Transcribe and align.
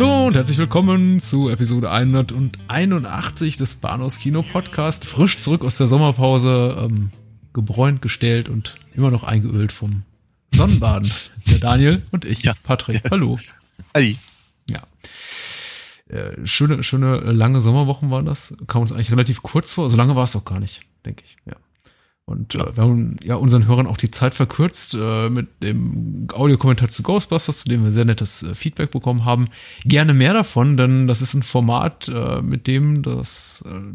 Hallo 0.00 0.28
und 0.28 0.34
herzlich 0.34 0.56
willkommen 0.56 1.20
zu 1.20 1.50
Episode 1.50 1.90
181 1.90 3.58
des 3.58 3.74
Bahnhofs 3.74 4.18
Kino 4.18 4.42
Podcast. 4.42 5.04
Frisch 5.04 5.36
zurück 5.36 5.62
aus 5.62 5.76
der 5.76 5.88
Sommerpause, 5.88 6.88
ähm, 6.88 7.10
gebräunt, 7.52 8.00
gestellt 8.00 8.48
und 8.48 8.76
immer 8.94 9.10
noch 9.10 9.24
eingeölt 9.24 9.72
vom 9.72 10.04
Sonnenbaden. 10.54 11.12
Der 11.50 11.58
Daniel 11.58 12.02
und 12.12 12.24
ich, 12.24 12.42
ja. 12.44 12.54
Patrick. 12.62 13.10
Hallo. 13.10 13.38
Hi. 13.94 14.16
Ja. 14.70 14.80
Äh, 16.08 16.46
schöne, 16.46 16.82
schöne 16.82 17.18
lange 17.18 17.60
Sommerwochen 17.60 18.10
waren 18.10 18.24
das. 18.24 18.56
Kam 18.68 18.80
uns 18.80 18.92
eigentlich 18.92 19.12
relativ 19.12 19.42
kurz 19.42 19.74
vor. 19.74 19.90
So 19.90 19.98
lange 19.98 20.16
war 20.16 20.24
es 20.24 20.34
auch 20.34 20.46
gar 20.46 20.60
nicht, 20.60 20.80
denke 21.04 21.24
ich. 21.26 21.36
Ja. 21.44 21.56
Und 22.30 22.54
äh, 22.54 22.76
wir 22.76 22.82
haben 22.82 23.16
ja 23.22 23.34
unseren 23.34 23.66
Hörern 23.66 23.86
auch 23.86 23.96
die 23.96 24.10
Zeit 24.10 24.34
verkürzt 24.34 24.94
äh, 24.94 25.28
mit 25.28 25.48
dem 25.62 26.28
Audiokommentar 26.32 26.88
zu 26.88 27.02
Ghostbusters, 27.02 27.62
zu 27.62 27.68
dem 27.68 27.84
wir 27.84 27.92
sehr 27.92 28.04
nettes 28.04 28.42
äh, 28.42 28.54
Feedback 28.54 28.90
bekommen 28.90 29.24
haben. 29.24 29.48
Gerne 29.84 30.14
mehr 30.14 30.32
davon, 30.32 30.76
denn 30.76 31.06
das 31.06 31.22
ist 31.22 31.34
ein 31.34 31.42
Format, 31.42 32.08
äh, 32.08 32.40
mit 32.40 32.66
dem 32.66 33.02
das 33.02 33.64
äh, 33.66 33.92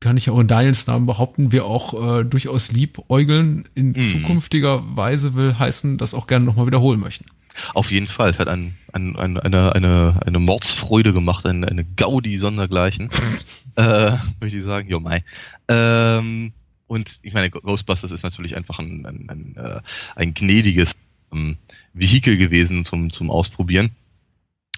kann 0.00 0.16
ich 0.16 0.30
auch 0.30 0.38
in 0.38 0.46
Daniels 0.46 0.86
Namen 0.86 1.06
behaupten, 1.06 1.50
wir 1.50 1.64
auch 1.64 2.20
äh, 2.20 2.24
durchaus 2.24 2.70
liebäugeln 2.70 3.68
in 3.74 3.90
mm. 3.90 4.02
zukünftiger 4.02 4.96
Weise 4.96 5.34
will 5.34 5.58
heißen, 5.58 5.98
das 5.98 6.14
auch 6.14 6.28
gerne 6.28 6.44
nochmal 6.44 6.66
wiederholen 6.66 7.00
möchten. 7.00 7.26
Auf 7.74 7.90
jeden 7.90 8.06
Fall. 8.06 8.30
Es 8.30 8.38
hat 8.38 8.46
ein, 8.46 8.76
ein, 8.92 9.16
ein, 9.16 9.36
eine, 9.38 9.74
eine, 9.74 10.20
eine 10.24 10.38
Mordsfreude 10.38 11.12
gemacht, 11.12 11.46
eine, 11.46 11.66
eine 11.66 11.84
Gaudi 11.84 12.38
sondergleichen. 12.38 13.10
äh, 13.76 14.12
möchte 14.40 14.58
ich 14.58 14.62
sagen, 14.62 14.88
jo 14.88 15.00
mai. 15.00 15.24
Ähm, 15.66 16.52
und 16.88 17.20
ich 17.22 17.34
meine, 17.34 17.50
Ghostbusters 17.50 18.10
ist 18.10 18.24
natürlich 18.24 18.56
einfach 18.56 18.78
ein, 18.78 19.06
ein, 19.06 19.28
ein, 19.28 19.56
äh, 19.56 19.80
ein 20.16 20.34
gnädiges 20.34 20.96
ähm, 21.32 21.56
Vehikel 21.92 22.36
gewesen 22.36 22.84
zum, 22.84 23.10
zum 23.10 23.30
Ausprobieren. 23.30 23.90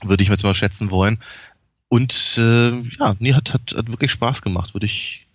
Würde 0.03 0.23
ich 0.23 0.29
mir 0.29 0.35
jetzt 0.35 0.43
mal 0.43 0.55
schätzen 0.55 0.91
wollen. 0.91 1.19
Und 1.89 2.37
äh, 2.37 2.71
ja, 2.71 3.17
nee, 3.19 3.33
hat, 3.33 3.55
hat, 3.55 3.75
hat 3.77 3.89
wirklich 3.89 4.11
Spaß 4.11 4.43
gemacht. 4.43 4.75
Würde 4.75 4.87
ich 4.87 5.29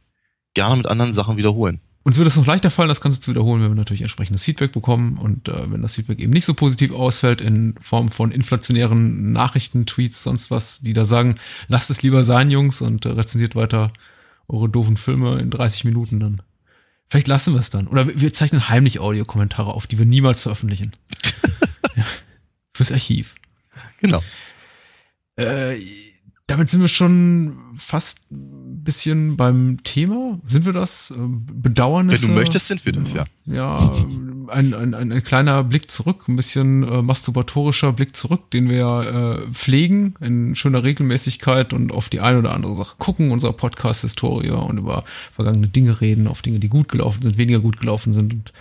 gerne 0.53 0.75
mit 0.75 0.87
anderen 0.87 1.13
Sachen 1.13 1.37
wiederholen. 1.37 1.79
Uns 2.03 2.17
wird 2.17 2.27
es 2.27 2.35
noch 2.35 2.45
leichter 2.45 2.69
fallen, 2.69 2.89
das 2.89 3.01
Ganze 3.01 3.19
zu 3.19 3.31
wiederholen, 3.31 3.63
wenn 3.63 3.71
wir 3.71 3.75
natürlich 3.75 4.01
entsprechendes 4.01 4.43
Feedback 4.43 4.71
bekommen 4.71 5.17
und 5.17 5.47
äh, 5.47 5.71
wenn 5.71 5.81
das 5.81 5.95
Feedback 5.95 6.19
eben 6.19 6.33
nicht 6.33 6.45
so 6.45 6.53
positiv 6.53 6.91
ausfällt 6.91 7.41
in 7.41 7.75
Form 7.81 8.11
von 8.11 8.31
inflationären 8.31 9.31
Nachrichten, 9.31 9.87
Tweets, 9.87 10.21
sonst 10.21 10.51
was, 10.51 10.81
die 10.81 10.93
da 10.93 11.03
sagen, 11.03 11.35
lasst 11.67 11.89
es 11.89 12.03
lieber 12.03 12.23
sein, 12.23 12.51
Jungs, 12.51 12.81
und 12.81 13.05
äh, 13.05 13.09
rezensiert 13.09 13.55
weiter 13.55 13.91
eure 14.47 14.69
doofen 14.69 14.97
Filme 14.97 15.39
in 15.39 15.49
30 15.49 15.85
Minuten, 15.85 16.19
dann 16.19 16.41
Vielleicht 17.09 17.27
lassen 17.27 17.53
wir 17.53 17.59
es 17.59 17.69
dann. 17.69 17.87
Oder 17.87 18.07
wir 18.19 18.33
zeichnen 18.33 18.69
heimlich 18.69 18.99
Audiokommentare 18.99 19.73
auf, 19.73 19.87
die 19.87 19.97
wir 19.97 20.05
niemals 20.05 20.41
veröffentlichen. 20.41 20.95
ja. 21.95 22.03
Fürs 22.73 22.91
Archiv. 22.91 23.35
Genau. 24.01 24.21
Äh, 25.35 25.77
damit 26.47 26.69
sind 26.69 26.81
wir 26.81 26.87
schon 26.87 27.57
fast 27.77 28.31
ein 28.31 28.83
bisschen 28.83 29.37
beim 29.37 29.83
Thema. 29.83 30.39
Sind 30.47 30.65
wir 30.65 30.73
das? 30.73 31.11
Äh, 31.11 31.15
Bedauernisse? 31.17 32.23
Wenn 32.23 32.35
du 32.35 32.41
möchtest, 32.41 32.67
sind 32.67 32.85
wir 32.85 32.93
das, 32.93 33.13
ja. 33.13 33.25
Ja, 33.45 33.91
ein, 34.49 34.73
ein, 34.73 34.93
ein, 34.93 35.11
ein 35.11 35.23
kleiner 35.23 35.63
Blick 35.63 35.89
zurück, 35.91 36.27
ein 36.27 36.35
bisschen 36.35 36.83
äh, 36.83 37.01
masturbatorischer 37.01 37.93
Blick 37.93 38.15
zurück, 38.15 38.51
den 38.51 38.69
wir 38.69 39.45
äh, 39.47 39.53
pflegen 39.53 40.15
in 40.19 40.55
schöner 40.55 40.83
Regelmäßigkeit 40.83 41.73
und 41.73 41.91
auf 41.91 42.09
die 42.09 42.19
eine 42.19 42.39
oder 42.39 42.53
andere 42.53 42.75
Sache 42.75 42.95
gucken, 42.97 43.31
unserer 43.31 43.53
Podcast-Historie 43.53 44.51
und 44.51 44.77
über 44.77 45.03
vergangene 45.33 45.67
Dinge 45.67 46.01
reden, 46.01 46.27
auf 46.27 46.41
Dinge, 46.41 46.59
die 46.59 46.69
gut 46.69 46.89
gelaufen 46.89 47.21
sind, 47.21 47.37
weniger 47.37 47.59
gut 47.59 47.79
gelaufen 47.79 48.13
sind 48.13 48.33
und 48.33 48.53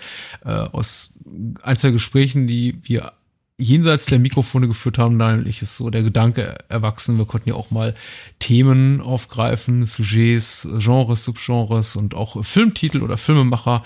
äh, 0.44 0.50
aus 0.50 1.14
Einzelgesprächen, 1.62 2.46
die 2.46 2.78
wir 2.82 3.12
jenseits 3.56 4.06
der 4.06 4.18
Mikrofone 4.18 4.66
geführt 4.66 4.98
haben, 4.98 5.18
dann 5.18 5.46
ist 5.46 5.76
so 5.76 5.88
der 5.88 6.02
Gedanke 6.02 6.56
erwachsen, 6.68 7.18
wir 7.18 7.24
konnten 7.24 7.50
ja 7.50 7.54
auch 7.54 7.70
mal 7.70 7.94
Themen 8.40 9.00
aufgreifen, 9.00 9.84
Sujets, 9.84 10.66
Genres, 10.78 11.24
Subgenres 11.24 11.94
und 11.94 12.14
auch 12.14 12.44
Filmtitel 12.44 13.00
oder 13.00 13.16
Filmemacher, 13.16 13.84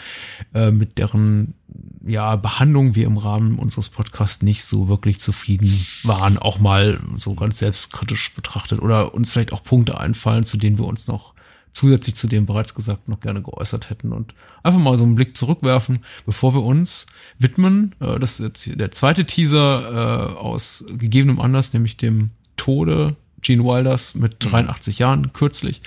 äh, 0.54 0.70
mit 0.70 0.96
deren 0.96 1.54
ja, 2.00 2.36
Behandlung 2.36 2.94
wir 2.94 3.06
im 3.06 3.18
Rahmen 3.18 3.58
unseres 3.58 3.90
Podcasts 3.90 4.42
nicht 4.42 4.64
so 4.64 4.88
wirklich 4.88 5.20
zufrieden 5.20 5.84
waren, 6.02 6.38
auch 6.38 6.58
mal 6.58 6.98
so 7.18 7.34
ganz 7.34 7.58
selbstkritisch 7.58 8.34
betrachtet 8.34 8.80
oder 8.80 9.12
uns 9.12 9.30
vielleicht 9.30 9.52
auch 9.52 9.62
Punkte 9.62 10.00
einfallen, 10.00 10.44
zu 10.44 10.56
denen 10.56 10.78
wir 10.78 10.86
uns 10.86 11.06
noch 11.08 11.34
zusätzlich 11.72 12.14
zu 12.14 12.26
dem 12.26 12.46
bereits 12.46 12.74
gesagt 12.74 13.08
noch 13.08 13.20
gerne 13.20 13.42
geäußert 13.42 13.90
hätten 13.90 14.12
und 14.12 14.34
einfach 14.62 14.80
mal 14.80 14.98
so 14.98 15.04
einen 15.04 15.14
Blick 15.14 15.36
zurückwerfen, 15.36 16.00
bevor 16.26 16.54
wir 16.54 16.62
uns 16.62 17.06
widmen. 17.38 17.94
Äh, 18.00 18.18
das 18.18 18.40
ist 18.40 18.66
jetzt 18.66 18.80
der 18.80 18.90
zweite 18.90 19.24
Teaser 19.24 20.32
äh, 20.32 20.38
aus 20.38 20.84
gegebenem 20.88 21.40
Anlass, 21.40 21.72
nämlich 21.72 21.96
dem 21.96 22.30
Tode 22.56 23.16
Gene 23.40 23.64
Wilders 23.64 24.14
mit 24.14 24.36
83 24.40 24.98
mhm. 24.98 25.00
Jahren 25.00 25.32
kürzlich. 25.32 25.82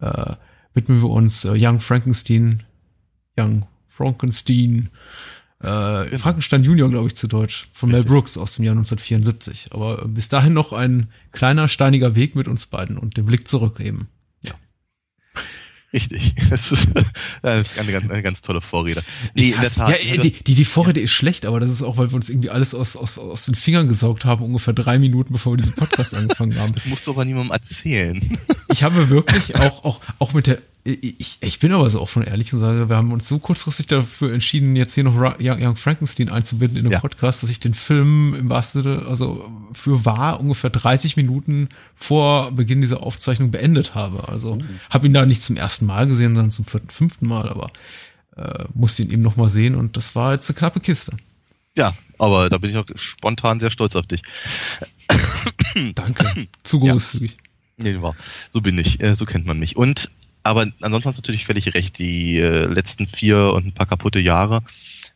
Äh, 0.00 0.34
widmen 0.74 1.02
wir 1.02 1.10
uns 1.10 1.44
äh, 1.44 1.52
Young 1.54 1.80
Frankenstein, 1.80 2.62
Young 3.38 3.66
Frankenstein, 3.88 4.90
äh, 5.60 6.06
genau. 6.06 6.18
Frankenstein 6.18 6.64
Junior, 6.64 6.90
glaube 6.90 7.08
ich, 7.08 7.16
zu 7.16 7.28
Deutsch, 7.28 7.68
von 7.72 7.90
Richtig. 7.90 8.08
Mel 8.08 8.14
Brooks 8.14 8.36
aus 8.36 8.56
dem 8.56 8.64
Jahr 8.64 8.76
1974. 8.76 9.68
Aber 9.72 10.06
bis 10.06 10.28
dahin 10.28 10.52
noch 10.52 10.72
ein 10.72 11.10
kleiner, 11.32 11.68
steiniger 11.68 12.14
Weg 12.14 12.36
mit 12.36 12.48
uns 12.48 12.66
beiden 12.66 12.98
und 12.98 13.16
den 13.16 13.26
Blick 13.26 13.48
zurück 13.48 13.80
eben. 13.80 14.08
Richtig. 15.96 16.34
Das 16.50 16.70
ist 16.70 16.86
eine, 17.42 17.64
ganz, 17.92 18.10
eine 18.10 18.22
ganz 18.22 18.40
tolle 18.40 18.60
Vorrede. 18.60 19.02
Nee, 19.34 19.50
in 19.50 19.60
der 19.60 19.70
Tat. 19.70 20.04
Ja, 20.04 20.16
die, 20.16 20.30
die, 20.30 20.54
die 20.54 20.64
Vorrede 20.64 21.00
ja. 21.00 21.04
ist 21.04 21.12
schlecht, 21.12 21.44
aber 21.44 21.58
das 21.58 21.70
ist 21.70 21.82
auch, 21.82 21.96
weil 21.96 22.10
wir 22.10 22.16
uns 22.16 22.28
irgendwie 22.28 22.50
alles 22.50 22.74
aus, 22.74 22.96
aus, 22.96 23.18
aus 23.18 23.46
den 23.46 23.54
Fingern 23.54 23.88
gesaugt 23.88 24.24
haben, 24.24 24.44
ungefähr 24.44 24.74
drei 24.74 24.98
Minuten, 24.98 25.32
bevor 25.32 25.54
wir 25.54 25.56
diesen 25.56 25.72
Podcast 25.72 26.14
angefangen 26.14 26.58
haben. 26.60 26.72
Das 26.72 26.86
musst 26.86 27.06
du 27.06 27.12
aber 27.12 27.24
niemandem 27.24 27.52
erzählen. 27.52 28.38
Ich 28.68 28.82
habe 28.82 29.08
wirklich 29.08 29.56
auch, 29.56 29.84
auch, 29.84 30.00
auch 30.18 30.34
mit 30.34 30.46
der, 30.46 30.58
ich, 30.86 31.38
ich 31.40 31.58
bin 31.58 31.72
aber 31.72 31.90
so 31.90 32.00
offen 32.00 32.22
und 32.22 32.28
ehrlich 32.28 32.52
und 32.52 32.60
sage, 32.60 32.88
wir 32.88 32.96
haben 32.96 33.10
uns 33.10 33.26
so 33.26 33.38
kurzfristig 33.38 33.88
dafür 33.88 34.32
entschieden, 34.32 34.76
jetzt 34.76 34.94
hier 34.94 35.02
noch 35.02 35.36
Young 35.40 35.74
Frankenstein 35.74 36.28
einzubinden 36.28 36.78
in 36.78 36.84
den 36.84 36.92
ja. 36.92 37.00
Podcast, 37.00 37.42
dass 37.42 37.50
ich 37.50 37.58
den 37.58 37.74
Film 37.74 38.34
im 38.34 38.48
wahrsten 38.48 38.82
Sinne, 38.82 39.06
also 39.06 39.50
für 39.72 40.04
wahr 40.04 40.38
ungefähr 40.38 40.70
30 40.70 41.16
Minuten 41.16 41.68
vor 41.96 42.52
Beginn 42.52 42.80
dieser 42.80 43.02
Aufzeichnung 43.02 43.50
beendet 43.50 43.96
habe. 43.96 44.28
Also 44.28 44.56
mhm. 44.56 44.80
habe 44.88 45.06
ihn 45.06 45.12
da 45.12 45.26
nicht 45.26 45.42
zum 45.42 45.56
ersten 45.56 45.86
Mal 45.86 46.06
gesehen, 46.06 46.36
sondern 46.36 46.52
zum 46.52 46.64
vierten, 46.64 46.90
fünften 46.90 47.26
Mal, 47.26 47.48
aber 47.48 47.70
äh, 48.36 48.64
musste 48.74 49.02
ihn 49.02 49.10
eben 49.10 49.22
noch 49.22 49.36
mal 49.36 49.50
sehen 49.50 49.74
und 49.74 49.96
das 49.96 50.14
war 50.14 50.34
jetzt 50.34 50.48
eine 50.48 50.58
knappe 50.58 50.78
Kiste. 50.80 51.16
Ja, 51.76 51.96
aber 52.18 52.48
da 52.48 52.58
bin 52.58 52.70
ich 52.70 52.76
auch 52.76 52.86
spontan 52.94 53.58
sehr 53.58 53.70
stolz 53.70 53.96
auf 53.96 54.06
dich. 54.06 54.22
Danke. 55.94 56.46
Zu 56.62 56.80
großzügig. 56.80 57.32
Ja. 57.32 57.36
Nee, 57.78 58.00
war. 58.00 58.16
So 58.52 58.60
bin 58.60 58.78
ich. 58.78 59.02
Äh, 59.02 59.14
so 59.14 59.26
kennt 59.26 59.46
man 59.46 59.58
mich. 59.58 59.76
Und 59.76 60.10
aber 60.46 60.66
ansonsten 60.80 61.10
hast 61.10 61.18
du 61.18 61.22
natürlich 61.22 61.46
völlig 61.46 61.74
recht. 61.74 61.98
Die 61.98 62.38
äh, 62.38 62.66
letzten 62.66 63.06
vier 63.06 63.52
und 63.52 63.66
ein 63.66 63.72
paar 63.72 63.86
kaputte 63.86 64.20
Jahre 64.20 64.62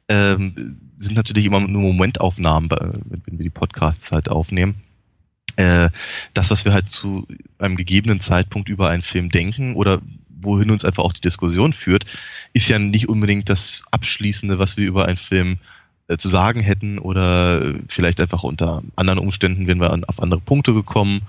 ähm, 0.08 0.78
sind 0.98 1.16
natürlich 1.16 1.46
immer 1.46 1.60
nur 1.60 1.82
Momentaufnahmen, 1.82 2.70
wenn 2.70 3.38
wir 3.38 3.44
die 3.44 3.50
Podcasts 3.50 4.12
halt 4.12 4.28
aufnehmen. 4.28 4.82
Äh, 5.56 5.90
das, 6.34 6.50
was 6.50 6.64
wir 6.64 6.72
halt 6.72 6.90
zu 6.90 7.26
einem 7.58 7.76
gegebenen 7.76 8.20
Zeitpunkt 8.20 8.68
über 8.68 8.88
einen 8.90 9.02
Film 9.02 9.30
denken 9.30 9.74
oder 9.74 10.00
wohin 10.42 10.70
uns 10.70 10.84
einfach 10.84 11.04
auch 11.04 11.12
die 11.12 11.20
Diskussion 11.20 11.72
führt, 11.72 12.04
ist 12.52 12.68
ja 12.68 12.78
nicht 12.78 13.08
unbedingt 13.08 13.48
das 13.48 13.82
Abschließende, 13.90 14.58
was 14.58 14.76
wir 14.76 14.86
über 14.86 15.06
einen 15.06 15.18
Film 15.18 15.58
äh, 16.08 16.16
zu 16.16 16.28
sagen 16.28 16.60
hätten 16.60 16.98
oder 16.98 17.74
vielleicht 17.88 18.20
einfach 18.20 18.42
unter 18.42 18.82
anderen 18.96 19.20
Umständen 19.20 19.66
wären 19.66 19.80
wir 19.80 19.92
an, 19.92 20.04
auf 20.04 20.22
andere 20.22 20.40
Punkte 20.40 20.74
gekommen. 20.74 21.22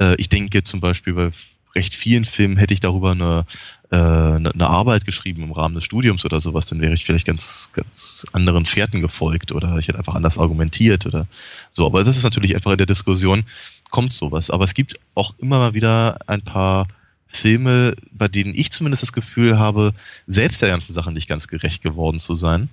Äh, 0.00 0.16
ich 0.18 0.28
denke 0.28 0.62
zum 0.62 0.80
Beispiel 0.80 1.14
bei 1.14 1.30
recht 1.76 1.94
vielen 1.94 2.24
Filmen 2.24 2.56
hätte 2.56 2.74
ich 2.74 2.80
darüber 2.80 3.12
eine, 3.12 3.46
äh, 3.90 3.96
eine 3.96 4.66
Arbeit 4.66 5.04
geschrieben 5.04 5.44
im 5.44 5.52
Rahmen 5.52 5.76
des 5.76 5.84
Studiums 5.84 6.24
oder 6.24 6.40
sowas, 6.40 6.66
dann 6.66 6.80
wäre 6.80 6.94
ich 6.94 7.04
vielleicht 7.04 7.26
ganz, 7.26 7.70
ganz 7.72 8.26
anderen 8.32 8.66
Fährten 8.66 9.00
gefolgt 9.00 9.52
oder 9.52 9.76
ich 9.78 9.86
hätte 9.86 9.98
einfach 9.98 10.14
anders 10.14 10.38
argumentiert 10.38 11.06
oder 11.06 11.28
so. 11.70 11.86
Aber 11.86 12.02
das 12.02 12.16
ist 12.16 12.24
natürlich 12.24 12.56
einfach 12.56 12.72
in 12.72 12.78
der 12.78 12.86
Diskussion 12.86 13.44
kommt 13.90 14.12
sowas. 14.12 14.50
Aber 14.50 14.64
es 14.64 14.74
gibt 14.74 14.98
auch 15.14 15.34
immer 15.38 15.58
mal 15.58 15.74
wieder 15.74 16.18
ein 16.26 16.42
paar 16.42 16.88
Filme, 17.28 17.94
bei 18.10 18.28
denen 18.28 18.54
ich 18.54 18.72
zumindest 18.72 19.02
das 19.02 19.12
Gefühl 19.12 19.58
habe, 19.58 19.92
selbst 20.26 20.62
der 20.62 20.70
ganzen 20.70 20.92
Sache 20.92 21.12
nicht 21.12 21.28
ganz 21.28 21.48
gerecht 21.48 21.82
geworden 21.82 22.18
zu 22.18 22.34
sein. 22.34 22.68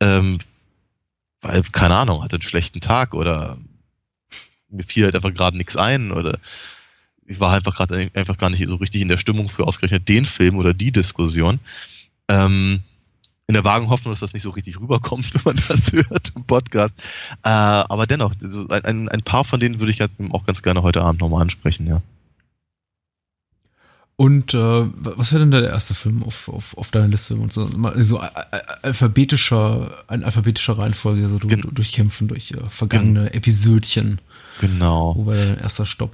Ähm, 0.00 0.38
weil, 1.40 1.62
keine 1.62 1.94
Ahnung, 1.96 2.22
hatte 2.22 2.36
einen 2.36 2.42
schlechten 2.42 2.80
Tag 2.80 3.14
oder 3.14 3.56
mir 4.68 4.84
fiel 4.84 5.04
halt 5.04 5.16
einfach 5.16 5.34
gerade 5.34 5.56
nichts 5.56 5.76
ein 5.76 6.12
oder 6.12 6.38
ich 7.30 7.38
war 7.38 7.54
einfach 7.54 7.76
gerade 7.76 8.10
einfach 8.14 8.36
gar 8.36 8.50
nicht 8.50 8.66
so 8.66 8.74
richtig 8.74 9.02
in 9.02 9.08
der 9.08 9.16
Stimmung 9.16 9.48
für 9.48 9.64
ausgerechnet 9.64 10.08
den 10.08 10.26
Film 10.26 10.56
oder 10.56 10.74
die 10.74 10.90
Diskussion. 10.90 11.60
Ähm, 12.28 12.80
in 13.46 13.54
der 13.54 13.64
vagen 13.64 13.88
Hoffnung, 13.88 14.12
dass 14.12 14.20
das 14.20 14.32
nicht 14.32 14.42
so 14.42 14.50
richtig 14.50 14.80
rüberkommt, 14.80 15.32
wenn 15.34 15.42
man 15.44 15.62
das 15.68 15.92
hört 15.92 16.32
im 16.34 16.44
Podcast. 16.44 16.94
Äh, 17.44 17.48
aber 17.48 18.06
dennoch, 18.06 18.34
so 18.40 18.66
ein, 18.68 19.08
ein 19.08 19.22
paar 19.22 19.44
von 19.44 19.60
denen 19.60 19.78
würde 19.78 19.92
ich 19.92 20.00
halt 20.00 20.10
auch 20.30 20.44
ganz 20.44 20.62
gerne 20.62 20.82
heute 20.82 21.02
Abend 21.02 21.20
nochmal 21.20 21.42
ansprechen, 21.42 21.86
ja. 21.86 22.02
Und 24.16 24.52
äh, 24.52 24.58
was 24.58 25.32
wäre 25.32 25.40
denn 25.40 25.50
da 25.50 25.60
der 25.60 25.70
erste 25.70 25.94
Film 25.94 26.22
auf, 26.24 26.48
auf, 26.48 26.76
auf 26.76 26.90
deiner 26.90 27.08
Liste? 27.08 27.36
Und 27.36 27.52
so, 27.52 27.70
so 27.96 28.18
alphabetischer, 28.18 30.04
ein 30.08 30.24
alphabetischer 30.24 30.78
Reihenfolge, 30.78 31.28
so 31.28 31.38
Gen 31.38 31.62
durchkämpfen 31.72 32.28
durch 32.28 32.50
äh, 32.50 32.68
vergangene 32.68 33.24
Gen 33.24 33.34
Episödchen. 33.34 34.20
Genau. 34.60 35.14
Wo 35.16 35.26
war 35.26 35.36
dein 35.36 35.58
erster 35.58 35.86
Stopp? 35.86 36.12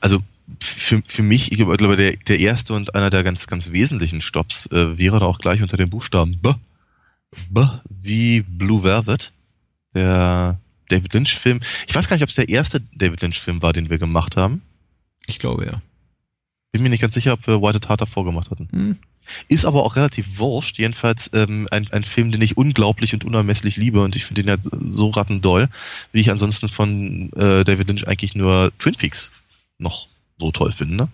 Also 0.00 0.20
für, 0.62 1.02
für 1.06 1.22
mich, 1.22 1.52
ich 1.52 1.58
glaube, 1.58 1.96
der, 1.96 2.16
der 2.16 2.40
erste 2.40 2.74
und 2.74 2.94
einer 2.94 3.10
der 3.10 3.22
ganz, 3.22 3.46
ganz 3.46 3.72
wesentlichen 3.72 4.20
Stops 4.20 4.66
äh, 4.66 4.98
wäre 4.98 5.20
da 5.20 5.26
auch 5.26 5.38
gleich 5.38 5.62
unter 5.62 5.76
den 5.76 5.90
Buchstaben 5.90 6.38
B. 6.38 6.52
B 7.50 7.60
wie 7.88 8.42
Blue 8.42 8.82
Velvet. 8.82 9.32
Der 9.94 10.58
David 10.88 11.14
Lynch-Film. 11.14 11.60
Ich 11.86 11.94
weiß 11.94 12.08
gar 12.08 12.16
nicht, 12.16 12.22
ob 12.22 12.28
es 12.28 12.34
der 12.34 12.48
erste 12.48 12.80
David 12.94 13.22
Lynch-Film 13.22 13.62
war, 13.62 13.72
den 13.72 13.90
wir 13.90 13.98
gemacht 13.98 14.36
haben. 14.36 14.62
Ich 15.26 15.38
glaube 15.38 15.66
ja. 15.66 15.82
Bin 16.72 16.82
mir 16.82 16.90
nicht 16.90 17.00
ganz 17.00 17.14
sicher, 17.14 17.32
ob 17.32 17.46
wir 17.46 17.62
White 17.62 17.88
Heart 17.88 18.00
davor 18.00 18.24
gemacht 18.24 18.50
hatten. 18.50 18.68
Hm. 18.70 18.96
Ist 19.48 19.64
aber 19.64 19.84
auch 19.84 19.96
relativ 19.96 20.38
wurscht. 20.38 20.78
Jedenfalls 20.78 21.30
ähm, 21.32 21.66
ein, 21.70 21.90
ein 21.92 22.04
Film, 22.04 22.32
den 22.32 22.42
ich 22.42 22.56
unglaublich 22.56 23.14
und 23.14 23.24
unermesslich 23.24 23.76
liebe 23.76 24.02
und 24.02 24.16
ich 24.16 24.24
finde 24.24 24.42
den 24.42 24.48
ja 24.48 24.80
so 24.90 25.10
rattendoll, 25.10 25.68
wie 26.12 26.20
ich 26.20 26.30
ansonsten 26.30 26.68
von 26.68 27.32
äh, 27.34 27.64
David 27.64 27.88
Lynch 27.88 28.08
eigentlich 28.08 28.34
nur 28.34 28.72
Twin 28.78 28.94
Peaks 28.94 29.30
noch 29.78 30.08
so 30.40 30.50
toll 30.50 30.72
finde. 30.72 31.08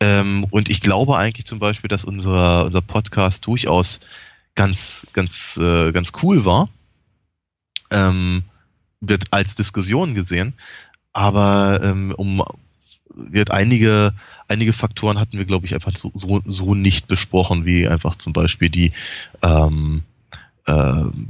Ähm, 0.00 0.46
und 0.50 0.68
ich 0.68 0.80
glaube 0.80 1.16
eigentlich 1.16 1.46
zum 1.46 1.58
Beispiel, 1.58 1.88
dass 1.88 2.04
unser, 2.04 2.66
unser 2.66 2.82
Podcast 2.82 3.46
durchaus 3.46 4.00
ganz, 4.54 5.06
ganz, 5.12 5.56
äh, 5.56 5.92
ganz 5.92 6.12
cool 6.22 6.44
war. 6.44 6.68
Ähm, 7.90 8.42
wird 9.00 9.32
als 9.32 9.54
Diskussion 9.54 10.14
gesehen. 10.14 10.54
Aber 11.12 11.80
ähm, 11.82 12.12
um 12.16 12.42
wird 13.14 13.50
einige, 13.50 14.12
einige 14.48 14.74
Faktoren 14.74 15.18
hatten 15.18 15.38
wir, 15.38 15.46
glaube 15.46 15.64
ich, 15.64 15.74
einfach 15.74 15.96
so, 15.96 16.10
so, 16.12 16.42
so 16.44 16.74
nicht 16.74 17.06
besprochen, 17.08 17.64
wie 17.64 17.88
einfach 17.88 18.16
zum 18.16 18.34
Beispiel 18.34 18.68
die 18.68 18.92
ähm, 19.42 20.02
ähm, 20.66 21.28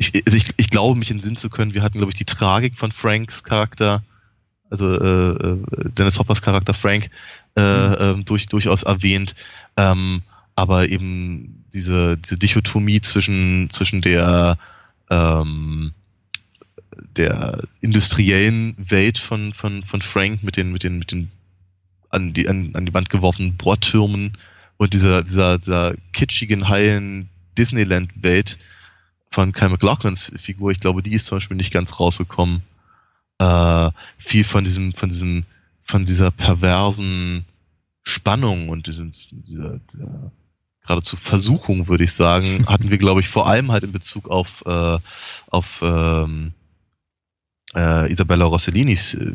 ich, 0.00 0.14
also 0.26 0.36
ich, 0.36 0.46
ich 0.56 0.70
glaube, 0.70 0.98
mich 0.98 1.10
in 1.10 1.20
Sinn 1.20 1.36
zu 1.36 1.50
können, 1.50 1.74
wir 1.74 1.82
hatten, 1.82 1.98
glaube 1.98 2.10
ich, 2.10 2.18
die 2.18 2.24
Tragik 2.24 2.74
von 2.74 2.90
Franks 2.90 3.44
Charakter 3.44 4.02
also 4.70 4.92
äh, 4.92 5.30
äh, 5.30 5.58
Dennis 5.98 6.18
Hoppers 6.18 6.42
Charakter 6.42 6.74
Frank 6.74 7.10
äh, 7.56 7.60
mhm. 7.60 8.20
äh, 8.20 8.24
durch, 8.24 8.46
durchaus 8.46 8.84
erwähnt, 8.84 9.34
ähm, 9.76 10.22
aber 10.54 10.88
eben 10.88 11.64
diese, 11.72 12.16
diese 12.16 12.38
Dichotomie 12.38 13.00
zwischen, 13.00 13.68
zwischen 13.70 14.00
der 14.00 14.58
ähm, 15.10 15.92
der 17.16 17.62
industriellen 17.80 18.74
Welt 18.78 19.18
von, 19.18 19.52
von, 19.52 19.84
von 19.84 20.02
Frank 20.02 20.42
mit 20.42 20.56
den, 20.56 20.72
mit 20.72 20.84
den, 20.84 20.98
mit 20.98 21.12
den 21.12 21.30
an 22.10 22.32
die, 22.32 22.48
an, 22.48 22.70
an 22.74 22.86
die 22.86 22.94
Wand 22.94 23.10
geworfenen 23.10 23.56
Bohrtürmen 23.56 24.36
und 24.76 24.94
dieser, 24.94 25.22
dieser, 25.22 25.58
dieser 25.58 25.94
kitschigen, 26.12 26.68
heilen 26.68 27.28
Disneyland-Welt 27.56 28.58
von 29.30 29.52
Kyle 29.52 29.68
McLaughlins 29.68 30.32
Figur, 30.36 30.72
ich 30.72 30.80
glaube, 30.80 31.02
die 31.02 31.12
ist 31.12 31.26
zum 31.26 31.36
Beispiel 31.36 31.56
nicht 31.56 31.72
ganz 31.72 32.00
rausgekommen 32.00 32.62
äh, 33.40 33.90
viel 34.18 34.44
von 34.44 34.64
diesem, 34.64 34.92
von 34.92 35.08
diesem, 35.08 35.44
von 35.82 36.04
dieser 36.04 36.30
perversen 36.30 37.46
Spannung 38.02 38.68
und 38.68 38.86
diesem, 38.86 39.12
dieser, 39.12 39.80
dieser 39.92 40.30
geradezu 40.82 41.16
Versuchung, 41.16 41.88
würde 41.88 42.04
ich 42.04 42.12
sagen, 42.12 42.66
hatten 42.68 42.90
wir, 42.90 42.98
glaube 42.98 43.20
ich, 43.20 43.28
vor 43.28 43.46
allem 43.46 43.72
halt 43.72 43.84
in 43.84 43.92
Bezug 43.92 44.28
auf, 44.28 44.62
äh, 44.66 44.98
auf 45.48 45.80
ähm, 45.82 46.52
äh, 47.74 48.12
Isabella 48.12 48.44
Rossellinis 48.44 49.14
äh, 49.14 49.34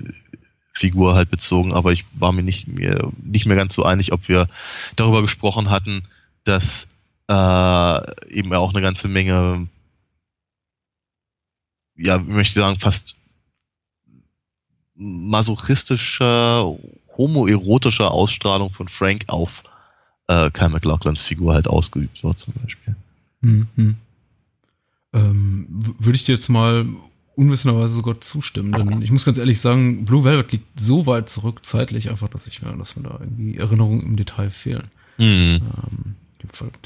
Figur 0.72 1.16
halt 1.16 1.32
bezogen, 1.32 1.74
aber 1.74 1.94
ich 1.94 2.04
war 2.14 2.32
mir 2.34 2.44
nicht, 2.44 2.68
mir 2.68 3.12
nicht 3.24 3.46
mehr 3.46 3.56
ganz 3.56 3.74
so 3.74 3.84
einig, 3.84 4.12
ob 4.12 4.28
wir 4.28 4.48
darüber 4.98 5.22
gesprochen 5.22 5.70
hatten, 5.70 6.04
dass 6.44 6.88
äh, 7.30 8.30
eben 8.30 8.54
auch 8.54 8.72
eine 8.72 8.82
ganze 8.82 9.08
Menge, 9.08 9.68
ja, 11.96 12.18
ich 12.18 12.28
möchte 12.28 12.60
sagen, 12.60 12.78
fast 12.78 13.16
masochistischer, 14.96 16.76
homoerotischer 17.18 18.12
Ausstrahlung 18.12 18.72
von 18.72 18.88
Frank 18.88 19.26
auf 19.28 19.64
äh, 20.28 20.50
Kyle 20.52 20.70
McLaughlins 20.70 21.22
Figur 21.22 21.54
halt 21.54 21.68
ausgeübt 21.68 22.24
wird, 22.24 22.40
zum 22.40 22.54
Beispiel. 22.62 22.96
Mhm. 23.42 23.96
Ähm, 25.14 25.68
Würde 26.00 26.16
ich 26.16 26.24
dir 26.24 26.34
jetzt 26.34 26.50
mal 26.50 26.86
unwissenderweise 27.36 27.96
sogar 27.96 28.22
zustimmen, 28.22 28.72
denn 28.72 29.02
ich 29.02 29.12
muss 29.12 29.26
ganz 29.26 29.38
ehrlich 29.38 29.60
sagen, 29.60 30.06
Blue 30.06 30.24
Velvet 30.24 30.54
liegt 30.54 30.80
so 30.80 31.06
weit 31.06 31.30
zurück 31.30 31.66
zeitlich 31.66 32.10
einfach, 32.10 32.30
dass 32.30 32.48
ich 32.48 32.62
mir, 32.62 32.72
dass 32.78 32.96
mir 32.96 33.04
da 33.04 33.18
irgendwie 33.20 33.58
Erinnerungen 33.58 34.02
im 34.02 34.16
Detail 34.16 34.50
fehlen. 34.50 34.88
Mhm. 35.18 35.62
Ähm, 35.62 36.16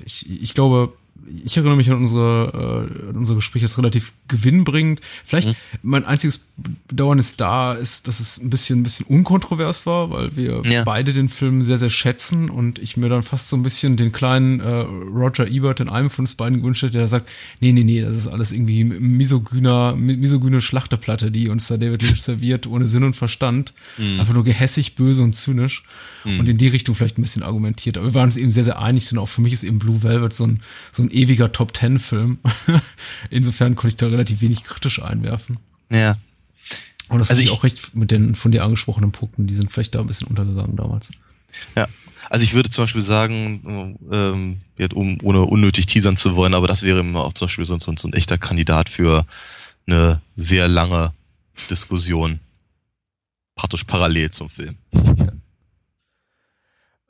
ich, 0.05 0.29
ich 0.29 0.53
glaube, 0.53 0.93
ich 1.43 1.57
erinnere 1.57 1.77
mich 1.77 1.89
an 1.89 1.97
unsere, 1.97 2.87
äh, 3.05 3.09
an 3.09 3.15
unser 3.15 3.35
Gespräch 3.35 3.63
als 3.63 3.77
relativ 3.77 4.13
gewinnbringend. 4.27 5.01
Vielleicht 5.25 5.49
mhm. 5.49 5.55
mein 5.81 6.05
einziges 6.05 6.45
Bedauern 6.87 7.19
ist 7.19 7.39
da, 7.39 7.73
ist, 7.73 8.07
dass 8.07 8.19
es 8.19 8.39
ein 8.39 8.49
bisschen, 8.49 8.79
ein 8.79 8.83
bisschen 8.83 9.05
unkontrovers 9.05 9.85
war, 9.85 10.09
weil 10.09 10.35
wir 10.35 10.61
ja. 10.65 10.83
beide 10.83 11.13
den 11.13 11.29
Film 11.29 11.63
sehr, 11.63 11.77
sehr 11.77 11.89
schätzen 11.89 12.49
und 12.49 12.79
ich 12.79 12.97
mir 12.97 13.09
dann 13.09 13.23
fast 13.23 13.49
so 13.49 13.55
ein 13.55 13.63
bisschen 13.63 13.97
den 13.97 14.11
kleinen 14.11 14.59
äh, 14.59 14.67
Roger 14.67 15.47
Ebert 15.47 15.79
in 15.79 15.89
einem 15.89 16.09
von 16.09 16.23
uns 16.23 16.35
beiden 16.35 16.59
gewünscht 16.59 16.83
hätte, 16.83 16.97
der 16.97 17.07
sagt, 17.07 17.29
nee, 17.59 17.71
nee, 17.71 17.83
nee, 17.83 18.01
das 18.01 18.13
ist 18.13 18.27
alles 18.27 18.51
irgendwie 18.51 18.83
misogyner, 18.83 19.95
misogyne 19.95 20.61
Schlachterplatte, 20.61 21.31
die 21.31 21.49
uns 21.49 21.67
da 21.67 21.77
David 21.77 22.01
Lynch 22.03 22.21
serviert, 22.21 22.67
ohne 22.67 22.87
Sinn 22.87 23.03
und 23.03 23.15
Verstand. 23.15 23.73
Mhm. 23.97 24.19
Einfach 24.19 24.33
nur 24.33 24.43
gehässig, 24.43 24.95
böse 24.95 25.23
und 25.23 25.33
zynisch. 25.33 25.83
Mhm. 26.25 26.39
Und 26.39 26.49
in 26.49 26.57
die 26.57 26.67
Richtung 26.67 26.95
vielleicht 26.95 27.17
ein 27.17 27.21
bisschen 27.21 27.43
argumentiert. 27.43 27.97
Aber 27.97 28.07
wir 28.07 28.13
waren 28.13 28.25
uns 28.25 28.37
eben 28.37 28.51
sehr, 28.51 28.63
sehr 28.63 28.79
einig, 28.79 29.07
denn 29.09 29.17
auch 29.17 29.27
für 29.29 29.41
mich 29.41 29.53
ist 29.53 29.63
eben 29.63 29.79
Blue 29.79 30.03
Velvet 30.03 30.33
so 30.33 30.45
ein, 30.45 30.61
so 30.91 31.03
ein 31.03 31.08
ewiger 31.11 31.51
Top 31.51 31.73
Ten 31.73 31.99
Film. 31.99 32.39
Insofern 33.29 33.75
konnte 33.75 33.89
ich 33.89 33.97
da 33.97 34.07
relativ 34.07 34.41
wenig 34.41 34.63
kritisch 34.63 35.01
einwerfen. 35.01 35.57
Ja. 35.91 36.17
Und 37.09 37.19
das 37.19 37.31
also 37.31 37.41
ist 37.41 37.49
auch 37.51 37.63
recht 37.63 37.95
mit 37.95 38.11
den 38.11 38.35
von 38.35 38.51
dir 38.51 38.63
angesprochenen 38.63 39.11
Punkten, 39.11 39.47
die 39.47 39.55
sind 39.55 39.71
vielleicht 39.71 39.95
da 39.95 39.99
ein 39.99 40.07
bisschen 40.07 40.27
untergegangen 40.27 40.75
damals. 40.75 41.09
Ja. 41.75 41.87
Also 42.29 42.43
ich 42.43 42.53
würde 42.53 42.69
zum 42.69 42.83
Beispiel 42.83 43.01
sagen, 43.01 43.97
ähm, 44.11 44.61
um, 44.93 45.17
ohne 45.23 45.41
unnötig 45.41 45.87
teasern 45.87 46.15
zu 46.15 46.35
wollen, 46.35 46.53
aber 46.53 46.67
das 46.67 46.83
wäre 46.83 46.99
immer 46.99 47.25
auch 47.25 47.33
zum 47.33 47.47
Beispiel 47.47 47.65
so, 47.65 47.79
so, 47.79 47.91
so 47.97 48.07
ein 48.07 48.13
echter 48.13 48.37
Kandidat 48.37 48.89
für 48.89 49.25
eine 49.87 50.21
sehr 50.35 50.67
lange 50.67 51.11
Diskussion. 51.69 52.39
Praktisch 53.55 53.83
parallel 53.83 54.29
zum 54.29 54.49
Film. 54.49 54.77
Ja. 54.93 55.31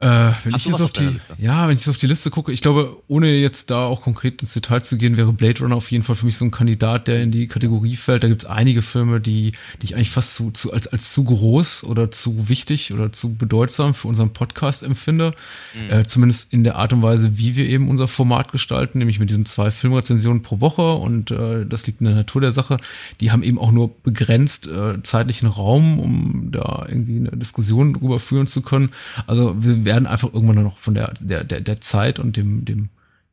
Äh, 0.02 0.32
wenn 0.46 0.54
Hast 0.54 0.62
ich 0.62 0.68
jetzt 0.68 0.82
auf 0.82 0.94
die, 0.94 1.18
ja, 1.40 1.68
wenn 1.68 1.76
ich 1.76 1.84
so 1.84 1.92
auf 1.92 1.98
die 1.98 2.08
Liste 2.08 2.30
gucke, 2.30 2.54
ich 2.54 2.62
glaube, 2.62 2.96
ohne 3.10 3.36
jetzt 3.36 3.70
da 3.70 3.86
auch 3.86 4.00
konkret 4.00 4.42
ins 4.42 4.54
Detail 4.54 4.82
zu 4.82 4.98
gehen, 4.98 5.18
wäre 5.18 5.34
Blade 5.34 5.60
Runner 5.60 5.76
auf 5.76 5.92
jeden 5.92 6.06
Fall 6.06 6.16
für 6.16 6.26
mich 6.26 6.38
so 6.38 6.46
ein 6.46 6.52
Kandidat, 6.52 7.10
der 7.10 7.22
in 7.22 7.32
die 7.32 7.48
Kategorie 7.48 7.98
fällt. 7.98 8.24
Da 8.24 8.30
gibt 8.30 8.44
es 8.44 8.50
einige 8.50 8.82
Filme, 8.82 9.20
die, 9.20 9.52
die 9.82 9.86
ich 9.86 9.96
eigentlich 9.96 10.12
fast 10.12 10.36
zu, 10.36 10.52
zu 10.52 10.72
als, 10.72 10.88
als 10.88 11.12
zu 11.12 11.26
groß 11.26 11.84
oder 11.84 12.12
zu 12.12 12.48
wichtig 12.48 12.94
oder 12.94 13.12
zu 13.12 13.36
bedeutsam 13.36 13.94
für 13.94 14.08
unseren 14.08 14.32
Podcast 14.32 14.84
empfinde. 14.84 15.34
Mhm. 15.74 15.92
Äh, 15.92 16.06
zumindest 16.06 16.54
in 16.54 16.64
der 16.64 16.78
Art 16.78 16.94
und 16.94 17.02
Weise, 17.02 17.38
wie 17.38 17.58
wir 17.58 17.66
eben 17.66 17.90
unser 17.90 18.08
Format 18.08 18.54
gestalten, 18.54 19.00
nämlich 19.00 19.20
mit 19.20 19.30
diesen 19.30 19.46
zwei 19.46 19.70
Filmrezensionen 19.70 20.44
pro 20.44 20.62
Woche 20.62 20.94
und 20.94 21.32
äh, 21.32 21.66
das 21.66 21.86
liegt 21.88 22.00
in 22.00 22.08
der 22.08 22.16
Natur 22.16 22.40
der 22.40 22.54
Sache. 22.54 22.78
Die 23.20 23.32
haben 23.32 23.44
eben 23.44 23.60
auch 23.60 23.74
nur 23.74 23.94
begrenzt 24.02 24.66
äh, 24.70 25.04
zeitlichen 25.04 25.50
Raum, 25.50 26.00
um 26.00 26.52
da 26.54 26.86
irgendwie 26.88 27.18
eine 27.18 27.32
Diskussion 27.32 27.96
drüber 27.96 28.22
führen 28.22 28.48
zu 28.48 28.62
können. 28.62 28.92
Also 29.28 29.58
wir 29.60 29.89
werden 29.90 30.06
einfach 30.06 30.32
irgendwann 30.32 30.64
noch 30.64 30.78
von 30.78 30.94
der, 30.94 31.14
der, 31.20 31.44
der, 31.44 31.62
der 31.62 31.82
Zeit 31.82 32.20
und 32.20 32.38
dem, 32.38 32.64
dem, 32.64 32.90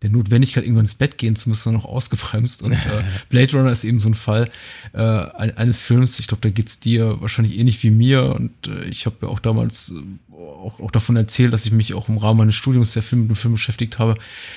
der 0.07 0.17
Notwendigkeit, 0.17 0.65
irgendwann 0.65 0.85
ins 0.85 0.95
Bett 0.95 1.19
gehen 1.19 1.37
zu 1.37 1.49
müssen, 1.49 1.73
noch 1.73 1.85
ausgebremst. 1.85 2.63
Und 2.63 2.73
äh, 2.73 3.03
Blade 3.29 3.57
Runner 3.57 3.73
ist 3.73 3.85
eben 3.85 4.01
so 4.01 4.09
ein 4.09 4.15
Fall 4.15 4.49
äh, 4.93 5.01
eines 5.01 5.83
Films, 5.83 6.19
ich 6.19 6.29
glaube, 6.29 6.43
da 6.43 6.51
geht's 6.51 6.81
dir 6.81 7.21
wahrscheinlich 7.21 7.59
ähnlich 7.59 7.83
wie 7.83 7.91
mir. 7.91 8.35
Und 8.35 8.53
äh, 8.67 8.85
ich 8.85 9.07
habe 9.07 9.17
ja 9.23 9.29
auch 9.29 9.41
damals 9.41 9.93
äh, 9.93 10.03
auch, 10.37 10.81
auch 10.81 10.91
davon 10.91 11.17
erzählt, 11.17 11.53
dass 11.53 11.67
ich 11.67 11.73
mich 11.73 11.95
auch 11.95 12.09
im 12.09 12.19
Rahmen 12.19 12.39
meines 12.39 12.55
Studiums 12.55 12.93
sehr 12.93 13.03
viel 13.03 13.19
mit 13.19 13.29
dem 13.29 13.37
Film 13.37 13.55
beschäftigt 13.55 13.99
habe, 13.99 14.15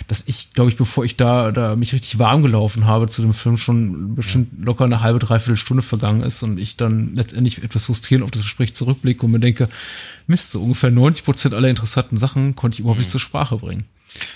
dass 0.08 0.24
ich, 0.27 0.51
glaube 0.51 0.70
ich, 0.70 0.77
bevor 0.77 1.06
ich 1.06 1.15
da, 1.15 1.51
da 1.51 1.75
mich 1.75 1.94
richtig 1.94 2.20
warm 2.20 2.44
gelaufen 2.44 2.86
habe 2.86 3.08
zu 3.08 3.22
dem 3.22 3.34
Film, 3.34 3.58
schon 3.58 4.15
bestimmt 4.15 4.63
locker 4.63 4.86
eine 4.86 5.01
halbe, 5.01 5.20
dreiviertel 5.20 5.58
Stunde 5.58 5.84
vergangen 5.84 6.22
ist 6.22 6.44
und 6.44 6.60
ich 6.60 6.77
dann 6.77 7.15
letztendlich 7.15 7.63
etwas 7.63 7.86
frustrierend 7.86 8.24
auf 8.25 8.32
das 8.32 8.44
Gespräch 8.44 8.74
zurückblicke 8.74 9.25
und 9.25 9.32
mir 9.32 9.39
denke, 9.39 9.70
Mist, 10.27 10.51
so 10.51 10.62
ungefähr 10.62 10.91
90 10.91 11.25
Prozent 11.25 11.53
aller 11.53 11.70
interessanten 11.70 12.18
Sachen 12.18 12.56
konnte 12.56 12.75
ich 12.75 12.79
überhaupt 12.82 13.00
mhm. 13.00 13.01
nicht 13.01 13.12
zur 13.12 13.20
Sprache 13.20 13.58
bringen. 13.58 13.86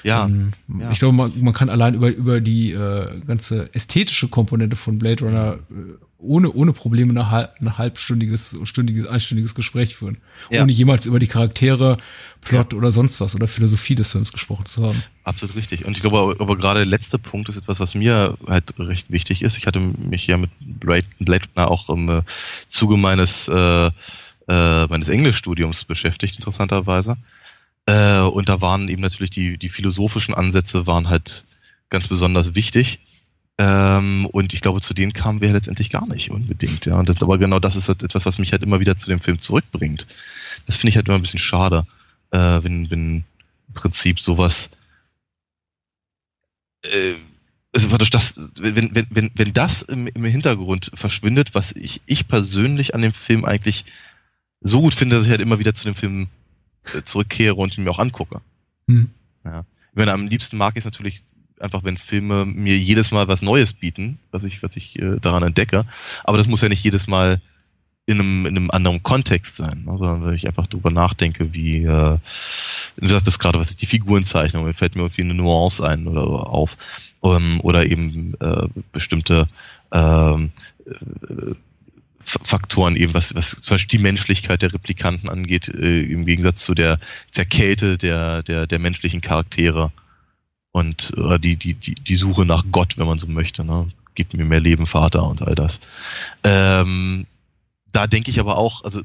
Ja, 0.04 0.26
ähm, 0.26 0.52
ja. 0.80 0.92
Ich 0.92 1.00
glaube, 1.00 1.16
man, 1.16 1.34
man 1.40 1.54
kann 1.54 1.70
allein 1.70 1.94
über, 1.96 2.10
über 2.10 2.42
die 2.42 2.72
äh, 2.72 3.20
ganze 3.26 3.74
ästhetische 3.74 4.28
Komponente 4.28 4.76
von 4.76 5.00
Blade 5.00 5.26
Runner 5.26 5.58
äh, 5.70 6.04
ohne, 6.24 6.52
ohne 6.52 6.74
Probleme 6.74 7.30
halb, 7.30 7.56
ein 7.60 7.78
halbstündiges, 7.78 8.58
stündiges, 8.64 9.08
einstündiges 9.08 9.56
Gespräch 9.56 9.96
führen. 9.96 10.18
Ja. 10.50 10.64
Ohne 10.64 10.72
jemals 10.72 11.06
über 11.06 11.20
die 11.20 11.28
Charaktere, 11.28 11.98
Plot 12.42 12.74
ja. 12.74 12.80
oder 12.80 12.92
sonst 12.92 13.20
was 13.22 13.36
oder 13.36 13.48
Philosophie 13.48 13.96
des 13.96 14.12
Films 14.12 14.32
gesprochen 14.32 14.66
zu 14.66 14.86
haben. 14.86 15.04
Absolut 15.24 15.56
richtig. 15.56 15.86
Und 15.86 15.98
ich 15.98 16.02
glaube 16.02 16.20
aber, 16.20 16.42
aber 16.42 16.58
gerade 16.58 16.80
der 16.80 16.86
letzte 16.86 17.20
Punkt 17.20 17.50
ist 17.50 17.58
etwas, 17.58 17.80
was 17.80 17.96
mir 17.96 18.38
halt 18.48 18.74
recht 18.80 19.12
wichtig 19.12 19.42
ist. 19.42 19.58
Ich 19.58 19.68
hatte 19.68 19.80
mich 19.80 20.28
ja 20.28 20.38
mit 20.38 20.52
Blade, 20.60 21.06
Blade 21.20 21.46
Runner 21.56 21.70
auch 21.70 21.90
im 21.90 22.10
äh, 22.10 22.22
Zuge 22.68 22.98
meines, 22.98 23.48
äh, 23.48 23.88
äh, 23.88 23.92
meines 24.88 25.10
Englischstudiums 25.10 25.84
beschäftigt, 25.84 26.36
interessanterweise. 26.38 27.18
Äh, 27.86 28.20
und 28.22 28.50
da 28.50 28.62
waren 28.62 28.88
eben 28.88 29.02
natürlich 29.02 29.30
die, 29.30 29.58
die 29.58 29.70
philosophischen 29.70 30.34
Ansätze 30.34 30.88
waren 30.88 31.10
halt 31.10 31.46
ganz 31.90 32.08
besonders 32.08 32.56
wichtig. 32.56 33.00
Ähm, 33.58 34.26
und 34.32 34.54
ich 34.54 34.62
glaube, 34.62 34.82
zu 34.82 34.94
denen 34.94 35.14
kamen 35.14 35.42
wir 35.42 35.54
letztendlich 35.54 35.90
gar 35.90 36.08
nicht 36.08 36.32
unbedingt. 36.32 36.86
Ja. 36.86 36.98
Und 36.98 37.10
das, 37.10 37.22
aber 37.22 37.38
genau 37.38 37.60
das 37.60 37.76
ist 37.76 37.88
halt 37.88 38.04
etwas, 38.04 38.26
was 38.26 38.40
mich 38.40 38.52
halt 38.52 38.64
immer 38.64 38.80
wieder 38.80 38.96
zu 38.96 39.10
dem 39.10 39.20
Film 39.20 39.40
zurückbringt. 39.40 40.08
Das 40.66 40.76
finde 40.76 40.90
ich 40.90 40.96
halt 40.96 41.08
immer 41.08 41.18
ein 41.18 41.22
bisschen 41.22 41.40
schade, 41.40 41.86
äh, 42.32 42.64
wenn, 42.64 42.90
wenn 42.90 43.24
im 43.68 43.74
Prinzip 43.74 44.20
sowas 44.20 44.70
äh, 46.84 47.16
also 47.74 47.88
dadurch, 47.88 48.12
das, 48.12 48.36
wenn, 48.60 48.94
wenn, 48.94 49.08
wenn, 49.10 49.32
wenn 49.34 49.54
das 49.54 49.82
im, 49.82 50.06
im 50.06 50.24
Hintergrund 50.26 50.92
verschwindet, 50.94 51.56
was 51.56 51.72
ich, 51.72 52.02
ich 52.06 52.28
persönlich 52.28 52.94
an 52.94 53.02
dem 53.02 53.14
Film 53.14 53.46
eigentlich 53.46 53.86
so 54.62 54.82
gut 54.82 54.94
finde, 54.94 55.16
dass 55.16 55.26
ich 55.26 55.32
halt 55.32 55.42
immer 55.42 55.58
wieder 55.58 55.74
zu 55.74 55.86
dem 55.86 55.96
Film 55.96 56.28
zurückkehre 57.06 57.56
und 57.56 57.78
ihn 57.78 57.84
mir 57.84 57.92
auch 57.92 58.00
angucke. 58.00 58.42
Hm. 58.88 59.10
Ja. 59.46 59.66
Ich 59.92 59.98
meine, 59.98 60.12
am 60.14 60.28
liebsten 60.28 60.58
mag 60.58 60.74
ich 60.76 60.80
es 60.80 60.86
natürlich 60.86 61.22
einfach, 61.60 61.84
wenn 61.84 61.98
Filme 61.98 62.46
mir 62.46 62.78
jedes 62.78 63.12
Mal 63.12 63.28
was 63.28 63.42
Neues 63.42 63.74
bieten, 63.74 64.20
was 64.32 64.44
ich, 64.44 64.64
was 64.64 64.76
ich 64.76 65.00
äh, 65.00 65.18
daran 65.20 65.44
entdecke. 65.44 65.86
Aber 66.24 66.38
das 66.38 66.48
muss 66.48 66.62
ja 66.62 66.70
nicht 66.70 66.84
jedes 66.84 67.08
Mal 67.08 67.42
in 68.06 68.20
einem, 68.20 68.46
in 68.46 68.58
einem 68.58 68.72
anderen 68.72 69.02
Kontext 69.02 69.56
sein, 69.56 69.84
ne? 69.86 69.98
sondern 69.98 70.26
wenn 70.26 70.34
ich 70.34 70.48
einfach 70.48 70.68
drüber 70.68 70.92
nachdenke, 70.92 71.54
wie 71.54 71.84
äh, 71.84 72.18
du 72.98 73.10
sagtest 73.10 73.40
gerade, 73.40 73.60
was 73.60 73.70
ist 73.70 73.82
die 73.82 73.86
Figurenzeichnung, 73.86 74.66
mir 74.66 74.74
fällt 74.74 74.96
mir 74.96 75.04
irgendwie 75.04 75.22
eine 75.22 75.36
Nuance 75.36 75.86
ein 75.86 76.08
oder 76.08 76.24
auf. 76.24 76.78
Um, 77.22 77.36
ähm, 77.38 77.62
oder 77.62 77.86
eben 77.86 78.34
äh, 78.42 78.68
bestimmte 78.92 79.48
ähm, 79.94 80.50
äh, 80.86 81.56
Faktoren 82.26 82.96
eben, 82.96 83.14
was, 83.14 83.36
was 83.36 83.52
zum 83.62 83.76
Beispiel 83.76 84.00
die 84.00 84.04
Menschlichkeit 84.04 84.62
der 84.62 84.74
Replikanten 84.74 85.30
angeht, 85.30 85.68
äh, 85.70 86.04
im 86.04 86.26
Gegensatz 86.26 86.64
zu 86.64 86.74
der, 86.74 87.00
der 87.36 87.46
Kälte 87.46 87.98
der, 87.98 88.44
der, 88.44 88.68
der 88.68 88.80
menschlichen 88.80 89.22
Charaktere 89.22 89.92
und 90.72 91.14
äh, 91.18 91.40
die, 91.40 91.56
die, 91.56 91.74
die, 91.74 91.96
die 91.96 92.16
Suche 92.16 92.46
nach 92.46 92.66
Gott, 92.72 92.98
wenn 92.98 93.08
man 93.08 93.20
so 93.20 93.28
möchte, 93.28 93.64
ne? 93.64 93.90
Gib 94.16 94.34
mir 94.36 94.46
mehr 94.46 94.60
Leben, 94.60 94.86
Vater 94.86 95.28
und 95.28 95.42
all 95.42 95.56
das. 95.56 95.80
Ähm, 96.44 97.26
da 97.92 98.06
denke 98.06 98.30
ich 98.30 98.40
aber 98.40 98.58
auch, 98.58 98.84
also 98.84 99.02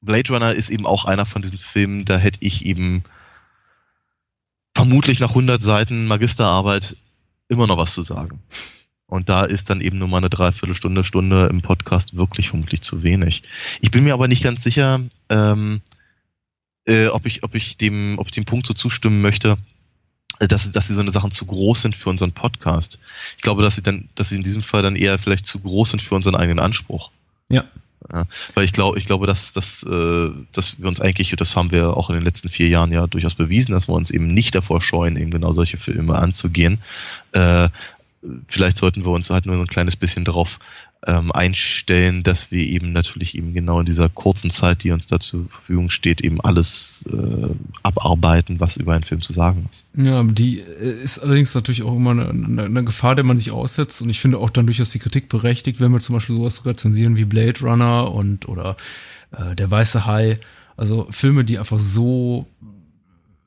Blade 0.00 0.32
Runner 0.32 0.52
ist 0.52 0.70
eben 0.70 0.86
auch 0.86 1.06
einer 1.06 1.24
von 1.24 1.42
diesen 1.42 1.58
Filmen, 1.58 2.04
da 2.04 2.18
hätte 2.18 2.40
ich 2.42 2.66
eben 2.66 3.04
vermutlich 4.74 5.18
nach 5.18 5.30
100 5.30 5.62
Seiten 5.62 6.06
Magisterarbeit 6.06 6.96
immer 7.48 7.66
noch 7.66 7.78
was 7.78 7.94
zu 7.94 8.02
sagen. 8.02 8.40
Und 9.08 9.30
da 9.30 9.44
ist 9.44 9.70
dann 9.70 9.80
eben 9.80 9.98
nur 9.98 10.08
mal 10.08 10.18
eine 10.18 10.28
Dreiviertelstunde, 10.28 11.02
Stunde 11.02 11.46
im 11.46 11.62
Podcast 11.62 12.14
wirklich 12.14 12.50
vermutlich 12.50 12.82
zu 12.82 13.02
wenig. 13.02 13.42
Ich 13.80 13.90
bin 13.90 14.04
mir 14.04 14.12
aber 14.12 14.28
nicht 14.28 14.42
ganz 14.42 14.62
sicher, 14.62 15.00
ähm, 15.30 15.80
äh, 16.84 17.06
ob 17.06 17.24
ich, 17.24 17.42
ob 17.42 17.54
ich 17.54 17.78
dem, 17.78 18.18
ob 18.18 18.26
ich 18.26 18.32
dem 18.32 18.44
Punkt 18.44 18.66
so 18.66 18.74
zustimmen 18.74 19.22
möchte, 19.22 19.56
äh, 20.40 20.46
dass, 20.46 20.70
dass 20.70 20.88
sie 20.88 20.94
so 20.94 21.00
eine 21.00 21.10
Sachen 21.10 21.30
zu 21.30 21.46
groß 21.46 21.80
sind 21.80 21.96
für 21.96 22.10
unseren 22.10 22.32
Podcast. 22.32 22.98
Ich 23.38 23.42
glaube, 23.42 23.62
dass 23.62 23.76
sie 23.76 23.82
dann, 23.82 24.10
dass 24.14 24.28
sie 24.28 24.36
in 24.36 24.42
diesem 24.42 24.62
Fall 24.62 24.82
dann 24.82 24.94
eher 24.94 25.18
vielleicht 25.18 25.46
zu 25.46 25.58
groß 25.58 25.90
sind 25.90 26.02
für 26.02 26.14
unseren 26.14 26.36
eigenen 26.36 26.58
Anspruch. 26.58 27.10
Ja. 27.48 27.64
ja 28.12 28.26
weil 28.52 28.66
ich 28.66 28.72
glaube, 28.72 28.98
ich 28.98 29.06
glaube, 29.06 29.26
dass, 29.26 29.54
dass, 29.54 29.84
äh, 29.84 30.30
dass 30.52 30.78
wir 30.78 30.86
uns 30.86 31.00
eigentlich, 31.00 31.34
das 31.34 31.56
haben 31.56 31.70
wir 31.70 31.96
auch 31.96 32.10
in 32.10 32.16
den 32.16 32.24
letzten 32.24 32.50
vier 32.50 32.68
Jahren 32.68 32.92
ja 32.92 33.06
durchaus 33.06 33.34
bewiesen, 33.34 33.72
dass 33.72 33.88
wir 33.88 33.94
uns 33.94 34.10
eben 34.10 34.34
nicht 34.34 34.54
davor 34.54 34.82
scheuen, 34.82 35.16
eben 35.16 35.30
genau 35.30 35.52
solche 35.52 35.78
Filme 35.78 36.14
anzugehen. 36.16 36.78
Äh, 37.32 37.70
vielleicht 38.48 38.78
sollten 38.78 39.04
wir 39.04 39.12
uns 39.12 39.30
halt 39.30 39.46
nur 39.46 39.56
ein 39.56 39.66
kleines 39.66 39.96
bisschen 39.96 40.24
darauf 40.24 40.58
ähm, 41.06 41.30
einstellen, 41.30 42.24
dass 42.24 42.50
wir 42.50 42.64
eben 42.64 42.92
natürlich 42.92 43.36
eben 43.36 43.54
genau 43.54 43.78
in 43.78 43.86
dieser 43.86 44.08
kurzen 44.08 44.50
Zeit, 44.50 44.82
die 44.82 44.90
uns 44.90 45.06
da 45.06 45.20
zur 45.20 45.48
Verfügung 45.48 45.90
steht, 45.90 46.22
eben 46.22 46.40
alles 46.40 47.04
äh, 47.12 47.54
abarbeiten, 47.84 48.58
was 48.58 48.76
über 48.76 48.94
einen 48.94 49.04
Film 49.04 49.22
zu 49.22 49.32
sagen 49.32 49.68
ist. 49.70 49.86
Ja, 49.94 50.24
die 50.24 50.58
äh, 50.58 51.02
ist 51.02 51.20
allerdings 51.20 51.54
natürlich 51.54 51.84
auch 51.84 51.94
immer 51.94 52.10
eine, 52.10 52.64
eine, 52.64 52.84
Gefahr, 52.84 53.14
der 53.14 53.24
man 53.24 53.38
sich 53.38 53.52
aussetzt 53.52 54.02
und 54.02 54.10
ich 54.10 54.20
finde 54.20 54.38
auch 54.38 54.50
dann 54.50 54.66
durchaus 54.66 54.90
die 54.90 54.98
Kritik 54.98 55.28
berechtigt, 55.28 55.80
wenn 55.80 55.92
wir 55.92 56.00
zum 56.00 56.16
Beispiel 56.16 56.36
sowas 56.36 56.66
rezensieren 56.66 57.16
wie 57.16 57.24
Blade 57.24 57.60
Runner 57.60 58.12
und 58.12 58.48
oder 58.48 58.76
äh, 59.30 59.54
Der 59.54 59.70
Weiße 59.70 60.04
Hai, 60.04 60.40
also 60.76 61.06
Filme, 61.10 61.44
die 61.44 61.58
einfach 61.58 61.78
so 61.78 62.48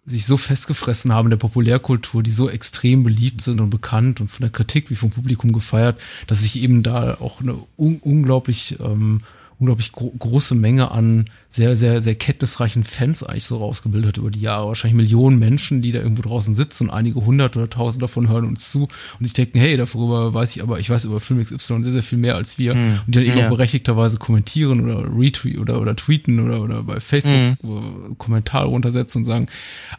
sich 0.06 0.26
so 0.26 0.38
festgefressen 0.38 1.14
haben 1.14 1.28
in 1.28 1.32
der 1.32 1.38
Populärkultur, 1.38 2.24
die 2.24 2.32
so 2.32 2.50
extrem 2.50 3.04
beliebt 3.04 3.42
sind 3.42 3.62
und 3.62 3.70
bekannt 3.70 4.20
und 4.20 4.30
von 4.30 4.42
der 4.42 4.50
Kritik 4.50 4.90
wie 4.90 4.96
vom 4.96 5.12
Publikum 5.12 5.52
gefeiert, 5.54 6.02
dass 6.28 6.42
sich 6.42 6.62
eben 6.62 6.82
da 6.84 7.18
auch 7.20 7.42
eine 7.42 7.60
un 7.78 8.00
unglaublich 8.00 8.80
ähm, 8.80 9.22
unglaublich 9.62 9.92
gro 9.92 10.12
große 10.18 10.56
Menge 10.56 10.90
an 10.90 11.26
sehr, 11.52 11.78
sehr, 11.78 12.02
sehr 12.02 12.16
kenntnisreichen 12.16 12.84
Fans 12.84 13.22
eigentlich 13.22 13.44
so 13.44 13.58
rausgebildet 13.58 14.18
über 14.18 14.32
die 14.32 14.42
Jahre. 14.42 14.70
Wahrscheinlich 14.70 14.96
Millionen 14.96 15.38
Menschen, 15.38 15.84
die 15.84 15.92
da 15.92 16.00
irgendwo 16.00 16.24
draußen 16.24 16.56
sitzen 16.56 16.88
und 16.88 16.90
einige 16.96 17.24
hundert 17.24 17.56
oder 17.56 17.70
tausend 17.70 18.02
davon 18.02 18.28
hören 18.28 18.46
uns 18.46 18.72
zu 18.72 18.88
und 19.20 19.26
sich 19.26 19.34
denken, 19.34 19.60
hey, 19.60 19.78
darüber 19.78 20.34
weiß 20.34 20.56
ich 20.56 20.64
aber, 20.64 20.80
ich 20.80 20.90
weiß 20.90 21.06
über 21.06 21.20
Film 21.20 21.44
XY 21.44 21.84
sehr, 21.84 21.94
sehr 21.94 22.04
viel 22.04 22.18
mehr 22.18 22.36
als 22.36 22.58
wir. 22.58 22.74
Mm, 22.74 23.00
und 23.06 23.08
die 23.08 23.12
dann 23.20 23.24
eben 23.24 23.38
ja. 23.38 23.46
auch 23.46 23.50
berechtigterweise 23.50 24.18
kommentieren 24.18 24.82
oder 24.82 25.04
retweet 25.16 25.60
oder, 25.60 25.80
oder 25.80 25.96
tweeten 25.96 26.40
oder, 26.40 26.62
oder 26.62 26.82
bei 26.82 27.00
Facebook 27.00 27.62
mm. 27.62 28.18
Kommentare 28.18 28.68
runtersetzen 28.68 29.20
und 29.20 29.26
sagen, 29.26 29.48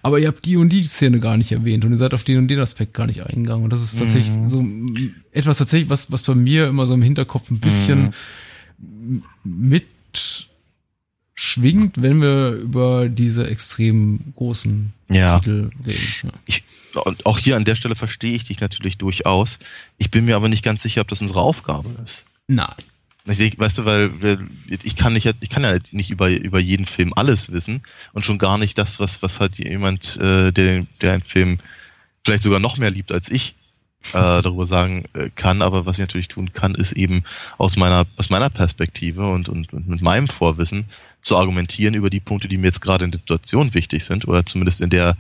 aber 0.03 0.19
ihr 0.19 0.27
habt 0.27 0.45
die 0.45 0.57
und 0.57 0.71
die 0.71 0.83
Szene 0.85 1.21
gar 1.21 1.37
nicht 1.37 1.53
erwähnt 1.53 1.85
und 1.85 1.93
ihr 1.93 1.99
seid 1.99 2.15
auf 2.15 2.25
den 2.25 2.39
und 2.39 2.49
den 2.49 2.59
Aspekt 2.59 2.95
gar 2.95 3.07
nicht 3.07 3.25
eingegangen. 3.25 3.63
Und 3.63 3.73
das 3.73 3.85
ist 3.85 3.97
tatsächlich 3.97 4.35
mm. 4.35 4.49
so 4.49 4.65
etwas 5.31 5.59
tatsächlich, 5.59 5.89
was, 5.89 6.11
was 6.11 6.23
bei 6.23 6.35
mir 6.35 6.67
immer 6.67 6.87
so 6.87 6.95
im 6.95 7.03
Hinterkopf 7.03 7.49
ein 7.51 7.61
bisschen 7.61 8.07
mhm 8.07 8.13
mit 9.45 9.87
schwingt, 11.35 12.01
wenn 12.01 12.21
wir 12.21 12.53
über 12.53 13.09
diese 13.09 13.47
extrem 13.49 14.33
großen 14.37 14.93
ja. 15.11 15.39
Titel 15.39 15.71
reden. 15.85 16.01
Ja. 16.23 16.31
Ich, 16.47 16.65
und 17.05 17.27
auch 17.27 17.39
hier 17.39 17.57
an 17.57 17.65
der 17.65 17.75
Stelle 17.75 17.97
verstehe 17.97 18.35
ich 18.35 18.45
dich 18.45 18.61
natürlich 18.61 18.99
durchaus. 18.99 19.59
Ich 19.99 20.11
bin 20.11 20.25
mir 20.25 20.37
aber 20.37 20.49
nicht 20.49 20.65
ganz 20.65 20.83
sicher, 20.83 21.01
ob 21.01 21.09
das 21.09 21.21
unsere 21.21 21.41
Aufgabe 21.41 21.89
ist. 22.05 22.27
Nein. 22.49 22.75
Ich, 23.25 23.59
weißt 23.59 23.79
du, 23.79 23.85
weil 23.85 24.49
ich 24.67 24.97
kann 24.97 25.13
nicht, 25.13 25.33
ich 25.41 25.49
kann 25.49 25.63
ja 25.63 25.79
nicht 25.93 26.11
über, 26.11 26.29
über 26.29 26.59
jeden 26.59 26.87
Film 26.87 27.13
alles 27.15 27.53
wissen 27.53 27.83
und 28.13 28.25
schon 28.25 28.39
gar 28.39 28.59
nicht 28.59 28.77
das, 28.79 28.99
was, 28.99 29.23
was 29.23 29.39
halt 29.39 29.59
jemand, 29.59 30.17
äh, 30.17 30.51
der, 30.51 30.87
der 31.01 31.13
einen 31.13 31.23
Film 31.23 31.59
vielleicht 32.25 32.43
sogar 32.43 32.59
noch 32.59 32.79
mehr 32.79 32.91
liebt 32.91 33.13
als 33.13 33.31
ich, 33.31 33.55
äh, 34.09 34.43
darüber 34.43 34.67
sagen 34.67 35.05
äh, 35.15 35.31
kann. 35.35 35.63
Aber 35.63 35.87
was 35.87 35.97
ich 35.97 36.03
natürlich 36.03 36.29
tun 36.29 36.53
kann, 36.53 36.75
ist 36.75 36.93
eben 36.93 37.25
aus 37.59 37.77
meiner, 37.77 38.07
aus 38.17 38.31
meiner 38.31 38.51
Perspektive 38.51 39.29
und, 39.29 39.49
und, 39.49 39.73
und 39.73 39.89
mit 39.89 40.03
meinem 40.03 40.29
Vorwissen 40.29 40.87
zu 41.23 41.37
argumentieren 41.37 41.95
über 41.95 42.11
die 42.11 42.21
Punkte, 42.21 42.49
die 42.49 42.59
mir 42.59 42.67
jetzt 42.67 42.81
gerade 42.81 43.05
in 43.05 43.11
der 43.11 43.21
Situation 43.21 43.75
wichtig 43.75 44.05
sind 44.05 44.27
oder 44.27 44.45
zumindest 44.45 44.81
in 44.81 44.91
der, 44.91 45.17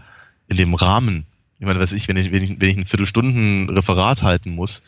in 0.48 0.56
dem 0.56 0.74
Rahmen. 0.74 1.26
Ich 1.58 1.66
meine, 1.66 1.78
weiß 1.78 1.92
ich, 1.92 2.08
wenn 2.08 2.16
ich, 2.16 2.32
wenn 2.32 2.42
ich, 2.42 2.60
wenn 2.60 2.70
ich 2.70 2.76
ein 2.76 2.86
Viertelstunden 2.86 3.70
Referat 3.70 4.22
halten 4.22 4.50
muss, 4.50 4.82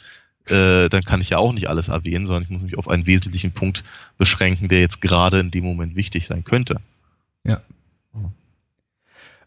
äh, 0.49 0.89
dann 0.89 1.05
kann 1.05 1.21
ich 1.21 1.31
ja 1.31 1.39
auch 1.39 1.53
nicht 1.53 1.69
alles 1.69 1.89
erwähnen, 1.89 2.27
sondern 2.27 2.43
ich 2.43 2.51
muss 2.51 2.63
mich 2.63 2.77
auf 2.77 2.89
einen 2.89 3.07
wesentlichen 3.07 3.53
Punkt 3.53 3.85
beschränken, 4.19 4.69
der 4.69 4.81
jetzt 4.81 5.01
gerade 5.01 5.41
in 5.41 5.51
dem 5.51 5.65
Moment 5.65 5.97
wichtig 5.97 6.27
sein 6.27 6.45
könnte. 6.45 6.81
Ja. 7.45 7.63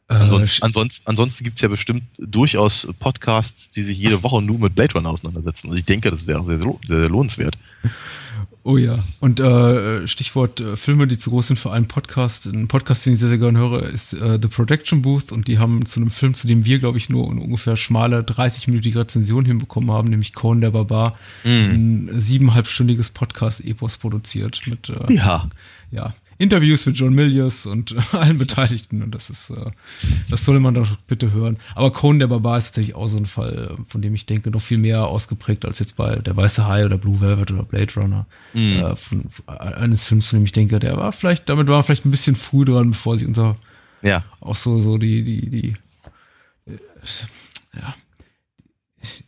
Ansonsten, 0.09 0.61
äh, 0.61 0.65
ansonsten, 0.65 1.07
ansonsten 1.07 1.43
gibt 1.43 1.57
es 1.57 1.61
ja 1.61 1.67
bestimmt 1.67 2.03
durchaus 2.17 2.87
Podcasts, 2.99 3.69
die 3.69 3.83
sich 3.83 3.97
jede 3.97 4.23
Woche 4.23 4.41
nur 4.41 4.57
mit 4.57 4.75
Blade 4.75 4.93
Runner 4.93 5.09
auseinandersetzen. 5.09 5.67
Also 5.67 5.77
ich 5.77 5.85
denke, 5.85 6.09
das 6.11 6.25
wäre 6.27 6.45
sehr, 6.45 6.57
sehr, 6.57 6.77
sehr 6.87 7.09
lohnenswert. 7.09 7.57
Oh 8.63 8.77
ja. 8.77 8.99
Und 9.21 9.39
äh, 9.39 10.05
Stichwort 10.07 10.59
äh, 10.59 10.75
Filme, 10.75 11.07
die 11.07 11.17
zu 11.17 11.29
groß 11.29 11.47
sind 11.47 11.57
für 11.57 11.71
einen 11.71 11.87
Podcast. 11.87 12.47
Ein 12.47 12.67
Podcast, 12.67 13.05
den 13.05 13.13
ich 13.13 13.19
sehr, 13.19 13.29
sehr 13.29 13.37
gerne 13.37 13.59
höre, 13.59 13.83
ist 13.83 14.13
äh, 14.13 14.37
The 14.41 14.49
Production 14.49 15.01
Booth 15.01 15.31
und 15.31 15.47
die 15.47 15.57
haben 15.57 15.85
zu 15.85 16.01
einem 16.01 16.09
Film, 16.09 16.35
zu 16.35 16.47
dem 16.47 16.65
wir, 16.65 16.77
glaube 16.79 16.97
ich, 16.97 17.09
nur 17.09 17.31
eine 17.31 17.39
ungefähr 17.39 17.77
schmale 17.77 18.21
30-minütige 18.21 18.99
Rezension 18.99 19.45
hinbekommen 19.45 19.91
haben, 19.91 20.09
nämlich 20.09 20.33
Conan 20.33 20.61
der 20.61 20.71
Barbar, 20.71 21.17
mm. 21.45 21.47
ein 21.47 22.19
siebeneinhalbstündiges 22.19 23.11
Podcast-Epos 23.11 23.95
produziert 23.97 24.61
mit 24.67 24.89
äh, 24.89 25.13
ja. 25.13 25.49
ja, 25.91 26.13
Interviews 26.39 26.85
mit 26.85 26.97
John 26.97 27.13
Milius 27.13 27.65
und 27.65 27.95
allen 28.13 28.37
Beteiligten 28.37 29.01
und 29.01 29.13
das 29.13 29.29
ist, 29.29 29.49
äh, 29.49 29.71
das 30.29 30.45
soll 30.45 30.59
man 30.59 30.73
doch 30.73 30.95
bitte 31.07 31.31
hören. 31.31 31.57
Aber 31.75 31.91
Conan 31.91 32.19
der 32.19 32.27
Barbar 32.27 32.57
ist 32.57 32.67
tatsächlich 32.67 32.95
auch 32.95 33.07
so 33.07 33.17
ein 33.17 33.25
Fall, 33.25 33.75
äh, 33.77 33.81
von 33.89 34.01
dem 34.01 34.13
ich 34.13 34.25
denke, 34.25 34.51
noch 34.51 34.61
viel 34.61 34.77
mehr 34.77 35.07
ausgeprägt 35.07 35.65
als 35.65 35.79
jetzt 35.79 35.95
bei 35.95 36.17
Der 36.17 36.35
Weiße 36.37 36.67
Hai 36.67 36.85
oder 36.85 36.97
Blue 36.97 37.21
Velvet 37.21 37.51
oder 37.51 37.63
Blade 37.63 37.93
Runner. 37.95 38.25
Mhm. 38.53 38.79
Äh, 38.79 38.95
von, 38.95 39.29
eines 39.47 40.05
Films, 40.07 40.29
von 40.29 40.39
dem 40.39 40.45
ich 40.45 40.51
denke, 40.51 40.79
der 40.79 40.97
war 40.97 41.11
vielleicht, 41.11 41.49
damit 41.49 41.67
war 41.67 41.83
vielleicht 41.83 42.05
ein 42.05 42.11
bisschen 42.11 42.35
früh 42.35 42.65
dran, 42.65 42.91
bevor 42.91 43.17
sich 43.17 43.27
unser, 43.27 43.55
ja. 44.01 44.23
auch 44.39 44.55
so, 44.55 44.81
so 44.81 44.97
die, 44.97 45.23
die, 45.23 45.49
die 45.49 45.73
ja, 47.73 47.95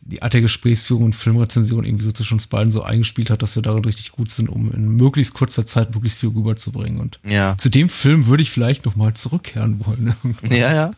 die 0.02 0.20
Art 0.22 0.34
der 0.34 0.40
Gesprächsführung 0.40 1.04
und 1.04 1.12
Filmrezension 1.14 1.84
irgendwie 1.84 2.04
so 2.04 2.12
zwischen 2.12 2.34
uns 2.34 2.46
beiden 2.48 2.72
so 2.72 2.82
eingespielt 2.82 3.30
hat, 3.30 3.40
dass 3.42 3.54
wir 3.54 3.62
darin 3.62 3.84
richtig 3.84 4.10
gut 4.12 4.30
sind, 4.30 4.48
um 4.48 4.72
in 4.72 4.88
möglichst 4.88 5.32
kurzer 5.34 5.64
Zeit 5.64 5.94
möglichst 5.94 6.18
viel 6.18 6.30
rüberzubringen. 6.30 7.00
Und 7.00 7.20
Ja. 7.24 7.56
zu 7.56 7.68
dem 7.68 7.88
Film 7.88 8.26
würde 8.26 8.42
ich 8.42 8.50
vielleicht 8.50 8.84
nochmal 8.84 9.14
zurückkehren 9.14 9.84
wollen. 9.86 10.14
Ja, 10.50 10.74
ja. 10.74 10.92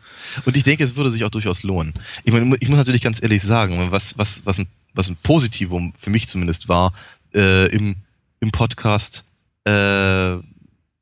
Und 0.45 0.57
ich 0.57 0.63
denke, 0.63 0.83
es 0.83 0.95
würde 0.95 1.11
sich 1.11 1.23
auch 1.23 1.29
durchaus 1.29 1.63
lohnen. 1.63 1.93
Ich, 2.23 2.33
meine, 2.33 2.55
ich 2.59 2.67
muss 2.67 2.77
natürlich 2.77 3.01
ganz 3.01 3.21
ehrlich 3.21 3.43
sagen, 3.43 3.91
was, 3.91 4.17
was, 4.17 4.45
was, 4.45 4.57
ein, 4.57 4.67
was 4.93 5.07
ein 5.07 5.17
Positivum 5.21 5.93
für 5.95 6.09
mich 6.09 6.27
zumindest 6.27 6.67
war, 6.67 6.93
äh, 7.35 7.67
im, 7.67 7.95
im 8.39 8.51
Podcast 8.51 9.23
äh, 9.65 10.37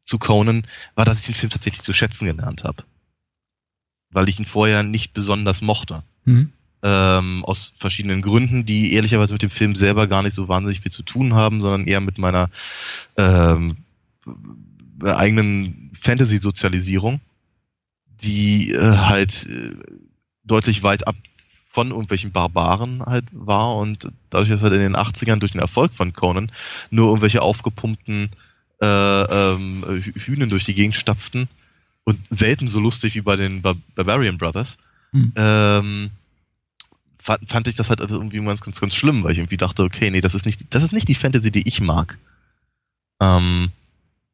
zu 0.06 0.18
Conan, 0.20 0.68
war, 0.96 1.06
dass 1.06 1.20
ich 1.22 1.25
den 1.25 1.36
Film 1.36 1.50
tatsächlich 1.50 1.84
zu 1.84 1.94
schätzen 1.94 2.25
gelernt 2.25 2.63
habe. 2.66 2.84
Weil 4.12 4.28
ich 4.28 4.38
ihn 4.40 4.46
vorher 4.46 4.84
nicht 4.84 5.13
besonders 5.13 5.62
mochte. 5.62 6.04
Mhm. 6.25 6.51
Ähm, 6.83 7.45
aus 7.45 7.73
verschiedenen 7.77 8.21
Gründen, 8.23 8.65
die 8.65 8.93
ehrlicherweise 8.93 9.33
mit 9.33 9.43
dem 9.43 9.51
Film 9.51 9.75
selber 9.75 10.07
gar 10.07 10.23
nicht 10.23 10.33
so 10.33 10.47
wahnsinnig 10.47 10.81
viel 10.81 10.91
zu 10.91 11.03
tun 11.03 11.33
haben, 11.35 11.61
sondern 11.61 11.85
eher 11.85 12.01
mit 12.01 12.17
meiner 12.17 12.50
ähm, 13.17 13.77
eigenen 15.03 15.91
Fantasy-Sozialisierung, 16.00 17.19
die 18.23 18.71
äh, 18.71 18.97
halt 18.97 19.45
äh, 19.47 19.75
deutlich 20.43 20.83
weit 20.83 21.07
ab 21.07 21.15
von 21.69 21.91
irgendwelchen 21.91 22.31
Barbaren 22.31 23.01
halt 23.05 23.25
war 23.31 23.77
und 23.77 24.09
dadurch, 24.29 24.50
dass 24.50 24.61
halt 24.61 24.73
in 24.73 24.79
den 24.79 24.95
80ern 24.95 25.38
durch 25.39 25.53
den 25.53 25.61
Erfolg 25.61 25.93
von 25.93 26.11
Conan 26.13 26.51
nur 26.89 27.07
irgendwelche 27.07 27.41
aufgepumpten 27.41 28.29
äh, 28.81 28.85
ähm, 28.85 29.83
Hü- 29.88 30.19
Hühnen 30.25 30.50
durch 30.50 30.65
die 30.65 30.73
Gegend 30.73 30.95
stapften 30.95 31.47
und 32.03 32.19
selten 32.29 32.67
so 32.67 32.79
lustig 32.79 33.15
wie 33.15 33.21
bei 33.21 33.35
den 33.38 33.61
Bar 33.61 33.75
Barbarian 33.95 34.38
Brothers, 34.38 34.77
Hm. 35.13 35.33
ähm, 35.35 36.09
fand, 37.22 37.48
fand 37.50 37.68
ich 37.68 37.75
das 37.75 37.90
halt 37.90 38.01
also 38.01 38.18
irgendwie 38.18 38.44
ganz, 38.44 38.62
ganz, 38.62 38.82
ganz 38.82 38.96
schlimm, 38.96 39.24
weil 39.24 39.32
ich 39.32 39.38
irgendwie 39.38 39.58
dachte, 39.58 39.84
okay, 39.84 40.10
nee, 40.10 40.22
das 40.22 40.34
ist 40.34 40.46
nicht, 40.46 40.62
das 40.72 40.84
ist 40.84 40.92
nicht 40.92 41.08
die 41.08 41.16
Fantasy, 41.16 41.51
die 41.51 41.68
ich 41.68 41.82
mag. 41.82 42.18
Ähm, 43.22 43.70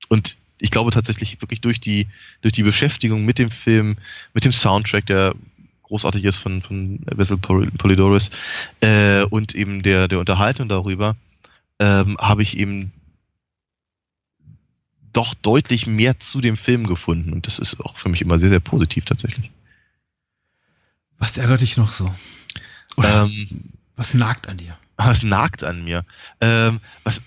und 0.09 0.37
ich 0.57 0.71
glaube 0.71 0.91
tatsächlich 0.91 1.41
wirklich 1.41 1.61
durch 1.61 1.79
die, 1.79 2.07
durch 2.41 2.53
die 2.53 2.63
Beschäftigung 2.63 3.25
mit 3.25 3.37
dem 3.37 3.51
Film, 3.51 3.97
mit 4.33 4.45
dem 4.45 4.53
Soundtrack, 4.53 5.05
der 5.05 5.35
großartig 5.83 6.25
ist 6.25 6.37
von, 6.37 6.61
von 6.61 6.99
Vessel 7.05 7.37
Pol- 7.37 7.71
Polidoris, 7.71 8.31
äh, 8.81 9.23
und 9.23 9.55
eben 9.55 9.83
der, 9.83 10.07
der 10.07 10.19
Unterhaltung 10.19 10.67
darüber, 10.67 11.15
ähm, 11.79 12.17
habe 12.19 12.41
ich 12.41 12.57
eben 12.57 12.91
doch 15.13 15.33
deutlich 15.33 15.87
mehr 15.87 16.19
zu 16.19 16.41
dem 16.41 16.57
Film 16.57 16.87
gefunden. 16.87 17.33
Und 17.33 17.47
das 17.47 17.59
ist 17.59 17.79
auch 17.79 17.97
für 17.97 18.09
mich 18.09 18.21
immer 18.21 18.39
sehr, 18.39 18.49
sehr 18.49 18.59
positiv 18.59 19.05
tatsächlich. 19.05 19.49
Was 21.17 21.37
ärgert 21.37 21.61
dich 21.61 21.77
noch 21.77 21.91
so? 21.91 22.13
Oder 22.97 23.23
Ähm, 23.23 23.47
was 23.95 24.13
nagt 24.13 24.47
an 24.47 24.57
dir? 24.57 24.77
Es 24.97 25.23
nagt 25.23 25.63
an 25.63 25.83
mir. 25.83 26.03
Ähm, 26.41 26.79
was, 27.03 27.21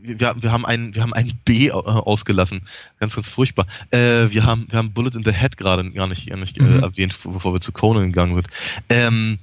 wir, 0.00 0.18
wir 0.40 0.52
haben 0.52 0.64
ein, 0.64 0.94
wir 0.94 1.02
haben 1.02 1.14
ein 1.14 1.38
B 1.44 1.68
äh, 1.68 1.72
ausgelassen. 1.72 2.62
Ganz, 3.00 3.14
ganz 3.16 3.28
furchtbar. 3.28 3.66
Äh, 3.90 4.30
wir 4.30 4.44
haben, 4.44 4.66
wir 4.70 4.78
haben 4.78 4.92
Bullet 4.92 5.10
in 5.14 5.24
the 5.24 5.32
Head 5.32 5.56
gerade 5.56 5.90
gar 5.90 6.06
nicht, 6.06 6.28
gar 6.28 6.36
nicht 6.36 6.60
Mhm. 6.60 6.78
äh, 6.78 6.82
erwähnt, 6.82 7.16
bevor 7.24 7.52
wir 7.52 7.60
zu 7.60 7.72
Conan 7.72 8.06
gegangen 8.06 8.34
sind. 8.34 8.48
Ähm, 8.88 9.38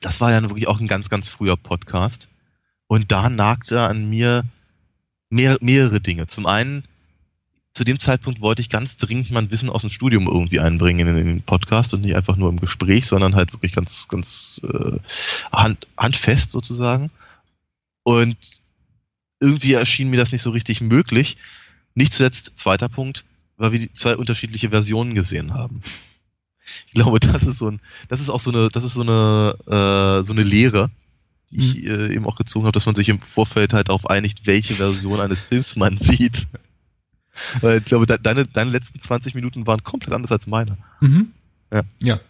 das 0.00 0.20
war 0.20 0.30
ja 0.30 0.42
wirklich 0.42 0.68
auch 0.68 0.80
ein 0.80 0.88
ganz, 0.88 1.08
ganz 1.08 1.28
früher 1.28 1.56
Podcast. 1.56 2.28
Und 2.86 3.10
da 3.10 3.28
nagte 3.30 3.80
an 3.82 4.08
mir 4.08 4.44
mehr, 5.30 5.56
mehrere 5.60 6.00
Dinge. 6.00 6.26
Zum 6.26 6.46
einen, 6.46 6.84
zu 7.74 7.82
dem 7.82 7.98
Zeitpunkt 7.98 8.40
wollte 8.40 8.62
ich 8.62 8.68
ganz 8.70 8.96
dringend 8.96 9.32
mein 9.32 9.50
Wissen 9.50 9.68
aus 9.68 9.80
dem 9.80 9.90
Studium 9.90 10.28
irgendwie 10.28 10.60
einbringen 10.60 11.08
in, 11.08 11.16
in 11.16 11.26
den 11.26 11.42
Podcast 11.42 11.92
und 11.92 12.02
nicht 12.02 12.14
einfach 12.14 12.36
nur 12.36 12.48
im 12.48 12.60
Gespräch, 12.60 13.06
sondern 13.06 13.34
halt 13.34 13.52
wirklich 13.52 13.72
ganz, 13.72 14.06
ganz 14.06 14.60
äh, 14.62 14.98
hand, 15.52 15.88
handfest 15.98 16.52
sozusagen. 16.52 17.10
Und 18.04 18.36
irgendwie 19.40 19.72
erschien 19.72 20.08
mir 20.08 20.18
das 20.18 20.30
nicht 20.30 20.42
so 20.42 20.50
richtig 20.50 20.80
möglich. 20.80 21.36
Nicht 21.94 22.12
zuletzt, 22.12 22.52
zweiter 22.54 22.88
Punkt, 22.88 23.24
weil 23.56 23.72
wir 23.72 23.92
zwei 23.94 24.16
unterschiedliche 24.16 24.70
Versionen 24.70 25.14
gesehen 25.14 25.52
haben. 25.52 25.82
Ich 26.86 26.94
glaube, 26.94 27.18
das 27.18 27.42
ist 27.42 27.58
so 27.58 27.68
ein, 27.68 27.80
das 28.08 28.20
ist 28.20 28.30
auch 28.30 28.40
so 28.40 28.50
eine, 28.50 28.68
das 28.68 28.84
ist 28.84 28.94
so 28.94 29.02
eine, 29.02 29.56
äh, 29.66 30.24
so 30.24 30.32
eine 30.32 30.44
Lehre, 30.44 30.90
die 31.50 31.56
ich 31.56 31.86
äh, 31.86 32.14
eben 32.14 32.26
auch 32.26 32.36
gezogen 32.36 32.66
habe, 32.66 32.72
dass 32.72 32.86
man 32.86 32.94
sich 32.94 33.08
im 33.08 33.20
Vorfeld 33.20 33.74
halt 33.74 33.88
darauf 33.88 34.08
einigt, 34.08 34.46
welche 34.46 34.74
Version 34.74 35.20
eines 35.20 35.40
Films 35.40 35.74
man 35.74 35.98
sieht. 36.00 36.46
Weil 37.60 37.78
ich 37.78 37.84
glaube, 37.84 38.06
de 38.06 38.18
deine, 38.22 38.46
deine 38.46 38.70
letzten 38.70 39.00
20 39.00 39.34
Minuten 39.34 39.66
waren 39.66 39.82
komplett 39.82 40.12
anders 40.12 40.32
als 40.32 40.46
meine. 40.46 40.78
Mhm. 41.00 41.28
Ja. 41.72 41.82
Ja. 42.02 42.20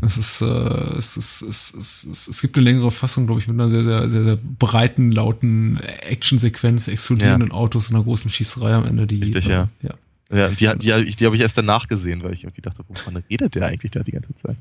Es 0.00 0.16
ist, 0.16 0.40
äh, 0.40 0.46
es 0.46 1.16
ist, 1.16 1.42
es, 1.42 1.74
es, 1.74 2.04
es, 2.04 2.28
es 2.28 2.40
gibt 2.40 2.56
eine 2.56 2.64
längere 2.64 2.90
Fassung, 2.90 3.26
glaube 3.26 3.40
ich, 3.40 3.46
mit 3.46 3.54
einer 3.54 3.68
sehr, 3.68 3.84
sehr, 3.84 4.08
sehr, 4.08 4.24
sehr 4.24 4.36
breiten, 4.36 5.12
lauten 5.12 5.76
Actionsequenz, 5.78 6.88
explodierenden 6.88 7.52
Autos 7.52 7.88
und 7.88 7.96
einer 7.96 8.04
großen 8.04 8.30
Schießerei 8.30 8.74
am 8.74 8.84
Ende, 8.84 9.06
die. 9.06 9.20
Richtig, 9.20 9.46
äh, 9.46 9.50
ja. 9.50 9.68
ja. 9.82 9.94
Ja, 10.34 10.48
die, 10.48 10.66
die, 10.78 11.04
die, 11.04 11.16
die 11.16 11.26
habe 11.26 11.36
ich 11.36 11.42
erst 11.42 11.58
danach 11.58 11.88
gesehen, 11.88 12.22
weil 12.22 12.32
ich 12.32 12.44
irgendwie 12.44 12.62
dachte, 12.62 12.82
wovon 12.88 13.18
redet 13.30 13.54
der 13.54 13.66
eigentlich 13.66 13.90
da 13.90 14.02
die 14.02 14.12
ganze 14.12 14.34
Zeit? 14.36 14.56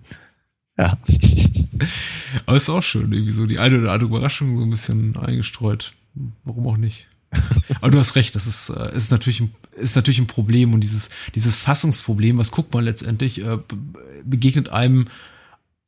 Ja. 0.77 0.97
Aber 2.45 2.57
es 2.57 2.63
ist 2.63 2.69
auch 2.69 2.83
schön, 2.83 3.11
irgendwie 3.13 3.31
so 3.31 3.45
die 3.45 3.57
eine 3.57 3.79
oder 3.79 3.93
andere 3.93 4.09
Überraschung 4.09 4.57
so 4.57 4.63
ein 4.63 4.69
bisschen 4.69 5.15
eingestreut. 5.15 5.93
Warum 6.43 6.67
auch 6.67 6.77
nicht? 6.77 7.07
Aber 7.79 7.91
du 7.91 7.99
hast 7.99 8.15
recht, 8.15 8.35
das 8.35 8.45
ist, 8.47 8.69
äh, 8.69 8.95
ist 8.95 9.11
natürlich 9.11 9.39
ein, 9.39 9.53
ist 9.75 9.95
natürlich 9.95 10.19
ein 10.19 10.27
Problem 10.27 10.73
und 10.73 10.81
dieses, 10.81 11.09
dieses 11.33 11.57
Fassungsproblem, 11.57 12.37
was 12.37 12.51
guckt 12.51 12.73
man 12.73 12.83
letztendlich, 12.83 13.41
äh, 13.41 13.57
be- 13.57 13.77
begegnet 14.23 14.69
einem 14.69 15.05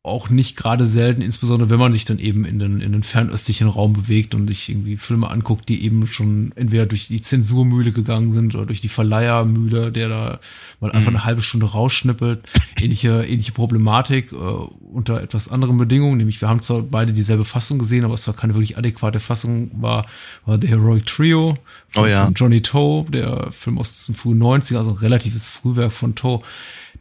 auch 0.05 0.29
nicht 0.29 0.57
gerade 0.57 0.85
selten, 0.85 1.21
insbesondere 1.21 1.69
wenn 1.69 1.79
man 1.79 1.93
sich 1.93 2.03
dann 2.03 2.19
eben 2.19 2.43
in 2.43 2.59
den, 2.59 2.81
in 2.81 2.91
den 2.91 3.03
fernöstlichen 3.03 3.69
Raum 3.69 3.93
bewegt 3.93 4.35
und 4.35 4.49
sich 4.49 4.67
irgendwie 4.67 4.97
Filme 4.97 5.29
anguckt, 5.31 5.69
die 5.69 5.81
eben 5.85 6.07
schon 6.07 6.51
entweder 6.57 6.85
durch 6.85 7.07
die 7.07 7.21
Zensurmühle 7.21 7.93
gegangen 7.93 8.33
sind 8.33 8.53
oder 8.53 8.65
durch 8.65 8.81
die 8.81 8.89
Verleihermühle, 8.89 9.93
der 9.93 10.09
da 10.09 10.39
mal 10.81 10.91
einfach 10.91 11.11
Mhm. 11.11 11.15
eine 11.17 11.25
halbe 11.25 11.41
Stunde 11.41 11.67
rausschnippelt. 11.67 12.43
Ähnliche, 12.81 13.23
ähnliche 13.23 13.53
Problematik 13.53 14.33
äh, 14.33 14.35
unter 14.35 15.21
etwas 15.21 15.47
anderen 15.47 15.77
Bedingungen, 15.77 16.17
nämlich 16.17 16.41
wir 16.41 16.49
haben 16.49 16.61
zwar 16.61 16.81
beide 16.81 17.13
dieselbe 17.13 17.45
Fassung 17.45 17.79
gesehen, 17.79 18.03
aber 18.03 18.15
es 18.15 18.27
war 18.27 18.33
keine 18.35 18.55
wirklich 18.55 18.77
adäquate 18.77 19.21
Fassung, 19.21 19.81
war, 19.81 20.05
war 20.45 20.59
The 20.59 20.67
Heroic 20.67 21.05
Trio 21.05 21.55
von, 21.87 22.03
Oh 22.03 22.07
ja. 22.07 22.25
von 22.25 22.33
Johnny 22.33 22.59
Toe, 22.61 23.05
der 23.09 23.53
Film 23.53 23.77
aus 23.79 24.05
den 24.07 24.15
frühen 24.15 24.43
90er, 24.43 24.79
also 24.79 24.91
ein 24.91 24.97
relatives 24.97 25.47
Frühwerk 25.47 25.93
von 25.93 26.13
Toe, 26.13 26.41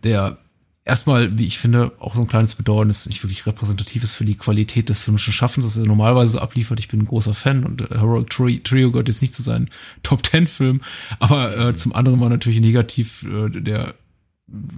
der 0.04 0.38
erstmal, 0.84 1.38
wie 1.38 1.46
ich 1.46 1.58
finde, 1.58 1.92
auch 1.98 2.14
so 2.14 2.20
ein 2.20 2.26
kleines 2.26 2.54
Bedauernis 2.54 3.06
nicht 3.06 3.22
wirklich 3.22 3.46
repräsentativ 3.46 4.02
ist 4.02 4.14
für 4.14 4.24
die 4.24 4.36
Qualität 4.36 4.88
des 4.88 5.00
filmischen 5.00 5.32
Schaffens, 5.32 5.64
das 5.64 5.76
er 5.76 5.86
normalerweise 5.86 6.32
so 6.32 6.38
abliefert. 6.40 6.78
Ich 6.80 6.88
bin 6.88 7.00
ein 7.00 7.06
großer 7.06 7.34
Fan 7.34 7.64
und 7.64 7.82
äh, 7.82 7.86
Heroic 7.90 8.30
Tri- 8.30 8.62
Trio 8.62 8.90
gehört 8.90 9.08
jetzt 9.08 9.22
nicht 9.22 9.34
zu 9.34 9.42
seinen 9.42 9.70
Top 10.02 10.22
Ten 10.22 10.46
Filmen, 10.46 10.82
aber 11.18 11.56
äh, 11.56 11.74
zum 11.74 11.94
anderen 11.94 12.20
war 12.20 12.28
natürlich 12.28 12.60
negativ 12.60 13.24
äh, 13.24 13.48
der 13.48 13.94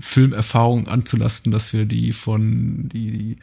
Filmerfahrung 0.01 0.89
anzulasten, 0.89 1.51
dass 1.51 1.73
wir 1.73 1.85
die 1.85 2.13
von 2.13 2.89
die, 2.91 3.11
die 3.11 3.37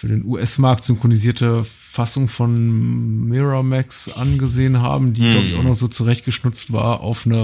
für 0.00 0.08
den 0.08 0.24
US-Markt 0.24 0.82
synchronisierte 0.84 1.62
Fassung 1.64 2.28
von 2.28 3.28
Miramax 3.28 4.08
angesehen 4.08 4.80
haben, 4.80 5.12
die, 5.12 5.22
Hm. 5.22 5.30
glaube 5.32 5.46
ich, 5.48 5.54
auch 5.56 5.62
noch 5.62 5.74
so 5.74 5.88
zurechtgeschnitzt 5.88 6.72
war 6.72 7.00
auf 7.00 7.26
eine 7.26 7.36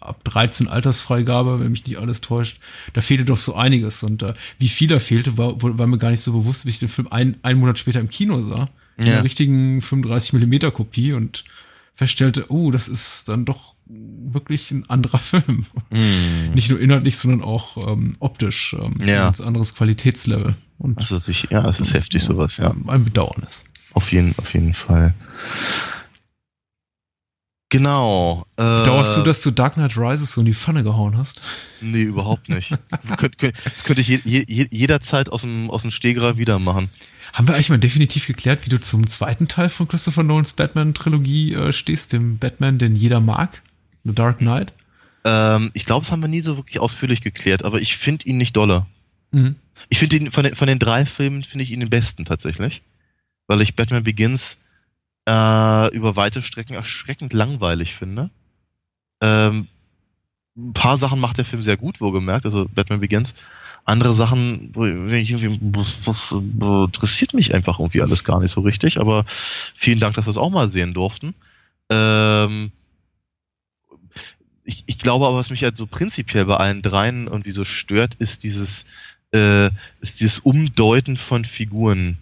äh, 0.00 0.04
ab 0.04 0.22
13 0.24 0.68
Altersfreigabe, 0.68 1.60
wenn 1.60 1.70
mich 1.72 1.86
nicht 1.86 1.98
alles 1.98 2.20
täuscht. 2.20 2.58
Da 2.92 3.00
fehlte 3.00 3.24
doch 3.24 3.38
so 3.38 3.54
einiges. 3.54 4.02
Und 4.02 4.22
äh, 4.22 4.34
wie 4.58 4.68
viel 4.68 4.88
da 4.88 4.98
fehlte, 5.00 5.38
war, 5.38 5.54
war 5.62 5.86
mir 5.86 5.96
gar 5.98 6.10
nicht 6.10 6.20
so 6.20 6.32
bewusst, 6.32 6.64
bis 6.64 6.74
ich 6.74 6.80
den 6.80 6.88
Film 6.90 7.08
ein, 7.10 7.36
einen 7.42 7.58
Monat 7.60 7.78
später 7.78 8.00
im 8.00 8.10
Kino 8.10 8.42
sah. 8.42 8.68
In 8.98 9.06
Ja. 9.06 9.14
einer 9.14 9.24
richtigen 9.24 9.80
35 9.80 10.34
Millimeter 10.34 10.70
Kopie 10.70 11.14
und 11.14 11.44
feststellte, 11.94 12.46
oh, 12.50 12.70
das 12.70 12.86
ist 12.88 13.28
dann 13.28 13.44
doch 13.44 13.73
wirklich 14.32 14.70
ein 14.70 14.88
anderer 14.88 15.18
Film. 15.30 15.66
Hm. 15.90 16.52
Nicht 16.54 16.70
nur 16.70 16.80
inhaltlich, 16.80 17.18
sondern 17.18 17.42
auch 17.42 17.76
ähm, 17.76 18.16
optisch. 18.20 18.74
Ähm, 18.78 18.94
Ja. 19.00 19.06
Ein 19.06 19.24
ganz 19.24 19.40
anderes 19.40 19.74
Qualitätslevel. 19.74 20.54
Und 20.78 20.96
Das 20.98 21.06
ist 21.06 21.10
natürlich, 21.12 21.46
ja, 21.50 21.62
das 21.62 21.80
ist 21.80 21.94
heftig 21.94 22.22
sowas, 22.22 22.56
ja. 22.56 22.74
ein 22.86 23.04
Bedauernis. 23.04 23.64
Auf 23.92 24.10
jeden, 24.12 24.34
auf 24.38 24.52
jeden 24.54 24.74
Fall. 24.74 25.14
Genau. 27.70 28.46
Äh, 28.56 28.62
Bedauerst 28.62 29.16
du, 29.16 29.22
dass 29.22 29.42
du 29.42 29.50
Dark 29.50 29.74
Knight 29.74 29.96
Rises 29.96 30.32
so 30.32 30.42
in 30.42 30.46
die 30.46 30.54
Pfanne 30.54 30.84
gehauen 30.84 31.16
hast? 31.16 31.40
Nee, 31.80 32.02
überhaupt 32.02 32.48
nicht. 32.48 32.70
Könnt, 33.16 33.38
könnt, 33.38 33.54
das 33.64 33.82
könnte 33.82 34.00
ich 34.00 34.06
je, 34.06 34.20
je, 34.24 34.68
jederzeit 34.70 35.28
aus 35.28 35.40
dem, 35.40 35.70
aus 35.70 35.82
dem 35.82 35.90
Stegreif 35.90 36.36
wieder 36.36 36.60
machen. 36.60 36.88
Haben 37.32 37.48
wir 37.48 37.54
eigentlich 37.54 37.70
mal 37.70 37.78
definitiv 37.78 38.28
geklärt, 38.28 38.64
wie 38.64 38.70
du 38.70 38.80
zum 38.80 39.08
zweiten 39.08 39.48
Teil 39.48 39.70
von 39.70 39.88
Christopher 39.88 40.22
Nolans 40.22 40.52
Batman-Trilogie 40.52 41.54
äh, 41.54 41.72
stehst, 41.72 42.12
dem 42.12 42.38
Batman, 42.38 42.78
den 42.78 42.94
jeder 42.94 43.18
mag? 43.20 43.62
The 44.04 44.14
Dark 44.14 44.38
Knight? 44.38 44.72
Ähm, 45.24 45.70
ich 45.74 45.86
glaube, 45.86 46.04
das 46.04 46.12
haben 46.12 46.22
wir 46.22 46.28
nie 46.28 46.42
so 46.42 46.56
wirklich 46.56 46.80
ausführlich 46.80 47.20
geklärt, 47.20 47.64
aber 47.64 47.80
ich 47.80 47.96
finde 47.96 48.26
ihn 48.26 48.36
nicht 48.36 48.56
dolle. 48.56 48.86
Mhm. 49.30 49.56
Ich 49.88 49.98
finde 49.98 50.16
ihn 50.16 50.30
von 50.30 50.44
den, 50.44 50.54
von 50.54 50.68
den 50.68 50.78
drei 50.78 51.06
Filmen 51.06 51.44
finde 51.44 51.64
ich 51.64 51.70
ihn 51.70 51.80
den 51.80 51.90
besten 51.90 52.24
tatsächlich, 52.24 52.82
weil 53.46 53.60
ich 53.60 53.74
Batman 53.74 54.04
Begins 54.04 54.58
äh, 55.28 55.94
über 55.94 56.16
weite 56.16 56.42
Strecken 56.42 56.74
erschreckend 56.74 57.32
langweilig 57.32 57.94
finde. 57.94 58.30
Ähm, 59.20 59.68
ein 60.56 60.72
paar 60.72 60.96
Sachen 60.98 61.18
macht 61.18 61.38
der 61.38 61.44
Film 61.44 61.62
sehr 61.62 61.76
gut, 61.76 62.00
wohlgemerkt, 62.00 62.44
also 62.44 62.68
Batman 62.72 63.00
Begins, 63.00 63.34
andere 63.84 64.14
Sachen 64.14 64.72
interessiert 66.86 67.34
mich 67.34 67.54
einfach 67.54 67.78
irgendwie 67.78 68.00
alles 68.00 68.24
gar 68.24 68.40
nicht 68.40 68.50
so 68.50 68.62
richtig. 68.62 68.98
Aber 68.98 69.26
vielen 69.74 70.00
Dank, 70.00 70.14
dass 70.14 70.26
wir 70.26 70.30
es 70.30 70.38
auch 70.38 70.50
mal 70.50 70.68
sehen 70.68 70.94
durften. 70.94 71.34
Ähm, 71.90 72.72
ich, 74.64 74.84
ich 74.86 74.98
glaube 74.98 75.26
aber, 75.26 75.36
was 75.36 75.50
mich 75.50 75.62
halt 75.62 75.76
so 75.76 75.86
prinzipiell 75.86 76.46
bei 76.46 76.56
allen 76.56 76.82
dreien 76.82 77.26
irgendwie 77.26 77.52
so 77.52 77.64
stört, 77.64 78.14
ist 78.16 78.42
dieses, 78.42 78.84
äh, 79.32 79.66
ist 80.00 80.20
dieses 80.20 80.38
Umdeuten 80.40 81.16
von 81.16 81.44
Figuren 81.44 82.18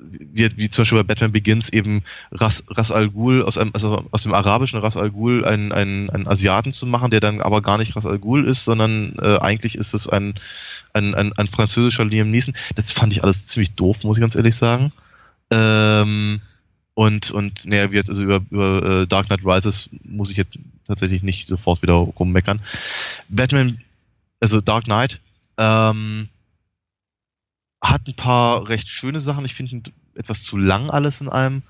wie, 0.00 0.48
wie 0.56 0.70
zum 0.70 0.82
Beispiel 0.82 0.98
bei 0.98 1.14
Batman 1.14 1.32
Begins 1.32 1.68
eben 1.68 2.02
Ras, 2.32 2.64
Ras 2.68 2.90
Al 2.90 3.10
Ghul 3.10 3.42
aus, 3.42 3.58
einem, 3.58 3.70
also 3.74 4.04
aus 4.10 4.22
dem 4.22 4.32
arabischen 4.32 4.78
Ras 4.80 4.96
Al 4.96 5.10
Ghul 5.10 5.44
einen, 5.44 5.72
einen, 5.72 6.10
einen 6.10 6.26
Asiaten 6.26 6.72
zu 6.72 6.86
machen, 6.86 7.10
der 7.10 7.20
dann 7.20 7.40
aber 7.40 7.60
gar 7.60 7.78
nicht 7.78 7.94
Ras 7.94 8.06
Al 8.06 8.18
Ghul 8.18 8.46
ist, 8.46 8.64
sondern 8.64 9.14
äh, 9.20 9.38
eigentlich 9.38 9.74
ist 9.74 9.94
es 9.94 10.08
ein, 10.08 10.34
ein, 10.94 11.14
ein, 11.14 11.32
ein 11.34 11.48
französischer 11.48 12.04
Liam 12.04 12.30
Neeson. 12.30 12.54
Das 12.76 12.92
fand 12.92 13.12
ich 13.12 13.22
alles 13.22 13.46
ziemlich 13.46 13.72
doof, 13.72 14.04
muss 14.04 14.16
ich 14.16 14.22
ganz 14.22 14.36
ehrlich 14.36 14.56
sagen. 14.56 14.92
Ähm, 15.50 16.40
und, 16.94 17.30
und 17.30 17.64
naja, 17.66 17.92
wie 17.92 17.96
jetzt, 17.96 18.08
also 18.08 18.22
über, 18.22 18.40
über 18.50 19.02
äh, 19.02 19.06
Dark 19.06 19.26
Knight 19.26 19.44
Rises 19.44 19.90
muss 20.02 20.30
ich 20.30 20.36
jetzt 20.36 20.58
tatsächlich 20.88 21.22
nicht 21.22 21.46
sofort 21.46 21.82
wieder 21.82 21.94
rummeckern. 21.94 22.60
Batman, 23.28 23.80
also 24.40 24.60
Dark 24.60 24.84
Knight, 24.84 25.20
ähm, 25.58 26.28
hat 27.80 28.06
ein 28.08 28.14
paar 28.14 28.68
recht 28.68 28.88
schöne 28.88 29.20
Sachen. 29.20 29.44
Ich 29.44 29.54
finde 29.54 29.92
etwas 30.14 30.42
zu 30.42 30.56
lang 30.56 30.90
alles 30.90 31.20
in 31.20 31.28
allem. 31.28 31.62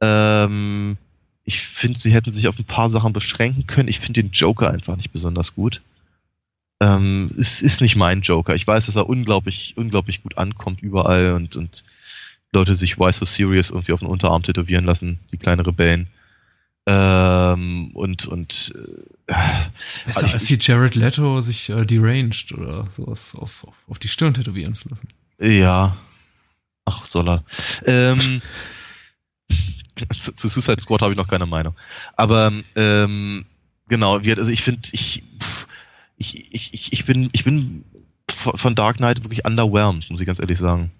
Ähm, 0.00 0.96
ich 1.44 1.60
finde, 1.60 1.98
sie 1.98 2.12
hätten 2.12 2.30
sich 2.30 2.46
auf 2.46 2.58
ein 2.58 2.64
paar 2.64 2.88
Sachen 2.88 3.12
beschränken 3.12 3.66
können. 3.66 3.88
Ich 3.88 3.98
finde 3.98 4.22
den 4.22 4.30
Joker 4.30 4.70
einfach 4.70 4.96
nicht 4.96 5.10
besonders 5.10 5.54
gut. 5.54 5.82
Ähm, 6.80 7.30
es 7.38 7.60
ist 7.60 7.80
nicht 7.80 7.96
mein 7.96 8.20
Joker. 8.20 8.54
Ich 8.54 8.66
weiß, 8.66 8.86
dass 8.86 8.96
er 8.96 9.08
unglaublich, 9.08 9.74
unglaublich 9.76 10.22
gut 10.22 10.38
ankommt 10.38 10.82
überall 10.82 11.32
und, 11.32 11.56
und 11.56 11.82
Leute 12.52 12.74
sich 12.74 12.98
Why 12.98 13.12
So 13.12 13.24
Serious 13.24 13.70
irgendwie 13.70 13.92
auf 13.92 14.00
den 14.00 14.08
Unterarm 14.08 14.42
tätowieren 14.42 14.84
lassen, 14.84 15.18
die 15.32 15.38
kleine 15.38 15.66
Rebellen. 15.66 16.08
Ähm, 16.86 17.90
und 17.94 18.26
und 18.26 18.72
äh, 18.74 19.32
Besser 20.06 20.22
also 20.22 20.34
als 20.34 20.48
wie 20.48 20.58
Jared 20.60 20.94
Leto 20.94 21.40
sich 21.40 21.68
äh, 21.68 21.84
deranged 21.84 22.52
oder 22.52 22.86
sowas 22.96 23.34
auf, 23.36 23.64
auf, 23.64 23.74
auf 23.86 23.98
die 23.98 24.08
Stirn 24.08 24.34
tätowieren 24.34 24.74
zu 24.74 24.88
lassen. 24.88 25.08
Ja. 25.40 25.96
Ach, 26.86 27.04
soll 27.04 27.28
er. 27.28 27.44
Ähm, 27.84 28.42
zu, 30.18 30.32
zu 30.32 30.48
Suicide 30.48 30.82
Squad 30.82 31.02
habe 31.02 31.12
ich 31.12 31.18
noch 31.18 31.28
keine 31.28 31.46
Meinung. 31.46 31.76
Aber 32.16 32.52
ähm, 32.74 33.44
genau, 33.88 34.18
also 34.18 34.50
ich 34.50 34.62
finde, 34.62 34.88
ich, 34.92 35.22
ich, 36.16 36.54
ich, 36.54 36.92
ich 36.92 37.04
bin, 37.04 37.28
ich 37.32 37.44
bin 37.44 37.84
von 38.28 38.74
Dark 38.74 38.96
Knight 38.96 39.22
wirklich 39.22 39.44
underwhelmed, 39.44 40.10
muss 40.10 40.20
ich 40.20 40.26
ganz 40.26 40.40
ehrlich 40.40 40.58
sagen. 40.58 40.90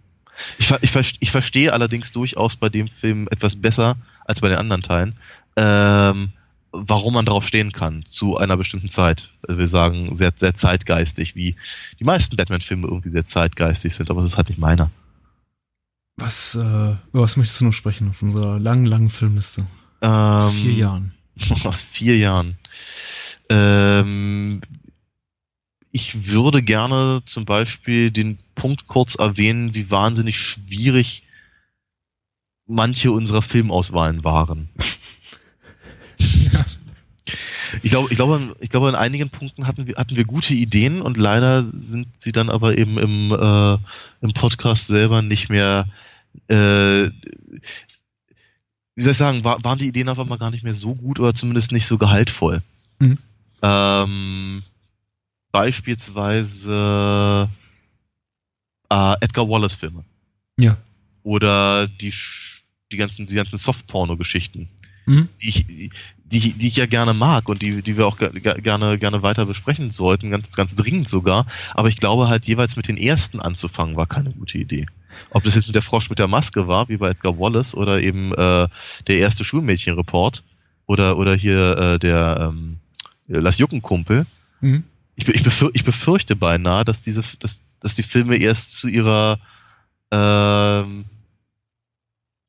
Ich, 0.58 0.70
ich, 0.70 1.16
ich 1.20 1.30
verstehe 1.30 1.72
allerdings 1.72 2.12
durchaus 2.12 2.56
bei 2.56 2.68
dem 2.68 2.88
Film 2.88 3.28
etwas 3.30 3.56
besser 3.56 3.96
als 4.24 4.40
bei 4.40 4.48
den 4.48 4.58
anderen 4.58 4.82
Teilen. 4.82 5.16
Ähm, 5.56 6.32
warum 6.72 7.14
man 7.14 7.26
drauf 7.26 7.46
stehen 7.46 7.72
kann 7.72 8.04
zu 8.06 8.36
einer 8.36 8.56
bestimmten 8.56 8.88
Zeit. 8.88 9.30
Also 9.46 9.58
wir 9.58 9.66
sagen 9.66 10.14
sehr, 10.14 10.32
sehr 10.36 10.54
zeitgeistig, 10.54 11.34
wie 11.34 11.56
die 11.98 12.04
meisten 12.04 12.36
Batman-Filme 12.36 12.86
irgendwie 12.86 13.10
sehr 13.10 13.24
zeitgeistig 13.24 13.94
sind, 13.94 14.10
aber 14.10 14.22
das 14.22 14.32
ist 14.32 14.36
halt 14.36 14.48
nicht 14.48 14.58
meiner. 14.58 14.90
Was, 16.16 16.54
äh, 16.54 16.58
über 16.58 17.22
was 17.22 17.36
möchtest 17.36 17.60
du 17.60 17.64
noch 17.66 17.72
sprechen 17.72 18.08
auf 18.10 18.22
unserer 18.22 18.58
langen, 18.58 18.84
langen 18.84 19.10
Filmliste? 19.10 19.66
Ähm, 20.02 20.10
aus 20.10 20.52
vier 20.52 20.72
Jahren. 20.72 21.12
Aus 21.64 21.82
vier 21.82 22.18
Jahren. 22.18 22.58
Ähm, 23.48 24.60
ich 25.90 26.28
würde 26.28 26.62
gerne 26.62 27.22
zum 27.24 27.46
Beispiel 27.46 28.10
den 28.10 28.38
Punkt 28.54 28.86
kurz 28.86 29.14
erwähnen, 29.14 29.74
wie 29.74 29.90
wahnsinnig 29.90 30.38
schwierig 30.38 31.22
manche 32.66 33.10
unserer 33.10 33.42
Filmauswahlen 33.42 34.22
waren. 34.22 34.68
Ich 37.83 37.90
glaube, 37.90 38.09
ich 38.11 38.16
glaube, 38.16 38.54
ich 38.61 38.70
glaube, 38.70 38.88
in 38.88 38.94
einigen 38.94 39.30
Punkten 39.30 39.66
hatten 39.66 39.87
wir, 39.87 39.96
hatten 39.96 40.16
wir 40.16 40.24
gute 40.24 40.54
Ideen 40.54 41.02
und 41.02 41.16
leider 41.16 41.62
sind 41.64 42.09
sie 42.18 42.33
dann 42.33 42.50
aber 42.50 42.78
eben 42.78 42.98
im, 42.98 43.33
äh, 43.33 43.78
im 44.20 44.33
Podcast 44.33 44.87
selber 44.87 45.22
nicht 45.22 45.48
mehr, 45.48 45.87
äh, 46.48 47.11
wie 48.94 49.02
soll 49.02 49.12
ich 49.12 49.16
sagen, 49.16 49.44
war, 49.44 49.62
waren 49.64 49.78
die 49.78 49.88
Ideen 49.88 50.09
einfach 50.09 50.26
mal 50.26 50.38
gar 50.38 50.50
nicht 50.50 50.64
mehr 50.64 50.74
so 50.74 50.94
gut 50.94 51.18
oder 51.20 51.35
zumindest 51.35 51.72
nicht 51.72 51.87
so 51.87 51.98
gehaltvoll. 51.98 52.62
Mhm. 52.98 53.18
Ähm, 53.62 54.62
beispielsweise 55.52 57.48
äh, 58.90 59.14
Edgar 59.20 59.48
Wallace 59.48 59.74
Filme. 59.74 60.04
Ja. 60.59 60.76
Oder 61.22 61.87
die, 61.87 62.12
die 62.92 62.96
ganzen, 62.96 63.26
die 63.26 63.35
ganzen 63.35 63.59
Soft-Porno-Geschichten. 63.59 64.68
Mhm. 65.11 65.29
Die, 65.42 65.49
ich, 65.49 65.66
die, 66.25 66.53
die 66.53 66.68
ich 66.68 66.77
ja 66.77 66.87
gerne 66.87 67.14
mag 67.14 67.49
und 67.49 67.61
die, 67.62 67.83
die 67.83 67.96
wir 67.96 68.07
auch 68.07 68.16
gerne, 68.16 68.99
gerne 68.99 69.23
weiter 69.23 69.44
besprechen 69.44 69.90
sollten, 69.90 70.31
ganz, 70.31 70.55
ganz 70.55 70.77
dringend 70.77 71.09
sogar. 71.09 71.46
Aber 71.75 71.88
ich 71.88 71.96
glaube 71.96 72.29
halt 72.29 72.46
jeweils 72.46 72.77
mit 72.77 72.87
den 72.87 72.96
ersten 72.96 73.40
anzufangen 73.40 73.96
war 73.96 74.07
keine 74.07 74.31
gute 74.31 74.59
Idee. 74.59 74.87
Ob 75.31 75.42
das 75.42 75.57
jetzt 75.57 75.66
mit 75.66 75.75
der 75.75 75.83
Frosch 75.83 76.09
mit 76.11 76.20
der 76.20 76.29
Maske 76.29 76.68
war, 76.68 76.88
wie 76.88 76.96
bei 76.96 77.11
Edgar 77.11 77.37
Wallace, 77.38 77.75
oder 77.75 78.01
eben 78.01 78.33
äh, 78.35 78.68
der 79.09 79.18
erste 79.18 79.42
Schulmädchenreport 79.42 80.44
oder, 80.87 81.18
oder 81.18 81.35
hier 81.35 81.77
äh, 81.77 81.99
der 81.99 82.53
ähm, 82.53 82.79
Lass 83.27 83.59
Juckenkumpel. 83.59 84.27
Mhm. 84.61 84.85
Ich, 85.16 85.27
ich, 85.27 85.42
befür, 85.42 85.70
ich 85.75 85.85
befürchte 85.85 86.37
beinahe, 86.37 86.85
dass 86.85 87.03
diese, 87.03 87.23
dass, 87.40 87.61
dass 87.81 87.96
die 87.96 88.05
Filme 88.05 88.37
erst 88.37 88.73
zu 88.73 88.87
ihrer 88.87 89.40
ähm, 90.12 91.05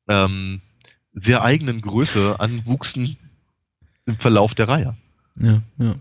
ähm, 0.08 0.60
sehr 1.14 1.42
eigenen 1.42 1.80
Größe 1.80 2.40
anwuchsen 2.40 3.16
im 4.06 4.16
Verlauf 4.16 4.54
der 4.54 4.68
Reihe. 4.68 4.96
Ja, 5.40 5.62
ja. 5.78 5.96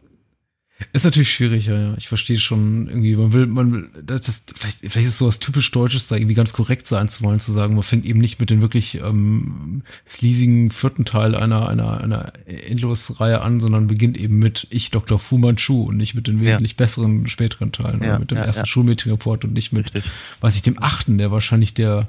Ist 0.94 1.06
natürlich 1.06 1.32
schwierig, 1.32 1.68
ja, 1.68 1.78
ja. 1.78 1.94
Ich 1.98 2.08
verstehe 2.08 2.40
schon 2.40 2.88
irgendwie, 2.88 3.16
man 3.16 3.34
will, 3.34 3.46
man 3.46 3.72
will, 3.72 3.90
das 4.04 4.28
ist, 4.28 4.54
vielleicht, 4.58 4.80
vielleicht 4.80 5.08
ist 5.08 5.14
es 5.14 5.18
so 5.18 5.28
was 5.28 5.40
typisch 5.40 5.70
Deutsches, 5.72 6.08
da 6.08 6.16
irgendwie 6.16 6.34
ganz 6.34 6.54
korrekt 6.54 6.88
sein 6.88 7.08
zu 7.08 7.24
wollen, 7.24 7.40
zu 7.40 7.52
sagen, 7.52 7.76
man 7.76 7.84
fängt 7.84 8.06
eben 8.06 8.20
nicht 8.20 8.40
mit 8.40 8.50
den 8.50 8.62
wirklich 8.62 9.00
ähm, 9.02 9.84
sleasigen 10.08 10.72
vierten 10.72 11.06
Teil 11.06 11.36
einer, 11.36 11.70
einer, 11.70 12.02
einer 12.02 12.34
Endlosreihe 12.46 13.42
an, 13.42 13.60
sondern 13.60 13.88
beginnt 13.88 14.18
eben 14.18 14.40
mit 14.40 14.68
Ich, 14.70 14.92
Dr. 14.92 15.20
Fu 15.20 15.38
Manchu 15.38 15.84
und 15.84 15.98
nicht 15.98 16.16
mit 16.16 16.28
den 16.28 16.40
wesentlich 16.44 16.72
ja. 16.72 16.78
besseren 16.78 17.28
späteren 17.28 17.72
Teilen, 17.72 18.02
ja, 18.02 18.10
oder 18.10 18.20
mit 18.20 18.32
dem 18.32 18.38
ja, 18.38 18.46
ersten 18.46 18.64
ja. 18.64 18.68
Schulmädchenreport 18.68 19.46
und 19.46 19.54
nicht 19.54 19.72
mit, 19.72 19.94
Richtig. 19.94 20.12
weiß 20.40 20.56
ich, 20.56 20.62
dem 20.62 20.82
achten, 20.82 21.18
der 21.18 21.32
wahrscheinlich 21.32 21.74
der 21.74 22.08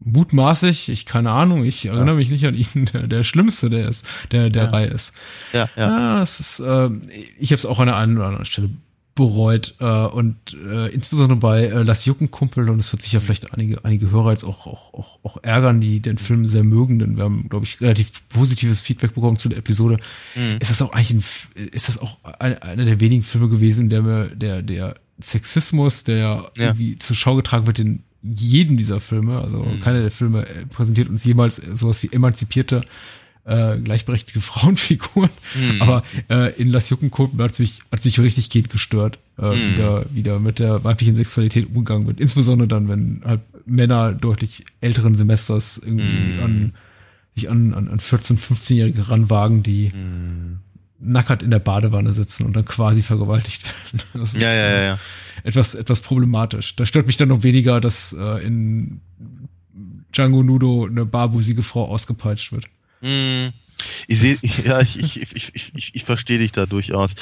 mutmaßig, 0.00 0.88
ich 0.88 1.06
keine 1.06 1.30
Ahnung, 1.30 1.64
ich 1.64 1.84
ja. 1.84 1.94
erinnere 1.94 2.16
mich 2.16 2.30
nicht 2.30 2.46
an 2.46 2.54
ihn, 2.54 2.88
der, 2.92 3.06
der 3.06 3.22
Schlimmste, 3.22 3.70
der 3.70 3.88
ist, 3.88 4.06
der 4.32 4.50
der 4.50 4.64
ja. 4.64 4.70
Reihe 4.70 4.86
ist. 4.88 5.12
Ja, 5.52 5.68
ja. 5.76 5.88
ja 5.88 6.22
es 6.22 6.40
ist, 6.40 6.60
äh, 6.60 6.90
ich 7.38 7.50
habe 7.50 7.58
es 7.58 7.66
auch 7.66 7.78
an 7.80 7.86
der 7.86 7.96
einen 7.96 8.16
oder 8.16 8.26
anderen 8.26 8.46
Stelle 8.46 8.70
bereut 9.18 9.74
äh, 9.80 9.84
und 9.84 10.36
äh, 10.54 10.86
insbesondere 10.94 11.40
bei 11.40 11.64
äh, 11.64 11.82
Lass 11.82 12.04
Jucken 12.04 12.30
Kumpel 12.30 12.70
und 12.70 12.78
es 12.78 12.92
wird 12.92 13.02
sicher 13.02 13.20
vielleicht 13.20 13.52
einige 13.52 13.84
einige 13.84 14.12
Hörer 14.12 14.30
jetzt 14.30 14.44
auch 14.44 14.68
auch 14.68 14.94
auch, 14.94 15.18
auch 15.24 15.42
ärgern, 15.42 15.80
die 15.80 15.98
den 15.98 16.18
Film 16.18 16.46
sehr 16.46 16.62
mögen, 16.62 17.00
denn 17.00 17.16
wir 17.16 17.24
haben 17.24 17.48
glaube 17.48 17.66
ich 17.66 17.80
relativ 17.80 18.22
positives 18.28 18.80
Feedback 18.80 19.14
bekommen 19.14 19.36
zu 19.36 19.48
der 19.48 19.58
Episode. 19.58 19.96
Mhm. 20.36 20.58
Ist 20.60 20.70
das 20.70 20.80
auch 20.82 20.92
eigentlich 20.92 21.10
ein, 21.56 21.64
ist 21.72 21.88
das 21.88 21.98
auch 21.98 22.18
ein, 22.22 22.62
einer 22.62 22.84
der 22.84 23.00
wenigen 23.00 23.24
Filme 23.24 23.48
gewesen, 23.48 23.90
der 23.90 24.02
mir 24.02 24.28
der 24.36 24.62
der 24.62 24.94
Sexismus, 25.20 26.04
der 26.04 26.16
ja. 26.16 26.50
irgendwie 26.56 26.96
zur 26.98 27.16
Schau 27.16 27.34
getragen 27.34 27.66
wird, 27.66 27.78
den 27.78 28.04
jedem 28.22 28.76
dieser 28.76 29.00
Filme, 29.00 29.40
also 29.40 29.62
mhm. 29.62 29.80
keiner 29.80 30.02
der 30.02 30.10
Filme 30.10 30.46
äh, 30.46 30.66
präsentiert 30.66 31.08
uns 31.08 31.24
jemals 31.24 31.56
sowas 31.56 32.02
wie 32.02 32.12
emanzipierte, 32.12 32.82
äh, 33.44 33.78
gleichberechtigte 33.78 34.40
Frauenfiguren. 34.42 35.30
Mhm. 35.54 35.82
Aber 35.82 36.02
äh, 36.28 36.52
in 36.60 36.70
Las 36.70 36.90
Juckenkunden 36.90 37.40
hat 37.40 37.52
es 37.52 37.58
mich, 37.58 37.80
hat 37.90 38.02
sich 38.02 38.18
richtig 38.20 38.50
geht 38.50 38.70
gestört, 38.70 39.18
äh, 39.38 39.54
mhm. 39.54 39.72
wieder, 39.72 40.06
wieder 40.10 40.38
mit 40.40 40.58
der 40.58 40.84
weiblichen 40.84 41.14
Sexualität 41.14 41.68
umgegangen 41.68 42.06
wird. 42.06 42.20
Insbesondere 42.20 42.68
dann, 42.68 42.88
wenn 42.88 43.22
halt 43.24 43.40
Männer 43.66 44.12
deutlich 44.12 44.64
älteren 44.80 45.14
Semesters 45.14 45.78
irgendwie 45.78 46.34
mhm. 46.34 46.42
an 46.42 46.72
sich 47.34 47.50
an, 47.50 47.72
an, 47.72 47.88
an 47.88 48.00
14-, 48.00 48.38
15-Jährige 48.38 49.10
ranwagen, 49.10 49.62
die 49.62 49.92
mhm 49.94 50.58
nackert 51.00 51.42
in 51.42 51.50
der 51.50 51.58
Badewanne 51.58 52.12
sitzen 52.12 52.44
und 52.44 52.54
dann 52.54 52.64
quasi 52.64 53.02
vergewaltigt 53.02 53.64
werden. 53.64 54.06
Das 54.20 54.32
ja, 54.34 54.52
ja, 54.52 54.70
ja, 54.70 54.82
ja. 54.82 54.98
Etwas, 55.44 55.74
etwas 55.74 56.00
problematisch. 56.00 56.74
Da 56.76 56.86
stört 56.86 57.06
mich 57.06 57.16
dann 57.16 57.28
noch 57.28 57.42
weniger, 57.42 57.80
dass 57.80 58.12
äh, 58.12 58.44
in 58.44 59.00
Django 60.12 60.42
Nudo 60.42 60.86
eine 60.86 61.06
barbusige 61.06 61.62
Frau 61.62 61.86
ausgepeitscht 61.86 62.52
wird. 62.52 62.64
Mm, 63.00 63.48
ich 64.08 64.18
sehe, 64.18 64.36
ja, 64.64 64.80
ich, 64.80 64.98
ich, 64.98 65.16
ich, 65.20 65.54
ich, 65.54 65.72
ich, 65.74 65.94
ich 65.94 66.04
verstehe 66.04 66.38
dich 66.38 66.52
da 66.52 66.66
durchaus. 66.66 67.14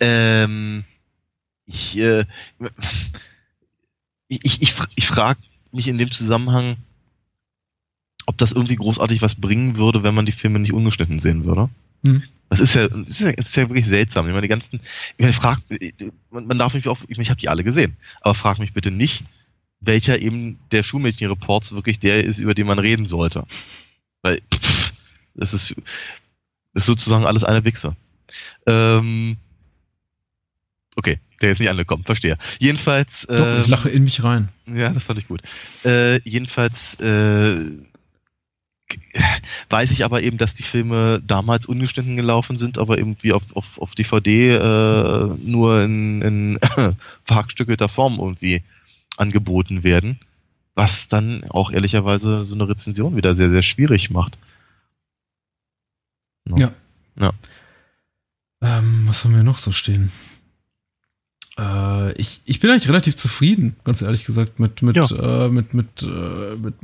Ähm, 0.00 0.84
ich, 1.66 1.98
äh, 1.98 2.26
ich, 4.28 4.44
ich, 4.44 4.62
ich, 4.62 4.74
ich 4.94 5.06
frage 5.06 5.40
mich 5.72 5.88
in 5.88 5.98
dem 5.98 6.10
Zusammenhang, 6.10 6.76
ob 8.26 8.36
das 8.38 8.52
irgendwie 8.52 8.76
großartig 8.76 9.22
was 9.22 9.34
bringen 9.34 9.76
würde, 9.76 10.02
wenn 10.02 10.14
man 10.14 10.26
die 10.26 10.32
Filme 10.32 10.58
nicht 10.58 10.72
ungeschnitten 10.72 11.18
sehen 11.18 11.44
würde. 11.44 11.70
Hm. 12.06 12.22
Das 12.52 12.60
ist 12.60 12.74
ja, 12.74 12.86
das 12.86 13.08
ist 13.08 13.20
ja, 13.20 13.32
das 13.32 13.48
ist 13.48 13.56
ja 13.56 13.62
wirklich 13.70 13.86
seltsam. 13.86 14.26
Ich 14.26 14.32
meine, 14.32 14.42
die 14.42 14.48
ganzen, 14.48 14.78
ich 15.16 15.18
meine, 15.18 15.32
frag, 15.32 15.60
man, 16.30 16.46
man 16.46 16.58
darf 16.58 16.74
mich 16.74 16.86
auf, 16.86 17.04
ich, 17.04 17.16
meine, 17.16 17.22
ich 17.22 17.30
habe 17.30 17.40
die 17.40 17.48
alle 17.48 17.64
gesehen, 17.64 17.96
aber 18.20 18.34
frag 18.34 18.58
mich 18.58 18.74
bitte 18.74 18.90
nicht, 18.90 19.22
welcher 19.80 20.20
eben 20.20 20.58
der 20.70 20.82
Schulmädchen-Reports 20.82 21.72
wirklich 21.72 21.98
der 21.98 22.22
ist, 22.22 22.40
über 22.40 22.52
den 22.52 22.66
man 22.66 22.78
reden 22.78 23.06
sollte. 23.06 23.46
Weil, 24.20 24.42
pff, 24.54 24.92
das 25.34 25.54
ist, 25.54 25.74
das 26.74 26.82
ist 26.82 26.86
sozusagen 26.86 27.24
alles 27.24 27.42
eine 27.42 27.64
Wichse. 27.64 27.96
Ähm, 28.66 29.38
okay, 30.96 31.20
der 31.40 31.52
ist 31.52 31.58
nicht 31.58 31.70
angekommen, 31.70 32.04
verstehe. 32.04 32.36
Jedenfalls. 32.58 33.26
Doch, 33.30 33.34
ähm, 33.34 33.62
ich 33.62 33.68
lache 33.68 33.88
in 33.88 34.04
mich 34.04 34.22
rein. 34.22 34.50
Ja, 34.66 34.92
das 34.92 35.04
fand 35.04 35.18
ich 35.18 35.26
gut. 35.26 35.40
Äh, 35.86 36.20
jedenfalls 36.28 37.00
äh, 37.00 37.64
weiß 39.70 39.90
ich 39.90 40.04
aber 40.04 40.22
eben, 40.22 40.38
dass 40.38 40.54
die 40.54 40.62
Filme 40.62 41.20
damals 41.24 41.66
ungeschnitten 41.66 42.16
gelaufen 42.16 42.56
sind, 42.56 42.78
aber 42.78 42.98
irgendwie 42.98 43.32
auf, 43.32 43.54
auf, 43.56 43.78
auf 43.80 43.94
DVD 43.94 44.56
äh, 44.56 45.26
nur 45.44 45.82
in, 45.82 46.22
in 46.22 46.58
verhackstückelter 47.24 47.88
Form 47.88 48.18
irgendwie 48.18 48.62
angeboten 49.16 49.84
werden, 49.84 50.20
was 50.74 51.08
dann 51.08 51.44
auch 51.50 51.70
ehrlicherweise 51.70 52.44
so 52.44 52.54
eine 52.54 52.68
Rezension 52.68 53.16
wieder 53.16 53.34
sehr, 53.34 53.50
sehr 53.50 53.62
schwierig 53.62 54.10
macht. 54.10 54.38
No. 56.44 56.56
Ja. 56.56 56.72
ja. 57.20 57.30
Ähm, 58.60 59.04
was 59.06 59.24
haben 59.24 59.34
wir 59.34 59.42
noch 59.42 59.58
so 59.58 59.72
stehen? 59.72 60.10
Äh, 61.58 62.12
ich, 62.12 62.40
ich 62.44 62.60
bin 62.60 62.70
eigentlich 62.70 62.88
relativ 62.88 63.16
zufrieden, 63.16 63.76
ganz 63.84 64.02
ehrlich 64.02 64.24
gesagt, 64.24 64.58
mit, 64.58 64.82
mit, 64.82 64.96
ja. 64.96 65.46
äh, 65.46 65.48
mit, 65.48 65.74
mit, 65.74 66.02
äh, 66.02 66.56
mit 66.56 66.74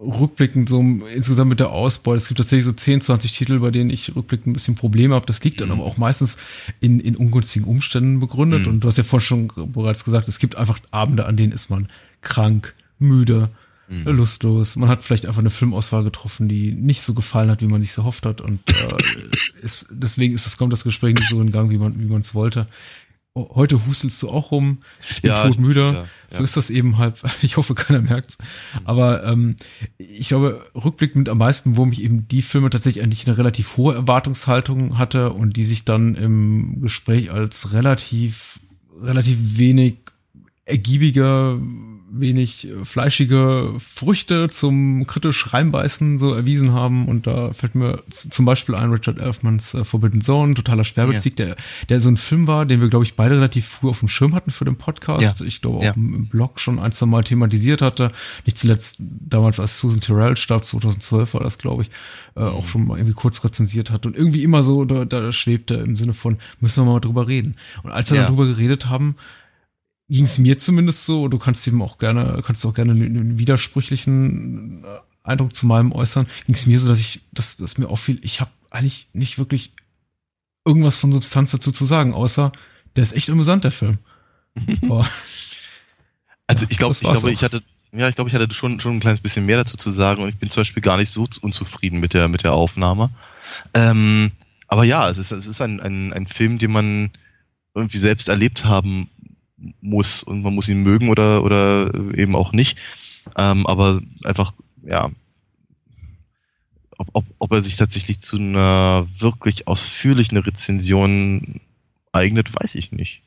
Rückblicken 0.00 0.66
so 0.66 0.80
insgesamt 0.80 1.50
mit 1.50 1.60
der 1.60 1.70
Ausbeute. 1.70 2.18
Es 2.18 2.28
gibt 2.28 2.38
tatsächlich 2.38 2.64
so 2.64 2.72
10, 2.72 3.00
20 3.00 3.32
Titel, 3.32 3.58
bei 3.58 3.70
denen 3.70 3.90
ich 3.90 4.14
rückblickend 4.14 4.48
ein 4.48 4.52
bisschen 4.52 4.76
Probleme 4.76 5.14
habe. 5.14 5.26
Das 5.26 5.42
liegt 5.42 5.60
dann 5.60 5.68
mhm. 5.68 5.74
aber 5.74 5.84
auch 5.84 5.98
meistens 5.98 6.36
in, 6.80 7.00
in 7.00 7.16
ungünstigen 7.16 7.66
Umständen 7.66 8.20
begründet. 8.20 8.66
Mhm. 8.66 8.74
Und 8.74 8.80
du 8.80 8.88
hast 8.88 8.98
ja 8.98 9.04
vorhin 9.04 9.26
schon 9.26 9.72
bereits 9.72 10.04
gesagt, 10.04 10.28
es 10.28 10.38
gibt 10.38 10.56
einfach 10.56 10.78
Abende, 10.90 11.26
an 11.26 11.36
denen 11.36 11.52
ist 11.52 11.68
man 11.68 11.88
krank, 12.20 12.74
müde, 13.00 13.50
mhm. 13.88 14.04
lustlos. 14.04 14.76
Man 14.76 14.88
hat 14.88 15.02
vielleicht 15.02 15.26
einfach 15.26 15.40
eine 15.40 15.50
Filmauswahl 15.50 16.04
getroffen, 16.04 16.48
die 16.48 16.72
nicht 16.72 17.02
so 17.02 17.14
gefallen 17.14 17.50
hat, 17.50 17.60
wie 17.60 17.66
man 17.66 17.80
sich 17.80 17.92
so 17.92 18.04
hofft 18.04 18.24
hat. 18.24 18.40
Und 18.40 18.60
äh, 18.70 19.62
ist, 19.62 19.88
deswegen 19.90 20.34
ist 20.34 20.46
das, 20.46 20.56
kommt 20.56 20.72
das 20.72 20.84
Gespräch 20.84 21.16
nicht 21.16 21.28
so 21.28 21.40
in 21.40 21.50
Gang, 21.50 21.70
wie 21.70 21.78
man 21.78 21.98
wie 21.98 22.06
man 22.06 22.20
es 22.20 22.34
wollte 22.34 22.68
heute 23.34 23.86
hustelst 23.86 24.22
du 24.22 24.30
auch 24.30 24.50
rum, 24.50 24.78
ich 25.10 25.22
bin 25.22 25.30
ja, 25.30 25.46
todmüde. 25.46 25.80
Ja, 25.80 25.92
ja. 25.92 26.06
So 26.28 26.42
ist 26.42 26.56
das 26.56 26.70
eben 26.70 26.98
halt. 26.98 27.22
Ich 27.42 27.56
hoffe, 27.56 27.74
keiner 27.74 28.02
merkt's. 28.02 28.38
Aber 28.84 29.24
ähm, 29.24 29.56
ich 29.96 30.28
glaube, 30.28 30.64
rückblickend 30.74 31.28
am 31.28 31.38
meisten, 31.38 31.76
wo 31.76 31.84
mich 31.84 32.02
eben 32.02 32.26
die 32.28 32.42
Filme 32.42 32.70
tatsächlich 32.70 33.02
eigentlich 33.02 33.26
eine 33.26 33.38
relativ 33.38 33.76
hohe 33.76 33.94
Erwartungshaltung 33.94 34.98
hatte 34.98 35.32
und 35.32 35.56
die 35.56 35.64
sich 35.64 35.84
dann 35.84 36.14
im 36.14 36.80
Gespräch 36.80 37.30
als 37.30 37.72
relativ, 37.72 38.60
relativ 39.00 39.38
wenig 39.58 39.98
ergiebiger 40.64 41.58
wenig 42.10 42.68
äh, 42.68 42.84
fleischige 42.84 43.74
Früchte 43.78 44.48
zum 44.48 45.06
kritisch 45.06 45.52
reinbeißen 45.52 46.18
so 46.18 46.32
erwiesen 46.32 46.72
haben. 46.72 47.06
Und 47.06 47.26
da 47.26 47.52
fällt 47.52 47.74
mir 47.74 48.02
zum 48.10 48.44
Beispiel 48.44 48.74
ein 48.74 48.90
Richard 48.90 49.18
Elfmans 49.18 49.74
äh, 49.74 49.84
Forbidden 49.84 50.20
Zone, 50.20 50.54
totaler 50.54 50.84
Sperrbezug, 50.84 51.38
ja. 51.38 51.46
der, 51.46 51.56
der 51.88 52.00
so 52.00 52.08
ein 52.08 52.16
Film 52.16 52.46
war, 52.46 52.66
den 52.66 52.80
wir, 52.80 52.88
glaube 52.88 53.04
ich, 53.04 53.16
beide 53.16 53.36
relativ 53.36 53.66
früh 53.66 53.88
auf 53.88 54.00
dem 54.00 54.08
Schirm 54.08 54.34
hatten 54.34 54.50
für 54.50 54.64
den 54.64 54.76
Podcast. 54.76 55.40
Ja. 55.40 55.46
Ich 55.46 55.60
glaube, 55.60 55.78
auch 55.78 55.84
ja. 55.84 55.92
im 55.94 56.26
Blog 56.26 56.60
schon 56.60 56.78
ein, 56.78 56.92
zwei 56.92 57.06
Mal 57.06 57.24
thematisiert 57.24 57.82
hatte. 57.82 58.10
Nicht 58.44 58.58
zuletzt 58.58 58.96
damals, 58.98 59.60
als 59.60 59.78
Susan 59.78 60.00
Terrell 60.00 60.36
starb, 60.36 60.64
2012 60.64 61.34
war 61.34 61.42
das, 61.42 61.58
glaube 61.58 61.82
ich, 61.82 61.90
äh, 62.36 62.40
auch 62.40 62.64
mhm. 62.64 62.68
schon 62.68 62.86
mal 62.86 62.98
irgendwie 62.98 63.14
kurz 63.14 63.44
rezensiert 63.44 63.90
hat. 63.90 64.06
Und 64.06 64.16
irgendwie 64.16 64.42
immer 64.42 64.62
so, 64.62 64.84
da, 64.84 65.04
da 65.04 65.32
schwebte 65.32 65.74
im 65.74 65.96
Sinne 65.96 66.14
von, 66.14 66.38
müssen 66.60 66.84
wir 66.84 66.92
mal 66.92 67.00
drüber 67.00 67.28
reden. 67.28 67.56
Und 67.82 67.90
als 67.90 68.10
wir 68.10 68.18
ja. 68.18 68.24
darüber 68.24 68.46
geredet 68.46 68.86
haben, 68.86 69.16
ging 70.08 70.24
es 70.24 70.38
mir 70.38 70.58
zumindest 70.58 71.04
so, 71.04 71.28
du 71.28 71.38
kannst 71.38 71.66
eben 71.68 71.82
auch 71.82 71.98
gerne, 71.98 72.42
kannst 72.44 72.64
auch 72.64 72.74
gerne 72.74 72.92
einen, 72.92 73.38
widersprüchlichen 73.38 74.84
äh, 74.84 74.98
Eindruck 75.22 75.54
zu 75.54 75.66
meinem 75.66 75.92
äußern, 75.92 76.26
ging 76.46 76.54
es 76.54 76.66
mir 76.66 76.80
so, 76.80 76.88
dass 76.88 76.98
ich, 76.98 77.20
dass, 77.32 77.56
dass 77.56 77.78
mir 77.78 77.88
auffiel, 77.88 78.18
ich 78.22 78.40
habe 78.40 78.50
eigentlich 78.70 79.08
nicht 79.12 79.38
wirklich 79.38 79.72
irgendwas 80.64 80.96
von 80.96 81.12
Substanz 81.12 81.50
dazu 81.50 81.72
zu 81.72 81.84
sagen, 81.84 82.14
außer 82.14 82.52
der 82.96 83.02
ist 83.02 83.12
echt 83.12 83.28
amüsant, 83.30 83.64
der 83.64 83.70
Film. 83.70 83.98
also 86.46 86.66
ich 86.68 86.78
glaube, 86.78 86.94
ich 86.94 87.00
glaube, 87.00 87.30
ich 87.30 87.42
hatte, 87.42 87.62
ja, 87.92 88.08
ich 88.08 88.14
glaube, 88.14 88.28
ich 88.28 88.34
hatte 88.34 88.52
schon, 88.52 88.80
schon 88.80 88.96
ein 88.96 89.00
kleines 89.00 89.20
bisschen 89.20 89.46
mehr 89.46 89.58
dazu 89.58 89.76
zu 89.76 89.90
sagen 89.90 90.22
und 90.22 90.30
ich 90.30 90.38
bin 90.38 90.50
zum 90.50 90.62
Beispiel 90.62 90.82
gar 90.82 90.96
nicht 90.96 91.12
so 91.12 91.26
unzufrieden 91.42 92.00
mit 92.00 92.14
der, 92.14 92.28
mit 92.28 92.44
der 92.44 92.54
Aufnahme. 92.54 93.10
Ähm, 93.74 94.32
aber 94.66 94.84
ja, 94.84 95.08
es 95.08 95.18
ist, 95.18 95.32
es 95.32 95.46
ist 95.46 95.60
ein, 95.60 95.80
ein, 95.80 96.12
ein 96.12 96.26
Film, 96.26 96.58
den 96.58 96.72
man 96.72 97.10
irgendwie 97.74 97.98
selbst 97.98 98.28
erlebt 98.28 98.64
haben 98.64 99.08
muss 99.80 100.22
und 100.22 100.42
man 100.42 100.54
muss 100.54 100.68
ihn 100.68 100.82
mögen 100.82 101.08
oder, 101.08 101.42
oder 101.42 101.92
eben 102.14 102.36
auch 102.36 102.52
nicht. 102.52 102.78
Ähm, 103.36 103.66
aber 103.66 104.00
einfach, 104.24 104.52
ja, 104.84 105.10
ob, 106.96 107.08
ob, 107.12 107.24
ob 107.38 107.52
er 107.52 107.62
sich 107.62 107.76
tatsächlich 107.76 108.20
zu 108.20 108.36
einer 108.36 109.06
wirklich 109.18 109.68
ausführlichen 109.68 110.38
Rezension 110.38 111.60
eignet, 112.12 112.50
weiß 112.54 112.74
ich 112.74 112.92
nicht. 112.92 113.22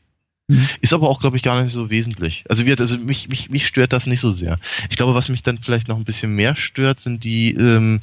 Mhm. 0.47 0.67
Ist 0.81 0.93
aber 0.93 1.07
auch, 1.09 1.21
glaube 1.21 1.37
ich, 1.37 1.43
gar 1.43 1.63
nicht 1.63 1.71
so 1.71 1.89
wesentlich. 1.89 2.43
Also, 2.49 2.65
wird, 2.65 2.81
also 2.81 2.97
mich, 2.97 3.29
mich, 3.29 3.49
mich 3.49 3.67
stört 3.67 3.93
das 3.93 4.05
nicht 4.07 4.19
so 4.19 4.29
sehr. 4.29 4.59
Ich 4.89 4.97
glaube, 4.97 5.15
was 5.15 5.29
mich 5.29 5.43
dann 5.43 5.59
vielleicht 5.59 5.87
noch 5.87 5.97
ein 5.97 6.03
bisschen 6.03 6.35
mehr 6.35 6.55
stört, 6.55 6.99
sind 6.99 7.23
die, 7.23 7.53
ähm, 7.53 7.99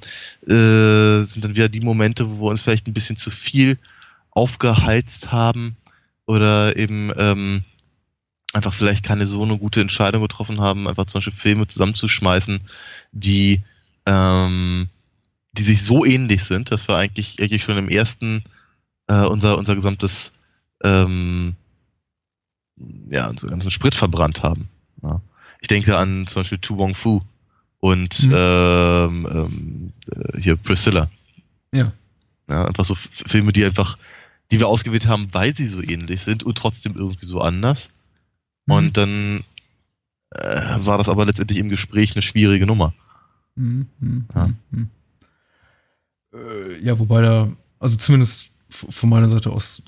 äh, 0.47 1.23
sind 1.25 1.45
dann 1.45 1.57
wieder 1.57 1.69
die 1.69 1.81
Momente, 1.81 2.31
wo 2.31 2.47
wir 2.47 2.51
uns 2.51 2.63
vielleicht 2.63 2.87
ein 2.87 2.95
bisschen 2.95 3.17
zu 3.17 3.31
viel 3.31 3.79
aufgeheizt 4.31 5.33
haben 5.33 5.77
oder 6.27 6.77
eben 6.77 7.13
ähm, 7.17 7.65
einfach 8.53 8.73
vielleicht 8.73 9.05
keine 9.05 9.27
so 9.27 9.43
eine 9.43 9.59
gute 9.59 9.81
Entscheidung 9.81 10.23
getroffen 10.23 10.61
haben, 10.61 10.89
einfach 10.89 11.07
zum 11.07 11.19
Beispiel 11.19 11.33
Filme 11.35 11.67
zusammenzuschmeißen, 11.67 12.61
die, 13.13 13.63
ähm, 14.07 14.89
die 15.53 15.63
sich 15.63 15.85
so 15.85 16.05
ähnlich 16.05 16.45
sind, 16.45 16.71
dass 16.71 16.89
wir 16.89 16.97
eigentlich, 16.97 17.41
eigentlich 17.41 17.63
schon 17.63 17.79
im 17.79 17.89
ersten 17.89 18.43
äh, 19.09 19.25
unser, 19.25 19.59
unser 19.59 19.75
gesamtes 19.75 20.33
ähm, 20.83 21.57
ja, 23.11 23.29
unseren 23.29 23.51
ganzen 23.51 23.71
Sprit 23.71 23.95
verbrannt 23.95 24.43
haben. 24.43 24.69
Ja. 25.03 25.21
Ich 25.61 25.69
denke 25.69 25.97
an 25.97 26.27
zum 26.27 26.41
Beispiel 26.41 26.59
Tu 26.59 26.77
Wong 26.77 26.95
Fu 26.95 27.21
und 27.81 28.27
mhm. 28.27 28.35
ähm, 28.35 29.29
ähm, 29.31 29.93
äh, 30.11 30.41
hier 30.41 30.57
Priscilla. 30.57 31.11
Ja. 31.73 31.93
ja. 32.49 32.65
Einfach 32.67 32.85
so 32.85 32.95
Filme, 32.95 33.53
die 33.53 33.65
einfach, 33.65 33.99
die 34.51 34.59
wir 34.59 34.69
ausgewählt 34.69 35.07
haben, 35.07 35.29
weil 35.33 35.55
sie 35.57 35.67
so 35.67 35.83
ähnlich 35.83 36.23
sind 36.23 36.43
und 36.43 36.57
trotzdem 36.57 36.97
irgendwie 36.97 37.27
so 37.27 37.41
anders. 37.41 37.91
Mhm. 38.69 38.75
Und 38.75 38.97
dann 38.97 39.45
äh, 40.31 40.77
war 40.87 40.99
das 40.99 41.09
aber 41.09 41.25
letztendlich 41.25 41.59
im 41.59 41.71
Gespräch 41.71 42.13
eine 42.15 42.23
schwierige 42.23 42.67
Nummer. 42.67 42.95
Mhm. 43.57 43.89
mhm 43.99 44.27
ja. 44.35 44.51
Mhm. 44.71 44.91
Äh, 46.35 46.85
ja, 46.85 46.99
wobei 46.99 47.23
da, 47.23 47.51
also 47.81 47.97
zumindest 47.97 48.51
von 48.69 49.09
meiner 49.09 49.29
Seite 49.29 49.51
aus 49.51 49.83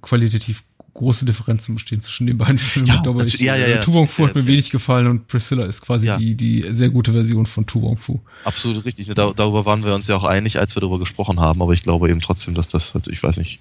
qualitativ 0.00 0.62
große 0.94 1.26
Differenzen 1.26 1.74
bestehen 1.74 2.00
zwischen 2.00 2.26
den 2.26 2.38
beiden 2.38 2.58
Filmen. 2.58 2.88
Ja, 2.88 2.96
ich 2.96 3.02
glaube, 3.02 3.24
ich, 3.24 3.38
ja, 3.38 3.54
ja, 3.54 3.68
ja, 3.68 3.80
Tubong 3.80 4.08
Fu 4.08 4.26
hat 4.26 4.34
mir 4.34 4.46
wenig 4.46 4.70
gefallen 4.70 5.06
und 5.06 5.28
Priscilla 5.28 5.64
ist 5.64 5.82
quasi 5.82 6.06
ja. 6.06 6.16
die, 6.16 6.34
die 6.34 6.64
sehr 6.70 6.88
gute 6.88 7.12
Version 7.12 7.46
von 7.46 7.66
Tubong 7.66 7.98
Fu. 7.98 8.20
Absolut 8.44 8.84
richtig. 8.84 9.06
Da, 9.08 9.32
darüber 9.32 9.64
waren 9.64 9.84
wir 9.84 9.94
uns 9.94 10.08
ja 10.08 10.16
auch 10.16 10.24
einig, 10.24 10.58
als 10.58 10.74
wir 10.74 10.80
darüber 10.80 10.98
gesprochen 10.98 11.38
haben, 11.38 11.62
aber 11.62 11.72
ich 11.72 11.82
glaube 11.82 12.10
eben 12.10 12.20
trotzdem, 12.20 12.54
dass 12.54 12.66
das, 12.68 12.96
also 12.96 13.10
ich 13.10 13.22
weiß 13.22 13.36
nicht, 13.36 13.60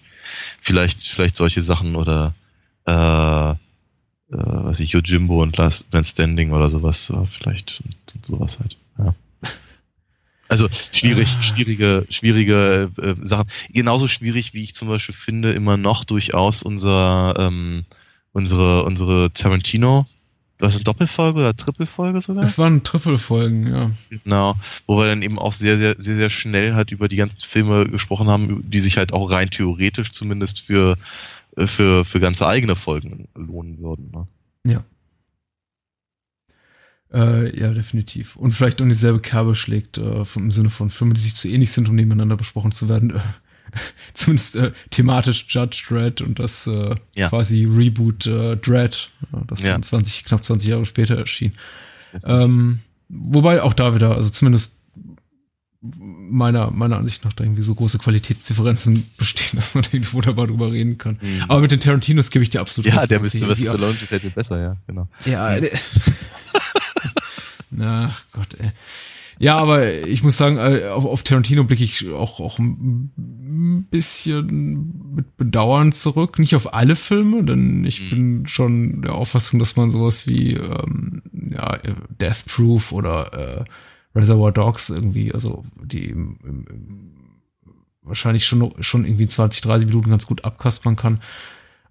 vielleicht, 0.62 1.04
vielleicht 1.04 1.36
solche 1.36 1.62
Sachen 1.62 1.96
oder 1.96 2.34
äh, 2.86 3.54
äh, 4.32 4.36
was 4.38 4.80
ich, 4.80 4.92
Yojimbo 4.92 5.42
und 5.42 5.58
Last 5.58 5.86
Man 5.92 6.06
Standing 6.06 6.52
oder 6.52 6.70
sowas, 6.70 7.10
äh, 7.10 7.26
vielleicht 7.26 7.82
sowas 8.24 8.60
halt, 8.60 8.78
ja. 8.98 9.16
Also 10.50 10.70
schwierig, 10.92 11.28
schwierige, 11.42 12.06
schwierige 12.10 12.90
äh, 13.02 13.16
Sachen. 13.22 13.50
Genauso 13.70 14.08
schwierig, 14.08 14.54
wie 14.54 14.64
ich 14.64 14.76
zum 14.76 14.88
Beispiel 14.88 15.14
finde, 15.14 15.52
immer 15.52 15.76
noch 15.76 16.06
durchaus 16.06 16.64
unser, 16.64 17.36
ähm, 17.38 17.84
unsere, 18.32 18.84
unsere 18.84 19.34
Tarantino, 19.34 20.08
was 20.60 20.76
eine 20.76 20.84
Doppelfolge 20.84 21.40
oder 21.40 21.56
Trippelfolge 21.56 22.20
sogar? 22.22 22.44
Es 22.44 22.58
waren 22.58 22.84
Trippelfolgen, 22.84 23.68
ja. 23.68 23.92
Genau, 24.24 24.56
wo 24.88 24.98
wir 24.98 25.06
dann 25.06 25.22
eben 25.22 25.38
auch 25.38 25.54
sehr, 25.54 25.78
sehr, 25.78 25.96
sehr, 26.00 26.16
sehr 26.16 26.30
schnell 26.32 26.74
halt 26.74 26.92
über 26.92 27.08
die 27.08 27.16
ganzen 27.16 27.42
Filme 27.42 27.88
gesprochen 27.88 28.28
haben, 28.28 28.68
die 28.68 28.80
sich 28.80 28.98
halt 28.98 29.14
auch 29.14 29.30
rein 29.30 29.52
theoretisch 29.52 30.14
zumindest 30.14 30.62
für 30.62 30.98
für, 31.66 32.06
für 32.06 32.20
ganze 32.20 32.48
eigene 32.48 32.76
Folgen 32.76 33.28
lohnen 33.36 33.80
würden. 33.80 34.12
Ne? 34.12 34.28
Ja. 34.74 34.84
Äh, 37.12 37.58
ja, 37.60 37.74
definitiv. 37.74 38.36
Und 38.36 38.52
vielleicht 38.52 38.82
auch 38.82 38.86
dieselbe 38.86 39.20
Kerbe 39.20 39.56
schlägt, 39.56 39.98
äh, 39.98 40.26
im 40.36 40.52
Sinne 40.52 40.70
von 40.70 40.90
Filmen, 40.90 41.14
die 41.14 41.22
sich 41.22 41.36
zu 41.36 41.48
ähnlich 41.48 41.72
sind, 41.72 41.88
um 41.88 41.96
nebeneinander 41.96 42.36
besprochen 42.36 42.72
zu 42.72 42.90
werden. 42.90 43.12
Äh, 43.12 43.20
zumindest 44.14 44.56
äh, 44.56 44.72
thematisch 44.90 45.46
Judge 45.50 45.84
Dredd 45.88 46.22
und 46.22 46.40
das 46.40 46.68
äh, 46.68 46.96
ja. 47.16 47.30
quasi 47.30 47.66
Reboot 47.66 48.28
äh, 48.28 48.58
Dredd, 48.58 49.10
das 49.48 49.64
ja. 49.64 49.82
20, 49.82 50.26
knapp 50.26 50.44
20 50.44 50.70
Jahre 50.70 50.86
später 50.86 51.18
erschien. 51.18 51.54
Ähm, 52.24 52.80
wobei 53.10 53.62
auch 53.62 53.74
da 53.74 53.94
wieder, 53.94 54.16
also 54.16 54.30
zumindest 54.30 54.77
meiner, 55.98 56.72
meiner 56.72 56.98
Ansicht 56.98 57.24
nach 57.26 57.34
da 57.34 57.44
irgendwie 57.44 57.62
so 57.62 57.76
große 57.76 58.00
Qualitätsdifferenzen 58.00 59.10
bestehen, 59.18 59.52
dass 59.58 59.76
man 59.76 59.84
da 59.84 59.90
irgendwie 59.94 60.14
wunderbar 60.14 60.48
drüber 60.48 60.72
reden 60.72 60.98
kann. 60.98 61.20
Mhm. 61.22 61.44
Aber 61.48 61.62
mit 61.62 61.72
den 61.72 61.80
Tarantinos 61.80 62.32
gebe 62.32 62.44
ich 62.44 62.50
dir 62.50 62.62
absolut 62.62 62.92
Ja, 62.92 63.00
recht, 63.00 63.12
der 63.12 63.20
müsste, 63.20 63.48
was 63.48 63.60
Stallone 63.60 63.96
gefällt 63.96 64.24
mir 64.24 64.32
besser, 64.32 64.62
ja, 64.62 64.78
genau. 64.88 65.08
Ja, 65.26 65.58
ja. 65.58 65.70
Na 67.72 68.16
Gott, 68.32 68.56
ey. 68.60 68.72
Ja, 69.40 69.58
aber 69.58 70.08
ich 70.08 70.24
muss 70.24 70.38
sagen, 70.38 70.58
äh, 70.58 70.88
auf, 70.88 71.06
auf 71.06 71.22
Tarantino 71.22 71.64
blicke 71.64 71.84
ich 71.84 72.10
auch, 72.10 72.40
auch 72.40 72.58
ein 72.58 73.86
bisschen 73.92 75.14
mit 75.14 75.38
Bedauern 75.38 75.92
zurück. 75.92 76.40
Nicht 76.40 76.56
auf 76.56 76.74
alle 76.74 76.96
Filme, 76.96 77.44
denn 77.44 77.86
ich 77.86 78.02
mhm. 78.02 78.10
bin 78.10 78.48
schon 78.48 79.02
der 79.04 79.14
Auffassung, 79.14 79.60
dass 79.60 79.76
man 79.76 79.92
sowas 79.92 80.26
wie 80.26 80.54
ähm, 80.54 81.22
ja, 81.52 81.78
Death 82.20 82.46
Proof 82.48 82.92
oder 82.92 83.60
äh, 83.60 83.66
Reservoir 84.16 84.52
Dogs 84.52 84.90
irgendwie, 84.90 85.34
also 85.34 85.64
die 85.84 86.06
im, 86.06 86.40
im, 86.44 87.16
wahrscheinlich 88.02 88.46
schon, 88.46 88.74
schon 88.82 89.06
irgendwie 89.06 89.28
20, 89.28 89.62
30 89.62 89.88
Minuten 89.88 90.10
ganz 90.10 90.26
gut 90.26 90.46
abkaspern 90.46 90.96
kann. 90.96 91.22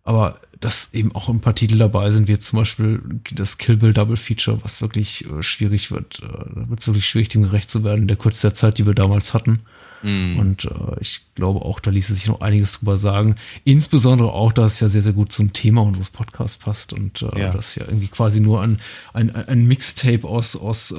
Aber 0.02 0.40
dass 0.60 0.94
eben 0.94 1.14
auch 1.14 1.28
ein 1.28 1.40
paar 1.40 1.54
Titel 1.54 1.78
dabei 1.78 2.10
sind, 2.10 2.28
wie 2.28 2.38
zum 2.38 2.60
Beispiel 2.60 3.02
das 3.34 3.58
Kill 3.58 3.76
Bill 3.76 3.92
Double 3.92 4.16
Feature, 4.16 4.62
was 4.62 4.80
wirklich 4.80 5.28
äh, 5.28 5.42
schwierig 5.42 5.90
wird. 5.90 6.20
Äh, 6.22 6.28
da 6.54 6.68
wird 6.68 6.86
wirklich 6.86 7.08
schwierig, 7.08 7.28
dem 7.28 7.42
gerecht 7.42 7.68
zu 7.68 7.84
werden 7.84 8.02
in 8.02 8.08
der 8.08 8.16
Kurze 8.16 8.42
der 8.48 8.54
Zeit, 8.54 8.78
die 8.78 8.86
wir 8.86 8.94
damals 8.94 9.34
hatten. 9.34 9.60
Mm. 10.02 10.38
Und 10.38 10.64
äh, 10.64 11.00
ich 11.00 11.22
glaube 11.34 11.62
auch, 11.62 11.80
da 11.80 11.90
ließe 11.90 12.14
sich 12.14 12.26
noch 12.26 12.40
einiges 12.40 12.78
drüber 12.78 12.98
sagen. 12.98 13.36
Insbesondere 13.64 14.32
auch, 14.32 14.52
dass 14.52 14.74
es 14.74 14.80
ja 14.80 14.88
sehr, 14.88 15.02
sehr 15.02 15.12
gut 15.12 15.32
zum 15.32 15.52
Thema 15.52 15.82
unseres 15.82 16.10
Podcasts 16.10 16.56
passt 16.56 16.92
und 16.92 17.22
äh, 17.22 17.40
ja. 17.40 17.52
das 17.52 17.74
ja 17.74 17.84
irgendwie 17.86 18.08
quasi 18.08 18.40
nur 18.40 18.62
ein, 18.62 18.78
ein, 19.12 19.34
ein 19.34 19.66
Mixtape 19.66 20.26
aus, 20.26 20.56
aus 20.56 20.92
äh, 20.92 20.96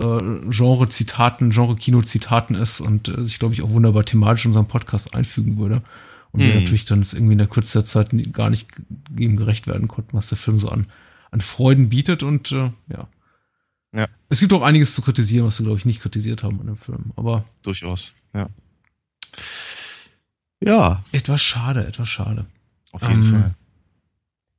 Genre-Zitaten, 0.49 1.51
Genre-Kino-Zitaten 1.51 2.55
ist 2.55 2.81
und 2.81 3.10
äh, 3.10 3.23
sich, 3.23 3.39
glaube 3.39 3.53
ich, 3.53 3.62
auch 3.62 3.69
wunderbar 3.69 4.03
thematisch 4.03 4.45
in 4.45 4.49
unseren 4.49 4.67
Podcast 4.67 5.15
einfügen 5.15 5.57
würde. 5.57 5.81
Und 6.31 6.41
wir 6.41 6.53
mhm. 6.53 6.62
natürlich 6.62 6.86
dann 6.86 7.01
es 7.01 7.13
irgendwie 7.13 7.33
in 7.33 7.39
der 7.39 7.47
Kürze 7.47 7.79
der 7.79 7.86
Zeit 7.86 8.12
gar 8.33 8.49
nicht 8.49 8.67
ihm 9.17 9.38
gerecht 9.38 9.67
werden 9.67 9.88
konnten, 9.88 10.15
was 10.17 10.29
der 10.29 10.38
Film 10.38 10.60
so 10.60 10.69
an, 10.69 10.88
an 11.31 11.41
Freuden 11.41 11.89
bietet. 11.89 12.23
Und 12.23 12.51
äh, 12.51 12.71
ja. 12.91 13.07
ja. 13.93 14.07
Es 14.29 14.39
gibt 14.39 14.53
auch 14.53 14.62
einiges 14.62 14.93
zu 14.93 15.01
kritisieren, 15.01 15.47
was 15.47 15.60
wir, 15.60 15.65
glaube 15.65 15.79
ich, 15.79 15.86
nicht 15.86 16.01
kritisiert 16.01 16.43
haben 16.43 16.60
an 16.60 16.67
dem 16.67 16.77
Film. 16.77 17.12
Aber. 17.15 17.45
Durchaus, 17.63 18.13
ja. 18.33 18.49
Ja. 20.59 21.03
Etwas 21.11 21.41
schade, 21.41 21.85
etwas 21.85 22.09
schade. 22.09 22.45
Auf 22.91 23.01
jeden 23.03 23.23
ähm, 23.23 23.31
Fall 23.31 23.51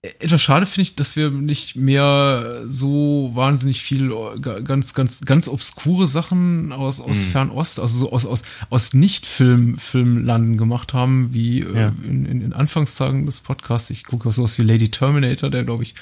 etwas 0.00 0.40
schade 0.42 0.64
finde 0.64 0.82
ich, 0.82 0.94
dass 0.94 1.16
wir 1.16 1.30
nicht 1.30 1.74
mehr 1.74 2.62
so 2.68 3.32
wahnsinnig 3.34 3.82
viel 3.82 4.12
äh, 4.12 4.62
ganz, 4.62 4.94
ganz, 4.94 5.22
ganz 5.22 5.48
obskure 5.48 6.06
Sachen 6.06 6.72
aus, 6.72 7.00
aus 7.00 7.18
mhm. 7.18 7.30
Fernost, 7.32 7.80
also 7.80 7.98
so 7.98 8.12
aus, 8.12 8.24
aus, 8.24 8.44
aus 8.70 8.94
Nicht-Film, 8.94 9.76
Filmlanden 9.76 10.56
gemacht 10.56 10.94
haben, 10.94 11.34
wie 11.34 11.62
äh, 11.62 11.74
ja. 11.74 11.88
äh, 11.88 12.06
in, 12.08 12.26
in, 12.26 12.42
in 12.42 12.52
Anfangstagen 12.52 13.26
des 13.26 13.40
Podcasts. 13.40 13.90
Ich 13.90 14.04
gucke 14.04 14.28
auf 14.28 14.37
sowas 14.37 14.56
wie 14.56 14.62
Lady 14.62 14.88
Terminator, 14.88 15.50
der 15.50 15.64
glaube 15.64 15.82
ich 15.82 15.96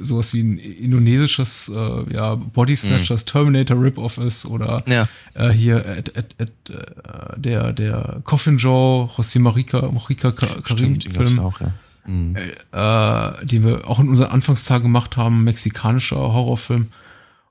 sowas 0.00 0.32
wie 0.32 0.42
ein 0.42 0.58
indonesisches, 0.58 1.68
äh, 1.68 2.14
ja, 2.14 2.36
Body 2.36 2.76
Snatchers 2.76 3.24
mhm. 3.24 3.30
Terminator 3.30 3.82
Rip-Off 3.82 4.18
ist 4.18 4.46
oder 4.46 4.84
ja. 4.86 5.08
äh, 5.34 5.50
hier 5.50 5.78
at, 5.78 6.16
at, 6.16 6.36
at, 6.38 6.50
äh, 6.70 7.40
der, 7.40 7.72
der 7.72 8.20
Coffin 8.22 8.56
Joe, 8.56 9.10
José 9.16 9.40
Marika, 9.40 9.90
Marika 9.90 10.30
Karim 10.30 11.00
Film. 11.00 11.40
Auch, 11.40 11.60
ja 11.60 11.74
mhm. 12.06 12.36
äh, 12.36 13.46
den 13.46 13.64
wir 13.64 13.88
auch 13.88 13.98
in 13.98 14.08
unseren 14.08 14.30
Anfangstagen 14.30 14.84
gemacht 14.84 15.16
haben, 15.16 15.44
mexikanischer 15.44 16.16
Horrorfilm 16.16 16.88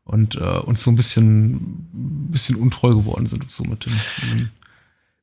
und 0.03 0.35
äh, 0.35 0.39
uns 0.39 0.81
so 0.83 0.91
ein 0.91 0.95
bisschen, 0.95 1.89
bisschen 2.31 2.55
untreu 2.55 2.95
geworden 2.95 3.25
sind 3.25 3.49
so 3.49 3.63
mit 3.63 3.85
dem, 3.85 3.93
dem 4.23 4.49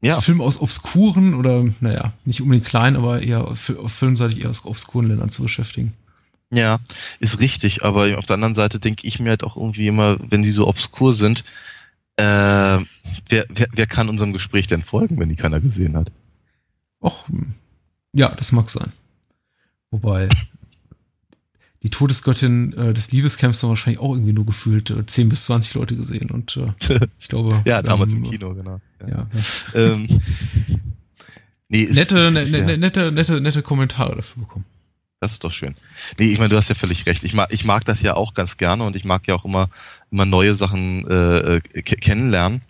ja. 0.00 0.20
Film 0.20 0.40
aus 0.40 0.60
obskuren 0.60 1.34
oder, 1.34 1.64
naja, 1.80 2.12
nicht 2.24 2.40
unbedingt 2.40 2.66
klein, 2.66 2.96
aber 2.96 3.22
eher 3.22 3.46
auf 3.46 3.70
filmseitig 3.86 4.42
eher 4.42 4.50
aus 4.50 4.64
obskuren 4.64 5.06
Ländern 5.06 5.30
zu 5.30 5.42
beschäftigen. 5.42 5.92
Ja, 6.50 6.80
ist 7.18 7.40
richtig, 7.40 7.82
aber 7.82 8.18
auf 8.18 8.26
der 8.26 8.34
anderen 8.34 8.54
Seite 8.54 8.78
denke 8.78 9.06
ich 9.06 9.20
mir 9.20 9.30
halt 9.30 9.44
auch 9.44 9.56
irgendwie 9.56 9.86
immer, 9.86 10.18
wenn 10.20 10.42
die 10.42 10.50
so 10.50 10.66
obskur 10.66 11.14
sind, 11.14 11.44
äh, 12.16 12.24
wer, 12.24 13.46
wer, 13.48 13.68
wer 13.72 13.86
kann 13.86 14.10
unserem 14.10 14.32
Gespräch 14.32 14.66
denn 14.66 14.82
folgen, 14.82 15.18
wenn 15.18 15.30
die 15.30 15.36
keiner 15.36 15.60
gesehen 15.60 15.96
hat? 15.96 16.12
Och, 17.00 17.26
ja, 18.12 18.34
das 18.34 18.52
mag 18.52 18.68
sein. 18.68 18.92
Wobei 19.92 20.28
die 21.82 21.90
Todesgöttin 21.90 22.72
äh, 22.74 22.94
des 22.94 23.12
Liebescamps 23.12 23.62
haben 23.62 23.70
wahrscheinlich 23.70 24.00
auch 24.00 24.14
irgendwie 24.14 24.32
nur 24.32 24.46
gefühlt 24.46 24.90
äh, 24.90 25.04
10 25.04 25.28
bis 25.28 25.44
20 25.44 25.74
Leute 25.74 25.96
gesehen 25.96 26.30
und 26.30 26.56
äh, 26.56 27.06
ich 27.20 27.28
glaube. 27.28 27.62
ja, 27.64 27.82
damals 27.82 28.12
ähm, 28.12 28.24
im 28.24 28.30
Kino, 28.30 28.54
genau. 28.54 28.80
Ja. 29.00 29.08
ja. 29.08 29.28
ähm, 29.74 30.06
nee, 31.68 31.88
nette, 31.90 32.18
ist, 32.18 32.36
ist, 32.36 32.52
ne, 32.52 32.62
ne, 32.62 32.78
nette, 32.78 33.12
nette, 33.12 33.40
nette 33.40 33.62
Kommentare 33.62 34.16
dafür 34.16 34.42
bekommen. 34.42 34.64
Das 35.20 35.32
ist 35.32 35.44
doch 35.44 35.52
schön. 35.52 35.76
Nee, 36.18 36.32
ich 36.32 36.38
meine, 36.38 36.48
du 36.48 36.56
hast 36.56 36.68
ja 36.68 36.74
völlig 36.74 37.06
recht. 37.06 37.22
Ich 37.22 37.34
mag, 37.34 37.52
ich 37.52 37.64
mag 37.64 37.84
das 37.84 38.02
ja 38.02 38.14
auch 38.14 38.34
ganz 38.34 38.56
gerne 38.56 38.84
und 38.84 38.96
ich 38.96 39.04
mag 39.04 39.26
ja 39.28 39.34
auch 39.34 39.44
immer, 39.44 39.68
immer 40.10 40.24
neue 40.24 40.54
Sachen 40.54 41.06
äh, 41.06 41.56
äh 41.56 41.60
kennenlernen. 41.60 42.62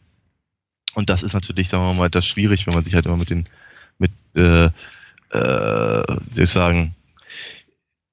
Und 0.95 1.09
das 1.09 1.23
ist 1.23 1.33
natürlich, 1.33 1.69
sagen 1.69 1.85
wir 1.85 1.95
mal, 1.95 2.11
das 2.11 2.27
schwierig, 2.27 2.67
wenn 2.67 2.75
man 2.75 2.85
sich 2.85 2.95
halt 2.95 3.07
immer 3.07 3.17
mit 3.17 3.31
den, 3.31 3.49
mit, 3.99 4.13
äh, 4.35 4.67
äh, 5.31 6.17
wie 6.35 6.43
ich 6.43 6.51
sagen, 6.51 6.95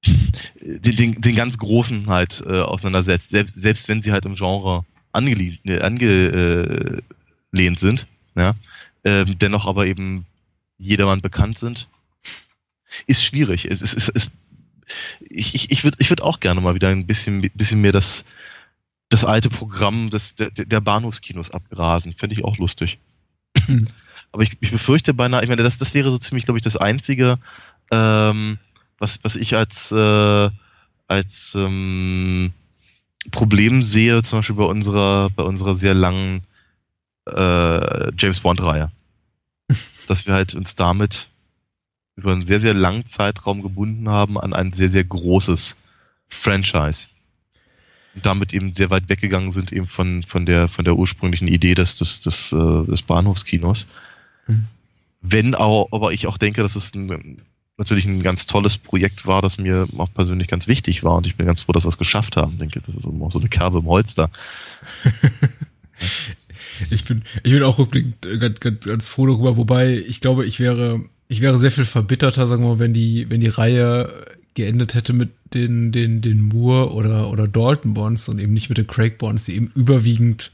den, 0.04 0.96
den, 0.96 1.20
den 1.20 1.36
ganz 1.36 1.58
Großen 1.58 2.08
halt 2.08 2.42
äh, 2.46 2.60
auseinandersetzt, 2.60 3.30
selbst, 3.30 3.60
selbst 3.60 3.88
wenn 3.88 4.02
sie 4.02 4.12
halt 4.12 4.24
im 4.24 4.34
Genre 4.34 4.84
angelehnt, 5.12 5.60
äh, 5.64 5.80
angelehnt 5.80 7.78
sind, 7.78 8.06
ja, 8.36 8.54
ähm, 9.04 9.38
dennoch 9.38 9.66
aber 9.66 9.86
eben 9.86 10.26
jedermann 10.78 11.20
bekannt 11.20 11.58
sind, 11.58 11.88
ist 13.06 13.22
schwierig. 13.22 13.66
Es, 13.66 13.82
es, 13.82 14.08
es, 14.08 14.30
ich 15.28 15.54
ich, 15.54 15.70
ich 15.70 15.84
würde 15.84 15.96
ich 16.00 16.10
würd 16.10 16.22
auch 16.22 16.40
gerne 16.40 16.60
mal 16.60 16.74
wieder 16.74 16.88
ein 16.88 17.06
bisschen, 17.06 17.42
bisschen 17.54 17.80
mehr 17.80 17.92
das, 17.92 18.24
das 19.08 19.24
alte 19.24 19.50
Programm 19.50 20.10
des, 20.10 20.34
der, 20.34 20.50
der 20.50 20.80
Bahnhofskinos 20.80 21.50
abgrasen. 21.50 22.14
Fände 22.14 22.34
ich 22.34 22.44
auch 22.44 22.58
lustig. 22.58 22.98
Hm. 23.66 23.84
Aber 24.32 24.42
ich, 24.42 24.56
ich 24.60 24.70
befürchte 24.70 25.12
beinahe, 25.12 25.42
ich 25.42 25.48
meine, 25.48 25.62
das, 25.62 25.78
das 25.78 25.92
wäre 25.94 26.10
so 26.10 26.18
ziemlich, 26.18 26.44
glaube 26.44 26.58
ich, 26.58 26.62
das 26.62 26.76
einzige, 26.76 27.38
ähm, 27.90 28.58
was, 29.00 29.18
was 29.24 29.34
ich 29.34 29.56
als, 29.56 29.90
äh, 29.90 30.50
als 31.08 31.54
ähm, 31.56 32.52
Problem 33.32 33.82
sehe, 33.82 34.22
zum 34.22 34.38
Beispiel 34.38 34.56
bei 34.56 34.64
unserer, 34.64 35.30
bei 35.30 35.42
unserer 35.42 35.74
sehr 35.74 35.94
langen 35.94 36.42
äh, 37.26 38.12
James 38.16 38.38
Bond-Reihe. 38.40 38.92
dass 40.06 40.26
wir 40.26 40.34
halt 40.34 40.54
uns 40.54 40.74
damit 40.74 41.28
über 42.16 42.32
einen 42.32 42.44
sehr, 42.44 42.60
sehr 42.60 42.74
langen 42.74 43.06
Zeitraum 43.06 43.62
gebunden 43.62 44.08
haben 44.08 44.38
an 44.38 44.52
ein 44.52 44.72
sehr, 44.72 44.88
sehr 44.88 45.04
großes 45.04 45.76
Franchise. 46.28 47.08
Und 48.14 48.26
damit 48.26 48.52
eben 48.52 48.74
sehr 48.74 48.90
weit 48.90 49.08
weggegangen 49.08 49.52
sind 49.52 49.72
eben 49.72 49.86
von, 49.86 50.24
von 50.24 50.44
der, 50.44 50.68
von 50.68 50.84
der 50.84 50.96
ursprünglichen 50.96 51.48
Idee 51.48 51.74
des, 51.74 51.96
des, 51.96 52.20
des, 52.22 52.52
äh, 52.52 52.84
des 52.86 53.02
Bahnhofskinos. 53.02 53.86
Mhm. 54.48 54.66
Wenn 55.22 55.54
auch, 55.54 55.88
aber 55.92 56.12
ich 56.12 56.26
auch 56.26 56.38
denke, 56.38 56.62
dass 56.62 56.74
es 56.74 56.94
ein, 56.94 57.42
natürlich 57.80 58.04
ein 58.04 58.22
ganz 58.22 58.46
tolles 58.46 58.78
Projekt 58.78 59.26
war, 59.26 59.42
das 59.42 59.58
mir 59.58 59.88
auch 59.98 60.12
persönlich 60.12 60.46
ganz 60.46 60.68
wichtig 60.68 61.02
war 61.02 61.16
und 61.16 61.26
ich 61.26 61.36
bin 61.36 61.46
ganz 61.46 61.62
froh, 61.62 61.72
dass 61.72 61.84
wir 61.84 61.88
es 61.88 61.98
geschafft 61.98 62.36
haben. 62.36 62.52
Ich 62.52 62.58
denke, 62.58 62.80
das 62.80 62.94
ist 62.94 63.06
auch 63.06 63.30
so 63.30 63.40
eine 63.40 63.48
Kerbe 63.48 63.78
im 63.78 63.86
da. 64.14 64.30
ich 66.90 67.04
bin, 67.04 67.22
ich 67.42 67.52
bin 67.52 67.62
auch 67.62 67.78
rückblickend 67.78 68.20
ganz, 68.38 68.60
ganz, 68.60 68.86
ganz 68.86 69.08
froh 69.08 69.26
darüber, 69.26 69.56
wobei 69.56 69.98
ich 69.98 70.20
glaube, 70.20 70.46
ich 70.46 70.60
wäre, 70.60 71.00
ich 71.26 71.40
wäre 71.40 71.58
sehr 71.58 71.72
viel 71.72 71.84
verbitterter, 71.84 72.46
sagen 72.46 72.62
wir 72.62 72.74
mal, 72.74 72.78
wenn 72.78 72.94
die, 72.94 73.28
wenn 73.30 73.40
die 73.40 73.48
Reihe 73.48 74.26
geendet 74.54 74.94
hätte 74.94 75.12
mit 75.12 75.30
den, 75.54 75.90
den, 75.90 76.20
den 76.20 76.42
Moore 76.42 76.92
oder, 76.92 77.30
oder 77.30 77.48
Dalton 77.48 77.94
Bonds 77.94 78.28
und 78.28 78.38
eben 78.38 78.52
nicht 78.52 78.68
mit 78.68 78.78
den 78.78 78.86
Craig 78.86 79.18
Bonds, 79.18 79.46
die 79.46 79.56
eben 79.56 79.72
überwiegend 79.74 80.52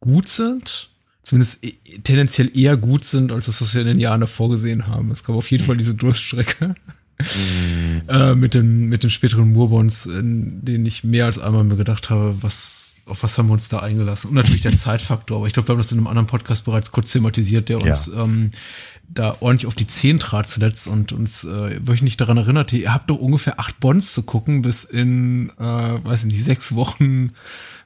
gut 0.00 0.28
sind 0.28 0.91
zumindest 1.22 1.64
e, 1.64 1.74
tendenziell 2.02 2.50
eher 2.56 2.76
gut 2.76 3.04
sind, 3.04 3.32
als 3.32 3.46
das, 3.46 3.60
was 3.60 3.74
wir 3.74 3.82
in 3.82 3.86
den 3.86 4.00
Jahren 4.00 4.20
davor 4.20 4.50
gesehen 4.50 4.86
haben. 4.86 5.10
Es 5.10 5.24
gab 5.24 5.36
auf 5.36 5.50
jeden 5.50 5.64
Fall 5.64 5.76
diese 5.76 5.94
Durststrecke. 5.94 6.74
Mm. 7.18 8.08
äh, 8.08 8.34
mit 8.34 8.54
dem 8.54 8.88
mit 8.88 9.02
dem 9.02 9.10
späteren 9.10 9.52
Moorbonds, 9.52 10.06
in 10.06 10.64
denen 10.64 10.86
ich 10.86 11.04
mehr 11.04 11.26
als 11.26 11.38
einmal 11.38 11.64
mir 11.64 11.76
gedacht 11.76 12.10
habe, 12.10 12.36
was 12.40 12.94
auf 13.06 13.22
was 13.22 13.36
haben 13.36 13.48
wir 13.48 13.54
uns 13.54 13.68
da 13.68 13.80
eingelassen? 13.80 14.28
Und 14.28 14.34
natürlich 14.34 14.62
der 14.62 14.76
Zeitfaktor, 14.76 15.38
aber 15.38 15.46
ich 15.46 15.52
glaube, 15.52 15.68
wir 15.68 15.72
haben 15.72 15.80
das 15.80 15.92
in 15.92 15.98
einem 15.98 16.06
anderen 16.06 16.26
Podcast 16.26 16.64
bereits 16.64 16.92
kurz 16.92 17.12
thematisiert, 17.12 17.68
der 17.68 17.82
uns 17.82 18.06
ja. 18.06 18.22
ähm, 18.22 18.52
da 19.08 19.36
ordentlich 19.40 19.66
auf 19.66 19.74
die 19.74 19.86
Zehen 19.86 20.18
trat 20.18 20.48
zuletzt 20.48 20.88
und 20.88 21.12
uns 21.12 21.44
äh, 21.44 21.80
wöchentlich 21.84 22.16
daran 22.16 22.38
erinnerte, 22.38 22.76
ihr 22.76 22.94
habt 22.94 23.10
doch 23.10 23.18
ungefähr 23.18 23.60
acht 23.60 23.78
Bonds 23.80 24.14
zu 24.14 24.22
gucken, 24.22 24.62
bis 24.62 24.84
in, 24.84 25.50
äh, 25.58 25.62
weiß 25.62 26.24
ich 26.24 26.32
nicht, 26.32 26.44
sechs 26.44 26.74
Wochen 26.74 27.30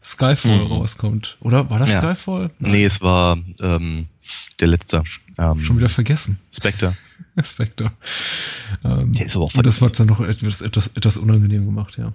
Skyfall 0.06 0.64
mhm. 0.64 0.72
rauskommt. 0.72 1.36
Oder 1.40 1.68
war 1.68 1.80
das 1.80 1.90
ja. 1.90 2.00
Skyfall? 2.00 2.52
Nein. 2.60 2.72
Nee, 2.72 2.84
es 2.84 3.00
war 3.00 3.36
ähm, 3.60 4.06
der 4.60 4.68
letzte. 4.68 5.02
Ähm, 5.36 5.64
Schon 5.64 5.78
wieder 5.78 5.88
vergessen. 5.88 6.38
Spectre. 6.54 6.96
Spectre. 7.42 7.90
Ähm, 8.84 9.12
der 9.12 9.26
ist 9.26 9.34
aber 9.34 9.46
auch 9.46 9.54
Und 9.54 9.66
das 9.66 9.80
hat 9.80 9.98
dann 9.98 10.06
noch 10.06 10.20
etwas, 10.20 10.60
etwas, 10.60 10.88
etwas 10.94 11.16
unangenehm 11.16 11.66
gemacht, 11.66 11.98
ja. 11.98 12.12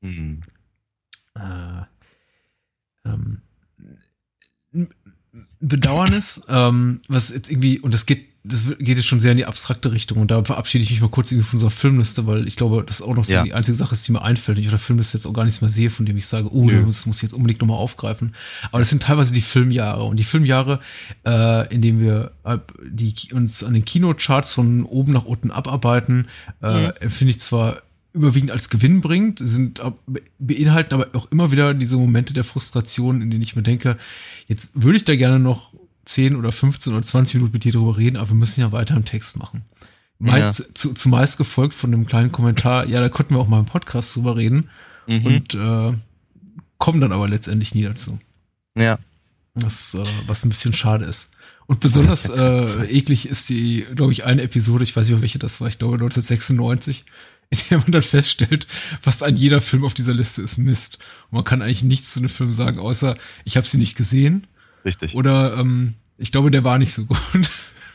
Mhm. 0.00 0.42
Äh, 1.34 1.82
ähm, 3.04 3.42
Bedauernis, 5.60 6.40
ähm, 6.48 7.02
was 7.08 7.30
jetzt 7.30 7.50
irgendwie, 7.50 7.78
und 7.80 7.92
das 7.92 8.06
geht, 8.06 8.28
das 8.48 8.66
geht 8.78 8.96
jetzt 8.96 9.06
schon 9.06 9.20
sehr 9.20 9.32
in 9.32 9.38
die 9.38 9.44
abstrakte 9.46 9.92
Richtung 9.92 10.18
und 10.18 10.30
da 10.30 10.44
verabschiede 10.44 10.84
ich 10.84 10.90
mich 10.90 11.00
mal 11.00 11.08
kurz 11.10 11.32
irgendwie 11.32 11.48
von 11.48 11.56
unserer 11.56 11.70
Filmliste, 11.70 12.26
weil 12.26 12.46
ich 12.46 12.56
glaube, 12.56 12.84
das 12.86 13.02
auch 13.02 13.14
noch 13.14 13.24
so 13.24 13.32
Ja. 13.32 13.42
die 13.42 13.54
einzige 13.54 13.74
Sache 13.76 13.94
ist, 13.94 14.06
die 14.06 14.12
mir 14.12 14.22
einfällt, 14.22 14.58
ich 14.58 14.66
auf 14.66 14.70
der 14.70 14.78
Filmliste 14.78 15.16
jetzt 15.18 15.26
auch 15.26 15.32
gar 15.32 15.44
nichts 15.44 15.60
mehr 15.60 15.70
sehe, 15.70 15.90
von 15.90 16.06
dem 16.06 16.16
ich 16.16 16.26
sage, 16.26 16.52
oh, 16.52 16.70
das 16.70 17.06
muss 17.06 17.16
ich 17.16 17.22
jetzt 17.22 17.32
unbedingt 17.34 17.60
nochmal 17.60 17.78
aufgreifen. 17.78 18.34
Aber 18.70 18.78
das 18.78 18.88
sind 18.90 19.02
teilweise 19.02 19.34
die 19.34 19.40
Filmjahre 19.40 20.04
und 20.04 20.16
die 20.16 20.24
Filmjahre, 20.24 20.80
äh, 21.26 21.74
in 21.74 21.82
denen 21.82 22.00
wir 22.00 22.32
äh, 22.44 22.58
die, 22.88 23.14
uns 23.32 23.62
an 23.64 23.74
den 23.74 23.84
Kinocharts 23.84 24.52
von 24.52 24.84
oben 24.84 25.12
nach 25.12 25.24
unten 25.24 25.50
abarbeiten, 25.50 26.28
äh, 26.62 26.88
empfinde 27.00 27.32
ich 27.32 27.40
zwar 27.40 27.82
überwiegend 28.12 28.50
als 28.50 28.70
Gewinn 28.70 29.02
bringt, 29.02 29.40
sind 29.42 29.80
beinhalten 30.38 30.94
aber 30.94 31.08
auch 31.12 31.30
immer 31.30 31.50
wieder 31.50 31.74
diese 31.74 31.96
Momente 31.98 32.32
der 32.32 32.44
Frustration, 32.44 33.20
in 33.20 33.30
denen 33.30 33.42
ich 33.42 33.56
mir 33.56 33.62
denke, 33.62 33.98
jetzt 34.48 34.70
würde 34.74 34.96
ich 34.96 35.04
da 35.04 35.14
gerne 35.16 35.38
noch 35.38 35.74
10 36.06 36.36
oder 36.36 36.50
15 36.52 36.92
oder 36.94 37.02
20 37.02 37.34
Minuten 37.34 37.52
mit 37.52 37.64
dir 37.64 37.72
drüber 37.72 37.96
reden, 37.98 38.16
aber 38.16 38.30
wir 38.30 38.36
müssen 38.36 38.60
ja 38.60 38.72
weiter 38.72 38.96
im 38.96 39.04
Text 39.04 39.36
machen. 39.36 39.64
Mei- 40.18 40.38
Ja. 40.38 40.52
zu, 40.52 40.72
zu, 40.72 40.94
zumeist 40.94 41.36
gefolgt 41.36 41.74
von 41.74 41.92
einem 41.92 42.06
kleinen 42.06 42.32
Kommentar, 42.32 42.86
ja, 42.86 43.00
da 43.00 43.08
konnten 43.10 43.34
wir 43.34 43.38
auch 43.40 43.48
mal 43.48 43.58
im 43.60 43.66
Podcast 43.66 44.16
drüber 44.16 44.36
reden 44.36 44.70
Mhm. 45.08 45.26
und 45.26 45.54
äh, 45.54 45.92
kommen 46.78 47.00
dann 47.00 47.12
aber 47.12 47.28
letztendlich 47.28 47.74
nie 47.74 47.82
dazu. 47.82 48.18
ja. 48.78 48.98
Was, 49.58 49.94
äh, 49.94 50.04
was 50.26 50.44
ein 50.44 50.50
bisschen 50.50 50.74
schade 50.74 51.06
ist. 51.06 51.30
Und 51.66 51.80
besonders 51.80 52.28
äh, 52.34 52.84
eklig 52.94 53.26
ist 53.26 53.48
die, 53.48 53.86
glaube 53.94 54.12
ich, 54.12 54.24
eine 54.26 54.42
Episode, 54.42 54.84
ich 54.84 54.94
weiß 54.94 55.08
nicht 55.08 55.22
welche 55.22 55.38
das 55.38 55.60
war, 55.62 55.68
ich 55.68 55.78
glaube 55.78 55.94
1996, 55.94 57.04
in 57.50 57.58
der 57.70 57.78
man 57.78 57.90
dann 57.92 58.02
feststellt, 58.02 58.66
fast 59.00 59.22
ein 59.22 59.34
jeder 59.36 59.60
Film 59.62 59.84
auf 59.84 59.94
dieser 59.94 60.12
Liste 60.12 60.42
ist 60.42 60.58
Mist. 60.58 60.98
Und 61.30 61.36
man 61.36 61.44
kann 61.44 61.62
eigentlich 61.62 61.84
nichts 61.84 62.12
zu 62.12 62.20
dem 62.20 62.28
Film 62.28 62.52
sagen, 62.52 62.78
außer 62.78 63.16
ich 63.44 63.56
habe 63.56 63.66
sie 63.66 63.78
nicht 63.78 63.96
gesehen 63.96 64.46
Richtig. 64.86 65.14
oder 65.14 65.56
ähm, 65.58 65.94
ich 66.16 66.32
glaube, 66.32 66.50
der 66.50 66.64
war 66.64 66.78
nicht 66.78 66.94
so 66.94 67.04
gut. 67.04 67.18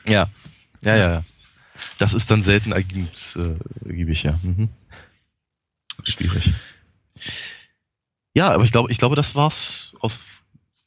Ja. 0.08 0.30
Ja, 0.82 0.96
ja, 0.96 1.12
ja. 1.12 1.24
Das 2.00 2.14
ist 2.14 2.30
dann 2.32 2.44
selten 2.44 2.72
ergiebig, 2.72 3.36
äh, 3.36 3.88
ergiebig 3.88 4.24
ja. 4.24 4.40
Mhm. 4.44 4.70
Schwierig. 6.04 6.52
Ja, 8.34 8.52
aber 8.52 8.64
ich 8.64 8.72
glaube, 8.72 8.92
ich 8.92 8.98
glaube, 8.98 9.16
das 9.16 9.36
war's 9.36 9.94
auf, 10.00 10.44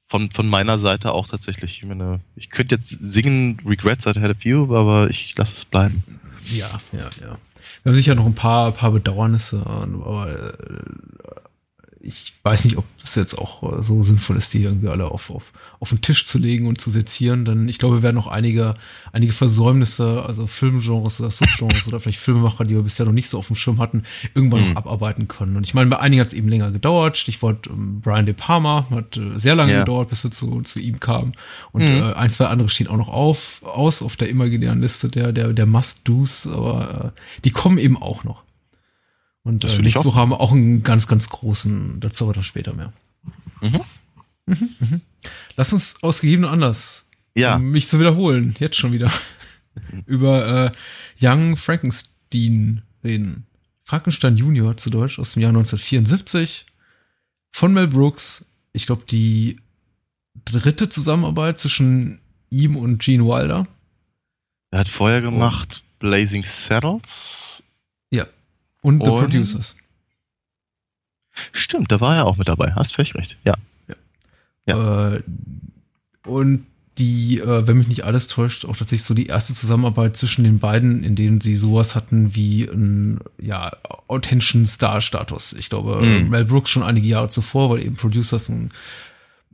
von, 0.08 0.30
von 0.30 0.48
meiner 0.48 0.78
Seite 0.78 1.12
auch 1.12 1.28
tatsächlich. 1.28 1.78
Ich 1.78 1.84
meine, 1.84 2.20
ich 2.36 2.50
könnte 2.50 2.74
jetzt 2.74 2.88
singen 2.88 3.58
Regrets 3.64 4.06
I 4.06 4.10
had 4.10 4.30
a 4.30 4.34
few, 4.34 4.74
aber 4.74 5.10
ich 5.10 5.36
lasse 5.36 5.54
es 5.54 5.64
bleiben. 5.64 6.02
Ja, 6.46 6.80
ja, 6.92 7.10
ja. 7.20 7.38
Wir 7.82 7.90
haben 7.90 7.96
sicher 7.96 8.14
noch 8.14 8.26
ein 8.26 8.34
paar, 8.34 8.72
paar 8.72 8.90
Bedauernisse, 8.90 9.64
aber 9.64 10.28
äh, 10.28 11.40
ich 12.06 12.34
weiß 12.42 12.66
nicht, 12.66 12.76
ob 12.76 12.84
es 13.02 13.14
jetzt 13.14 13.36
auch 13.38 13.62
äh, 13.78 13.82
so 13.82 14.04
sinnvoll 14.04 14.36
ist, 14.36 14.52
die 14.52 14.62
irgendwie 14.62 14.88
alle 14.88 15.06
auf, 15.10 15.30
auf, 15.30 15.52
auf 15.80 15.88
den 15.88 16.02
Tisch 16.02 16.24
zu 16.26 16.38
legen 16.38 16.66
und 16.66 16.80
zu 16.80 16.90
sezieren, 16.90 17.44
denn 17.46 17.68
ich 17.68 17.78
glaube, 17.78 17.96
wir 17.96 18.02
werden 18.02 18.16
noch 18.16 18.26
einige, 18.26 18.74
einige 19.12 19.32
Versäumnisse, 19.32 20.22
also 20.26 20.46
Filmgenres 20.46 21.18
oder 21.20 21.30
Subgenres 21.30 21.88
oder 21.88 22.00
vielleicht 22.00 22.18
Filmemacher, 22.18 22.64
die 22.64 22.74
wir 22.74 22.82
bisher 22.82 23.06
noch 23.06 23.12
nicht 23.12 23.28
so 23.28 23.38
auf 23.38 23.46
dem 23.46 23.56
Schirm 23.56 23.80
hatten, 23.80 24.02
irgendwann 24.34 24.62
Mhm. 24.64 24.68
noch 24.70 24.76
abarbeiten 24.76 25.28
können. 25.28 25.56
Und 25.56 25.64
ich 25.64 25.72
meine, 25.74 25.88
bei 25.90 25.98
einigen 25.98 26.20
hat 26.20 26.28
es 26.28 26.34
eben 26.34 26.48
länger 26.48 26.70
gedauert. 26.70 27.16
Stichwort 27.16 27.66
ähm, 27.68 28.00
Brian 28.02 28.26
De 28.26 28.34
Palma 28.34 28.86
hat 28.90 29.16
äh, 29.16 29.38
sehr 29.38 29.54
lange 29.56 29.72
Ja. 29.72 29.80
gedauert, 29.80 30.10
bis 30.10 30.22
wir 30.24 30.30
zu, 30.30 30.60
zu 30.62 30.78
ihm 30.80 31.00
kamen. 31.00 31.32
Und 31.72 31.82
Mhm. 31.88 31.96
äh, 31.96 32.12
ein, 32.12 32.30
zwei 32.30 32.46
andere 32.46 32.68
stehen 32.68 32.86
auch 32.88 32.96
noch 32.98 33.08
auf, 33.08 33.62
aus 33.64 34.02
auf 34.02 34.16
der 34.16 34.28
imaginären 34.28 34.80
Liste 34.80 35.08
der, 35.08 35.32
der, 35.32 35.52
der 35.54 35.66
Must-Dos, 35.66 36.46
aber 36.46 37.12
äh, 37.16 37.20
die 37.44 37.50
kommen 37.50 37.78
eben 37.78 37.96
auch 38.00 38.22
noch. 38.24 38.43
Und 39.44 39.64
äh, 39.64 39.78
nächste. 39.82 40.04
Woche 40.04 40.18
haben 40.18 40.30
wir 40.30 40.40
auch 40.40 40.52
einen 40.52 40.82
ganz, 40.82 41.06
ganz 41.06 41.28
großen, 41.28 42.00
dazu 42.00 42.24
aber 42.24 42.34
dann 42.34 42.44
später 42.44 42.74
mehr. 42.74 42.92
Mhm. 43.60 43.80
Mhm, 44.46 44.70
mhm. 44.80 45.00
Lass 45.56 45.72
uns 45.72 46.02
aus 46.02 46.20
gegebenem 46.20 46.50
Anlass, 46.50 47.06
Ja, 47.36 47.56
um 47.56 47.70
mich 47.70 47.86
zu 47.86 48.00
wiederholen, 48.00 48.54
jetzt 48.58 48.76
schon 48.76 48.92
wieder, 48.92 49.12
über 50.06 50.66
äh, 50.66 50.72
Young 51.20 51.56
Frankenstein 51.56 52.82
reden. 53.02 53.46
Frankenstein 53.84 54.36
Junior 54.36 54.76
zu 54.76 54.88
Deutsch 54.90 55.18
aus 55.18 55.34
dem 55.34 55.42
Jahr 55.42 55.50
1974 55.50 56.64
von 57.52 57.72
Mel 57.72 57.86
Brooks. 57.88 58.46
Ich 58.72 58.86
glaube, 58.86 59.04
die 59.08 59.60
dritte 60.44 60.88
Zusammenarbeit 60.88 61.58
zwischen 61.58 62.20
ihm 62.50 62.76
und 62.76 62.98
Gene 63.02 63.24
Wilder. 63.24 63.66
er 64.70 64.80
hat 64.80 64.88
vorher 64.88 65.20
gemacht 65.20 65.84
Blazing 65.98 66.44
Saddles. 66.44 67.62
Ja. 68.84 68.90
Und 68.90 69.04
The 69.04 69.10
Und- 69.10 69.20
Producers. 69.20 69.76
Stimmt, 71.52 71.90
da 71.90 72.00
war 72.00 72.14
er 72.16 72.26
auch 72.26 72.36
mit 72.36 72.46
dabei. 72.48 72.72
Hast 72.76 72.94
völlig 72.94 73.14
recht. 73.16 73.36
Ja. 73.44 73.54
Äh, 74.66 75.22
und 76.26 76.66
die, 76.96 77.40
äh, 77.40 77.66
wenn 77.66 77.76
mich 77.78 77.88
nicht 77.88 78.04
alles 78.04 78.28
täuscht, 78.28 78.64
auch 78.64 78.76
tatsächlich 78.76 79.02
so 79.02 79.14
die 79.14 79.26
erste 79.26 79.52
Zusammenarbeit 79.52 80.16
zwischen 80.16 80.44
den 80.44 80.60
beiden, 80.60 81.02
in 81.02 81.16
denen 81.16 81.40
sie 81.40 81.56
sowas 81.56 81.96
hatten 81.96 82.36
wie 82.36 82.64
ein, 82.68 83.18
ja, 83.38 83.72
authentischen 84.06 84.64
Star-Status. 84.64 85.54
Ich 85.54 85.68
glaube, 85.70 85.96
Mhm. 86.00 86.30
Mel 86.30 86.44
Brooks 86.44 86.70
schon 86.70 86.84
einige 86.84 87.08
Jahre 87.08 87.28
zuvor, 87.28 87.68
weil 87.70 87.82
eben 87.82 87.96
Producers 87.96 88.48
ein 88.48 88.70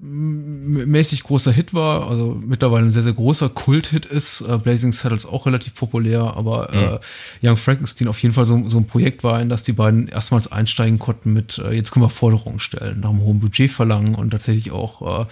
mäßig 0.03 1.24
großer 1.24 1.53
Hit 1.53 1.74
war, 1.74 2.09
also 2.09 2.40
mittlerweile 2.42 2.86
ein 2.86 2.90
sehr, 2.90 3.03
sehr 3.03 3.12
großer 3.12 3.51
Kult-Hit 3.51 4.07
ist. 4.07 4.40
Äh, 4.40 4.57
Blazing 4.57 4.92
Saddles 4.92 5.26
auch 5.26 5.46
relativ 5.46 5.74
populär, 5.74 6.36
aber 6.36 7.01
äh, 7.42 7.46
Young 7.46 7.59
Frankenstein 7.59 8.09
auf 8.09 8.22
jeden 8.22 8.34
Fall 8.34 8.46
so, 8.46 8.68
so 8.68 8.78
ein 8.78 8.86
Projekt 8.86 9.22
war, 9.24 9.40
in 9.42 9.51
das 9.51 9.62
die 9.62 9.72
beiden 9.72 10.09
erstmals 10.09 10.51
einsteigen 10.51 10.98
konnten 10.98 11.32
mit, 11.32 11.59
äh, 11.59 11.72
jetzt 11.72 11.90
können 11.90 12.05
wir 12.05 12.09
Forderungen 12.09 12.61
stellen, 12.61 13.01
nach 13.01 13.11
einem 13.11 13.20
hohen 13.20 13.40
Budget 13.40 13.70
verlangen 13.70 14.14
und 14.14 14.30
tatsächlich 14.30 14.70
auch 14.70 15.22
äh, 15.22 15.26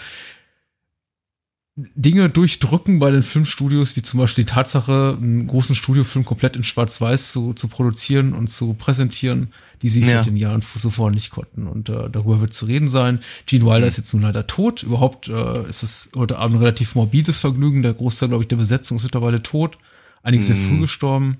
Dinge 1.94 2.28
durchdrücken 2.28 2.98
bei 2.98 3.12
den 3.12 3.22
Filmstudios, 3.22 3.94
wie 3.94 4.02
zum 4.02 4.18
Beispiel 4.18 4.44
die 4.44 4.50
Tatsache, 4.50 5.16
einen 5.20 5.46
großen 5.46 5.76
Studiofilm 5.76 6.24
komplett 6.24 6.56
in 6.56 6.64
Schwarz-Weiß 6.64 7.30
zu, 7.30 7.52
zu 7.52 7.68
produzieren 7.68 8.32
und 8.32 8.48
zu 8.48 8.74
präsentieren, 8.74 9.52
die 9.82 9.88
sie 9.88 10.02
Ja. 10.02 10.20
in 10.20 10.24
den 10.24 10.36
Jahren 10.36 10.60
zuvor 10.62 11.12
nicht 11.12 11.30
konnten. 11.30 11.68
Und 11.68 11.88
äh, 11.88 12.10
darüber 12.10 12.40
wird 12.40 12.52
zu 12.52 12.66
reden 12.66 12.88
sein. 12.88 13.20
Gene 13.46 13.64
Wilder 13.64 13.86
ist 13.86 13.96
jetzt 13.96 14.12
nun 14.12 14.22
leider 14.22 14.48
tot. 14.48 14.82
Überhaupt 14.82 15.28
äh, 15.28 15.68
ist 15.68 15.84
es 15.84 16.10
heute 16.16 16.38
Abend 16.38 16.56
ein 16.56 16.62
relativ 16.62 16.96
morbides 16.96 17.38
Vergnügen. 17.38 17.82
Der 17.82 17.94
Großteil, 17.94 18.28
glaube 18.30 18.42
ich, 18.42 18.48
der 18.48 18.56
Besetzung 18.56 18.96
ist 18.96 19.04
mittlerweile 19.04 19.40
tot. 19.42 19.78
Einige 20.24 20.42
sehr 20.42 20.56
Mhm. 20.56 20.68
früh 20.68 20.80
gestorben. 20.80 21.36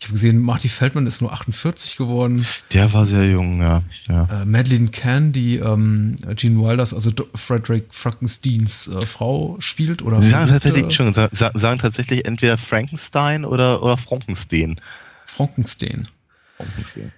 Ich 0.00 0.06
habe 0.06 0.14
gesehen, 0.14 0.38
Marty 0.38 0.70
Feldman 0.70 1.06
ist 1.06 1.20
nur 1.20 1.30
48 1.30 1.98
geworden. 1.98 2.46
Der 2.72 2.90
war 2.94 3.04
sehr 3.04 3.28
jung, 3.28 3.60
ja. 3.60 3.82
ja. 4.08 4.42
Äh, 4.42 4.44
Madeleine 4.46 4.88
Kahn, 4.88 5.32
die 5.32 5.56
ähm, 5.56 6.16
Gene 6.36 6.58
Wilders, 6.58 6.94
also 6.94 7.10
Do- 7.10 7.28
Frederick 7.34 7.88
Frankensteins 7.90 8.88
äh, 8.88 9.04
Frau 9.04 9.56
spielt 9.60 10.00
oder 10.00 10.22
Sie 10.22 10.30
sagen 10.30 10.48
tatsächlich, 10.48 10.86
äh, 10.86 10.90
schon, 10.90 11.12
sagen, 11.12 11.78
tatsächlich 11.78 12.24
entweder 12.24 12.56
Frankenstein 12.56 13.44
oder, 13.44 13.82
oder 13.82 13.98
Frankenstein. 13.98 14.80
Frankenstein. 15.26 16.08
Frankenstein. 16.56 17.12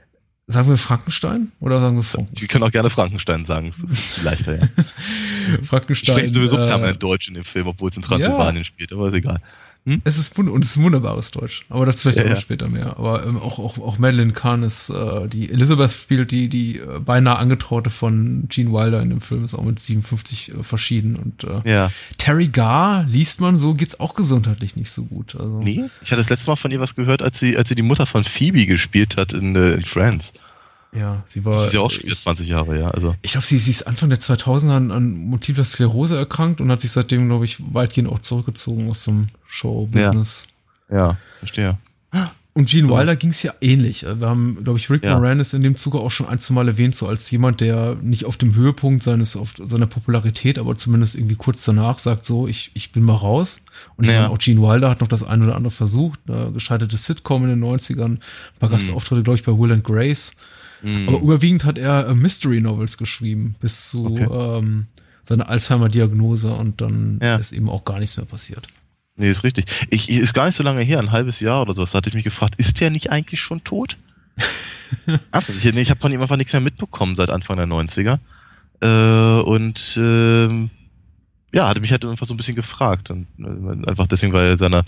Sagen 0.49 0.69
wir 0.69 0.77
Frankenstein 0.77 1.53
oder 1.61 1.81
sagen 1.81 1.95
wir 1.97 2.03
Sie 2.03 2.09
Frankenstein? 2.09 2.49
können 2.49 2.65
auch 2.65 2.73
gerne 2.73 2.91
Frankenstein 2.91 3.45
sagen, 3.45 3.73
das 3.89 3.99
ist 4.01 4.23
leichter, 4.25 4.59
ja. 4.61 4.69
Frankenstein. 5.65 6.19
Spricht 6.19 6.35
sowieso 6.35 6.59
äh, 6.59 6.67
permanent 6.67 7.01
Deutsch 7.01 7.29
in 7.29 7.35
dem 7.35 7.45
Film, 7.45 7.69
obwohl 7.69 7.91
es 7.91 7.97
in 7.97 8.03
Transsilvanien 8.03 8.65
spielt, 8.65 8.93
aber 8.93 9.07
ist 9.09 9.15
egal. 9.15 9.41
Es 10.05 10.17
ist 10.17 10.39
und 10.39 10.65
es 10.65 10.71
ist 10.71 10.77
ein 10.77 10.85
wunderbares 10.85 11.33
Deutsch, 11.33 11.67
aber 11.69 11.87
dazu 11.87 12.03
vielleicht 12.03 12.19
Ja, 12.19 12.25
auch 12.25 12.37
ja. 12.37 12.41
später 12.41 12.69
mehr. 12.69 12.97
Aber 12.99 13.27
ähm, 13.27 13.37
auch, 13.37 13.59
auch, 13.59 13.79
auch 13.79 13.99
Madeleine 13.99 14.33
Kahn 14.33 14.63
ist, 14.63 14.91
äh, 14.91 15.29
die 15.29 15.51
Elizabeth 15.51 15.91
spielt, 15.91 16.31
die, 16.31 16.49
die 16.49 16.79
äh, 16.79 17.01
beinahe 17.05 17.37
Angetraute 17.37 17.91
von 17.91 18.47
Gene 18.49 18.71
Wilder 18.71 19.03
in 19.03 19.11
dem 19.11 19.21
Film, 19.21 19.45
ist 19.45 19.55
auch 19.55 19.65
mit 19.65 19.81
57 19.81 20.55
äh, 20.55 20.63
verschieden. 20.63 21.17
Und 21.17 21.43
äh, 21.45 21.69
Ja. 21.69 21.91
Terry 22.17 22.47
Garr 22.47 23.05
liest 23.09 23.41
man 23.41 23.57
so, 23.57 23.75
geht's 23.75 23.99
auch 23.99 24.15
gesundheitlich 24.15 24.77
nicht 24.77 24.91
so 24.91 25.03
gut. 25.03 25.35
Also, 25.35 25.59
Nee, 25.59 25.85
ich 26.03 26.13
hatte 26.13 26.23
das 26.23 26.31
letzte 26.31 26.47
Mal 26.51 26.57
von 26.57 26.71
ihr 26.71 26.79
was 26.81 26.95
gehört, 26.95 27.21
als 27.21 27.41
sie, 27.41 27.57
als 27.57 27.69
sie 27.69 27.75
die 27.75 27.83
Mutter 27.83 28.07
von 28.07 28.23
Phoebe 28.23 28.67
gespielt 28.67 29.17
hat 29.17 29.33
in, 29.33 29.57
äh, 29.57 29.73
in 29.73 29.85
Friends. 29.85 30.33
Ja, 30.95 31.25
sie 31.27 31.45
war. 31.45 31.53
Das 31.53 31.67
ist 31.69 31.73
ja 31.73 31.81
auch 31.81 31.91
schon 31.91 32.03
ich, 32.07 32.19
20 32.19 32.49
Jahre, 32.49 32.79
ja. 32.79 32.89
Also, 32.91 33.15
ich 33.23 33.33
glaube, 33.33 33.47
sie, 33.47 33.59
sie 33.59 33.71
ist 33.71 33.85
Anfang 33.87 34.11
der 34.11 34.21
2000er 34.21 34.73
an, 34.73 34.91
an 34.91 35.13
Multipler 35.15 35.65
Sklerose 35.65 36.17
erkrankt 36.19 36.61
und 36.61 36.71
hat 36.71 36.81
sich 36.83 36.91
seitdem, 36.93 37.29
glaube 37.29 37.47
ich, 37.47 37.57
weitgehend 37.73 38.11
auch 38.11 38.19
zurückgezogen 38.21 38.91
aus 38.91 39.05
dem 39.05 39.29
Show-Business. 39.49 40.47
ja, 40.91 41.17
verstehe. 41.39 41.79
Und 42.55 42.69
Gene 42.69 42.87
So 42.89 42.95
Wilder 42.95 43.17
ging 43.17 43.31
es 43.31 43.43
ja 43.43 43.55
ähnlich. 43.63 44.03
Wir 44.03 44.29
haben, 44.29 44.63
glaube 44.63 44.79
ich, 44.79 44.91
Rick 44.91 45.05
Ja. 45.05 45.15
Moranis 45.19 45.55
in 45.55 45.63
dem 45.63 45.75
Zuge 45.77 45.99
auch 45.99 46.11
schon 46.11 46.29
ein, 46.29 46.39
zwei 46.39 46.53
Mal 46.53 46.69
erwähnt, 46.69 46.95
so 46.95 47.09
als 47.09 47.31
jemand, 47.31 47.63
der 47.63 47.95
nicht 48.03 48.27
auf 48.27 48.37
dem 48.37 48.55
Höhepunkt 48.55 49.03
seines, 49.03 49.37
auf 49.37 49.55
seiner 49.59 49.87
Popularität, 49.87 50.59
aber 50.59 50.77
zumindest 50.77 51.15
irgendwie 51.15 51.37
kurz 51.37 51.65
danach 51.65 51.99
sagt 51.99 52.27
so, 52.27 52.47
ich, 52.47 52.71
ich 52.75 52.93
bin 52.93 53.05
mal 53.05 53.15
raus. 53.17 53.63
Und 53.97 54.05
ich 54.05 54.11
Ja. 54.11 54.21
meine, 54.25 54.31
auch 54.35 54.39
Gene 54.39 54.61
Wilder 54.61 54.91
hat 54.91 55.01
noch 55.01 55.09
das 55.09 55.23
ein 55.23 55.43
oder 55.43 55.57
andere 55.57 55.71
versucht, 55.71 56.21
eine 56.29 56.53
gescheiterte 56.53 56.99
Sitcom 56.99 57.45
in 57.45 57.49
den 57.49 57.61
90ern, 57.61 58.05
ein 58.05 58.21
paar 58.61 58.69
Mhm. 58.69 58.75
Gastauftritte, 58.75 59.23
glaube 59.23 59.37
ich, 59.39 59.45
bei 59.45 59.53
Will 59.53 59.73
and 59.73 59.83
Grace. 59.83 60.33
Mhm. 60.83 61.09
Aber 61.09 61.21
überwiegend 61.21 61.65
hat 61.65 61.79
er 61.79 62.09
äh, 62.09 62.15
Mystery 62.15 62.61
Novels 62.61 62.99
geschrieben, 62.99 63.55
bis 63.61 63.89
zu 63.89 64.07
Okay. 64.07 64.59
ähm, 64.59 64.87
seiner 65.25 65.49
Alzheimer-Diagnose 65.49 66.53
und 66.53 66.81
dann 66.81 67.21
Ja. 67.23 67.37
ist 67.37 67.53
eben 67.53 67.69
auch 67.71 67.85
gar 67.85 67.99
nichts 68.01 68.17
mehr 68.17 68.27
passiert. 68.27 68.67
Nee, 69.17 69.31
ist 69.31 69.45
richtig. 69.45 69.67
Ich, 69.91 70.09
ist 70.09 70.35
gar 70.35 70.47
nicht 70.47 70.57
so 70.57 70.63
lange 70.63 70.83
her, 70.83 70.99
ein 70.99 71.13
halbes 71.13 71.39
Jahr 71.41 71.63
oder 71.63 71.75
so, 71.75 71.85
da 71.85 71.93
hatte 71.93 72.09
ich 72.09 72.15
mich 72.15 72.25
gefragt, 72.25 72.55
ist 72.57 72.81
der 72.81 72.91
nicht 72.91 73.11
eigentlich 73.11 73.41
schon 73.41 73.63
tot? 73.63 73.97
Ernsthaft, 75.33 75.65
ich, 75.65 75.73
nee, 75.73 75.83
ich 75.83 75.91
habe 75.91 76.01
von 76.01 76.13
ihm 76.13 76.21
einfach 76.23 76.37
nichts 76.37 76.53
mehr 76.53 76.61
mitbekommen 76.61 77.15
seit 77.17 77.29
Anfang 77.31 77.57
der 77.57 77.67
90er. 77.67 78.19
Äh, 78.81 79.43
und 79.43 79.95
ähm, 79.97 80.71
ja, 81.55 81.69
hatte 81.69 81.81
mich 81.81 81.93
halt 81.93 82.05
einfach 82.07 82.27
so 82.27 82.35
ein 82.35 82.37
bisschen 82.37 82.57
gefragt. 82.57 83.11
Und 83.11 83.27
äh, 83.39 83.89
einfach 83.89 84.07
deswegen, 84.07 84.33
weil 84.33 84.57
seine, 84.57 84.85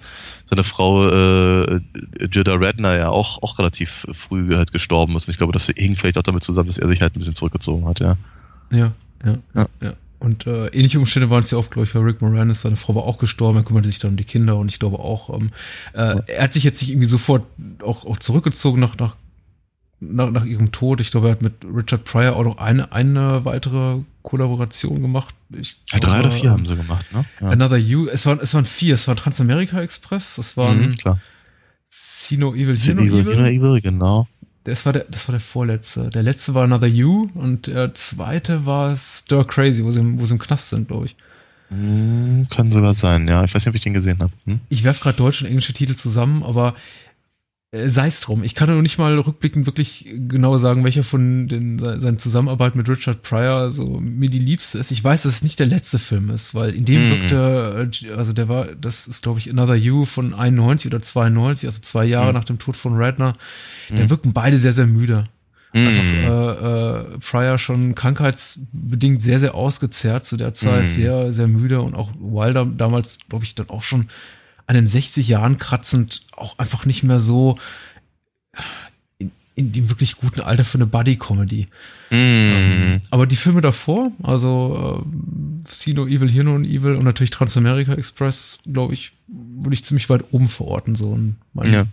seine 0.49 0.65
Frau 0.65 1.09
äh, 1.09 1.81
Jada 2.33 2.55
Redner 2.55 2.97
ja 2.97 3.09
auch, 3.11 3.43
auch 3.43 3.59
relativ 3.59 4.07
früh 4.13 4.55
halt 4.55 4.73
gestorben 4.73 5.15
ist. 5.17 5.29
Und 5.29 5.33
ich 5.33 5.39
glaube, 5.39 5.53
das 5.53 5.67
hing 5.67 5.97
vielleicht 5.97 6.19
auch 6.19 6.23
damit 6.23 6.43
zusammen, 6.43 6.69
dass 6.69 6.79
er 6.79 6.89
sich 6.89 7.01
halt 7.01 7.15
ein 7.15 7.19
bisschen 7.19 7.35
zurückgezogen 7.35 7.87
hat, 7.87 8.01
ja. 8.01 8.17
Ja, 8.71 8.93
ja, 9.25 9.39
ja. 9.55 9.67
ja. 9.83 9.93
Und 10.25 10.47
äh, 10.47 10.69
ähnliche 10.69 10.99
Umstände 10.99 11.29
waren 11.29 11.43
es 11.43 11.51
ja 11.51 11.59
auch, 11.59 11.69
glaube 11.69 11.87
ich, 11.87 11.93
bei 11.93 12.01
Rick 12.01 12.23
Moranis. 12.23 12.63
Seine 12.63 12.77
Frau 12.77 12.95
war 12.95 13.03
auch 13.03 13.19
gestorben, 13.19 13.59
er 13.59 13.63
kümmerte 13.63 13.89
sich 13.89 13.99
dann 13.99 14.13
um 14.13 14.17
die 14.17 14.25
Kinder 14.25 14.57
und 14.57 14.71
ich 14.71 14.79
glaube 14.79 14.99
auch, 14.99 15.29
ähm, 15.29 15.51
äh, 15.93 16.17
er 16.27 16.45
hat 16.45 16.55
sich 16.55 16.65
jetzt 16.65 16.81
nicht 16.81 16.93
irgendwie 16.93 17.07
sofort 17.07 17.45
auch, 17.83 18.07
auch 18.07 18.19
zurückgezogen 18.19 18.81
nach, 18.81 18.97
nach, 18.97 19.17
nach, 20.13 20.31
nach 20.31 20.45
ihrem 20.45 20.73
Tod. 20.73 21.01
Ich 21.01 21.11
glaube, 21.11 21.29
er 21.29 21.33
hat 21.33 21.43
mit 21.43 21.55
Richard 21.65 22.05
Pryor 22.05 22.37
auch 22.37 22.45
noch 22.45 22.59
eine, 22.59 22.93
eine 22.93 23.45
weitere 23.45 24.01
Kollaboration 24.23 25.03
gemacht. 25.03 25.35
Ich 25.51 25.77
ja, 25.93 26.01
drei 26.01 26.21
oder 26.21 26.31
vier 26.31 26.51
haben 26.51 26.67
sie 26.67 26.77
gemacht, 26.77 27.07
ne? 27.13 27.25
Ja. 27.41 27.49
Another 27.49 27.77
You, 27.77 28.09
es 28.09 28.27
waren, 28.27 28.39
es 28.41 28.55
waren 28.55 28.65
vier, 28.65 28.95
es 28.95 29.07
war 29.07 29.17
Transamerica 29.17 29.81
Express, 29.81 30.39
es 30.39 30.57
waren 30.57 30.89
mhm, 30.89 30.97
klar. 30.97 31.21
Sino 31.91 32.55
Evil, 32.55 32.79
Sino 32.79 33.03
Evil, 33.03 33.21
Evil, 33.21 33.47
Evil, 33.47 33.81
genau. 33.81 34.27
Das 34.65 34.87
war 34.87 34.95
der, 34.95 35.05
das 35.11 35.29
war 35.29 35.35
der 35.35 35.41
vorletzte. 35.41 36.09
Der 36.09 36.23
letzte 36.23 36.55
war 36.55 36.65
Another 36.65 36.87
You 36.87 37.29
und 37.35 37.67
der 37.67 37.93
zweite 37.95 38.65
war 38.65 38.97
Stir 38.97 39.45
Crazy, 39.45 39.85
wo 39.85 39.91
sie, 39.91 40.01
im, 40.01 40.19
wo 40.19 40.25
sie 40.25 40.33
im 40.33 40.39
Knast 40.39 40.71
sind, 40.71 40.89
glaube 40.89 41.07
ich. 41.07 41.17
Hm, 41.69 42.47
kann 42.51 42.73
sogar 42.73 42.95
sein, 42.95 43.29
ja. 43.29 43.45
Ich 43.45 43.55
weiß 43.55 43.63
nicht, 43.63 43.69
ob 43.69 43.75
ich 43.75 43.83
den 43.83 43.95
gesehen 43.95 44.21
habe. 44.21 44.33
Hm? 44.47 44.61
Ich 44.69 44.85
werfe 44.85 45.03
gerade 45.03 45.17
deutsche 45.17 45.45
und 45.45 45.51
englische 45.51 45.73
Titel 45.73 45.95
zusammen, 45.95 46.43
aber 46.43 46.75
sei 47.87 48.07
es 48.07 48.21
drum. 48.21 48.45
Ich 48.45 48.55
kann 48.55 48.69
nur 48.69 48.83
nicht 48.83 48.99
mal 48.99 49.19
rückblickend 49.19 49.67
wirklich 49.67 50.07
genau 50.29 50.59
sagen, 50.59 50.85
welcher 50.85 51.03
von 51.03 51.49
den 51.49 51.79
seinen 51.79 52.19
Zusammenarbeit 52.19 52.77
mit 52.77 52.89
Richard 52.89 53.23
Pryor 53.23 53.73
so 53.73 54.01
mir 54.01 54.31
die 54.31 54.39
liebste 54.39 54.79
ist. 54.79 54.91
Ich 54.93 55.03
weiß, 55.03 55.25
dass 55.25 55.35
es 55.35 55.43
nicht 55.43 55.59
der 55.59 55.67
letzte 55.67 55.99
Film 55.99 56.31
ist, 56.31 56.55
weil 56.55 56.71
in 56.71 56.85
dem 56.85 57.09
mm. 57.09 57.11
wirkte, 57.11 57.91
äh, 58.07 58.13
also 58.13 58.33
der 58.33 58.49
war, 58.49 58.67
das 58.67 59.09
ist 59.09 59.23
glaube 59.23 59.41
ich 59.41 59.51
Another 59.51 59.75
You 59.75 60.05
von 60.05 60.35
91 60.35 60.93
oder 60.93 61.03
92, 61.03 61.69
also 61.69 61.81
zwei 61.81 62.05
Jahre 62.05 62.31
mm. 62.31 62.35
nach 62.35 62.45
dem 62.45 62.59
Tod 62.59 62.77
von 62.77 62.95
Radner. 62.97 63.37
Mm. 63.91 63.97
Da 63.97 64.11
wirken 64.11 64.33
beide 64.33 64.59
sehr, 64.59 64.73
sehr 64.73 64.87
müde. 64.87 65.25
Einfach 65.73 66.05
mm. 66.05 66.25
äh, 66.25 67.15
äh, 67.15 67.19
Pryor 67.19 67.59
schon 67.59 67.97
krankheitsbedingt 67.97 69.21
sehr, 69.21 69.41
sehr 69.41 69.57
ausgezehrt 69.57 70.25
zu 70.25 70.37
der 70.37 70.55
Zeit, 70.55 70.85
mm. 70.85 70.89
sehr, 70.89 71.33
sehr 71.33 71.49
müde 71.49 71.83
und 71.83 71.97
auch 71.97 72.13
Wilder 72.21 72.65
damals, 72.65 73.19
glaube 73.29 73.45
ich, 73.45 73.57
dann 73.57 73.69
auch 73.71 73.83
schon 73.83 74.09
an 74.67 74.75
den 74.75 74.87
60 74.87 75.29
Jahren 75.29 75.59
kratzend 75.59 76.23
auch 76.33 76.59
einfach 76.59 76.87
nicht 76.87 77.03
mehr 77.03 77.21
so 77.21 77.59
in, 79.19 79.31
in 79.55 79.73
dem 79.73 79.91
wirklich 79.91 80.17
guten 80.17 80.41
Alter 80.41 80.65
für 80.65 80.79
eine 80.79 80.87
Buddy-Comedy. 80.87 81.69
Mm. 82.11 82.15
Ähm, 82.15 83.01
aber 83.11 83.27
die 83.27 83.37
Filme 83.37 83.61
davor, 83.61 84.13
also 84.23 85.05
äh, 85.05 85.73
Sino 85.73 86.07
Evil, 86.07 86.31
Here 86.31 86.45
No 86.45 86.59
Evil 86.59 86.95
und 86.95 87.05
natürlich 87.05 87.31
Transamerica 87.31 87.95
Express, 87.95 88.61
glaube 88.71 88.95
ich, 88.95 89.13
würde 89.27 89.75
ich 89.75 89.85
ziemlich 89.85 90.09
weit 90.09 90.33
oben 90.33 90.49
verorten. 90.49 90.97
So 90.97 91.09
und 91.11 91.37
meine, 91.53 91.73
ja. 91.73 91.87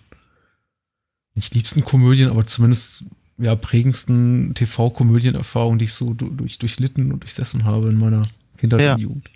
nicht 1.36 1.54
liebsten 1.54 1.84
Komödien, 1.84 2.30
aber 2.30 2.46
zumindest 2.46 3.06
ja 3.38 3.56
prägendsten 3.56 4.54
TV-Komödienerfahrungen, 4.54 5.80
die 5.80 5.86
ich 5.86 5.94
so 5.94 6.14
durch, 6.14 6.60
durchlitten 6.60 7.12
und 7.12 7.24
durchsessen 7.24 7.66
habe 7.66 7.90
in 7.90 7.98
meiner 7.98 8.22
Kindheit 8.58 8.82
ja. 8.82 8.94
und 8.94 9.02
Jugend. 9.02 9.30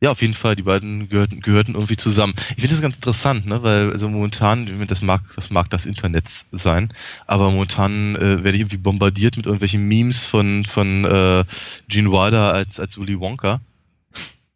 Ja, 0.00 0.12
auf 0.12 0.22
jeden 0.22 0.34
Fall. 0.34 0.54
Die 0.54 0.62
beiden 0.62 1.08
gehörten, 1.08 1.40
gehörten 1.40 1.74
irgendwie 1.74 1.96
zusammen. 1.96 2.34
Ich 2.50 2.62
finde 2.62 2.68
das 2.68 2.80
ganz 2.80 2.96
interessant, 2.96 3.46
ne, 3.46 3.62
weil 3.64 3.90
also 3.90 4.08
momentan, 4.08 4.86
das 4.86 5.02
mag, 5.02 5.22
das 5.34 5.50
mag 5.50 5.70
das 5.70 5.86
Internet 5.86 6.26
sein, 6.52 6.92
aber 7.26 7.50
momentan 7.50 8.14
äh, 8.14 8.44
werde 8.44 8.52
ich 8.52 8.60
irgendwie 8.60 8.76
bombardiert 8.76 9.36
mit 9.36 9.46
irgendwelchen 9.46 9.88
Memes 9.88 10.24
von 10.24 10.64
von 10.66 11.04
äh, 11.04 11.44
Gene 11.88 12.12
Wilder 12.12 12.52
als 12.52 12.78
als 12.78 12.96
Willy 12.96 13.18
Wonka. 13.18 13.60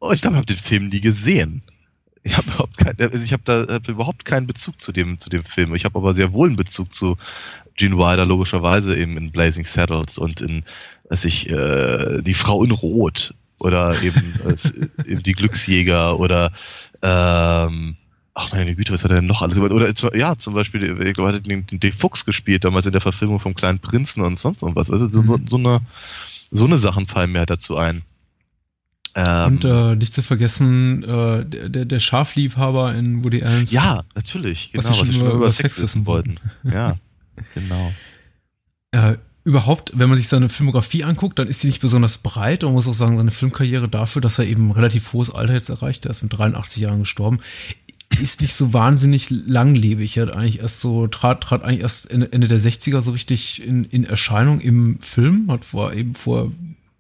Oh, 0.01 0.13
ich 0.13 0.21
glaube, 0.21 0.35
ich 0.37 0.39
habe 0.39 0.47
den 0.47 0.57
Film 0.57 0.89
nie 0.89 1.01
gesehen. 1.01 1.63
Ich 2.25 2.37
habe 2.37 2.47
überhaupt 2.49 2.79
kein, 2.79 2.95
also 3.01 3.25
ich 3.25 3.33
habe 3.33 3.43
da 3.45 3.67
hab 3.75 3.89
überhaupt 3.89 4.25
keinen 4.25 4.47
Bezug 4.47 4.81
zu 4.81 4.93
dem 4.93 5.19
zu 5.19 5.29
dem 5.29 5.45
Film. 5.45 5.75
Ich 5.75 5.85
habe 5.85 5.99
aber 5.99 6.15
sehr 6.15 6.33
wohl 6.33 6.49
einen 6.49 6.57
Bezug 6.57 6.93
zu 6.93 7.17
Gene 7.75 7.97
Wilder 7.99 8.27
logischerweise 8.27 8.97
eben 8.97 9.17
in 9.17 9.33
Blazing 9.33 9.65
Saddles 9.65 10.19
und 10.19 10.41
in, 10.41 10.65
was 11.09 11.25
ich, 11.25 11.49
äh, 11.51 12.23
die 12.23 12.35
Frau 12.35 12.63
in 12.65 12.71
Rot 12.71 13.35
oder 13.63 14.01
eben, 14.03 14.35
äh, 14.45 15.11
eben 15.11 15.23
die 15.23 15.33
Glücksjäger 15.33 16.19
oder 16.19 16.53
ähm, 17.03 17.97
Ach 18.35 18.51
meine 18.51 18.75
Güte, 18.75 18.95
was 18.95 19.05
hat 19.05 19.11
er 19.11 19.17
denn 19.17 19.27
noch 19.27 19.43
alles? 19.43 19.59
Oder 19.59 19.93
ja, 20.17 20.37
zum 20.39 20.55
Beispiel, 20.55 20.85
ich 21.03 21.15
glaube, 21.15 21.31
er 21.31 21.37
hat 21.37 21.47
den, 21.47 21.67
den 21.67 21.81
D. 21.81 21.93
Fuchs 21.93 22.25
gespielt, 22.25 22.65
damals 22.65 22.87
in 22.87 22.93
der 22.93 23.03
Verfilmung 23.03 23.41
vom 23.41 23.55
kleinen 23.55 23.79
Prinzen 23.79 24.23
und 24.23 24.39
sonst 24.39 24.63
irgendwas. 24.63 24.91
Also 24.91 25.11
so, 25.11 25.23
mhm. 25.23 25.47
so, 25.47 25.59
eine 25.59 25.81
so 26.51 26.65
eine 26.65 26.79
Sachen 26.79 27.07
fallen 27.07 27.33
mir 27.33 27.41
halt 27.41 27.51
dazu 27.51 27.77
ein. 27.77 28.03
Ähm, 29.15 29.47
und 29.47 29.65
äh, 29.67 29.97
nicht 29.97 30.15
zu 30.15 30.23
vergessen, 30.23 31.05
äh, 31.05 31.45
der, 31.45 31.85
der 31.85 32.01
Schafliebhaber 32.01 32.95
in 32.95 33.23
Woody 33.23 33.43
Allen's. 33.43 33.71
Ja, 33.71 34.03
natürlich, 34.15 34.73
genau, 34.73 34.89
was, 34.89 34.99
wir 34.99 35.13
schon 35.13 35.15
über, 35.15 35.33
über 35.33 35.51
Sex 35.51 35.83
wissen 35.83 36.07
wollten. 36.07 36.37
Ja, 36.65 36.97
genau. 37.55 37.93
Äh, 38.95 39.17
überhaupt, 39.45 39.93
wenn 39.95 40.09
man 40.09 40.17
sich 40.17 40.29
seine 40.29 40.49
Filmografie 40.49 41.05
anguckt, 41.05 41.39
dann 41.39 41.49
ist 41.49 41.61
sie 41.61 41.67
nicht 41.67 41.81
besonders 41.81 42.19
breit 42.19 42.65
und 42.65 42.73
muss 42.73 42.87
auch 42.87 42.95
sagen, 42.95 43.17
seine 43.17 43.31
Filmkarriere 43.31 43.89
dafür, 43.89 44.23
dass 44.23 44.39
er 44.39 44.47
eben 44.47 44.71
relativ 44.71 45.13
hohes 45.13 45.31
Alter 45.31 45.55
jetzt 45.55 45.69
erreicht, 45.69 46.07
er 46.07 46.13
ist 46.13 46.23
mit 46.23 46.37
83 46.37 46.83
Jahren 46.83 47.01
gestorben, 47.01 47.41
ist 48.21 48.41
nicht 48.41 48.55
so 48.55 48.73
wahnsinnig 48.73 49.31
langlebig. 49.31 50.17
Er 50.17 50.27
hat 50.27 50.37
eigentlich 50.37 50.61
erst 50.61 50.81
so, 50.81 51.07
trat, 51.07 51.43
trat 51.43 51.63
eigentlich 51.63 51.81
erst 51.81 52.11
Ende 52.11 52.49
der 52.49 52.61
60er 52.61 53.01
so 53.01 53.13
richtig 53.13 53.67
in, 53.67 53.85
in 53.85 54.05
Erscheinung 54.05 54.61
im 54.61 55.01
Film, 55.01 55.51
hat 55.51 55.65
vor 55.65 55.93
eben 55.95 56.15
vor 56.15 56.53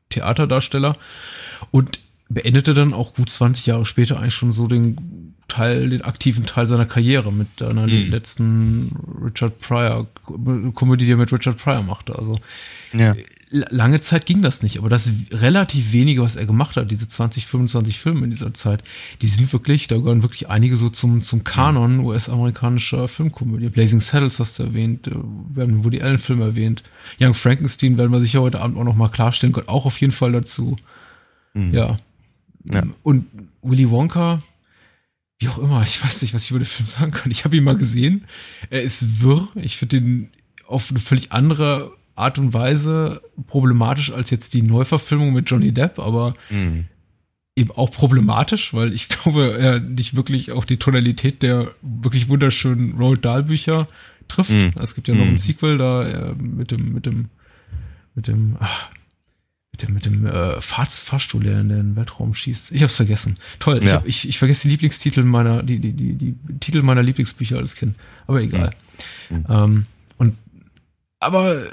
Theaterdarsteller 0.08 0.96
und 1.70 2.00
beendete 2.28 2.74
dann 2.74 2.94
auch 2.94 3.14
gut 3.14 3.30
20 3.30 3.66
Jahre 3.66 3.86
später 3.86 4.18
eigentlich 4.18 4.34
schon 4.34 4.52
so 4.52 4.66
den 4.66 5.34
Teil, 5.52 5.90
den 5.90 6.02
aktiven 6.02 6.46
Teil 6.46 6.66
seiner 6.66 6.86
Karriere 6.86 7.30
mit 7.30 7.60
einer 7.60 7.86
mhm. 7.86 8.10
letzten 8.10 8.96
Richard 9.22 9.60
Pryor 9.60 10.06
Komödie, 10.74 11.04
die 11.04 11.12
er 11.12 11.18
mit 11.18 11.32
Richard 11.32 11.58
Pryor 11.58 11.82
machte. 11.82 12.18
Also 12.18 12.38
ja. 12.94 13.14
lange 13.50 14.00
Zeit 14.00 14.24
ging 14.24 14.40
das 14.40 14.62
nicht, 14.62 14.78
aber 14.78 14.88
das 14.88 15.10
relativ 15.30 15.92
wenige, 15.92 16.22
was 16.22 16.36
er 16.36 16.46
gemacht 16.46 16.76
hat, 16.76 16.90
diese 16.90 17.06
20, 17.06 17.46
25 17.46 17.98
Filme 17.98 18.24
in 18.24 18.30
dieser 18.30 18.54
Zeit, 18.54 18.82
die 19.20 19.28
sind 19.28 19.52
wirklich, 19.52 19.88
da 19.88 19.98
gehören 19.98 20.22
wirklich 20.22 20.48
einige 20.48 20.78
so 20.78 20.88
zum 20.88 21.20
zum 21.20 21.44
Kanon 21.44 22.00
US-amerikanischer 22.00 23.06
Filmkomödie. 23.06 23.68
Blazing 23.68 24.00
Saddles 24.00 24.40
hast 24.40 24.58
du 24.58 24.62
erwähnt, 24.62 25.06
äh, 25.08 25.10
wir 25.10 25.64
haben 25.64 25.72
den 25.72 25.84
Woody 25.84 26.00
Allen 26.00 26.18
Film 26.18 26.40
erwähnt. 26.40 26.82
Young 27.20 27.34
Frankenstein 27.34 27.98
werden 27.98 28.10
wir 28.10 28.20
sicher 28.20 28.40
heute 28.40 28.60
Abend 28.60 28.78
auch 28.78 28.84
noch 28.84 28.96
mal 28.96 29.08
klarstellen, 29.08 29.52
gehört 29.52 29.68
auch 29.68 29.84
auf 29.84 30.00
jeden 30.00 30.14
Fall 30.14 30.32
dazu. 30.32 30.76
Mhm. 31.52 31.74
Ja. 31.74 31.98
ja. 32.72 32.84
Und 33.02 33.26
Willy 33.62 33.90
Wonka, 33.90 34.40
wie 35.42 35.48
auch 35.48 35.58
immer, 35.58 35.82
ich 35.82 36.02
weiß 36.02 36.22
nicht, 36.22 36.34
was 36.34 36.44
ich 36.44 36.50
über 36.50 36.60
den 36.60 36.66
Film 36.66 36.86
sagen 36.86 37.10
kann. 37.10 37.32
Ich 37.32 37.44
habe 37.44 37.56
ihn 37.56 37.64
mal 37.64 37.76
gesehen. 37.76 38.24
Er 38.70 38.82
ist 38.82 39.22
wirr. 39.22 39.48
Ich 39.56 39.76
finde 39.76 39.96
ihn 39.96 40.30
auf 40.66 40.90
eine 40.90 41.00
völlig 41.00 41.32
andere 41.32 41.92
Art 42.14 42.38
und 42.38 42.54
Weise 42.54 43.20
problematisch 43.48 44.12
als 44.12 44.30
jetzt 44.30 44.54
die 44.54 44.62
Neuverfilmung 44.62 45.32
mit 45.32 45.50
Johnny 45.50 45.72
Depp, 45.72 45.98
aber 45.98 46.34
mhm. 46.50 46.84
eben 47.56 47.70
auch 47.72 47.90
problematisch, 47.90 48.72
weil 48.72 48.92
ich 48.92 49.08
glaube, 49.08 49.58
er 49.58 49.80
nicht 49.80 50.14
wirklich 50.14 50.52
auch 50.52 50.64
die 50.64 50.76
Tonalität 50.76 51.42
der 51.42 51.72
wirklich 51.82 52.28
wunderschönen 52.28 52.96
Roald 52.96 53.24
Dahl 53.24 53.42
Bücher 53.42 53.88
trifft. 54.28 54.50
Mhm. 54.50 54.72
Es 54.80 54.94
gibt 54.94 55.08
ja 55.08 55.14
noch 55.14 55.24
ein 55.24 55.32
mhm. 55.32 55.38
Sequel 55.38 55.78
da 55.78 56.08
äh, 56.08 56.34
mit 56.34 56.70
dem 56.70 56.92
mit 56.92 57.06
dem 57.06 57.30
mit 58.14 58.28
dem 58.28 58.56
ach, 58.60 58.90
mit 59.72 59.82
dem, 59.82 59.94
mit 59.94 60.04
dem 60.04 60.26
äh, 60.26 60.60
Fahrstuhl, 60.60 61.44
der 61.44 61.60
in 61.60 61.70
den 61.70 61.96
Weltraum 61.96 62.34
schießt. 62.34 62.72
Ich 62.72 62.82
hab's 62.82 62.96
vergessen. 62.96 63.36
Toll, 63.58 63.78
ja. 63.78 63.82
ich, 63.82 63.92
hab, 63.92 64.06
ich, 64.06 64.28
ich 64.28 64.38
vergesse 64.38 64.68
die 64.68 64.72
Lieblingstitel 64.72 65.22
meiner, 65.22 65.62
die, 65.62 65.78
die, 65.78 65.92
die, 65.92 66.12
die 66.12 66.36
Titel 66.60 66.82
meiner 66.82 67.02
Lieblingsbücher 67.02 67.56
als 67.56 67.74
Kind. 67.74 67.96
Aber 68.26 68.42
egal. 68.42 68.70
Mhm. 69.30 69.46
Ähm, 69.48 69.86
und 70.18 70.36
aber 71.20 71.66
äh, 71.66 71.70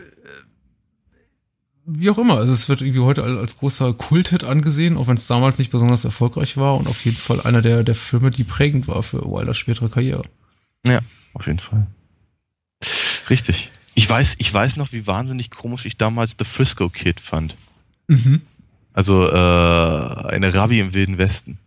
wie 1.86 2.10
auch 2.10 2.18
immer, 2.18 2.38
also 2.38 2.54
es 2.54 2.70
wird 2.70 2.82
irgendwie 2.82 3.02
heute 3.02 3.24
als 3.24 3.58
großer 3.58 3.94
Kulthit 3.94 4.46
angesehen, 4.46 4.96
auch 4.96 5.08
wenn 5.08 5.18
es 5.18 5.28
damals 5.28 5.60
nicht 5.60 5.72
besonders 5.72 6.06
erfolgreich 6.06 6.56
war 6.56 6.78
und 6.78 6.88
auf 6.88 7.04
jeden 7.04 7.18
Fall 7.18 7.42
einer 7.42 7.62
der, 7.62 7.84
der 7.84 7.96
Filme, 7.96 8.30
die 8.30 8.46
prägend 8.46 8.88
war 8.88 9.04
für 9.04 9.26
Wilders 9.26 9.58
spätere 9.58 9.90
Karriere. 9.90 10.24
Ja, 10.88 11.00
auf 11.34 11.48
jeden 11.48 11.60
Fall. 11.60 11.88
Richtig. 13.30 13.72
Ich 13.96 14.10
weiß, 14.10 14.36
ich 14.38 14.54
weiß 14.54 14.78
noch, 14.78 14.94
wie 14.94 15.06
wahnsinnig 15.06 15.52
komisch 15.52 15.86
ich 15.86 15.98
damals 15.98 16.38
The 16.40 16.46
Frisco 16.46 16.90
Kid 16.90 17.20
fand. 17.20 17.58
Mhm. 18.10 18.42
Also 18.94 19.24
äh, 19.24 20.34
eine 20.34 20.54
Rabbi 20.54 20.80
im 20.80 20.94
Wilden 20.94 21.18
Westen. 21.18 21.58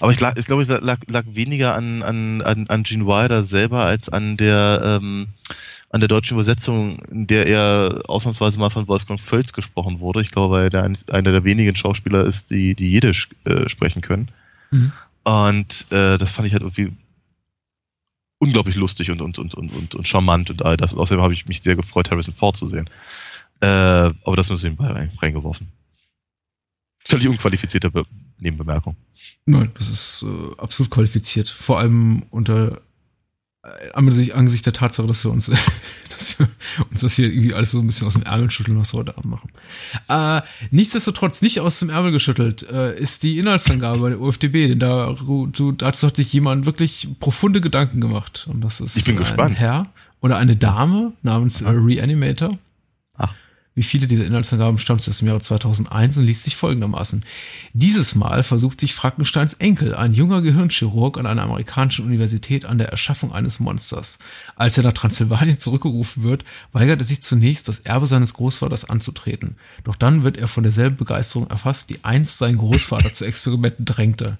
Aber 0.00 0.12
ich, 0.12 0.20
ich 0.20 0.46
glaube, 0.46 0.62
es 0.62 0.68
lag, 0.68 1.00
lag 1.08 1.24
weniger 1.32 1.74
an, 1.74 2.02
an, 2.02 2.40
an, 2.40 2.66
an 2.68 2.82
Gene 2.84 3.06
Wilder 3.06 3.42
selber 3.42 3.84
als 3.84 4.08
an 4.08 4.36
der 4.36 4.80
ähm, 5.02 5.26
an 5.92 6.00
der 6.00 6.08
deutschen 6.08 6.34
Übersetzung, 6.34 7.00
in 7.10 7.26
der 7.26 7.46
er 7.46 8.00
ausnahmsweise 8.08 8.58
mal 8.58 8.70
von 8.70 8.88
Wolfgang 8.88 9.20
Völz 9.20 9.52
gesprochen 9.52 10.00
wurde. 10.00 10.22
Ich 10.22 10.30
glaube, 10.30 10.54
weil 10.54 10.74
er 10.74 10.84
einer 10.84 11.32
der 11.32 11.44
wenigen 11.44 11.76
Schauspieler 11.76 12.24
ist, 12.24 12.50
die, 12.50 12.74
die 12.74 12.92
Jiddisch 12.92 13.28
äh, 13.44 13.68
sprechen 13.68 14.00
können. 14.00 14.30
Mhm. 14.70 14.92
Und 15.24 15.86
äh, 15.90 16.16
das 16.16 16.30
fand 16.30 16.46
ich 16.46 16.54
halt 16.54 16.62
irgendwie 16.62 16.92
unglaublich 18.38 18.74
lustig 18.74 19.10
und, 19.10 19.20
und, 19.20 19.38
und, 19.38 19.54
und, 19.54 19.70
und, 19.70 19.94
und 19.94 20.08
charmant 20.08 20.48
und 20.48 20.64
all 20.64 20.78
das. 20.78 20.94
Und 20.94 21.00
außerdem 21.00 21.22
habe 21.22 21.34
ich 21.34 21.46
mich 21.46 21.60
sehr 21.60 21.76
gefreut, 21.76 22.10
Harrison 22.10 22.32
Ford 22.32 22.56
zu 22.56 22.66
sehen. 22.68 22.88
Äh, 23.62 23.66
aber 24.24 24.36
das 24.36 24.48
nur 24.48 24.58
nebenbei 24.58 25.08
reingeworfen. 25.20 25.68
völlig 27.06 27.28
unqualifizierte 27.28 27.90
Be 27.90 28.04
Nebenbemerkung. 28.38 28.96
Nein, 29.46 29.70
das 29.78 29.88
ist 29.88 30.24
äh, 30.24 30.60
absolut 30.60 30.90
qualifiziert. 30.90 31.48
Vor 31.48 31.78
allem 31.78 32.24
unter 32.30 32.80
äh, 33.62 33.92
angesichts 33.92 34.64
der 34.64 34.72
Tatsache, 34.72 35.06
dass 35.06 35.24
wir 35.24 35.30
uns, 35.30 35.46
dass 36.10 36.40
wir 36.40 36.48
uns 36.90 37.02
das 37.02 37.14
hier 37.14 37.26
irgendwie 37.26 37.54
alles 37.54 37.70
so 37.70 37.78
ein 37.78 37.86
bisschen 37.86 38.08
aus 38.08 38.14
dem 38.14 38.24
Ärmel 38.24 38.50
schütteln, 38.50 38.76
was 38.80 38.92
wir 38.92 38.98
heute 38.98 39.16
Abend 39.16 39.30
machen. 39.30 39.52
Äh, 40.08 40.42
nichtsdestotrotz 40.72 41.40
nicht 41.40 41.60
aus 41.60 41.78
dem 41.78 41.90
Ärmel 41.90 42.10
geschüttelt 42.10 42.64
äh, 42.68 42.98
ist 42.98 43.22
die 43.22 43.38
Inhaltsangabe 43.38 44.00
bei 44.00 44.08
der 44.08 44.20
UFDB, 44.20 44.66
denn 44.66 44.80
da, 44.80 45.14
so, 45.54 45.70
dazu 45.70 46.08
hat 46.08 46.16
sich 46.16 46.32
jemand 46.32 46.66
wirklich 46.66 47.10
profunde 47.20 47.60
Gedanken 47.60 48.00
gemacht. 48.00 48.48
Und 48.50 48.60
das 48.60 48.80
ist 48.80 48.96
ich 48.96 49.04
bin 49.04 49.14
ein 49.14 49.20
gespannt. 49.20 49.56
Herr 49.56 49.86
oder 50.20 50.38
eine 50.38 50.56
Dame 50.56 51.12
namens 51.22 51.60
äh, 51.60 51.68
Reanimator. 51.68 52.58
Wie 53.74 53.82
viele 53.82 54.06
dieser 54.06 54.26
Inhaltsangaben 54.26 54.78
stammt 54.78 55.08
aus 55.08 55.18
dem 55.18 55.28
Jahre 55.28 55.40
2001 55.40 56.18
und 56.18 56.24
liest 56.24 56.44
sich 56.44 56.56
folgendermaßen. 56.56 57.24
Dieses 57.72 58.14
Mal 58.14 58.42
versucht 58.42 58.80
sich 58.80 58.94
Frankensteins 58.94 59.54
Enkel, 59.54 59.94
ein 59.94 60.12
junger 60.12 60.42
Gehirnchirurg 60.42 61.18
an 61.18 61.26
einer 61.26 61.42
amerikanischen 61.42 62.04
Universität, 62.04 62.66
an 62.66 62.76
der 62.76 62.90
Erschaffung 62.90 63.32
eines 63.32 63.60
Monsters. 63.60 64.18
Als 64.56 64.76
er 64.76 64.84
nach 64.84 64.92
Transsilvanien 64.92 65.58
zurückgerufen 65.58 66.22
wird, 66.22 66.44
weigert 66.72 67.00
er 67.00 67.04
sich 67.04 67.22
zunächst, 67.22 67.66
das 67.68 67.78
Erbe 67.78 68.06
seines 68.06 68.34
Großvaters 68.34 68.90
anzutreten. 68.90 69.56
Doch 69.84 69.96
dann 69.96 70.22
wird 70.22 70.36
er 70.36 70.48
von 70.48 70.64
derselben 70.64 70.96
Begeisterung 70.96 71.48
erfasst, 71.48 71.88
die 71.88 72.04
einst 72.04 72.36
seinen 72.36 72.58
Großvater 72.58 73.14
zu 73.14 73.24
Experimenten 73.24 73.86
drängte. 73.86 74.38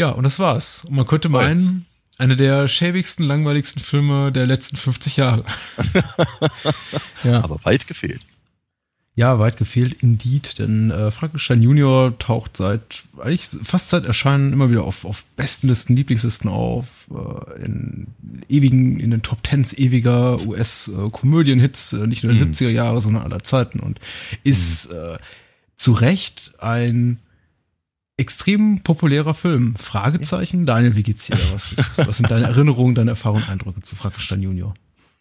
Ja, 0.00 0.08
und 0.08 0.24
das 0.24 0.38
war's. 0.38 0.84
Und 0.86 0.96
man 0.96 1.06
könnte 1.06 1.28
meinen, 1.28 1.86
eine 2.18 2.36
der 2.36 2.68
schäbigsten, 2.68 3.24
langweiligsten 3.24 3.82
Filme 3.82 4.32
der 4.32 4.46
letzten 4.46 4.76
50 4.76 5.16
Jahre. 5.16 5.44
ja. 7.24 7.42
Aber 7.42 7.58
weit 7.64 7.86
gefehlt. 7.86 8.26
Ja, 9.14 9.38
weit 9.38 9.58
gefehlt, 9.58 10.02
indeed, 10.02 10.58
denn 10.58 10.90
äh, 10.90 11.10
Frankenstein 11.10 11.60
Junior 11.60 12.18
taucht 12.18 12.56
seit 12.56 13.02
eigentlich 13.18 13.46
fast 13.62 13.90
seit 13.90 14.06
Erscheinen 14.06 14.54
immer 14.54 14.70
wieder 14.70 14.84
auf, 14.84 15.04
auf 15.04 15.24
besten 15.36 15.68
Listen, 15.68 15.94
Lieblingslisten 15.94 16.48
auf, 16.48 16.86
äh, 17.10 17.62
in 17.62 18.06
ewigen, 18.48 18.98
in 18.98 19.10
den 19.10 19.20
Top 19.20 19.42
Tens 19.42 19.74
ewiger 19.74 20.40
US-Komödien-Hits, 20.46 21.92
äh, 21.92 22.06
nicht 22.06 22.24
nur 22.24 22.32
der 22.32 22.46
mhm. 22.46 22.52
70er 22.52 22.70
Jahre, 22.70 23.02
sondern 23.02 23.24
aller 23.24 23.44
Zeiten 23.44 23.80
und 23.80 24.00
ist 24.44 24.90
mhm. 24.90 24.96
äh, 24.96 25.18
zu 25.76 25.92
Recht 25.92 26.52
ein 26.58 27.18
extrem 28.16 28.80
populärer 28.82 29.34
Film. 29.34 29.74
Fragezeichen. 29.76 30.66
Daniel, 30.66 30.96
wie 30.96 31.02
geht's 31.02 31.26
dir? 31.26 31.38
Was, 31.52 31.72
ist, 31.72 31.98
was 31.98 32.18
sind 32.18 32.30
deine 32.30 32.46
Erinnerungen, 32.46 32.94
deine 32.94 33.10
Erfahrungen, 33.10 33.44
Eindrücke 33.48 33.82
zu 33.82 33.96
Frankenstein 33.96 34.42
Junior? 34.42 34.74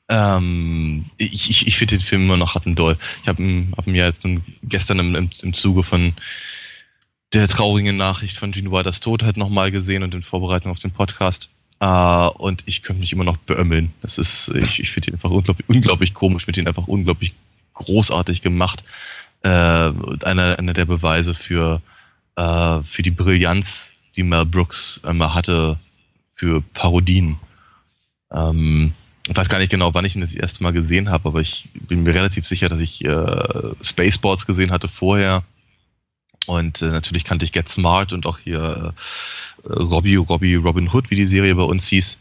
Ähm, 0.09 1.05
ich 1.17 1.49
ich, 1.49 1.67
ich 1.67 1.77
finde 1.77 1.97
den 1.97 2.03
Film 2.03 2.23
immer 2.23 2.37
noch 2.37 2.59
doll. 2.65 2.97
Ich 3.21 3.29
habe 3.29 3.41
hab 3.77 3.87
ihn 3.87 3.95
ja 3.95 4.05
jetzt 4.05 4.23
nun 4.23 4.43
gestern 4.63 4.99
im, 4.99 5.15
im, 5.15 5.29
im 5.41 5.53
Zuge 5.53 5.83
von 5.83 6.13
der 7.33 7.47
traurigen 7.47 7.95
Nachricht 7.95 8.37
von 8.37 8.51
Gene 8.51 8.71
Wilder's 8.71 8.99
Tod 8.99 9.23
halt 9.23 9.37
nochmal 9.37 9.71
gesehen 9.71 10.03
und 10.03 10.13
in 10.13 10.21
Vorbereitung 10.21 10.71
auf 10.71 10.79
den 10.79 10.91
Podcast. 10.91 11.49
Uh, 11.83 12.29
und 12.37 12.61
ich 12.67 12.83
könnte 12.83 12.99
mich 12.99 13.11
immer 13.11 13.23
noch 13.23 13.37
beömmeln. 13.37 13.91
Das 14.03 14.19
ist, 14.19 14.49
ich, 14.49 14.79
ich 14.79 14.91
finde 14.91 15.09
ihn 15.09 15.13
einfach 15.15 15.31
unglaublich, 15.31 15.67
unglaublich 15.67 16.13
komisch, 16.13 16.45
finde 16.45 16.61
ihn 16.61 16.67
einfach 16.67 16.87
unglaublich 16.87 17.33
großartig 17.73 18.43
gemacht. 18.43 18.83
Und 19.43 20.23
einer, 20.23 20.59
einer 20.59 20.73
der 20.73 20.85
Beweise 20.85 21.33
für, 21.33 21.81
uh, 22.39 22.83
für 22.83 23.01
die 23.01 23.11
Brillanz, 23.11 23.93
die 24.15 24.23
Mel 24.23 24.45
Brooks 24.45 24.99
immer 25.03 25.33
hatte 25.33 25.79
für 26.35 26.61
Parodien. 26.73 27.37
Um, 28.29 28.93
ich 29.27 29.35
weiß 29.37 29.49
gar 29.49 29.59
nicht 29.59 29.69
genau, 29.69 29.93
wann 29.93 30.05
ich 30.05 30.15
ihn 30.15 30.21
das 30.21 30.33
erste 30.33 30.63
Mal 30.63 30.73
gesehen 30.73 31.09
habe, 31.09 31.29
aber 31.29 31.41
ich 31.41 31.69
bin 31.73 32.03
mir 32.03 32.13
relativ 32.13 32.45
sicher, 32.45 32.69
dass 32.69 32.79
ich 32.79 33.05
äh, 33.05 33.73
Spaceballs 33.81 34.47
gesehen 34.47 34.71
hatte 34.71 34.87
vorher. 34.87 35.43
Und 36.47 36.81
äh, 36.81 36.87
natürlich 36.87 37.23
kannte 37.23 37.45
ich 37.45 37.51
Get 37.51 37.69
Smart 37.69 38.13
und 38.13 38.25
auch 38.25 38.39
hier 38.39 38.93
äh, 39.63 39.71
Robbie, 39.71 40.15
Robbie, 40.15 40.55
Robin 40.55 40.91
Hood, 40.91 41.11
wie 41.11 41.15
die 41.15 41.27
Serie 41.27 41.53
bei 41.55 41.63
uns 41.63 41.87
hieß. 41.87 42.17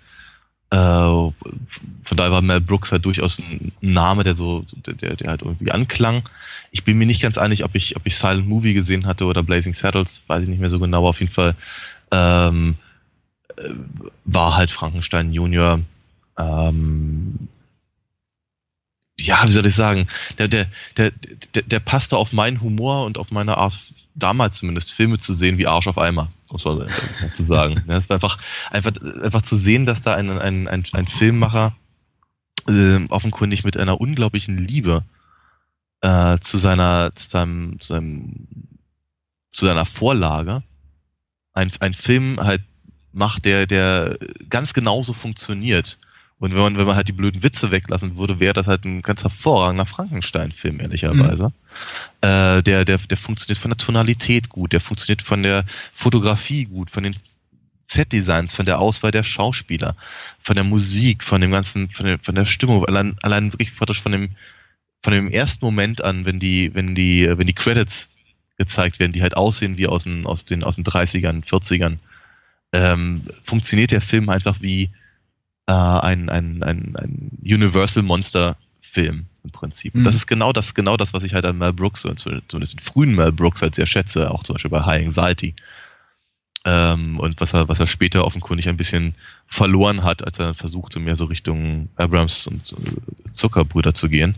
Äh, 0.70 0.76
von 0.76 2.16
daher 2.16 2.32
war 2.32 2.42
Mel 2.42 2.60
Brooks 2.60 2.92
halt 2.92 3.04
durchaus 3.04 3.38
ein 3.38 3.72
Name, 3.80 4.24
der 4.24 4.34
so, 4.34 4.64
der, 4.86 5.16
der 5.16 5.30
halt 5.30 5.42
irgendwie 5.42 5.72
anklang. 5.72 6.22
Ich 6.70 6.84
bin 6.84 6.98
mir 6.98 7.06
nicht 7.06 7.22
ganz 7.22 7.38
einig, 7.38 7.64
ob 7.64 7.74
ich, 7.74 7.96
ob 7.96 8.06
ich 8.06 8.16
Silent 8.16 8.48
Movie 8.48 8.74
gesehen 8.74 9.06
hatte 9.06 9.24
oder 9.24 9.42
Blazing 9.42 9.74
Saddles, 9.74 10.24
weiß 10.28 10.44
ich 10.44 10.48
nicht 10.48 10.60
mehr 10.60 10.70
so 10.70 10.78
genau, 10.78 11.08
auf 11.08 11.20
jeden 11.20 11.32
Fall 11.32 11.56
ähm, 12.12 12.76
äh, 13.56 13.70
war 14.24 14.56
halt 14.56 14.70
Frankenstein 14.70 15.32
Junior 15.32 15.80
ähm, 16.38 17.48
ja, 19.20 19.46
wie 19.46 19.52
soll 19.52 19.66
ich 19.66 19.74
sagen, 19.74 20.06
der, 20.38 20.48
der, 20.48 20.66
der, 20.96 21.12
der, 21.54 21.62
der 21.62 21.80
passte 21.80 22.16
auf 22.16 22.32
meinen 22.32 22.60
Humor 22.60 23.04
und 23.04 23.18
auf 23.18 23.30
meine 23.30 23.56
Art, 23.56 23.74
damals 24.14 24.58
zumindest, 24.58 24.92
Filme 24.92 25.18
zu 25.18 25.34
sehen 25.34 25.58
wie 25.58 25.66
Arsch 25.66 25.86
auf 25.86 25.98
Eimer, 25.98 26.30
muss 26.50 26.64
man 26.64 26.88
zu 27.34 27.42
sagen. 27.42 27.82
ja, 27.86 27.96
es 27.96 28.08
war 28.08 28.16
einfach, 28.16 28.38
einfach, 28.70 28.92
einfach 29.22 29.42
zu 29.42 29.56
sehen, 29.56 29.86
dass 29.86 30.00
da 30.00 30.14
ein, 30.14 30.30
ein, 30.30 30.68
ein, 30.68 30.84
ein 30.92 31.06
Filmmacher 31.06 31.76
äh, 32.68 33.06
offenkundig 33.08 33.64
mit 33.64 33.76
einer 33.76 34.00
unglaublichen 34.00 34.58
Liebe 34.58 35.04
äh, 36.00 36.38
zu 36.38 36.58
seiner, 36.58 37.12
zu 37.14 37.28
seinem, 37.28 37.80
zu 37.80 37.94
seinem, 37.94 38.46
zu 39.52 39.66
seiner 39.66 39.86
Vorlage 39.86 40.62
ein, 41.52 41.70
ein 41.80 41.94
Film 41.94 42.38
halt 42.40 42.62
macht, 43.12 43.44
der, 43.44 43.66
der 43.66 44.16
ganz 44.48 44.72
genauso 44.72 45.12
funktioniert 45.12 45.98
und 46.40 46.54
wenn 46.54 46.62
man, 46.62 46.78
wenn 46.78 46.86
man 46.86 46.96
halt 46.96 47.06
die 47.06 47.12
blöden 47.12 47.42
Witze 47.42 47.70
weglassen 47.70 48.16
würde, 48.16 48.40
wäre 48.40 48.54
das 48.54 48.66
halt 48.66 48.86
ein 48.86 49.02
ganz 49.02 49.22
hervorragender 49.22 49.84
Frankenstein-Film, 49.84 50.80
ehrlicherweise. 50.80 51.48
Mhm. 51.48 52.28
Äh, 52.28 52.62
der, 52.62 52.86
der, 52.86 52.96
der 52.96 53.16
funktioniert 53.18 53.58
von 53.58 53.70
der 53.70 53.76
Tonalität 53.76 54.48
gut, 54.48 54.72
der 54.72 54.80
funktioniert 54.80 55.20
von 55.20 55.42
der 55.42 55.66
Fotografie 55.92 56.64
gut, 56.64 56.90
von 56.90 57.02
den 57.02 57.14
Set-Designs, 57.88 58.54
von 58.54 58.64
der 58.64 58.78
Auswahl 58.78 59.10
der 59.10 59.22
Schauspieler, 59.22 59.96
von 60.38 60.54
der 60.54 60.64
Musik, 60.64 61.22
von 61.22 61.42
dem 61.42 61.50
ganzen, 61.50 61.90
von 61.90 62.06
der, 62.06 62.18
von 62.18 62.34
der 62.34 62.46
Stimmung, 62.46 62.86
allein, 62.86 63.16
allein 63.20 63.52
wirklich 63.52 63.76
praktisch 63.76 64.00
von 64.00 64.12
dem, 64.12 64.30
von 65.02 65.12
dem 65.12 65.28
ersten 65.28 65.62
Moment 65.62 66.02
an, 66.02 66.24
wenn 66.24 66.40
die, 66.40 66.74
wenn 66.74 66.94
die, 66.94 67.28
wenn 67.36 67.46
die 67.46 67.52
Credits 67.52 68.08
gezeigt 68.56 68.98
werden, 68.98 69.12
die 69.12 69.20
halt 69.20 69.36
aussehen 69.36 69.76
wie 69.76 69.88
aus 69.88 70.04
den, 70.04 70.24
aus 70.24 70.46
den, 70.46 70.64
aus 70.64 70.76
den 70.76 70.84
30ern, 70.84 71.44
40ern, 71.44 71.98
ähm, 72.72 73.22
funktioniert 73.44 73.90
der 73.90 74.00
Film 74.00 74.30
einfach 74.30 74.62
wie, 74.62 74.90
äh, 75.66 75.72
ein, 75.72 76.28
ein, 76.28 76.62
ein, 76.62 76.96
ein 76.96 77.38
Universal 77.42 78.02
Monster 78.02 78.56
Film 78.80 79.26
im 79.44 79.50
Prinzip. 79.50 79.94
Und 79.94 80.04
das 80.04 80.14
mhm. 80.14 80.18
ist 80.18 80.26
genau 80.26 80.52
das, 80.52 80.74
genau 80.74 80.96
das, 80.96 81.14
was 81.14 81.22
ich 81.22 81.34
halt 81.34 81.44
an 81.44 81.58
Mel 81.58 81.72
Brooks, 81.72 82.02
zumindest 82.02 82.74
den 82.74 82.80
frühen 82.80 83.14
Mel 83.14 83.32
Brooks 83.32 83.62
halt 83.62 83.74
sehr 83.74 83.86
schätze, 83.86 84.30
auch 84.30 84.42
zum 84.42 84.54
Beispiel 84.54 84.70
bei 84.70 84.84
High 84.84 85.06
Anxiety. 85.06 85.54
Ähm, 86.66 87.18
und 87.18 87.40
was 87.40 87.54
er, 87.54 87.68
was 87.68 87.80
er 87.80 87.86
später 87.86 88.26
offenkundig 88.26 88.68
ein 88.68 88.76
bisschen 88.76 89.14
verloren 89.46 90.02
hat, 90.02 90.24
als 90.24 90.38
er 90.38 90.54
versuchte, 90.54 90.98
mehr 90.98 91.16
so 91.16 91.24
Richtung 91.24 91.88
Abrams 91.96 92.46
und 92.46 92.72
äh, 92.72 93.32
Zuckerbrüder 93.32 93.94
zu 93.94 94.08
gehen. 94.08 94.36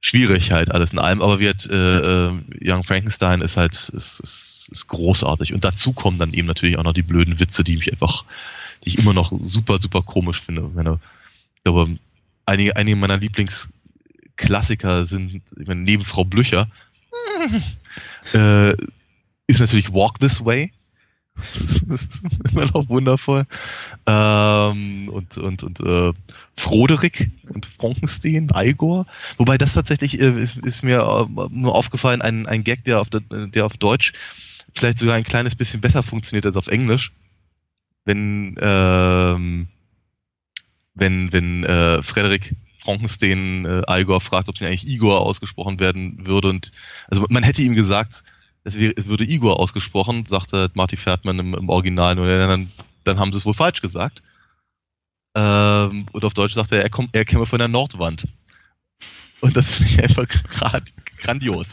Schwierig 0.00 0.50
halt 0.50 0.72
alles 0.72 0.92
in 0.92 0.98
allem, 0.98 1.22
aber 1.22 1.38
wird 1.38 1.68
äh, 1.70 1.98
äh, 1.98 2.32
Young 2.64 2.82
Frankenstein 2.82 3.42
ist 3.42 3.56
halt 3.56 3.74
ist, 3.90 4.18
ist, 4.20 4.68
ist 4.72 4.86
großartig. 4.88 5.52
Und 5.52 5.62
dazu 5.62 5.92
kommen 5.92 6.18
dann 6.18 6.32
eben 6.32 6.48
natürlich 6.48 6.78
auch 6.78 6.84
noch 6.84 6.94
die 6.94 7.02
blöden 7.02 7.38
Witze, 7.38 7.62
die 7.62 7.76
mich 7.76 7.92
einfach 7.92 8.24
die 8.84 8.90
ich 8.90 8.98
immer 8.98 9.12
noch 9.12 9.32
super, 9.40 9.78
super 9.80 10.02
komisch 10.02 10.40
finde. 10.40 10.64
Ich, 10.66 10.74
meine, 10.74 10.98
ich 11.56 11.64
glaube, 11.64 11.98
einige, 12.46 12.76
einige 12.76 12.96
meiner 12.96 13.18
Lieblingsklassiker 13.18 15.04
sind, 15.06 15.42
ich 15.58 15.66
meine, 15.66 15.82
neben 15.82 16.04
Frau 16.04 16.24
Blücher, 16.24 16.68
äh, 18.34 18.72
ist 19.46 19.60
natürlich 19.60 19.92
Walk 19.92 20.18
This 20.20 20.44
Way. 20.44 20.72
Das 21.36 21.60
ist, 21.60 21.84
das 21.88 22.02
ist 22.02 22.22
immer 22.52 22.66
noch 22.66 22.88
wundervoll. 22.88 23.46
Ähm, 24.06 25.08
und 25.08 25.38
und, 25.38 25.62
und 25.62 25.80
äh, 25.80 26.12
Froderick 26.56 27.30
und 27.48 27.64
Frankenstein, 27.64 28.50
Igor. 28.54 29.06
Wobei 29.38 29.56
das 29.56 29.72
tatsächlich 29.72 30.20
äh, 30.20 30.30
ist, 30.30 30.58
ist 30.58 30.82
mir 30.82 30.98
äh, 30.98 31.48
nur 31.50 31.74
aufgefallen, 31.74 32.20
ein, 32.20 32.46
ein 32.46 32.64
Gag, 32.64 32.84
der 32.84 33.00
auf, 33.00 33.10
der, 33.10 33.20
der 33.20 33.64
auf 33.64 33.76
Deutsch 33.78 34.12
vielleicht 34.74 34.98
sogar 34.98 35.14
ein 35.14 35.24
kleines 35.24 35.54
bisschen 35.54 35.80
besser 35.80 36.02
funktioniert 36.02 36.46
als 36.46 36.56
auf 36.56 36.68
Englisch 36.68 37.12
wenn, 38.10 38.56
ähm, 38.60 39.68
wenn, 40.94 41.32
wenn 41.32 41.64
äh, 41.64 42.02
Frederik 42.02 42.56
Frankenstein 42.76 43.64
äh, 43.64 44.00
Igor 44.00 44.20
fragt, 44.20 44.48
ob 44.48 44.58
sie 44.58 44.66
eigentlich 44.66 44.88
Igor 44.88 45.20
ausgesprochen 45.20 45.78
werden 45.78 46.26
würde. 46.26 46.48
Und 46.48 46.72
also 47.08 47.24
man 47.28 47.42
hätte 47.42 47.62
ihm 47.62 47.74
gesagt, 47.74 48.24
es, 48.64 48.78
wäre, 48.78 48.92
es 48.96 49.06
würde 49.06 49.24
Igor 49.24 49.60
ausgesprochen, 49.60 50.26
sagte 50.26 50.70
Marty 50.74 50.96
Ferdman 50.96 51.38
im, 51.38 51.54
im 51.54 51.68
Original, 51.68 52.18
und 52.18 52.26
dann, 52.26 52.70
dann 53.04 53.18
haben 53.18 53.32
sie 53.32 53.38
es 53.38 53.46
wohl 53.46 53.54
falsch 53.54 53.80
gesagt. 53.80 54.22
Ähm, 55.36 56.06
und 56.10 56.24
auf 56.24 56.34
Deutsch 56.34 56.54
sagte 56.54 56.76
er, 56.76 56.82
er, 56.82 56.90
kommt, 56.90 57.14
er 57.14 57.24
käme 57.24 57.46
von 57.46 57.60
der 57.60 57.68
Nordwand. 57.68 58.26
Und 59.40 59.56
das 59.56 59.70
finde 59.70 59.92
ich 59.92 60.02
einfach 60.02 60.26
grandios. 61.18 61.68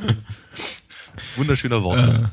Wunderschöner 1.36 1.82
Wort. 1.82 1.98
Äh, 1.98 2.28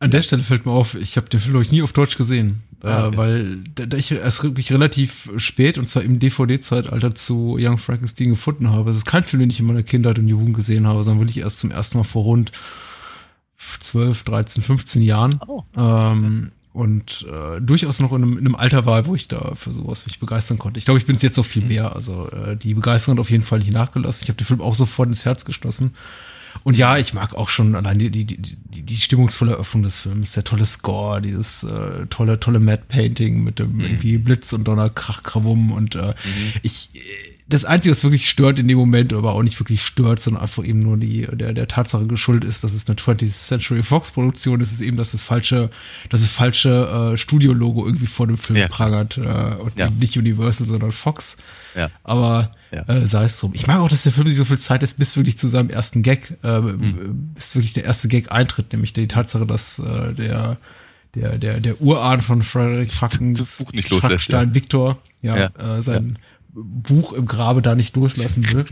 an 0.00 0.10
der 0.10 0.22
Stelle 0.22 0.44
fällt 0.44 0.66
mir 0.66 0.72
auf, 0.72 0.94
ich 0.94 1.16
habe 1.16 1.28
den 1.28 1.40
Film, 1.40 1.52
glaube 1.52 1.64
ich, 1.64 1.72
nie 1.72 1.82
auf 1.82 1.92
Deutsch 1.92 2.16
gesehen. 2.16 2.62
Ah, 2.82 3.06
okay. 3.06 3.14
äh, 3.14 3.18
weil 3.18 3.56
da, 3.74 3.86
da 3.86 3.96
ich 3.96 4.12
erst 4.12 4.44
wirklich 4.44 4.72
relativ 4.72 5.28
spät, 5.36 5.78
und 5.78 5.86
zwar 5.86 6.02
im 6.02 6.20
DVD-Zeitalter, 6.20 7.14
zu 7.14 7.56
Young 7.58 7.78
Frankenstein 7.78 8.30
gefunden 8.30 8.70
habe. 8.70 8.90
Es 8.90 8.96
ist 8.96 9.04
kein 9.04 9.24
Film, 9.24 9.40
den 9.40 9.50
ich 9.50 9.58
in 9.58 9.66
meiner 9.66 9.82
Kindheit 9.82 10.18
und 10.18 10.28
Jugend 10.28 10.54
gesehen 10.54 10.86
habe, 10.86 11.02
sondern 11.02 11.20
wirklich 11.20 11.42
erst 11.42 11.58
zum 11.58 11.72
ersten 11.72 11.98
Mal 11.98 12.04
vor 12.04 12.22
rund 12.22 12.52
12, 13.80 14.22
13, 14.22 14.62
15 14.62 15.02
Jahren. 15.02 15.40
Oh. 15.46 15.62
Ähm, 15.76 16.52
und 16.78 17.26
äh, 17.28 17.60
durchaus 17.60 17.98
noch 17.98 18.12
in 18.12 18.22
einem, 18.22 18.38
in 18.38 18.46
einem 18.46 18.54
Alter 18.54 18.86
war, 18.86 19.04
wo 19.06 19.16
ich 19.16 19.26
da 19.26 19.56
für 19.56 19.72
sowas 19.72 20.06
mich 20.06 20.20
begeistern 20.20 20.58
konnte. 20.58 20.78
Ich 20.78 20.84
glaube, 20.84 21.00
ich 21.00 21.06
bin 21.06 21.16
es 21.16 21.22
jetzt 21.22 21.36
noch 21.36 21.44
viel 21.44 21.64
mehr. 21.64 21.96
Also 21.96 22.30
äh, 22.30 22.56
die 22.56 22.72
Begeisterung 22.72 23.16
hat 23.16 23.20
auf 23.20 23.32
jeden 23.32 23.42
Fall 23.42 23.58
nicht 23.58 23.72
nachgelassen. 23.72 24.22
Ich 24.22 24.28
habe 24.28 24.36
den 24.36 24.46
Film 24.46 24.60
auch 24.60 24.76
sofort 24.76 25.08
ins 25.08 25.24
Herz 25.24 25.44
geschlossen. 25.44 25.94
Und 26.62 26.76
ja, 26.76 26.96
ich 26.96 27.14
mag 27.14 27.34
auch 27.34 27.48
schon 27.48 27.74
allein 27.74 27.98
die, 27.98 28.10
die, 28.10 28.24
die, 28.24 28.56
die, 28.82 28.96
stimmungsvolle 28.96 29.54
Eröffnung 29.54 29.82
des 29.82 29.98
Films, 29.98 30.34
der 30.34 30.44
tolle 30.44 30.66
Score, 30.66 31.20
dieses 31.20 31.64
äh, 31.64 32.06
tolle, 32.10 32.38
tolle 32.38 32.60
Matte 32.60 32.84
Painting 32.86 33.42
mit 33.42 33.58
dem 33.58 33.80
irgendwie 33.80 34.16
Blitz 34.18 34.52
und 34.52 34.62
Donner, 34.62 34.88
Krach, 34.88 35.24
Krawum 35.24 35.72
und 35.72 35.96
äh, 35.96 36.14
ich, 36.62 36.90
äh, 36.94 36.98
das 37.50 37.64
Einzige, 37.64 37.92
was 37.92 38.04
wirklich 38.04 38.28
stört 38.28 38.58
in 38.58 38.68
dem 38.68 38.76
Moment, 38.76 39.12
aber 39.14 39.32
auch 39.32 39.42
nicht 39.42 39.58
wirklich 39.58 39.82
stört, 39.82 40.20
sondern 40.20 40.42
einfach 40.42 40.64
eben 40.64 40.80
nur 40.80 40.98
die, 40.98 41.26
der, 41.32 41.54
der 41.54 41.66
Tatsache 41.66 42.06
geschuldet 42.06 42.48
ist, 42.48 42.62
dass 42.62 42.74
es 42.74 42.86
eine 42.86 42.96
20th 42.96 43.32
Century 43.32 43.82
Fox 43.82 44.10
Produktion 44.10 44.60
ist, 44.60 44.70
ist 44.72 44.82
eben, 44.82 44.98
dass 44.98 45.12
das 45.12 45.22
falsche, 45.22 45.70
dass 46.10 46.20
das 46.20 46.28
falsche 46.30 47.12
äh, 47.14 47.16
Studio-Logo 47.16 47.86
irgendwie 47.86 48.06
vor 48.06 48.26
dem 48.26 48.36
Film 48.36 48.58
Ja. 48.58 48.68
prangert 48.68 49.16
äh, 49.16 49.54
und 49.62 49.76
Ja. 49.78 49.88
nicht 49.88 50.16
Universal, 50.18 50.66
sondern 50.66 50.92
Fox. 50.92 51.38
Ja. 51.74 51.88
Aber 52.04 52.52
Ja. 52.70 52.82
äh, 52.86 53.06
sei 53.06 53.24
es 53.24 53.38
drum. 53.40 53.52
Ich 53.54 53.66
mag 53.66 53.78
auch, 53.78 53.88
dass 53.88 54.02
der 54.02 54.12
Film 54.12 54.28
sich 54.28 54.36
so 54.36 54.44
viel 54.44 54.58
Zeit 54.58 54.82
ist, 54.82 54.98
bis 54.98 55.16
wirklich 55.16 55.38
zu 55.38 55.48
seinem 55.48 55.70
ersten 55.70 56.02
Gag, 56.02 56.36
äh, 56.42 56.48
Hm. 56.58 57.30
bis 57.34 57.54
wirklich 57.54 57.72
der 57.72 57.84
erste 57.84 58.08
Gag 58.08 58.30
eintritt, 58.30 58.72
nämlich 58.72 58.92
die 58.92 59.08
Tatsache, 59.08 59.46
dass 59.46 59.78
äh, 59.78 60.12
der 60.12 60.58
der 61.14 61.38
der 61.38 61.60
der 61.60 61.80
Urahn 61.80 62.20
von 62.20 62.42
Frederick 62.42 62.90
nicht 62.90 63.38
loslässt, 63.40 63.88
Frankenstein 64.00 64.54
Victor, 64.54 64.98
ja, 65.22 65.36
Ja. 65.58 65.78
Äh, 65.78 65.82
sein 65.82 66.18
Buch 66.52 67.12
im 67.12 67.26
Grabe 67.26 67.62
da 67.62 67.74
nicht 67.74 67.94
loslassen 67.96 68.50
will. 68.52 68.66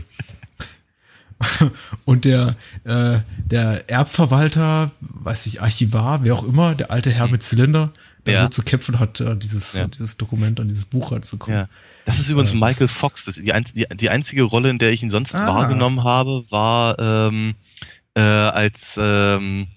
Und 2.05 2.25
der, 2.25 2.55
äh, 2.83 3.19
der 3.45 3.89
Erbverwalter, 3.89 4.91
weiß 5.01 5.45
ich, 5.45 5.61
Archivar, 5.61 6.23
wer 6.23 6.33
auch 6.35 6.43
immer, 6.43 6.73
der 6.73 6.89
alte 6.91 7.11
Herr 7.11 7.27
mit 7.27 7.43
Zylinder, 7.43 7.91
der 8.25 8.33
Ja. 8.33 8.43
so 8.43 8.49
zu 8.49 8.63
kämpfen 8.63 8.99
hat, 8.99 9.19
äh, 9.21 9.37
dieses, 9.37 9.73
Ja. 9.73 9.87
dieses 9.87 10.17
Dokument 10.17 10.59
an 10.59 10.67
dieses 10.67 10.85
Buch 10.85 11.11
ranzukommen. 11.11 11.59
Ja. 11.59 11.69
Das 12.05 12.17
ist 12.19 12.29
übrigens 12.29 12.53
Äh, 12.53 12.55
Michael 12.55 12.87
Fox. 12.87 13.25
Das, 13.25 13.35
die, 13.35 13.53
einz 13.53 13.73
die, 13.73 13.85
die 13.95 14.09
einzige 14.09 14.43
Rolle, 14.43 14.69
in 14.69 14.79
der 14.79 14.91
ich 14.91 15.03
ihn 15.03 15.11
sonst 15.11 15.35
Ah. 15.35 15.47
wahrgenommen 15.53 16.03
habe, 16.03 16.43
war 16.49 16.97
ähm, 16.99 17.53
äh, 18.15 18.21
als 18.21 18.95
ähm, 18.99 19.67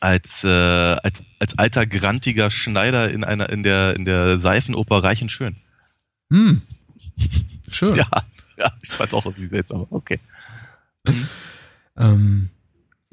als, 0.00 0.42
äh, 0.42 0.48
als 0.48 1.22
als 1.38 1.56
alter 1.58 1.86
grantiger 1.86 2.50
Schneider 2.50 3.08
in 3.08 3.22
einer 3.22 3.50
in 3.50 3.62
der 3.62 3.94
in 3.94 4.04
der 4.04 4.40
Seifenoper 4.40 5.04
Reich 5.04 5.22
und 5.22 5.30
Schön. 5.30 5.56
Hm. 6.32 6.62
Schön. 7.70 7.96
Ja, 7.96 8.06
ja, 8.58 8.72
ich 8.82 8.90
fand's 8.90 9.14
auch 9.14 9.24
irgendwie 9.24 9.46
seltsam. 9.46 9.86
Okay. 9.90 10.18
Ähm, 11.94 12.48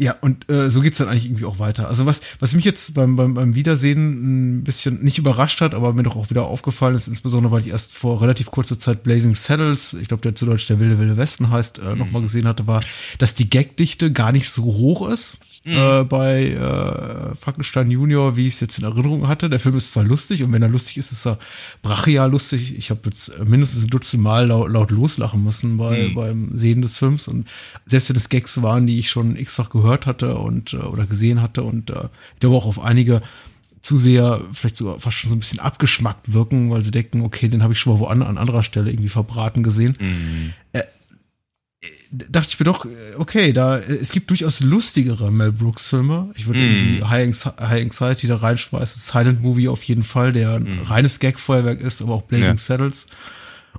ja, 0.01 0.15
und 0.21 0.49
äh, 0.49 0.71
so 0.71 0.79
geht's 0.79 0.99
dann 0.99 1.09
eigentlich 1.09 1.25
irgendwie 1.25 1.43
auch 1.43 1.59
weiter. 1.59 1.89
Also 1.89 2.05
was, 2.05 2.21
was 2.39 2.55
mich 2.55 2.63
jetzt 2.63 2.93
beim, 2.93 3.17
beim, 3.17 3.33
beim 3.33 3.55
Wiedersehen 3.55 4.59
ein 4.59 4.63
bisschen 4.63 5.03
nicht 5.03 5.17
überrascht 5.17 5.59
hat, 5.59 5.73
aber 5.75 5.91
mir 5.91 6.03
doch 6.03 6.15
auch 6.15 6.29
wieder 6.29 6.45
aufgefallen 6.45 6.95
ist, 6.95 7.09
insbesondere 7.09 7.51
weil 7.51 7.59
ich 7.59 7.67
erst 7.67 7.93
vor 7.93 8.21
relativ 8.21 8.49
kurzer 8.49 8.79
Zeit 8.79 9.03
Blazing 9.03 9.35
Saddles, 9.35 9.93
ich 9.95 10.07
glaube, 10.07 10.23
der 10.23 10.35
zu 10.35 10.45
Deutsch 10.45 10.67
der 10.67 10.79
Wilde 10.79 10.99
Wilde 10.99 11.17
Westen 11.17 11.49
heißt, 11.49 11.79
äh, 11.79 11.95
nochmal 11.97 12.21
gesehen 12.21 12.47
hatte, 12.47 12.65
war, 12.65 12.81
dass 13.17 13.33
die 13.33 13.49
Gagdichte 13.49 14.13
gar 14.13 14.31
nicht 14.31 14.47
so 14.49 14.63
hoch 14.63 15.09
ist. 15.09 15.39
Äh, 15.66 16.03
bei 16.05 16.45
äh, 16.51 17.36
Frankenstein 17.36 17.91
Junior, 17.91 18.38
wie 18.38 18.47
ich 18.47 18.53
es 18.53 18.60
jetzt 18.62 18.78
in 18.80 18.86
Erinnerung 18.86 19.28
hatte. 19.28 19.49
Der 19.49 19.60
Film 19.60 19.76
ist 19.76 19.91
zwar 19.93 20.03
lustig 20.05 20.41
und 20.43 20.53
wenn 20.53 20.62
er 20.62 20.70
lustig 20.70 20.97
ist, 20.97 21.12
ist 21.12 21.28
er 21.28 21.38
brachial 21.82 22.32
lustig. 22.32 22.78
Ich 22.78 22.89
habe 22.91 23.01
jetzt 23.05 23.43
mindestens 23.45 23.84
ein 23.84 23.89
Dutzend 23.89 24.24
Mal 24.24 24.47
laut, 24.47 24.72
laut 24.72 24.89
loslachen 24.91 25.43
müssen 25.43 25.76
bei, 25.78 26.07
Mhm. 26.10 26.14
beim 26.16 26.57
Sehen 26.57 26.82
des 26.82 26.97
Films 26.97 27.28
und 27.28 27.45
selbst 27.86 28.10
wenn 28.10 28.16
es 28.16 28.30
Gags 28.30 28.62
waren, 28.62 28.88
die 28.88 28.99
ich 28.99 29.10
schon 29.10 29.36
x-fach 29.36 29.70
gehört 29.70 30.05
hatte 30.05 30.38
und 30.38 30.74
äh, 30.74 30.78
oder 30.78 31.05
gesehen 31.05 31.41
hatte 31.41 31.64
und 31.64 31.89
äh, 31.89 32.07
ich 32.36 32.39
glaube 32.39 32.55
auch 32.55 32.66
auf 32.66 32.80
einige 32.82 33.22
Zuseher 33.82 34.41
vielleicht 34.53 34.78
sogar 34.78 34.99
fast 34.99 35.18
schon 35.18 35.30
so 35.30 35.36
ein 35.36 35.39
bisschen 35.39 35.60
abgeschmackt 35.60 36.34
wirken, 36.34 36.70
weil 36.70 36.82
sie 36.84 36.91
denken, 36.91 37.22
okay, 37.22 37.47
den 37.47 37.64
habe 37.64 37.74
ich 37.74 37.80
schon 37.80 37.93
mal 37.93 37.99
woanders 37.99 38.28
an 38.30 38.38
anderer 38.38 38.64
Stelle 38.64 38.89
irgendwie 38.91 39.10
verbraten 39.10 39.64
gesehen 39.64 39.95
Mhm. 39.99 40.53
Dachte 42.12 42.47
ich 42.49 42.60
mir 42.60 42.64
doch, 42.66 42.86
okay, 43.18 43.53
da 43.53 43.78
es 43.78 44.12
gibt 44.12 44.30
durchaus 44.30 44.62
lustigere 44.62 45.32
Mel 45.32 45.51
Brooks 45.51 45.86
Filme. 45.88 46.32
Ich 46.36 46.47
würde 46.47 46.60
Mm. 46.60 46.64
irgendwie 46.64 47.03
High, 47.03 47.45
High 47.60 47.84
Anxiety 47.84 48.28
da 48.28 48.38
reinschmeißen, 48.38 49.01
Silent 49.01 49.41
Movie 49.41 49.68
auf 49.70 49.84
jeden 49.84 50.03
Fall, 50.03 50.34
der 50.34 50.55
ein 50.55 50.80
reines 50.86 51.20
Gag-Feuerwerk 51.20 51.80
ist, 51.82 52.01
aber 52.01 52.14
auch 52.16 52.24
Blazing 52.24 52.49
Ja. 52.55 52.57
Saddles. 52.57 53.07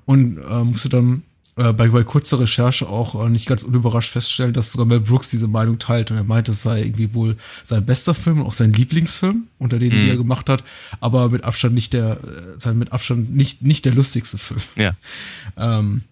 Und 0.06 0.38
äh, 0.38 0.64
musste 0.64 0.88
dann 0.88 1.22
äh, 1.56 1.72
bei, 1.72 1.88
bei 1.88 2.04
kurzer 2.04 2.38
Recherche 2.38 2.88
auch 2.88 3.20
äh, 3.24 3.28
nicht 3.28 3.46
ganz 3.46 3.64
unüberrascht 3.64 4.12
feststellen, 4.12 4.52
dass 4.54 4.70
sogar 4.70 4.86
Mel 4.86 5.00
Brooks 5.00 5.30
diese 5.30 5.48
Meinung 5.48 5.80
teilt 5.80 6.12
und 6.12 6.16
er 6.16 6.22
meinte, 6.24 6.52
es 6.52 6.62
sei 6.62 6.82
irgendwie 6.82 7.12
wohl 7.12 7.36
sein 7.64 7.84
bester 7.84 8.14
Film 8.14 8.40
und 8.40 8.46
auch 8.46 8.52
sein 8.52 8.72
Lieblingsfilm 8.72 9.48
unter 9.58 9.80
denen, 9.80 9.90
die 9.90 10.04
Mhm. 10.04 10.10
er 10.10 10.16
gemacht 10.16 10.48
hat, 10.48 10.62
aber 11.00 11.28
mit 11.30 11.42
Abstand 11.42 11.74
nicht 11.74 11.92
der, 11.92 12.12
äh, 12.12 12.58
sein 12.58 12.78
mit 12.78 12.92
Abstand 12.92 13.34
nicht 13.34 13.62
nicht 13.62 13.84
der 13.84 13.92
lustigste 13.94 14.38
Film. 14.38 14.60
Ja. 14.76 14.92
Ähm, 15.56 16.02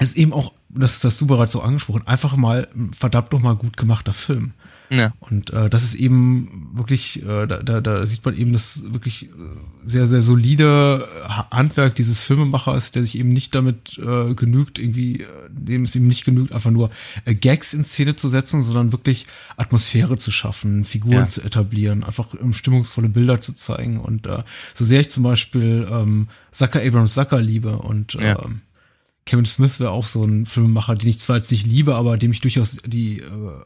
ist 0.00 0.16
eben 0.16 0.32
auch, 0.32 0.52
das 0.74 1.02
hast 1.04 1.20
du 1.20 1.26
bereits 1.26 1.52
so 1.52 1.62
angesprochen, 1.62 2.06
einfach 2.06 2.36
mal 2.36 2.68
verdammt 2.92 3.32
noch 3.32 3.42
mal 3.42 3.56
gut 3.56 3.76
gemachter 3.76 4.12
Film. 4.14 4.52
Ja. 4.92 5.12
Und 5.20 5.50
äh, 5.52 5.70
das 5.70 5.84
ist 5.84 5.94
eben 5.94 6.70
wirklich, 6.74 7.22
äh, 7.22 7.46
da, 7.46 7.62
da, 7.62 7.80
da 7.80 8.04
sieht 8.06 8.24
man 8.24 8.36
eben 8.36 8.52
das 8.52 8.92
wirklich 8.92 9.26
äh, 9.26 9.28
sehr, 9.86 10.08
sehr 10.08 10.20
solide 10.20 11.06
Ha- 11.28 11.46
Handwerk 11.52 11.94
dieses 11.94 12.20
Filmemachers, 12.20 12.90
der 12.90 13.04
sich 13.04 13.16
eben 13.16 13.28
nicht 13.28 13.54
damit 13.54 13.96
äh, 13.98 14.34
genügt, 14.34 14.80
irgendwie, 14.80 15.20
äh, 15.20 15.26
dem 15.48 15.84
es 15.84 15.94
ihm 15.94 16.08
nicht 16.08 16.24
genügt, 16.24 16.52
einfach 16.52 16.72
nur 16.72 16.90
äh, 17.24 17.34
Gags 17.36 17.72
in 17.72 17.84
Szene 17.84 18.16
zu 18.16 18.28
setzen, 18.28 18.64
sondern 18.64 18.90
wirklich 18.90 19.28
Atmosphäre 19.56 20.16
zu 20.16 20.32
schaffen, 20.32 20.84
Figuren 20.84 21.18
Ja. 21.18 21.26
zu 21.28 21.42
etablieren, 21.42 22.02
einfach 22.02 22.34
ähm, 22.40 22.52
stimmungsvolle 22.52 23.08
Bilder 23.10 23.40
zu 23.40 23.52
zeigen. 23.54 24.00
Und 24.00 24.26
äh, 24.26 24.42
so 24.74 24.84
sehr 24.84 25.02
ich 25.02 25.10
zum 25.10 25.22
Beispiel 25.22 25.86
ähm, 25.88 26.26
Zucker 26.50 26.80
Abrams 26.82 27.14
Zucker 27.14 27.40
liebe 27.40 27.76
und 27.78 28.14
Ja. 28.14 28.42
ähm, 28.44 28.62
Kevin 29.26 29.46
Smith 29.46 29.80
wäre 29.80 29.90
auch 29.90 30.06
so 30.06 30.24
ein 30.24 30.46
Filmemacher, 30.46 30.94
den 30.94 31.08
ich 31.08 31.18
zwar 31.18 31.36
jetzt 31.36 31.50
nicht 31.50 31.66
liebe, 31.66 31.94
aber 31.94 32.16
dem 32.16 32.32
ich 32.32 32.40
durchaus 32.40 32.78
die 32.84 33.20
äh, 33.20 33.64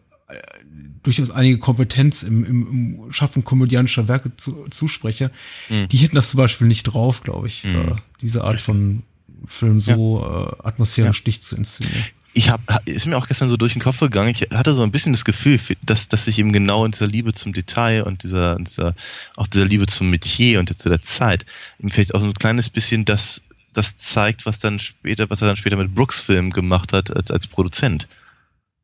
durchaus 1.03 1.31
einige 1.31 1.59
Kompetenz 1.59 2.23
im, 2.23 2.45
im, 2.45 2.67
im 3.05 3.13
Schaffen 3.13 3.45
komödianischer 3.45 4.09
Werke 4.09 4.35
zu, 4.37 4.65
zuspreche. 4.71 5.31
Mhm. 5.69 5.89
Die 5.89 5.99
hätten 5.99 6.17
das 6.17 6.31
zum 6.31 6.39
Beispiel 6.39 6.67
nicht 6.67 6.85
drauf, 6.85 7.23
glaube 7.23 7.47
ich, 7.47 7.65
Mhm. 7.65 7.75
äh, 7.75 7.97
diese 8.21 8.45
Art 8.45 8.61
von 8.61 9.03
Film 9.47 9.81
so 9.81 10.23
äh, 10.23 10.67
atmosphärisch 10.67 11.23
dicht 11.25 11.43
zu 11.43 11.57
inszenieren. 11.57 12.05
Ich 12.33 12.49
habe, 12.49 12.63
ist 12.87 13.07
mir 13.07 13.17
auch 13.17 13.29
gestern 13.29 13.49
so 13.49 13.57
durch 13.57 13.75
den 13.75 13.83
Kopf 13.83 14.01
gegangen. 14.01 14.35
Ich 14.35 14.49
hatte 14.51 14.75
so 14.75 14.83
ein 14.83 14.91
bisschen 14.91 15.13
das 15.13 15.25
Gefühl, 15.25 15.61
dass, 15.83 16.09
dass 16.09 16.25
sich 16.25 16.39
eben 16.39 16.53
genau 16.53 16.85
in 16.85 16.91
dieser 16.91 17.07
Liebe 17.07 17.33
zum 17.33 17.53
Detail 17.53 18.03
und 18.03 18.25
dieser, 18.25 18.57
dieser, 18.57 18.95
auch 19.37 19.47
dieser 19.47 19.67
Liebe 19.67 19.87
zum 19.87 20.11
Metier 20.11 20.59
und 20.59 20.77
zu 20.77 20.89
der 20.89 21.03
Zeit 21.03 21.47
ihm 21.79 21.91
vielleicht 21.91 22.15
auch 22.15 22.21
so 22.21 22.27
ein 22.27 22.35
kleines 22.35 22.71
bisschen 22.71 23.05
das, 23.05 23.41
das 23.77 23.97
zeigt, 23.97 24.47
was 24.47 24.59
dann 24.59 24.79
später, 24.79 25.29
was 25.31 25.43
er 25.43 25.49
dann 25.49 25.57
später 25.57 25.77
mit 25.77 25.95
Brooks 25.95 26.21
Film 26.21 26.51
gemacht 26.51 26.93
hat 26.93 27.15
als, 27.15 27.31
als 27.31 27.47
Produzent. 27.47 28.09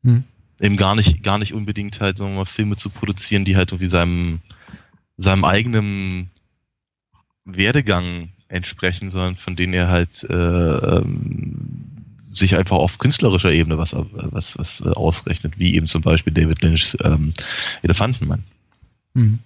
Hm. 0.03 0.23
Eben 0.59 0.77
gar 0.77 0.95
nicht, 0.95 1.23
gar 1.23 1.39
nicht 1.39 1.53
unbedingt 1.53 1.99
halt, 1.99 2.17
sagen 2.17 2.31
wir 2.31 2.39
mal, 2.39 2.45
Filme 2.45 2.75
zu 2.75 2.89
produzieren, 2.89 3.45
die 3.45 3.55
halt 3.55 3.71
irgendwie 3.71 3.87
seinem, 3.87 4.39
seinem 5.17 5.43
eigenen 5.43 6.29
Werdegang 7.45 8.29
entsprechen, 8.47 9.09
sondern 9.09 9.35
von 9.35 9.55
denen 9.55 9.73
er 9.73 9.87
halt 9.87 10.23
äh, 10.29 10.33
ähm, 10.33 11.91
sich 12.29 12.57
einfach 12.57 12.77
auf 12.77 12.97
künstlerischer 12.97 13.51
Ebene 13.51 13.77
was, 13.77 13.93
was, 13.95 14.57
was 14.57 14.81
ausrechnet, 14.81 15.57
wie 15.57 15.75
eben 15.75 15.87
zum 15.87 16.01
Beispiel 16.01 16.33
David 16.33 16.61
Lynch's 16.61 16.97
ähm, 17.03 17.33
Elefantenmann. 17.81 18.43
Hm. 19.15 19.39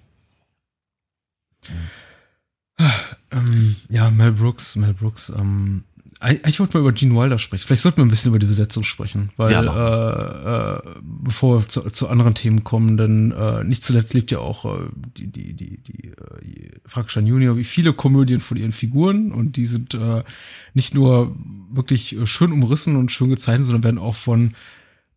Ähm, 3.31 3.75
ja, 3.89 4.09
Mel 4.11 4.31
Brooks, 4.31 4.75
Mel 4.75 4.93
Brooks, 4.93 5.29
ähm, 5.29 5.83
eigentlich 6.21 6.59
wollten 6.59 6.73
wir 6.73 6.79
über 6.81 6.93
Gene 6.93 7.13
Wilder 7.13 7.37
sprechen. 7.37 7.67
Vielleicht 7.67 7.81
sollten 7.81 7.97
wir 7.97 8.05
ein 8.05 8.09
bisschen 8.09 8.29
über 8.29 8.39
die 8.39 8.45
Besetzung 8.45 8.83
sprechen, 8.83 9.31
weil 9.35 9.51
Ja, 9.51 9.61
äh, 9.61 10.77
äh, 10.77 10.81
bevor 11.01 11.59
wir 11.59 11.67
zu, 11.67 11.89
zu 11.89 12.07
anderen 12.07 12.33
Themen 12.35 12.63
kommen, 12.63 12.95
denn 12.97 13.31
äh, 13.31 13.63
nicht 13.63 13.83
zuletzt 13.83 14.13
lebt 14.13 14.31
ja 14.31 14.39
auch 14.39 14.65
äh, 14.65 14.87
die 15.17 15.27
die 15.27 15.53
die 15.53 15.77
die 15.77 16.07
äh, 16.07 16.71
Frankenstein 16.85 17.27
Junior 17.27 17.57
wie 17.57 17.65
viele 17.65 17.93
Komödien 17.93 18.39
von 18.39 18.57
ihren 18.57 18.71
Figuren 18.71 19.31
und 19.33 19.57
die 19.57 19.65
sind 19.65 19.93
äh, 19.93 20.23
nicht 20.73 20.95
nur 20.95 21.35
wirklich 21.69 22.15
äh, 22.15 22.25
schön 22.25 22.53
umrissen 22.53 22.95
und 22.95 23.11
schön 23.11 23.29
gezeichnet, 23.29 23.65
sondern 23.65 23.83
werden 23.83 23.99
auch 23.99 24.15
von 24.15 24.53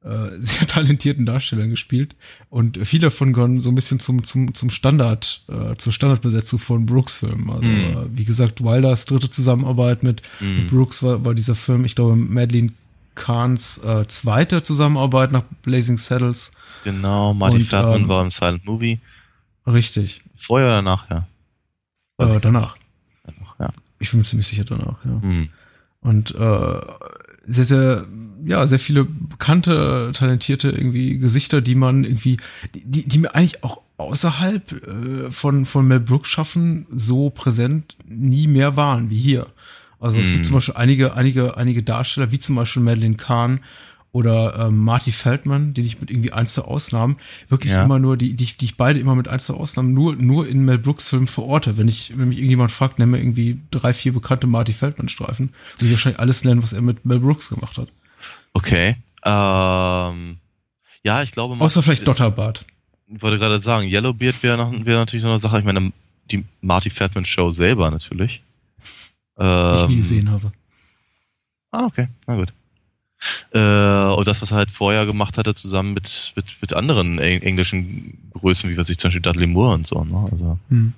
äh, 0.05 0.28
sehr 0.40 0.66
talentierten 0.66 1.26
Darstellern 1.26 1.70
gespielt 1.70 2.14
und 2.51 2.78
viele 2.86 3.03
davon 3.09 3.32
gehören 3.32 3.61
so 3.61 3.68
ein 3.70 3.74
bisschen 3.74 3.99
zum 4.01 4.22
zum 4.24 4.55
zum 4.55 4.70
Standard 4.70 5.42
äh, 5.49 5.76
zur 5.76 5.92
Standardbesetzung 5.92 6.59
von 6.59 6.86
Brooks 6.86 7.18
Filmen. 7.18 7.51
Also 7.51 7.64
Mhm. 7.66 7.84
äh, 7.84 8.18
wie 8.18 8.24
gesagt, 8.24 8.62
Wilders 8.62 9.07
dritte 9.07 9.28
Zusammenarbeit 9.30 10.03
mit, 10.03 10.22
Mhm. 10.40 10.57
mit 10.57 10.70
Brooks 10.70 11.03
war, 11.03 11.24
war 11.24 11.34
dieser 11.34 11.55
Film, 11.55 11.84
ich 11.84 11.94
glaube, 11.94 12.16
Madeline 12.16 12.72
Kahns 13.14 13.78
äh, 13.78 14.07
zweite 14.07 14.62
Zusammenarbeit 14.62 15.32
nach 15.32 15.42
Blazing 15.62 15.99
Saddles. 15.99 16.53
Genau, 16.84 17.34
Marty 17.34 17.61
Feldman 17.61 18.03
ähm, 18.03 18.09
war 18.09 18.22
im 18.22 18.30
Silent 18.30 18.64
Movie. 18.64 19.01
Richtig. 19.66 20.22
Vorher 20.36 20.68
oder 20.68 20.76
danach, 20.76 21.11
ja. 21.11 21.26
Äh, 22.18 22.38
danach. 22.40 22.76
Danach, 23.24 23.59
ja. 23.59 23.72
Ich 23.99 24.11
bin 24.11 24.20
mir 24.20 24.24
ziemlich 24.24 24.46
sicher 24.46 24.64
danach, 24.64 25.05
ja. 25.05 25.20
Hm. 25.20 25.49
Und 26.01 26.32
äh, 26.36 26.80
sehr, 27.49 27.64
sehr, 27.64 28.07
ja, 28.49 28.66
sehr 28.66 28.78
viele 28.78 29.05
bekannte, 29.05 30.11
talentierte 30.14 30.70
irgendwie 30.70 31.18
Gesichter, 31.18 31.61
die 31.61 31.74
man 31.74 32.05
irgendwie, 32.05 32.38
die, 32.74 33.07
die 33.07 33.18
mir 33.18 33.34
eigentlich 33.34 33.62
auch 33.62 33.82
außerhalb 33.99 34.72
äh, 34.72 35.30
von, 35.32 35.66
von 35.66 35.86
Mel 35.86 36.01
Brooks 36.01 36.28
schaffen, 36.28 36.86
so 36.96 37.30
präsent 37.30 37.96
nie 38.09 38.46
mehr 38.46 38.76
waren 38.76 39.11
wie 39.11 39.18
hier. 39.18 39.46
Also 40.01 40.20
es 40.20 40.28
gibt 40.30 40.46
zum 40.46 40.55
Beispiel 40.55 40.74
einige, 40.76 41.14
einige, 41.14 41.57
einige 41.57 41.82
Darsteller, 41.82 42.30
wie 42.30 42.38
zum 42.38 42.55
Beispiel 42.55 42.82
Madeline 42.82 43.16
Kahn 43.16 43.61
oder 44.12 44.66
ähm, 44.68 44.78
Marty 44.78 45.11
Feldman, 45.12 45.74
den 45.74 45.84
ich 45.84 46.01
mit 46.01 46.11
irgendwie 46.11 46.32
ein, 46.32 46.46
zwei 46.46 46.62
Ausnahmen, 46.62 47.16
wirklich 47.49 47.72
Ja. 47.72 47.84
immer 47.84 47.99
nur, 47.99 48.16
die, 48.16 48.34
die, 48.34 48.44
ich- 48.44 48.57
die 48.57 48.64
ich 48.66 48.76
beide 48.76 49.01
immer 49.01 49.14
mit 49.16 49.28
ein, 49.28 49.38
zwei 49.40 49.55
Ausnahmen 49.55 49.92
nur, 49.94 50.14
nur 50.16 50.49
in 50.49 50.64
Mel 50.64 50.78
Brooks 50.78 51.09
Filmen 51.09 51.26
verorte. 51.26 51.76
Wenn 51.76 51.88
ich, 51.88 52.16
wenn 52.16 52.28
mich 52.28 52.38
irgendjemand 52.38 52.70
fragt, 52.70 52.99
nenn 53.01 53.11
mir 53.11 53.18
irgendwie 53.18 53.59
drei, 53.72 53.92
vier 53.92 54.12
bekannte 54.12 54.46
Marty 54.46 54.72
Feldman-Streifen, 54.72 55.51
würde 55.76 55.86
ich 55.86 55.90
wahrscheinlich 55.90 56.20
alles 56.20 56.44
nennen, 56.44 56.62
was 56.62 56.72
er 56.72 56.80
mit 56.82 57.05
Mel 57.05 57.18
Brooks 57.20 57.51
gemacht 57.51 57.76
hat. 57.76 57.92
Okay. 58.55 58.96
Ähm, 59.24 60.38
ja, 61.05 61.22
ich 61.22 61.32
glaube, 61.32 61.57
Außer 61.62 61.82
vielleicht 61.82 62.07
Dotterbart. 62.07 62.64
Ich 63.11 63.22
wollte 63.22 63.38
gerade 63.38 63.59
sagen, 63.61 63.88
Yellowbeard 63.88 64.42
wäre 64.42 64.70
wäre 64.84 64.99
natürlich 64.99 65.22
noch 65.24 65.30
eine 65.30 65.40
Sache. 65.40 65.59
Ich 65.59 65.64
meine, 65.64 65.92
die 66.30 66.44
Marty 66.61 66.90
Feldman 66.90 67.24
Show 67.24 67.51
selber 67.51 67.90
natürlich. 67.90 68.42
die 69.38 69.42
ich 69.42 69.88
nie 69.88 69.94
Ähm, 69.94 69.99
gesehen 70.01 70.30
habe. 70.30 70.53
Ah, 71.70 71.86
okay, 71.86 72.09
na 72.26 72.36
gut. 72.36 72.53
Äh, 73.53 73.59
und 74.14 74.28
das, 74.28 74.40
was 74.42 74.53
er 74.53 74.59
halt 74.59 74.70
vorher 74.70 75.05
gemacht 75.07 75.38
hatte, 75.38 75.55
zusammen 75.55 75.94
mit, 75.94 76.32
mit, 76.36 76.46
mit 76.61 76.72
anderen 76.74 77.18
eng 77.18 77.40
englischen 77.42 78.16
Größen, 78.34 78.70
wie 78.70 78.76
weiß 78.76 78.88
ich, 78.90 78.99
zum 78.99 79.09
Beispiel 79.09 79.22
Dudley 79.22 79.46
Moore 79.46 79.74
und 79.74 79.86
so. 79.86 80.05
Ne? 80.05 80.28
Also, 80.30 80.59
Hm. 80.68 80.92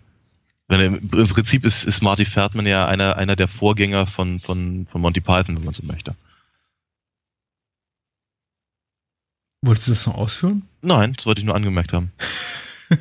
wenn 0.68 0.80
im 0.80 1.10
im 1.12 1.26
Prinzip 1.28 1.64
ist, 1.64 1.84
ist 1.84 2.02
Marty 2.02 2.24
Feldman 2.24 2.66
ja 2.66 2.86
einer, 2.86 3.16
einer 3.16 3.36
der 3.36 3.48
Vorgänger 3.48 4.06
von, 4.06 4.38
von, 4.40 4.86
von 4.86 5.00
Monty 5.00 5.20
Python, 5.20 5.56
wenn 5.56 5.64
man 5.64 5.74
so 5.74 5.82
möchte. 5.84 6.14
Wolltest 9.62 9.88
du 9.88 9.92
das 9.92 10.06
noch 10.06 10.14
ausführen? 10.14 10.62
Nein, 10.80 11.12
das 11.16 11.26
wollte 11.26 11.40
ich 11.40 11.46
nur 11.46 11.54
angemerkt 11.54 11.92
haben. 11.92 12.12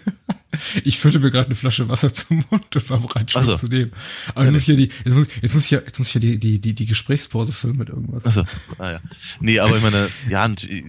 Ich 0.84 1.00
füllte 1.00 1.20
mir 1.20 1.32
gerade 1.32 1.46
eine 1.46 1.56
Flasche 1.56 1.90
Wasser 1.90 2.14
zum 2.14 2.44
Mund 2.50 2.76
und 2.76 2.90
war 2.90 3.00
bereit, 3.00 3.32
schon 3.32 3.46
so. 3.46 3.56
zu 3.56 3.68
nehmen. 3.68 3.92
Aber 4.34 4.44
jetzt 4.44 4.54
muss 4.54 4.62
ich 4.64 4.68
ja 4.68 4.76
die, 4.76 4.90
jetzt 5.06 5.14
muss, 5.14 5.28
jetzt 5.42 5.54
muss 5.54 5.66
ich 5.66 5.72
ja, 5.72 5.80
jetzt 5.80 6.00
muss 6.00 6.08
ich 6.10 6.14
ja 6.16 6.20
die, 6.20 6.40
die, 6.40 6.60
die, 6.60 6.74
die 6.74 6.86
Gesprächspause 6.86 7.54
füllen 7.54 7.78
mit 7.78 7.90
irgendwas. 7.90 8.26
Also, 8.26 8.44
ah 8.78 8.92
ja. 8.92 9.00
Nee, 9.40 9.60
aber 9.60 9.78
ich 9.78 9.84
meine, 9.84 10.10
ja, 10.30 10.46
äh, 10.46 10.84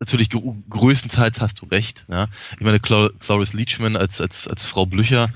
natürlich 0.00 0.30
gr 0.30 0.40
größtenteils 0.70 1.40
hast 1.40 1.60
du 1.60 1.66
recht. 1.66 2.04
Ja? 2.08 2.28
Ich 2.54 2.60
meine, 2.60 2.78
Clor 2.78 3.10
Cloris 3.18 3.52
Leachman 3.52 3.96
als, 3.96 4.20
als, 4.20 4.46
als 4.46 4.64
Frau 4.64 4.86
Blücher 4.86 5.30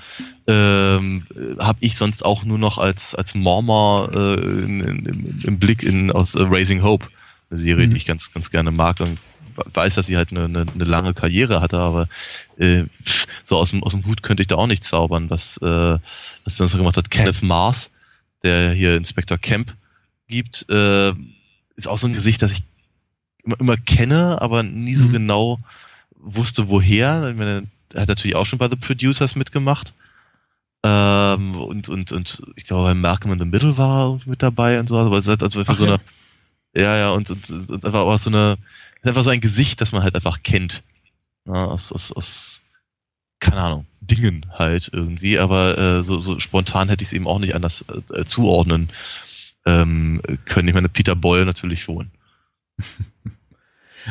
ähm, 0.46 1.24
habe 1.58 1.78
ich 1.80 1.96
sonst 1.96 2.24
auch 2.24 2.44
nur 2.44 2.58
noch 2.58 2.78
als, 2.78 3.14
als 3.14 3.34
Mormor 3.34 4.12
äh, 4.14 4.34
im, 4.34 5.42
im 5.42 5.58
Blick 5.58 5.82
in, 5.82 6.12
aus 6.12 6.34
äh, 6.36 6.42
Raising 6.42 6.82
Hope, 6.82 7.08
eine 7.52 7.60
Serie, 7.60 7.86
Mhm. 7.86 7.90
die 7.90 7.96
ich 7.98 8.06
ganz, 8.06 8.32
ganz 8.32 8.50
gerne 8.50 8.72
mag 8.72 9.00
und 9.00 9.18
weiß, 9.74 9.94
dass 9.94 10.06
sie 10.06 10.16
halt 10.16 10.30
eine, 10.30 10.44
eine, 10.44 10.62
eine 10.62 10.84
lange 10.84 11.12
Karriere 11.12 11.60
hatte, 11.60 11.78
aber 11.78 12.08
äh, 12.56 12.84
so 13.44 13.56
aus 13.58 13.70
dem, 13.70 13.82
aus 13.84 13.92
dem 13.92 14.04
Hut 14.06 14.22
könnte 14.22 14.42
ich 14.42 14.46
da 14.46 14.56
auch 14.56 14.66
nicht 14.66 14.82
zaubern, 14.84 15.28
was, 15.28 15.58
äh, 15.58 15.98
was 16.44 16.56
sonst 16.56 16.76
gemacht 16.76 16.96
hat. 16.96 17.10
Kenneth 17.10 17.42
Mars, 17.42 17.90
der 18.42 18.72
hier 18.72 18.96
Inspector 18.96 19.36
Camp 19.38 19.76
gibt, 20.28 20.66
äh, 20.70 21.10
ist 21.76 21.86
auch 21.88 21.98
so 21.98 22.06
ein 22.06 22.14
Gesicht, 22.14 22.40
das 22.40 22.52
ich 22.52 22.64
immer, 23.44 23.60
immer 23.60 23.76
kenne, 23.76 24.40
aber 24.40 24.62
nie 24.62 24.94
so 24.94 25.04
Mhm. 25.04 25.12
genau 25.12 25.60
wusste, 26.16 26.70
woher. 26.70 27.28
Ich 27.28 27.36
meine, 27.36 27.66
er 27.92 28.02
hat 28.02 28.08
natürlich 28.08 28.36
auch 28.36 28.46
schon 28.46 28.58
bei 28.58 28.68
The 28.68 28.76
Producers 28.76 29.34
mitgemacht. 29.36 29.92
Ähm, 30.84 31.56
und, 31.56 31.88
und, 31.88 32.10
und 32.12 32.42
ich 32.56 32.64
glaube, 32.64 32.88
bei 32.88 32.94
Malcolm 32.94 33.32
in 33.32 33.38
the 33.38 33.44
Middle 33.44 33.76
war 33.76 34.14
er 34.14 34.18
mit 34.26 34.42
dabei 34.42 34.80
und 34.80 34.88
so. 34.88 34.98
Aber 34.98 35.18
es 35.18 35.28
halt 35.28 35.42
also 35.42 35.62
für 35.64 35.72
Ach 35.72 35.76
so 35.76 35.84
eine, 35.84 35.94
ja, 35.94 35.98
ja, 36.76 37.10
und, 37.12 37.30
und, 37.30 37.50
und, 37.50 37.70
und 37.70 37.84
einfach 37.84 38.00
auch 38.00 38.18
so 38.18 38.30
eine, 38.30 38.56
einfach 39.02 39.24
so 39.24 39.30
ein 39.30 39.40
Gesicht, 39.40 39.80
das 39.80 39.92
man 39.92 40.02
halt 40.02 40.14
einfach 40.14 40.42
kennt. 40.42 40.82
Ja, 41.46 41.66
aus, 41.66 41.92
aus, 41.92 42.12
aus, 42.12 42.60
keine 43.40 43.60
Ahnung, 43.60 43.86
Dingen 44.00 44.46
halt 44.56 44.90
irgendwie, 44.92 45.38
aber 45.38 45.76
äh, 45.78 46.02
so, 46.02 46.18
so 46.18 46.38
spontan 46.38 46.88
hätte 46.88 47.02
ich 47.02 47.08
es 47.08 47.12
eben 47.12 47.26
auch 47.26 47.38
nicht 47.38 47.54
anders 47.54 47.84
äh, 48.12 48.24
zuordnen 48.24 48.90
ähm, 49.66 50.20
können. 50.44 50.68
Ich 50.68 50.74
meine, 50.74 50.88
Peter 50.88 51.16
Boyle 51.16 51.44
natürlich 51.44 51.82
schon. 51.82 52.10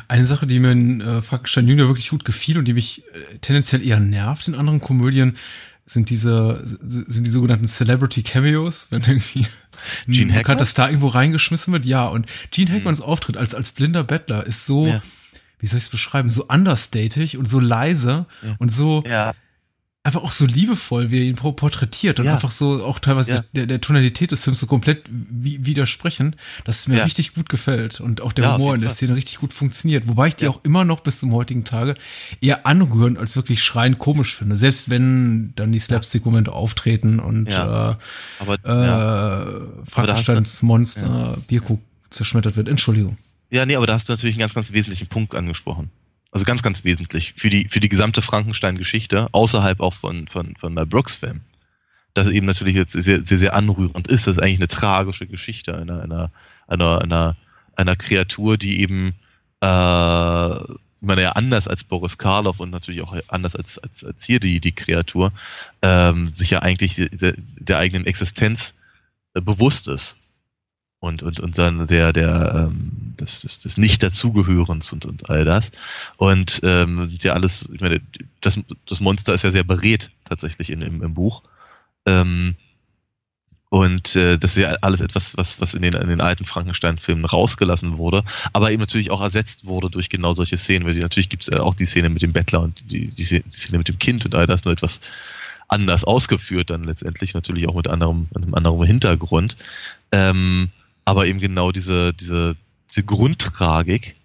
Eine 0.07 0.25
Sache, 0.25 0.47
die 0.47 0.59
mir 0.59 0.71
in 0.71 1.01
äh, 1.01 1.21
Frankenstein 1.21 1.67
Junior 1.67 1.87
wirklich 1.87 2.09
gut 2.09 2.23
gefiel 2.23 2.57
und 2.57 2.65
die 2.65 2.73
mich 2.73 3.03
äh, 3.13 3.37
tendenziell 3.39 3.85
eher 3.85 3.99
nervt 3.99 4.47
in 4.47 4.55
anderen 4.55 4.79
Komödien, 4.79 5.37
sind 5.85 6.09
diese, 6.09 6.61
sind 6.63 7.25
die 7.25 7.31
sogenannten 7.31 7.67
Celebrity 7.67 8.23
Cameos, 8.23 8.87
wenn 8.91 9.01
irgendwie 9.01 9.47
Gene 10.07 10.27
bekannter 10.33 10.51
Hackman? 10.51 10.65
Star 10.65 10.87
irgendwo 10.89 11.07
reingeschmissen 11.07 11.73
wird. 11.73 11.85
Ja, 11.85 12.05
und 12.07 12.25
Gene 12.51 12.71
Hackmans 12.71 13.01
Auftritt 13.01 13.37
als, 13.37 13.53
als 13.55 13.71
blinder 13.71 14.03
Bettler 14.03 14.45
ist 14.45 14.65
so, 14.65 14.87
Ja. 14.87 15.01
wie 15.59 15.67
soll 15.67 15.77
ich 15.77 15.85
es 15.85 15.89
beschreiben, 15.89 16.29
so 16.29 16.45
understated 16.47 17.35
und 17.35 17.47
so 17.47 17.59
leise 17.59 18.25
Ja. 18.41 18.55
und 18.59 18.71
so 18.71 19.03
Ja, 19.07 19.33
einfach 20.03 20.23
auch 20.23 20.31
so 20.31 20.47
liebevoll, 20.47 21.11
wie 21.11 21.19
er 21.19 21.23
ihn 21.25 21.35
por- 21.35 21.55
porträtiert 21.55 22.19
und 22.19 22.25
Ja. 22.25 22.33
einfach 22.33 22.49
so 22.49 22.83
auch 22.83 22.97
teilweise 22.97 23.35
Ja. 23.35 23.43
der, 23.53 23.67
der 23.67 23.81
Tonalität 23.81 24.31
des 24.31 24.43
Films 24.43 24.59
so 24.59 24.65
komplett 24.65 25.03
wi 25.11 25.59
widersprechen, 25.63 26.35
dass 26.65 26.79
es 26.79 26.87
mir 26.87 26.97
Ja. 26.97 27.03
richtig 27.03 27.35
gut 27.35 27.49
gefällt 27.49 28.01
und 28.01 28.19
auch 28.21 28.33
der 28.33 28.55
Humor 28.55 28.73
in 28.73 28.81
der. 28.81 28.89
Szene 28.89 29.15
richtig 29.15 29.37
gut 29.39 29.53
funktioniert. 29.53 30.07
Wobei 30.07 30.29
ich 30.29 30.35
die 30.35 30.47
auch 30.47 30.61
immer 30.63 30.85
noch 30.85 31.01
bis 31.01 31.19
zum 31.19 31.31
heutigen 31.33 31.65
Tage 31.65 31.93
eher 32.41 32.65
anrührend 32.65 33.19
als 33.19 33.35
wirklich 33.35 33.63
schreiend 33.63 33.99
komisch 33.99 34.35
finde. 34.35 34.57
Selbst 34.57 34.89
wenn 34.89 35.53
dann 35.55 35.71
die 35.71 35.79
Slapstick-Momente 35.79 36.51
auftreten 36.51 37.19
und 37.19 37.47
Ja. 37.49 37.99
aber 38.39 38.55
äh, 38.65 38.71
äh. 38.71 39.67
Frankensteins 39.87 40.63
Monster 40.63 41.37
Bierkrug 41.47 41.79
zerschmettert 42.09 42.55
wird. 42.55 42.69
Entschuldigung. 42.69 43.17
ja, 43.51 43.65
nee, 43.67 43.75
aber 43.75 43.85
da 43.85 43.93
hast 43.93 44.09
du 44.09 44.13
natürlich 44.13 44.33
einen 44.35 44.39
ganz, 44.41 44.53
ganz 44.55 44.73
wesentlichen 44.73 45.07
Punkt 45.07 45.35
angesprochen. 45.35 45.89
Also 46.31 46.45
ganz, 46.45 46.63
ganz 46.63 46.83
wesentlich 46.85 47.33
für 47.35 47.49
die 47.49 47.67
für 47.67 47.81
die 47.81 47.89
gesamte 47.89 48.21
Frankenstein-Geschichte 48.21 49.27
außerhalb 49.33 49.81
auch 49.81 49.93
von 49.93 50.27
von 50.27 50.55
von 50.55 50.73
Mel 50.73 50.85
Brooks 50.85 51.15
Film. 51.15 51.41
Das 52.13 52.29
eben 52.29 52.45
natürlich 52.45 52.75
jetzt 52.75 52.93
sehr 52.93 53.21
sehr 53.21 53.37
sehr 53.37 53.53
anrührend 53.53 54.07
ist. 54.07 54.27
Das 54.27 54.37
ist 54.37 54.41
eigentlich 54.41 54.59
eine 54.59 54.67
tragische 54.69 55.27
Geschichte 55.27 55.77
einer 55.77 56.03
einer 56.03 56.31
einer 56.67 57.01
einer, 57.01 57.37
einer 57.75 57.95
Kreatur, 57.97 58.57
die 58.57 58.81
eben 58.81 59.13
äh, 59.59 60.59
meine 61.01 61.21
ja 61.21 61.31
anders 61.33 61.67
als 61.67 61.83
Boris 61.83 62.17
Karloff 62.17 62.61
und 62.61 62.69
natürlich 62.69 63.01
auch 63.01 63.13
anders 63.27 63.55
als 63.55 63.77
als, 63.79 64.05
als 64.05 64.23
hier 64.23 64.39
die 64.39 64.61
die 64.61 64.71
Kreatur 64.71 65.33
ähm, 65.81 66.31
sich 66.31 66.51
ja 66.51 66.59
eigentlich 66.59 66.95
der, 66.95 67.33
der 67.37 67.77
eigenen 67.77 68.05
Existenz 68.05 68.73
äh, 69.33 69.41
bewusst 69.41 69.89
ist 69.89 70.15
und 71.01 71.23
und 71.23 71.39
und 71.39 71.57
dann 71.57 71.87
der 71.87 72.13
der 72.13 72.69
ähm, 72.69 73.15
des, 73.19 73.41
des, 73.41 73.59
des 73.59 73.77
nicht 73.77 74.03
dazugehörens 74.03 74.93
und 74.93 75.03
und 75.05 75.29
all 75.29 75.43
das. 75.43 75.71
Und 76.17 76.61
ähm, 76.63 77.17
ja 77.21 77.33
alles 77.33 77.69
ich 77.73 77.81
meine 77.81 78.01
das 78.39 78.59
das 78.87 79.01
Monster 79.01 79.33
ist 79.33 79.43
ja 79.43 79.51
sehr 79.51 79.63
beredt 79.63 80.11
tatsächlich 80.25 80.69
in 80.69 80.81
im, 80.81 81.01
im 81.01 81.13
Buch. 81.15 81.41
Ähm, 82.05 82.55
und 83.69 84.15
äh, 84.15 84.37
das 84.37 84.55
ist 84.57 84.63
ja 84.63 84.75
alles 84.81 85.01
etwas 85.01 85.35
was 85.37 85.59
was 85.59 85.73
in 85.73 85.81
den 85.81 85.95
in 85.95 86.07
den 86.07 86.21
alten 86.21 86.45
Frankenstein-Filmen 86.45 87.25
rausgelassen 87.25 87.97
wurde 87.97 88.23
aber 88.53 88.71
eben 88.71 88.81
natürlich 88.81 89.09
auch 89.09 89.21
ersetzt 89.21 89.65
wurde 89.65 89.89
durch 89.89 90.09
genau 90.09 90.35
solche 90.35 90.57
Szenen 90.57 90.85
weil 90.85 90.93
die, 90.93 90.99
natürlich 90.99 91.29
gibt 91.29 91.47
es 91.47 91.59
auch 91.59 91.73
die 91.73 91.85
Szene 91.85 92.09
mit 92.09 92.21
dem 92.21 92.33
Bettler 92.33 92.61
und 92.61 92.83
die, 92.91 93.07
die 93.07 93.23
Szene 93.23 93.79
mit 93.79 93.87
dem 93.87 93.97
Kind 93.97 94.23
und 94.25 94.35
all 94.35 94.45
das 94.45 94.65
nur 94.65 94.73
etwas 94.73 95.01
anders 95.67 96.03
ausgeführt 96.03 96.69
dann 96.69 96.83
letztendlich 96.83 97.33
natürlich 97.33 97.67
auch 97.67 97.75
mit 97.75 97.87
anderem 97.87 98.27
einem 98.35 98.53
anderen 98.53 98.83
Hintergrund. 98.83 99.55
Ähm, 100.11 100.69
aber 101.05 101.27
eben 101.27 101.39
genau 101.39 101.71
diese, 101.71 102.13
diese, 102.13 102.55
diese 102.89 103.03
Grundtragik 103.03 104.15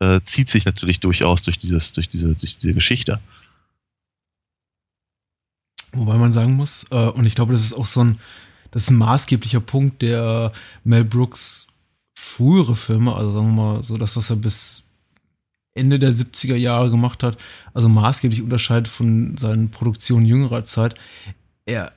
äh, 0.00 0.20
zieht 0.24 0.50
sich 0.50 0.64
natürlich 0.64 1.00
durchaus 1.00 1.42
durch 1.42 1.58
dieses, 1.58 1.92
durch 1.92 2.08
diese, 2.08 2.34
durch 2.34 2.58
diese 2.58 2.74
Geschichte. 2.74 3.20
Wobei 5.92 6.16
man 6.16 6.32
sagen 6.32 6.54
muss, 6.54 6.86
äh, 6.90 6.96
und 6.96 7.26
ich 7.26 7.34
glaube, 7.34 7.52
das 7.52 7.62
ist 7.62 7.74
auch 7.74 7.86
so 7.86 8.02
ein, 8.02 8.18
das 8.70 8.84
ist 8.84 8.90
ein 8.90 8.96
maßgeblicher 8.96 9.60
Punkt, 9.60 10.02
der 10.02 10.52
Mel 10.84 11.04
Brooks 11.04 11.68
frühere 12.14 12.76
Filme, 12.76 13.14
also 13.14 13.30
sagen 13.30 13.54
wir 13.54 13.62
mal 13.62 13.82
so 13.84 13.98
das, 13.98 14.16
was 14.16 14.30
er 14.30 14.36
bis 14.36 14.84
Ende 15.74 15.98
der 15.98 16.12
70er 16.12 16.56
Jahre 16.56 16.90
gemacht 16.90 17.22
hat, 17.22 17.38
also 17.74 17.88
maßgeblich 17.88 18.42
unterscheidet 18.42 18.88
von 18.88 19.36
seinen 19.36 19.70
Produktionen 19.70 20.26
jüngerer 20.26 20.64
Zeit. 20.64 20.94
Er, 21.66 21.92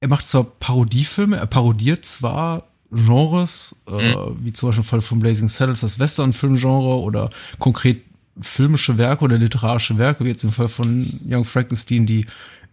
er 0.00 0.08
macht 0.08 0.26
zwar 0.26 0.44
Parodiefilme, 0.44 1.36
er 1.36 1.46
parodiert 1.46 2.04
zwar 2.04 2.67
Genres, 2.90 3.76
äh, 3.86 4.14
wie 4.40 4.52
zum 4.52 4.68
Beispiel 4.68 4.82
im 4.82 4.88
Fall 4.88 5.00
von 5.00 5.18
Blazing 5.18 5.48
Saddles, 5.48 5.80
das 5.80 5.98
Western-Filmgenre 5.98 7.00
oder 7.00 7.30
konkret 7.58 8.02
filmische 8.40 8.96
Werke 8.98 9.24
oder 9.24 9.36
literarische 9.36 9.98
Werke, 9.98 10.24
wie 10.24 10.28
jetzt 10.28 10.44
im 10.44 10.52
Fall 10.52 10.68
von 10.68 11.20
Young 11.28 11.44
Frankenstein, 11.44 12.06
die 12.06 12.26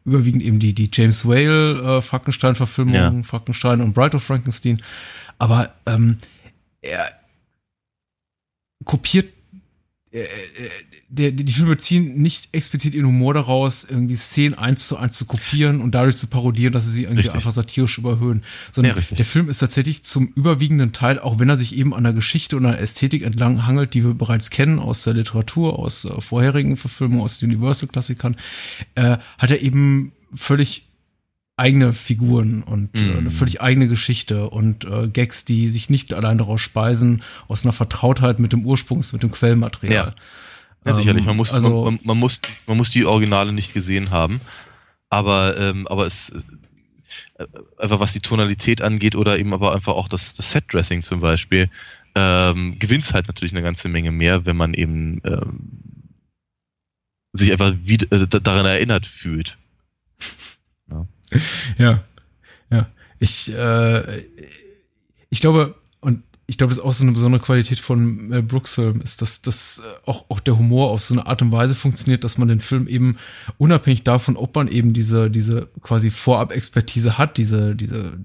überwiegend 0.06 0.44
eben 0.44 0.60
die, 0.60 0.74
die 0.74 0.90
James 0.94 1.26
Whale 1.26 1.98
äh, 1.98 2.02
Frankenstein-Verfilmung, 2.02 2.94
Ja. 2.94 3.24
Frankenstein 3.24 3.82
und 3.82 3.94
Bride 3.94 4.18
of 4.18 4.24
Frankenstein. 4.24 4.82
Aber 5.40 5.74
ähm, 5.86 6.18
er 6.82 7.10
kopiert, 8.86 9.34
äh, 10.16 10.22
äh, 10.22 10.70
der, 11.10 11.32
die 11.32 11.52
Filme 11.52 11.76
ziehen 11.76 12.22
nicht 12.22 12.48
explizit 12.54 12.94
ihren 12.94 13.08
Humor 13.08 13.34
daraus, 13.34 13.84
irgendwie 13.84 14.16
Szenen 14.16 14.58
eins 14.58 14.88
zu 14.88 14.96
eins 14.96 15.18
zu 15.18 15.26
kopieren 15.26 15.82
und 15.82 15.94
dadurch 15.94 16.16
zu 16.16 16.28
parodieren, 16.28 16.72
dass 16.72 16.86
sie 16.86 16.92
sie 16.92 17.04
irgendwie 17.04 17.22
richtig. 17.22 17.36
einfach 17.36 17.52
satirisch 17.52 17.98
überhöhen. 17.98 18.44
Sondern 18.72 18.98
ja, 18.98 19.16
der 19.16 19.26
Film 19.26 19.50
ist 19.50 19.60
tatsächlich 19.60 20.04
zum 20.04 20.30
überwiegenden 20.30 20.94
Teil, 20.94 21.20
auch 21.20 21.40
wenn 21.40 21.50
er 21.50 21.58
sich 21.58 21.76
eben 21.76 21.94
an 21.94 22.04
der 22.04 22.14
Geschichte 22.14 22.56
und 22.56 22.64
der 22.64 22.80
Ästhetik 22.80 23.24
entlang 23.24 23.66
hangelt, 23.66 23.94
die 23.94 24.06
wir 24.06 24.14
bereits 24.14 24.50
kennen 24.50 24.80
aus 24.80 25.04
der 25.04 25.16
Literatur, 25.16 25.78
aus 25.78 26.06
äh, 26.06 26.22
vorherigen 26.22 26.78
Verfilmungen, 26.78 27.22
aus 27.22 27.44
Universal-Klassikern, 27.44 28.38
äh, 28.96 29.18
hat 29.38 29.52
er 29.52 29.62
eben 29.62 30.14
völlig 30.34 30.88
eigene 31.58 31.94
Figuren 31.94 32.64
und 32.64 32.94
mm. 32.94 32.98
äh, 32.98 33.18
eine 33.18 33.32
völlig 33.32 33.62
eigene 33.62 33.88
Geschichte 33.88 34.50
und 34.50 34.84
äh, 34.86 35.08
Gags, 35.08 35.46
die 35.46 35.68
sich 35.68 35.90
nicht 35.90 36.14
allein 36.14 36.38
daraus 36.38 36.62
speisen, 36.62 37.24
aus 37.48 37.64
einer 37.64 37.74
Vertrautheit 37.74 38.40
mit 38.40 38.52
dem 38.52 38.66
Ursprungs-, 38.66 39.14
mit 39.14 39.24
dem 39.24 39.32
Quellmaterial. 39.32 40.14
Ja, 40.14 40.16
ja 40.86 40.94
sicherlich. 40.94 41.26
Man 41.26 41.38
muss, 41.38 41.54
also, 41.54 41.86
man, 41.86 42.00
man, 42.04 42.18
muss, 42.18 42.42
man 42.68 42.78
muss 42.78 42.90
die 42.90 43.06
Originale 43.06 43.54
nicht 43.54 43.74
gesehen 43.74 44.12
haben, 44.12 44.42
aber, 45.10 45.58
ähm, 45.58 45.88
aber 45.88 46.06
es, 46.06 46.32
äh, 47.38 47.46
einfach 47.78 48.00
was 48.00 48.12
die 48.12 48.20
Tonalität 48.20 48.82
angeht 48.82 49.16
oder 49.16 49.40
eben 49.40 49.54
aber 49.54 49.74
einfach 49.74 49.94
auch 49.94 50.10
das, 50.10 50.34
das 50.34 50.52
Set-Dressing 50.52 51.04
zum 51.04 51.22
Beispiel, 51.22 51.70
ähm, 52.16 52.80
gewinnt 52.80 53.12
halt 53.14 53.28
natürlich 53.28 53.54
eine 53.54 53.64
ganze 53.64 53.88
Menge 53.88 54.12
mehr, 54.12 54.46
wenn 54.46 54.58
man 54.58 54.74
eben 54.74 55.22
ähm, 55.26 55.60
sich 57.34 57.52
einfach 57.52 57.74
wieder, 57.84 58.12
äh, 58.12 58.28
daran 58.28 58.66
erinnert 58.66 59.06
fühlt. 59.06 59.58
Ja. 61.78 62.04
ja. 62.70 62.88
Ich, 63.20 63.52
äh, 63.54 64.26
ich 65.30 65.40
glaube, 65.40 65.76
und 66.02 66.24
ich 66.48 66.58
glaube, 66.58 66.70
das 66.70 66.78
ist 66.78 66.84
auch 66.84 66.94
so 66.94 67.04
eine 67.04 67.14
besondere 67.14 67.42
Qualität 67.42 67.80
von 67.80 68.28
Mel 68.28 68.44
Brooks 68.44 68.76
Film, 68.76 69.02
ist, 69.02 69.22
dass, 69.22 69.42
dass 69.42 69.82
auch, 70.06 70.26
auch 70.30 70.40
der 70.40 70.58
Humor 70.58 70.92
auf 70.92 71.02
so 71.02 71.16
eine 71.16 71.26
Art 71.26 71.42
und 71.42 71.52
Weise 71.52 71.74
funktioniert, 71.74 72.24
dass 72.24 72.38
man 72.38 72.48
den 72.48 72.60
Film 72.60 72.88
eben 72.88 73.18
unabhängig 73.58 74.04
davon, 74.04 74.38
ob 74.38 74.56
man 74.56 74.68
eben 74.68 74.94
diese, 74.94 75.32
diese 75.32 75.70
quasi 75.82 76.12
Vorab-Expertise 76.12 77.18
hat, 77.18 77.38
diese, 77.38 77.76
diese, 77.76 78.18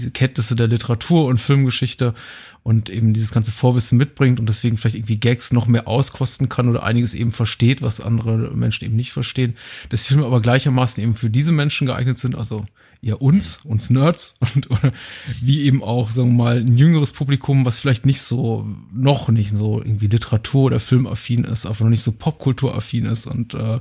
diese 0.00 0.10
Kenntnisse 0.10 0.56
der 0.56 0.68
Literatur 0.68 1.26
und 1.26 1.38
Filmgeschichte 1.38 2.14
und 2.62 2.88
eben 2.88 3.14
dieses 3.14 3.32
ganze 3.32 3.52
Vorwissen 3.52 3.98
mitbringt 3.98 4.40
und 4.40 4.48
deswegen 4.48 4.76
vielleicht 4.76 4.96
irgendwie 4.96 5.18
Gags 5.18 5.52
noch 5.52 5.66
mehr 5.66 5.86
auskosten 5.88 6.48
kann 6.48 6.68
oder 6.68 6.82
einiges 6.82 7.14
eben 7.14 7.32
versteht, 7.32 7.82
was 7.82 8.00
andere 8.00 8.54
Menschen 8.54 8.84
eben 8.84 8.96
nicht 8.96 9.12
verstehen. 9.12 9.56
Dass 9.88 10.06
Filme 10.06 10.26
aber 10.26 10.40
gleichermaßen 10.40 11.02
eben 11.02 11.14
für 11.14 11.30
diese 11.30 11.52
Menschen 11.52 11.86
geeignet 11.86 12.18
sind, 12.18 12.34
also 12.34 12.64
ja 13.02 13.14
uns, 13.14 13.60
uns 13.64 13.90
Nerds 13.90 14.36
und 14.54 14.70
oder 14.70 14.92
wie 15.40 15.62
eben 15.62 15.82
auch, 15.82 16.10
sagen 16.10 16.30
wir 16.30 16.44
mal, 16.44 16.58
ein 16.58 16.76
jüngeres 16.76 17.12
Publikum, 17.12 17.64
was 17.64 17.78
vielleicht 17.78 18.06
nicht 18.06 18.22
so, 18.22 18.66
noch 18.92 19.28
nicht 19.28 19.56
so 19.56 19.80
irgendwie 19.80 20.08
Literatur- 20.08 20.64
oder 20.64 20.80
Filmaffin 20.80 21.44
ist, 21.44 21.66
aber 21.66 21.84
noch 21.84 21.90
nicht 21.90 22.02
so 22.02 22.12
Popkulturaffin 22.12 23.06
ist 23.06 23.26
und 23.26 23.54
äh, 23.54 23.80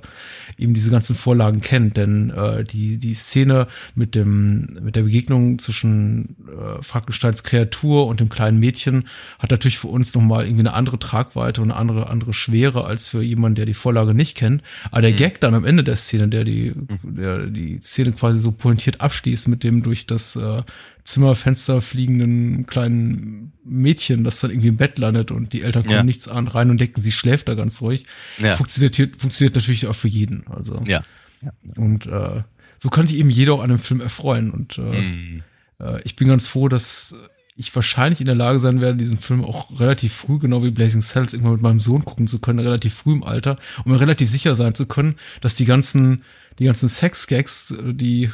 eben 0.57 0.73
diese 0.73 0.91
ganzen 0.91 1.15
Vorlagen 1.15 1.61
kennt. 1.61 1.97
Denn 1.97 2.29
äh, 2.29 2.63
die, 2.63 2.97
die 2.97 3.13
Szene 3.13 3.67
mit 3.95 4.15
dem, 4.15 4.77
mit 4.81 4.95
der 4.95 5.03
Begegnung 5.03 5.59
zwischen 5.59 6.35
äh, 6.47 6.81
Frankensteins 6.81 7.43
Kreatur 7.43 8.07
und 8.07 8.19
dem 8.19 8.29
kleinen 8.29 8.59
Mädchen 8.59 9.07
hat 9.39 9.51
natürlich 9.51 9.79
für 9.79 9.87
uns 9.87 10.13
nochmal 10.13 10.45
irgendwie 10.45 10.61
eine 10.61 10.73
andere 10.73 10.99
Tragweite 10.99 11.61
und 11.61 11.71
eine 11.71 11.79
andere, 11.79 12.09
andere 12.09 12.33
Schwere 12.33 12.85
als 12.85 13.07
für 13.07 13.21
jemanden, 13.21 13.55
der 13.55 13.65
die 13.65 13.73
Vorlage 13.73 14.13
nicht 14.13 14.35
kennt. 14.35 14.63
Aber 14.91 15.01
der 15.01 15.11
mhm. 15.11 15.17
Gag 15.17 15.41
dann 15.41 15.53
am 15.53 15.65
Ende 15.65 15.83
der 15.83 15.97
Szene, 15.97 16.29
der 16.29 16.43
die, 16.45 16.73
mhm. 16.73 17.15
der 17.15 17.47
die 17.47 17.79
Szene 17.83 18.13
quasi 18.13 18.39
so 18.39 18.51
pointiert 18.51 19.01
abschließt 19.09 19.47
mit 19.47 19.63
dem 19.63 19.81
durch 19.81 20.05
das 20.05 20.35
äh, 20.35 20.61
Zimmerfenster 21.03 21.81
fliegenden 21.81 22.67
kleinen 22.67 23.53
Mädchen, 23.65 24.23
das 24.23 24.39
dann 24.39 24.51
irgendwie 24.51 24.67
im 24.67 24.77
Bett 24.77 24.99
landet 24.99 25.31
und 25.31 25.51
die 25.53 25.63
Eltern 25.63 25.83
kommen 25.83 25.95
ja. 25.95 26.03
nichts 26.03 26.27
an 26.27 26.47
rein 26.47 26.69
und 26.69 26.79
denken, 26.79 27.01
sie 27.01 27.11
schläft 27.11 27.47
da 27.49 27.55
ganz 27.55 27.81
ruhig. 27.81 28.05
Ja. 28.37 28.55
Funktioniert, 28.55 29.19
funktioniert 29.19 29.55
natürlich 29.55 29.87
auch 29.87 29.95
für 29.95 30.07
jeden. 30.07 30.45
Also. 30.47 30.83
Ja. 30.85 31.03
ja. 31.41 31.51
Und 31.75 32.05
äh, 32.05 32.43
so 32.77 32.89
kann 32.89 33.07
sich 33.07 33.17
eben 33.17 33.31
jeder 33.31 33.53
auch 33.53 33.63
an 33.63 33.71
einem 33.71 33.79
Film 33.79 34.01
erfreuen. 34.01 34.51
Und 34.51 34.77
äh, 34.77 35.01
mm. 35.01 35.43
äh, 35.79 36.01
ich 36.03 36.15
bin 36.15 36.27
ganz 36.27 36.47
froh, 36.47 36.67
dass 36.67 37.15
ich 37.55 37.75
wahrscheinlich 37.75 38.19
in 38.19 38.27
der 38.27 38.35
Lage 38.35 38.59
sein 38.59 38.79
werde, 38.79 38.97
diesen 38.97 39.17
Film 39.17 39.43
auch 39.43 39.79
relativ 39.79 40.13
früh, 40.13 40.37
genau 40.37 40.63
wie 40.63 40.71
Blazing 40.71 41.01
Cells, 41.01 41.33
irgendwann 41.33 41.53
mit 41.53 41.61
meinem 41.61 41.81
Sohn 41.81 42.05
gucken 42.05 42.27
zu 42.27 42.39
können, 42.39 42.59
relativ 42.59 42.93
früh 42.93 43.13
im 43.13 43.23
Alter, 43.23 43.57
um 43.83 43.91
mir 43.91 43.99
relativ 43.99 44.29
sicher 44.29 44.55
sein 44.55 44.75
zu 44.75 44.85
können, 44.85 45.15
dass 45.41 45.55
die 45.55 45.65
ganzen 45.65 46.23
die 46.59 46.65
ganzen 46.65 46.89
Sex-Gags, 46.89 47.73
die, 47.83 48.31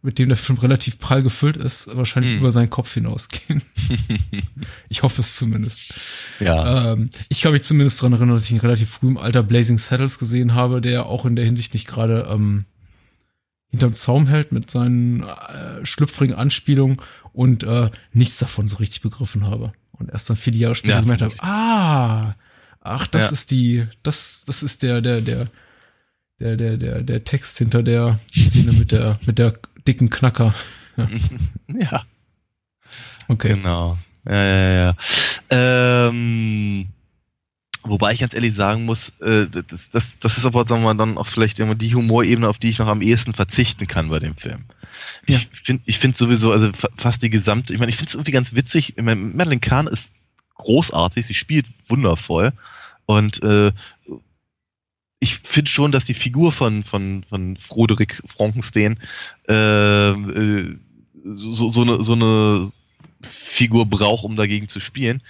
mit 0.00 0.18
denen 0.18 0.30
der 0.30 0.38
Film 0.38 0.58
relativ 0.58 0.98
prall 0.98 1.22
gefüllt 1.22 1.58
ist, 1.58 1.94
wahrscheinlich 1.94 2.32
hm. 2.32 2.38
über 2.38 2.50
seinen 2.50 2.70
Kopf 2.70 2.94
hinausgehen. 2.94 3.62
ich 4.88 5.02
hoffe 5.02 5.20
es 5.20 5.36
zumindest. 5.36 5.92
Ja. 6.40 6.92
Ähm, 6.92 7.10
ich 7.28 7.42
kann 7.42 7.52
mich 7.52 7.64
zumindest 7.64 8.00
daran 8.00 8.14
erinnern, 8.14 8.34
dass 8.34 8.46
ich 8.46 8.52
in 8.52 8.60
relativ 8.60 8.88
frühem 8.88 9.18
Alter 9.18 9.42
Blazing 9.42 9.76
Saddles 9.76 10.18
gesehen 10.18 10.54
habe, 10.54 10.80
der 10.80 11.04
auch 11.04 11.26
in 11.26 11.36
der 11.36 11.44
Hinsicht 11.44 11.74
nicht 11.74 11.86
gerade 11.86 12.26
ähm, 12.30 12.64
hinterm 13.68 13.92
Zaum 13.92 14.26
hält 14.26 14.52
mit 14.52 14.70
seinen 14.70 15.22
äh, 15.22 15.84
schlüpfrigen 15.84 16.34
Anspielungen 16.34 16.96
und 17.34 17.62
äh, 17.62 17.90
nichts 18.12 18.38
davon 18.38 18.68
so 18.68 18.76
richtig 18.76 19.02
begriffen 19.02 19.46
habe. 19.46 19.72
Und 19.92 20.10
erst 20.10 20.30
dann 20.30 20.38
viele 20.38 20.56
Jahre 20.56 20.76
später 20.76 20.94
ja, 20.94 21.00
gemerkt 21.02 21.22
habe, 21.22 21.34
ah, 21.40 22.36
ach, 22.80 23.06
das 23.06 23.26
ja. 23.26 23.32
ist 23.32 23.50
die, 23.50 23.86
das, 24.02 24.44
das 24.46 24.62
ist 24.62 24.82
der, 24.82 25.02
der, 25.02 25.20
der, 25.20 25.48
der, 26.40 26.56
der, 26.56 26.76
der, 26.76 27.02
der 27.02 27.24
Text 27.24 27.58
hinter 27.58 27.82
der 27.82 28.18
Szene 28.34 28.72
mit 28.72 28.92
der, 28.92 29.18
mit 29.26 29.38
der 29.38 29.54
dicken 29.86 30.10
Knacker. 30.10 30.54
ja. 31.68 32.04
Okay. 33.28 33.54
Genau. 33.54 33.98
Ja, 34.26 34.44
ja, 34.44 34.72
ja. 34.72 34.96
Ähm, 35.50 36.88
wobei 37.84 38.12
ich 38.12 38.20
ganz 38.20 38.34
ehrlich 38.34 38.54
sagen 38.54 38.84
muss, 38.84 39.10
äh, 39.20 39.46
das, 39.46 39.90
das, 39.90 40.18
das 40.18 40.38
ist 40.38 40.46
aber, 40.46 40.66
sagen 40.66 40.82
wir 40.82 40.94
mal, 40.94 40.98
dann 40.98 41.18
auch 41.18 41.26
vielleicht 41.26 41.58
immer 41.60 41.74
die 41.74 41.94
Humorebene, 41.94 42.48
auf 42.48 42.58
die 42.58 42.70
ich 42.70 42.78
noch 42.78 42.88
am 42.88 43.02
ehesten 43.02 43.34
verzichten 43.34 43.86
kann 43.86 44.08
bei 44.08 44.18
dem 44.18 44.36
Film. 44.36 44.64
Ja. 45.28 45.38
Ich 45.38 45.48
finde 45.52 45.82
ich 45.86 45.98
finde 45.98 46.16
sowieso, 46.16 46.52
also 46.52 46.70
fast 46.72 47.22
die 47.22 47.30
gesamte, 47.30 47.72
ich 47.72 47.78
meine, 47.78 47.90
ich 47.90 47.96
finde 47.96 48.10
es 48.10 48.14
irgendwie 48.14 48.32
ganz 48.32 48.54
witzig. 48.54 48.94
Ich 48.96 49.02
meine, 49.02 49.20
Madeline 49.20 49.60
Kahn 49.60 49.86
ist 49.86 50.12
großartig, 50.56 51.26
sie 51.26 51.34
spielt 51.34 51.66
wundervoll. 51.88 52.52
Und 53.06 53.42
äh, 53.42 53.72
ich 55.20 55.36
finde 55.36 55.70
schon, 55.70 55.92
dass 55.92 56.04
die 56.04 56.14
Figur 56.14 56.52
von, 56.52 56.84
von, 56.84 57.24
von 57.28 57.56
Froderick 57.56 58.22
Frankenstein 58.24 58.98
äh, 59.48 60.10
äh, 60.10 60.78
so, 61.36 61.68
so, 61.68 61.82
eine, 61.82 62.02
so 62.02 62.12
eine 62.12 62.68
Figur 63.22 63.86
braucht, 63.86 64.24
um 64.24 64.36
dagegen 64.36 64.68
zu 64.68 64.80
spielen. 64.80 65.22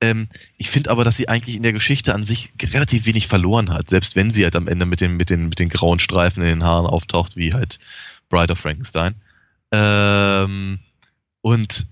Ähm, 0.00 0.28
ich 0.56 0.70
finde 0.70 0.90
aber, 0.90 1.04
dass 1.04 1.16
sie 1.16 1.28
eigentlich 1.28 1.56
in 1.56 1.62
der 1.62 1.72
Geschichte 1.72 2.14
an 2.14 2.24
sich 2.24 2.50
relativ 2.62 3.06
wenig 3.06 3.26
verloren 3.26 3.72
hat, 3.72 3.90
selbst 3.90 4.16
wenn 4.16 4.32
sie 4.32 4.44
halt 4.44 4.56
am 4.56 4.68
Ende 4.68 4.86
mit 4.86 5.00
den, 5.00 5.16
mit 5.16 5.30
den, 5.30 5.48
mit 5.48 5.58
den 5.58 5.68
grauen 5.68 5.98
Streifen 5.98 6.42
in 6.42 6.48
den 6.48 6.64
Haaren 6.64 6.86
auftaucht, 6.86 7.36
wie 7.36 7.52
halt 7.52 7.78
Bride 8.28 8.52
of 8.52 8.58
Frankenstein. 8.58 9.14
Ähm, 9.72 10.80
und 11.40 11.86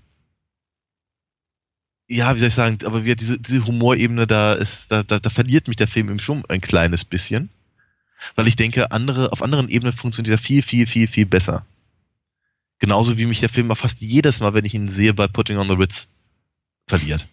ja, 2.07 2.33
wie 2.35 2.39
soll 2.39 2.47
ich 2.47 2.53
sagen, 2.53 2.77
aber 2.85 3.03
wie, 3.03 3.15
diese, 3.15 3.37
diese 3.37 3.65
Humorebene, 3.65 4.27
da 4.27 4.53
ist, 4.53 4.91
da, 4.91 5.03
da, 5.03 5.19
da 5.19 5.29
verliert 5.29 5.67
mich 5.67 5.75
der 5.75 5.87
Film 5.87 6.09
eben 6.09 6.19
schon 6.19 6.43
ein 6.47 6.61
kleines 6.61 7.03
bisschen. 7.03 7.49
Weil 8.35 8.47
ich 8.47 8.55
denke, 8.55 8.91
andere, 8.91 9.31
auf 9.31 9.43
anderen 9.43 9.69
Ebenen 9.69 9.93
funktioniert 9.93 10.39
er 10.39 10.43
viel, 10.43 10.61
viel, 10.61 10.87
viel, 10.87 11.07
viel 11.07 11.25
besser. 11.25 11.65
Genauso 12.79 13.17
wie 13.17 13.25
mich 13.25 13.41
der 13.41 13.49
Film 13.49 13.75
fast 13.75 14.01
jedes 14.01 14.39
Mal, 14.39 14.53
wenn 14.53 14.65
ich 14.65 14.73
ihn 14.73 14.89
sehe, 14.89 15.13
bei 15.13 15.27
Putting 15.27 15.57
on 15.57 15.67
the 15.67 15.75
Ritz 15.75 16.07
verliert. 16.87 17.27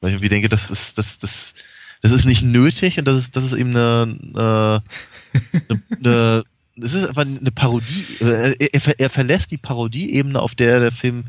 Weil 0.00 0.10
ich 0.10 0.14
irgendwie 0.14 0.28
denke, 0.28 0.48
das 0.48 0.70
ist, 0.70 0.96
das, 0.98 1.18
das, 1.18 1.54
das 2.00 2.12
ist 2.12 2.24
nicht 2.24 2.42
nötig 2.42 2.98
und 2.98 3.06
das 3.06 3.16
ist, 3.16 3.36
das 3.36 3.44
ist 3.44 3.52
eben 3.52 3.70
eine, 3.70 4.18
eine, 4.34 4.82
eine 5.98 6.44
das 6.76 6.94
ist 6.94 7.06
einfach 7.06 7.22
eine 7.22 7.52
Parodie, 7.52 8.06
äh, 8.20 8.54
er, 8.58 9.00
er 9.00 9.10
verlässt 9.10 9.50
die 9.50 9.58
Parodieebene, 9.58 10.40
auf 10.40 10.54
der 10.54 10.80
der 10.80 10.92
Film 10.92 11.24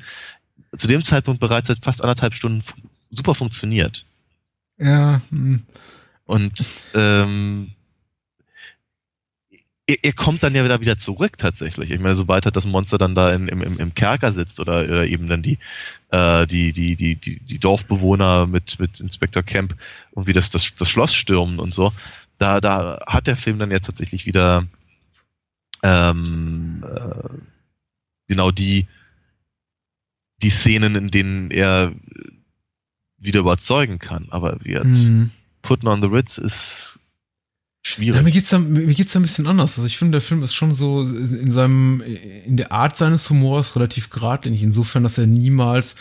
zu 0.78 0.88
dem 0.88 1.04
Zeitpunkt 1.04 1.40
bereits 1.40 1.68
seit 1.68 1.84
fast 1.84 2.02
anderthalb 2.02 2.34
Stunden 2.34 2.64
super 3.10 3.36
funktioniert. 3.36 4.06
Ja. 4.78 5.22
Hm. 5.30 5.64
Und 6.26 6.66
ähm, 6.94 7.72
er, 9.86 9.98
er, 10.02 10.14
kommt 10.14 10.42
dann 10.44 10.56
ja 10.56 10.64
wieder 10.64 10.82
wieder 10.82 10.98
zurück 10.98 11.38
tatsächlich. 11.38 11.92
Ich 11.92 12.00
meine, 12.00 12.16
sobald 12.16 12.46
halt 12.46 12.56
das 12.56 12.66
Monster 12.66 12.98
dann 12.98 13.16
da 13.16 13.34
in, 13.34 13.48
im, 13.48 13.62
im 13.62 13.94
Kerker 13.94 14.32
sitzt 14.32 14.60
oder, 14.60 14.84
oder 14.84 15.06
eben 15.06 15.28
dann 15.28 15.42
die, 15.42 15.60
äh, 16.12 16.48
die, 16.48 16.72
die, 16.72 16.96
die, 16.96 17.16
die, 17.16 17.40
die 17.40 17.60
Dorfbewohner 17.60 18.48
mit, 18.48 18.80
mit 18.80 19.00
Inspector 19.00 19.44
Camp 19.44 19.76
und 20.12 20.28
wie 20.28 20.34
das, 20.34 20.50
das, 20.50 20.74
das 20.76 20.90
Schloss 20.90 21.14
stürmen 21.14 21.60
und 21.60 21.74
so, 21.74 21.92
da, 22.38 22.62
da 22.62 23.00
hat 23.08 23.28
der 23.28 23.38
Film 23.38 23.60
dann 23.60 23.72
ja 23.72 23.80
tatsächlich 23.80 24.26
wieder 24.26 24.66
ähm, 25.84 26.86
äh, 26.90 27.30
genau 28.28 28.52
die, 28.52 28.88
die 30.42 30.50
Szenen, 30.50 30.96
in 30.96 31.12
denen 31.12 31.52
er 31.52 31.94
wieder 33.18 33.40
überzeugen 33.40 34.00
kann. 34.00 34.28
Aber 34.30 34.54
hat 34.54 34.86
mhm. 34.86 35.32
Putting 35.62 35.88
on 35.88 36.02
the 36.02 36.08
Ritz 36.08 36.38
ist 36.38 37.00
schwierig. 37.84 38.18
Ja, 38.18 38.22
mir 38.22 38.32
geht's 38.32 38.50
da, 38.50 38.60
mir 38.60 38.94
geht's 38.94 39.14
da 39.14 39.20
ein 39.20 39.24
bisschen 39.24 39.48
anders. 39.48 39.78
Also 39.78 39.88
ich 39.88 39.98
finde, 39.98 40.20
der 40.20 40.22
Film 40.22 40.44
ist 40.44 40.54
schon 40.54 40.74
so 40.74 41.04
in 41.04 41.50
seinem, 41.50 42.02
in 42.02 42.58
der 42.58 42.72
Art 42.72 42.96
seines 42.96 43.30
Humors 43.30 43.76
relativ 43.76 44.10
geradlinig. 44.10 44.62
Insofern, 44.62 45.04
dass 45.04 45.18
er 45.18 45.28
niemals 45.28 45.96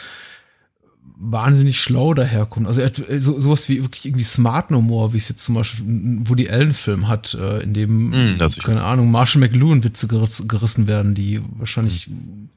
wahnsinnig 1.24 1.80
schlau 1.80 2.14
daherkommt. 2.14 2.66
Also 2.66 2.80
äh, 2.80 3.20
so, 3.20 3.40
sowas 3.40 3.68
wie 3.68 3.82
wirklich 3.82 4.06
irgendwie 4.06 4.24
Smart 4.24 4.70
No 4.72 4.82
More, 4.82 5.12
wie 5.12 5.18
es 5.18 5.28
jetzt 5.28 5.44
zum 5.44 5.54
Beispiel 5.54 5.86
ein 5.86 6.28
Woody 6.28 6.50
Allen-Film 6.50 7.06
hat, 7.06 7.34
äh, 7.34 7.62
in 7.62 7.74
dem, 7.74 8.10
Mm, 8.10 8.36
keine 8.62 8.82
Ahnung, 8.82 9.10
Marshall 9.10 9.40
McLuhan-Witze 9.40 10.08
geriss, 10.08 10.44
gerissen 10.48 10.88
werden, 10.88 11.14
die 11.14 11.40
wahrscheinlich 11.58 12.10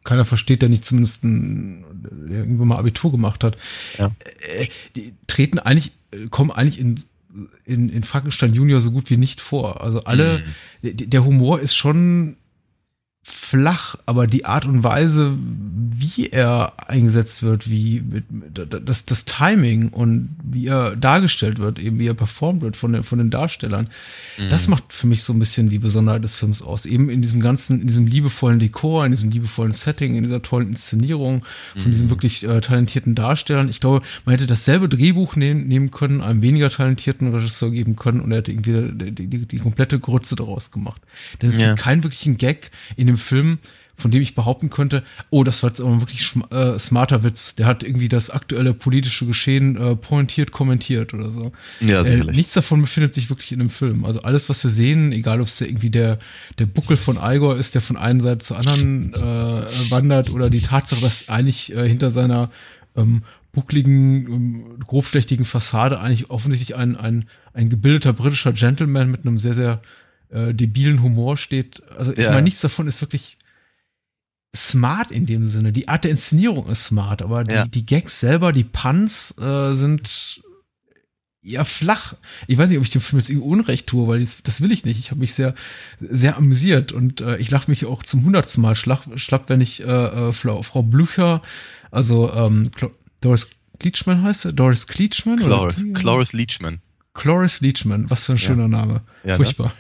keiner 0.04 0.26
versteht, 0.26 0.64
der 0.64 0.70
nicht 0.70 0.84
zumindest 0.84 1.24
ein, 1.24 1.86
der 2.28 2.40
irgendwo 2.40 2.66
mal 2.66 2.78
Abitur 2.78 3.12
gemacht 3.12 3.44
hat. 3.44 3.56
Ja. 4.00 4.08
Äh, 4.08 4.66
die 4.96 5.14
treten 5.28 5.60
eigentlich, 5.60 5.92
kommen 6.32 6.52
eigentlich 6.52 6.80
in 6.80 6.96
in, 7.66 7.90
in 7.90 8.04
Frankenstein 8.04 8.54
Junior 8.54 8.80
so 8.80 8.92
gut 8.92 9.10
wie 9.10 9.18
nicht 9.18 9.42
vor. 9.42 9.82
Also 9.82 10.06
alle, 10.06 10.42
der, 10.82 10.94
der 10.94 11.26
Humor 11.26 11.60
ist 11.60 11.76
schon 11.76 12.38
flach, 13.24 13.96
aber 14.06 14.28
die 14.28 14.46
Art 14.46 14.66
und 14.66 14.84
Weise, 14.84 15.38
wie 15.98 16.28
er 16.30 16.74
eingesetzt 16.90 17.44
wird, 17.44 17.70
wie 17.70 18.04
das, 18.54 19.06
das 19.06 19.26
Timing 19.26 19.90
und 19.90 20.36
wie 20.44 20.68
er 20.68 20.96
dargestellt 20.96 21.60
wird, 21.60 21.80
eben 21.80 22.00
wie 22.00 22.08
er 22.08 22.14
performt 22.14 22.62
wird 22.62 22.76
von 22.76 22.94
den, 22.94 23.04
von 23.04 23.18
den 23.18 23.30
Darstellern, 23.30 23.90
Mhm. 24.38 24.50
das 24.50 24.68
macht 24.68 24.92
für 24.92 25.08
mich 25.08 25.24
so 25.24 25.32
ein 25.34 25.40
bisschen 25.40 25.70
die 25.70 25.80
Besonderheit 25.80 26.24
des 26.24 26.36
Films 26.38 26.62
aus. 26.62 26.86
Eben 26.86 27.10
in 27.10 27.22
diesem 27.22 27.40
ganzen, 27.40 27.82
in 27.82 27.88
diesem 27.88 28.08
liebevollen 28.08 28.60
Dekor, 28.60 29.06
in 29.06 29.12
diesem 29.12 29.30
liebevollen 29.32 29.72
Setting, 29.72 30.16
in 30.16 30.24
dieser 30.24 30.42
tollen 30.42 30.70
Inszenierung 30.70 31.46
von 31.74 31.84
Mhm. 31.84 31.92
diesen 31.92 32.10
wirklich 32.10 32.44
äh, 32.48 32.60
talentierten 32.62 33.16
Darstellern. 33.16 33.70
Ich 33.70 33.80
glaube, 33.80 34.02
man 34.26 34.34
hätte 34.34 34.46
dasselbe 34.46 34.90
Drehbuch 34.90 35.36
nehmen, 35.36 35.68
nehmen 35.68 35.92
können, 35.92 36.22
einem 36.22 36.42
weniger 36.42 36.70
talentierten 36.70 37.34
Regisseur 37.34 37.72
geben 37.72 37.96
können 37.96 38.20
und 38.20 38.32
er 38.32 38.38
hätte 38.40 38.52
irgendwie 38.52 39.12
die, 39.12 39.28
die, 39.28 39.46
die 39.46 39.58
komplette 39.60 40.00
Grütze 40.00 40.36
daraus 40.36 40.72
gemacht. 40.72 41.02
Denn 41.42 41.50
es 41.50 41.60
Ja. 41.60 41.68
gibt 41.68 41.80
keinen 41.80 42.04
wirklichen 42.04 42.38
Gag 42.38 42.72
in 42.96 43.08
dem 43.08 43.18
Film, 43.18 43.60
von 43.98 44.12
dem 44.12 44.22
ich 44.22 44.36
behaupten 44.36 44.70
könnte, 44.70 45.04
oh, 45.30 45.44
das 45.44 45.64
war 45.64 45.70
jetzt 45.70 45.80
aber 45.80 46.02
wirklich 46.02 46.30
äh, 46.52 46.78
smarter 46.80 47.24
Witz. 47.24 47.56
Der 47.56 47.66
hat 47.66 47.82
irgendwie 47.84 48.10
das 48.10 48.30
aktuelle 48.30 48.74
politische 48.74 49.26
Geschehen 49.26 49.78
äh, 49.78 49.96
pointiert 49.96 50.52
kommentiert 50.52 51.14
oder 51.14 51.30
so. 51.30 51.52
Ja, 51.80 52.02
Äh, 52.02 52.04
sicherlich. 52.04 52.36
nichts 52.36 52.54
davon 52.54 52.82
befindet 52.82 53.14
sich 53.14 53.30
wirklich 53.30 53.52
in 53.54 53.60
dem 53.60 53.70
Film. 53.70 54.04
Also 54.06 54.22
alles, 54.24 54.50
was 54.50 54.62
wir 54.64 54.72
sehen, 54.72 55.12
egal 55.14 55.40
ob 55.40 55.48
es 55.48 55.62
irgendwie 55.62 55.90
der, 55.90 56.20
der 56.60 56.66
Buckel 56.66 56.98
von 56.98 57.18
Igor 57.22 57.56
ist, 57.58 57.74
der 57.76 57.82
von 57.82 57.96
einer 57.96 58.20
Seite 58.22 58.40
zur 58.40 58.58
anderen 58.58 59.14
äh, 59.14 59.18
wandert, 59.90 60.30
oder 60.30 60.50
die 60.50 60.62
Tatsache, 60.62 61.02
dass 61.02 61.30
eigentlich 61.30 61.74
äh, 61.76 61.88
hinter 61.88 62.12
seiner 62.12 62.52
ähm, 62.98 63.24
buckligen, 63.54 64.26
ähm, 64.28 64.66
grobschlächtigen 64.86 65.46
Fassade 65.46 66.00
eigentlich 66.00 66.30
offensichtlich 66.30 66.76
ein, 66.76 66.96
ein, 66.98 67.26
ein 67.54 67.70
gebildeter 67.70 68.12
britischer 68.14 68.52
Gentleman 68.54 69.10
mit 69.10 69.26
einem 69.26 69.40
sehr, 69.40 69.54
sehr 69.54 69.82
äh, 70.32 70.54
debilen 70.54 71.02
Humor 71.02 71.38
steht. 71.38 71.82
Also 71.98 72.12
ich 72.12 72.20
Ja. 72.20 72.32
meine, 72.32 72.44
nichts 72.44 72.62
davon 72.62 72.88
ist 72.88 73.02
wirklich 73.02 73.38
smart 74.56 75.12
in 75.12 75.26
dem 75.26 75.48
Sinne. 75.48 75.72
Die 75.72 75.88
Art 75.88 76.04
der 76.04 76.12
Inszenierung 76.12 76.68
ist 76.70 76.86
smart, 76.86 77.22
aber 77.22 77.44
die, 77.44 77.54
Ja. 77.56 77.66
die 77.66 77.86
Gags 77.86 78.20
selber, 78.20 78.54
die 78.54 78.64
Puns 78.64 79.36
äh, 79.40 79.74
sind 79.76 80.42
ja 81.42 81.64
flach. 81.64 82.16
Ich 82.48 82.58
weiß 82.58 82.70
nicht, 82.70 82.80
ob 82.80 82.86
ich 82.86 82.90
dem 82.92 83.02
Film 83.02 83.20
jetzt 83.20 83.30
irgendwie 83.30 83.48
Unrecht 83.48 83.88
tue, 83.88 84.08
weil 84.08 84.20
das, 84.20 84.38
das 84.42 84.62
will 84.62 84.72
ich 84.72 84.84
nicht. 84.86 84.98
Ich 85.00 85.12
habe 85.12 85.20
mich 85.20 85.34
sehr, 85.34 85.54
sehr 86.00 86.38
amüsiert 86.38 86.92
und 86.92 87.22
äh, 87.22 87.38
ich 87.38 87.52
lache 87.52 87.70
mich 87.70 87.86
auch 87.86 88.02
zum 88.04 88.24
hundertsten 88.26 88.62
Mal 88.64 88.76
schlapp, 88.76 89.04
schlapp 89.20 89.48
wenn 89.50 89.62
ich 89.62 89.82
äh, 89.82 89.86
äh, 89.86 90.32
Frau, 90.32 90.64
Frau 90.64 90.82
Blücher, 90.82 91.42
also 91.92 92.34
ähm, 92.34 92.72
Doris 93.22 93.50
Kleitschmann 93.80 94.24
heißt 94.24 94.42
sie? 94.44 94.54
Doris 94.54 94.88
oder 94.90 95.36
Cloris? 95.38 95.76
Cloris 95.94 96.34
Leachman. 96.34 96.80
Cloris 97.16 97.62
Leachman, 97.62 98.10
was 98.10 98.26
für 98.26 98.34
ein 98.34 98.38
Ja. 98.38 98.42
schöner 98.44 98.68
Name. 98.68 99.02
Ja, 99.24 99.32
ne? 99.32 99.36
Furchtbar. 99.38 99.74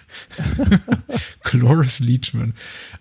Cloris 1.44 2.00
Leachman. 2.00 2.54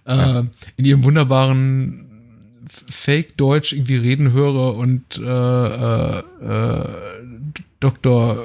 Äh, 0.07 0.17
Ja. 0.17 0.45
In 0.77 0.85
ihrem 0.85 1.05
wunderbaren 1.05 2.59
Fake-Deutsch 2.91 3.73
irgendwie 3.73 3.97
reden 3.97 4.33
höre 4.33 4.75
und 4.77 5.17
äh, 5.17 5.23
äh, 5.23 6.19
äh, 6.19 6.89
Dr. 7.81 8.39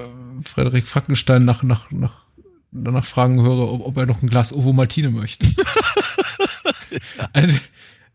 Frederik 0.45 0.85
Frankenstein 0.87 1.43
nach, 1.45 1.63
nach, 1.63 1.89
nach, 1.91 2.25
danach 2.71 3.05
fragen 3.05 3.41
höre, 3.41 3.71
ob, 3.71 3.85
ob 3.85 3.97
er 3.97 4.05
noch 4.05 4.21
ein 4.21 4.29
Glas 4.29 4.53
Ovo 4.53 4.71
Martine 4.71 5.09
möchte. 5.09 5.47
eine, 7.33 7.59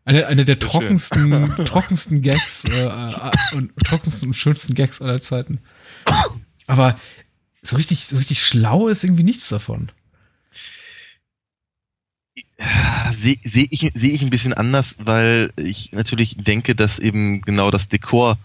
eine, 0.04 0.26
eine 0.28 0.44
der 0.44 0.58
trockensten, 0.60 1.50
trockensten 1.64 2.22
Gags 2.22 2.64
äh, 2.66 2.86
äh, 2.86 3.30
und 3.56 3.72
trockensten 3.84 4.28
und 4.28 4.34
schönsten 4.34 4.74
Gags 4.74 5.02
aller 5.02 5.20
Zeiten. 5.20 5.58
Aber 6.66 6.96
so 7.66 7.76
richtig, 7.76 8.06
so 8.06 8.16
richtig 8.16 8.44
schlau 8.44 8.88
ist 8.88 9.04
irgendwie 9.04 9.22
nichts 9.22 9.48
davon. 9.48 9.90
Sehe 13.18 13.36
seh 13.42 13.66
ich, 13.70 13.92
seh 13.94 14.10
ich 14.10 14.22
ein 14.22 14.30
bisschen 14.30 14.54
anders, 14.54 14.96
weil 14.98 15.52
ich 15.56 15.92
natürlich 15.92 16.36
denke, 16.38 16.74
dass 16.74 16.98
eben 16.98 17.40
genau 17.42 17.70
das 17.70 17.88
Dekor 17.88 18.38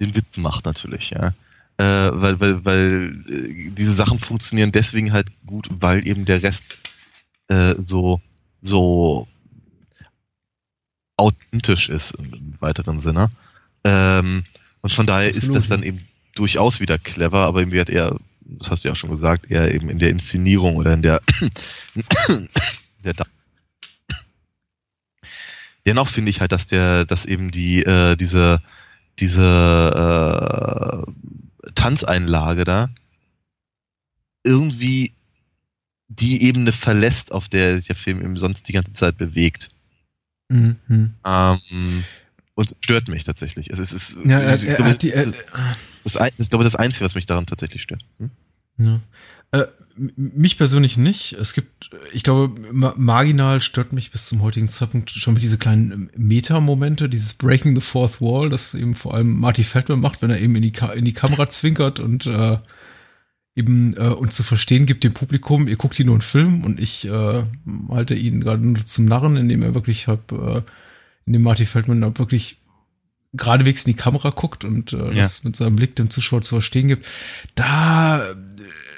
den 0.00 0.14
Witz 0.14 0.36
macht 0.36 0.64
natürlich, 0.64 1.10
ja. 1.10 1.32
Äh, 1.76 2.10
weil, 2.12 2.38
weil, 2.38 2.64
weil 2.64 3.24
äh, 3.28 3.70
diese 3.70 3.94
Sachen 3.94 4.20
funktionieren 4.20 4.70
deswegen 4.70 5.12
halt 5.12 5.28
gut, 5.44 5.68
weil 5.70 6.06
eben 6.06 6.24
der 6.24 6.42
Rest 6.42 6.78
äh, 7.48 7.74
so, 7.76 8.20
so 8.62 9.26
authentisch 11.16 11.88
ist 11.88 12.12
im 12.12 12.54
weiteren 12.60 13.00
Sinne. 13.00 13.30
Ähm, 13.82 14.44
und 14.82 14.92
von 14.92 15.06
daher 15.06 15.30
ist 15.30 15.38
Absolut, 15.38 15.56
das 15.56 15.68
dann 15.68 15.82
eben 15.82 16.06
durchaus 16.34 16.80
wieder 16.80 16.98
clever, 16.98 17.40
aber 17.40 17.60
irgendwie 17.60 17.80
hat 17.80 17.90
er, 17.90 18.16
das 18.44 18.70
hast 18.70 18.84
du 18.84 18.88
ja 18.88 18.92
auch 18.92 18.96
schon 18.96 19.10
gesagt, 19.10 19.50
eher 19.50 19.74
eben 19.74 19.88
in 19.88 19.98
der 19.98 20.10
Inszenierung 20.10 20.76
oder 20.76 20.92
in 20.94 21.02
der, 21.02 21.20
der 23.04 23.14
Dennoch 25.86 26.08
finde 26.08 26.30
ich 26.30 26.40
halt, 26.40 26.52
dass 26.52 26.66
der, 26.66 27.04
dass 27.04 27.26
eben 27.26 27.50
die, 27.50 27.82
äh, 27.82 28.16
diese, 28.16 28.62
diese 29.18 31.04
äh, 31.06 31.70
Tanzeinlage 31.74 32.64
da 32.64 32.88
irgendwie 34.44 35.12
die 36.08 36.42
Ebene 36.42 36.72
verlässt, 36.72 37.32
auf 37.32 37.48
der 37.48 37.76
sich 37.76 37.86
der 37.86 37.96
Film 37.96 38.20
eben 38.22 38.36
sonst 38.36 38.68
die 38.68 38.72
ganze 38.72 38.92
Zeit 38.92 39.16
bewegt. 39.16 39.70
Mhm. 40.48 41.14
Ähm, 41.26 42.04
und 42.54 42.70
es 42.70 42.76
stört 42.80 43.08
mich 43.08 43.24
tatsächlich. 43.24 43.70
Es 43.70 43.78
ist, 43.78 43.92
es 43.92 44.10
ist 44.10 44.18
Ja, 44.24 44.38
er, 44.38 44.62
er, 44.62 44.78
er 44.78 44.84
hat 44.84 45.02
die, 45.02 45.12
er, 45.12 45.26
das, 46.04 46.16
ist, 46.36 46.50
glaube 46.50 46.64
ich, 46.64 46.70
das 46.70 46.78
Einzige, 46.78 47.04
was 47.04 47.14
mich 47.14 47.26
daran 47.26 47.46
tatsächlich 47.46 47.82
stört. 47.82 48.04
Hm? 48.18 48.30
Ja. 48.78 49.00
Äh, 49.52 49.66
mich 49.96 50.58
persönlich 50.58 50.96
nicht. 50.96 51.34
Es 51.34 51.52
gibt, 51.52 51.90
ich 52.12 52.24
glaube, 52.24 52.60
ma 52.72 52.94
marginal 52.96 53.60
stört 53.60 53.92
mich 53.92 54.10
bis 54.10 54.26
zum 54.26 54.42
heutigen 54.42 54.66
Zeitpunkt 54.68 55.10
schon 55.10 55.34
mit 55.34 55.42
diese 55.42 55.58
kleinen 55.58 55.92
ähm, 55.92 56.10
Meta-Momente, 56.16 57.08
dieses 57.08 57.34
Breaking 57.34 57.76
the 57.76 57.80
Fourth 57.80 58.20
Wall, 58.20 58.48
das 58.48 58.74
eben 58.74 58.94
vor 58.94 59.14
allem 59.14 59.38
Marty 59.38 59.62
Feldman 59.62 60.00
macht, 60.00 60.22
wenn 60.22 60.30
er 60.30 60.40
eben 60.40 60.56
in 60.56 60.62
die, 60.62 60.72
Ka 60.72 60.92
in 60.92 61.04
die 61.04 61.12
Kamera 61.12 61.48
zwinkert 61.48 62.00
und 62.00 62.26
äh, 62.26 62.58
eben 63.54 63.96
äh, 63.96 64.08
uns 64.08 64.34
zu 64.34 64.42
verstehen 64.42 64.86
gibt 64.86 65.04
dem 65.04 65.14
Publikum, 65.14 65.68
ihr 65.68 65.76
guckt 65.76 65.94
hier 65.94 66.06
nur 66.06 66.16
einen 66.16 66.22
Film 66.22 66.64
und 66.64 66.80
ich 66.80 67.06
äh, 67.06 67.44
halte 67.88 68.14
ihn 68.14 68.40
gerade 68.40 68.66
nur 68.66 68.84
zum 68.84 69.04
Narren, 69.04 69.36
indem 69.36 69.62
er 69.62 69.74
wirklich 69.74 70.08
hab, 70.08 70.32
äh, 70.32 70.62
indem 71.26 71.42
Marty 71.42 71.64
Feldman 71.64 72.18
wirklich 72.18 72.58
geradewegs 73.36 73.84
in 73.84 73.92
die 73.92 73.98
Kamera 73.98 74.30
guckt 74.30 74.64
und 74.64 74.92
äh, 74.92 74.96
Ja. 75.12 75.22
das 75.22 75.44
mit 75.44 75.56
seinem 75.56 75.76
Blick 75.76 75.96
dem 75.96 76.10
Zuschauer 76.10 76.42
zu 76.42 76.54
verstehen 76.54 76.88
gibt, 76.88 77.06
da 77.54 78.30
äh, 78.30 78.34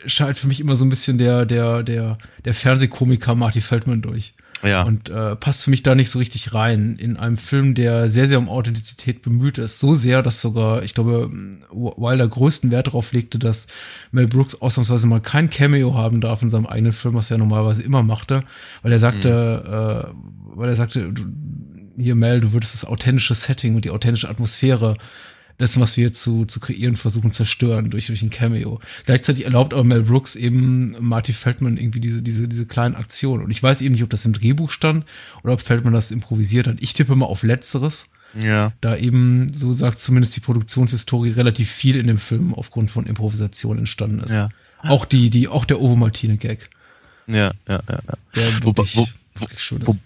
scheint 0.07 0.37
für 0.37 0.47
mich 0.49 0.61
immer 0.61 0.76
so 0.76 0.84
ein 0.84 0.89
bisschen 0.91 1.18
der, 1.18 1.47
der, 1.47 1.82
der, 1.82 2.18
der 2.45 2.55
Fernsehkomiker 2.55 3.34
Marty 3.34 3.61
Feldman 3.61 4.03
durch. 4.03 4.34
Ja, 4.62 4.84
Und 4.84 5.11
äh, 5.11 5.37
passt 5.37 5.64
für 5.64 5.70
mich 5.70 5.82
da 5.82 5.95
nicht 5.95 6.09
so 6.09 6.18
richtig 6.18 6.55
rein 6.55 6.97
in 6.97 7.18
einem 7.18 7.37
Film, 7.37 7.74
der 7.74 8.09
sehr, 8.09 8.26
sehr 8.26 8.39
um 8.39 8.49
Authentizität 8.49 9.20
bemüht 9.20 9.59
ist. 9.59 9.78
So 9.78 9.93
sehr, 9.95 10.22
dass 10.22 10.41
sogar, 10.41 10.82
ich 10.82 10.95
glaube, 10.95 11.30
Wilder 11.70 12.26
größten 12.26 12.70
Wert 12.70 12.87
darauf 12.87 13.13
legte, 13.13 13.38
dass 13.38 13.67
Mel 14.13 14.26
Brooks 14.26 14.54
ausnahmsweise 14.54 15.07
mal 15.07 15.21
kein 15.21 15.50
Cameo 15.50 15.95
haben 15.95 16.22
darf 16.22 16.41
in 16.41 16.49
seinem 16.49 16.64
eigenen 16.67 16.95
Film, 16.95 17.14
was 17.14 17.30
er 17.30 17.37
normalerweise 17.37 17.83
immer 17.83 18.03
machte, 18.03 18.45
weil 18.83 18.92
er 18.92 18.99
sagte, 18.99 20.08
äh, 20.08 20.57
weil 20.57 20.71
er 20.71 20.76
sagte, 20.76 21.13
du, 21.13 21.25
hier 21.98 22.14
Mel, 22.14 22.40
du 22.40 22.52
würdest 22.52 22.74
das 22.74 22.84
authentische 22.84 23.34
Setting 23.34 23.74
und 23.74 23.84
die 23.84 23.90
authentische 23.90 24.28
Atmosphäre 24.28 24.96
dessen, 25.58 25.80
was 25.80 25.96
wir 25.96 26.12
zu, 26.12 26.44
zu 26.44 26.60
kreieren 26.60 26.96
versuchen, 26.96 27.32
zerstören 27.32 27.88
durch, 27.90 28.08
durch 28.08 28.20
ein 28.20 28.28
Cameo. 28.30 28.78
Gleichzeitig 29.06 29.44
erlaubt 29.44 29.72
aber 29.72 29.84
Mel 29.84 30.02
Brooks 30.02 30.36
eben 30.36 30.94
Marty 31.00 31.32
Feldman 31.32 31.78
irgendwie 31.78 32.00
diese, 32.00 32.20
diese, 32.22 32.46
diese 32.46 32.66
kleinen 32.66 32.94
Aktionen. 32.94 33.42
Und 33.42 33.50
ich 33.50 33.62
weiß 33.62 33.80
eben 33.80 33.94
nicht, 33.94 34.02
ob 34.04 34.10
das 34.10 34.26
im 34.26 34.34
Drehbuch 34.34 34.70
stand 34.70 35.06
oder 35.42 35.54
ob 35.54 35.62
Feldman 35.62 35.94
das 35.94 36.10
improvisiert 36.10 36.66
hat. 36.66 36.76
Ich 36.80 36.92
tippe 36.92 37.16
mal 37.16 37.24
auf 37.26 37.42
Letzteres, 37.42 38.08
ja, 38.38 38.74
da 38.82 38.96
eben, 38.96 39.54
so 39.54 39.72
sagt 39.72 39.98
zumindest 39.98 40.36
die 40.36 40.40
Produktionshistorie, 40.40 41.30
relativ 41.30 41.70
viel 41.70 41.96
in 41.96 42.06
dem 42.06 42.18
Film 42.18 42.52
aufgrund 42.52 42.90
von 42.90 43.06
Improvisation 43.06 43.78
entstanden 43.78 44.18
ist. 44.18 44.32
ja, 44.32 44.50
Auch 44.82 45.06
die, 45.06 45.30
die, 45.30 45.48
auch 45.48 45.64
der 45.64 45.80
Ovo 45.80 45.96
Martine 45.96 46.36
Gag. 46.36 46.68
ja, 47.26 47.36
ja, 47.36 47.52
ja. 47.66 47.80
ja. 47.88 48.14
Der 48.34 48.44
wo- 48.62 48.74
wirklich 49.38 49.62
schön 49.62 49.80
ist. 49.80 49.86
Wo, 49.88 49.96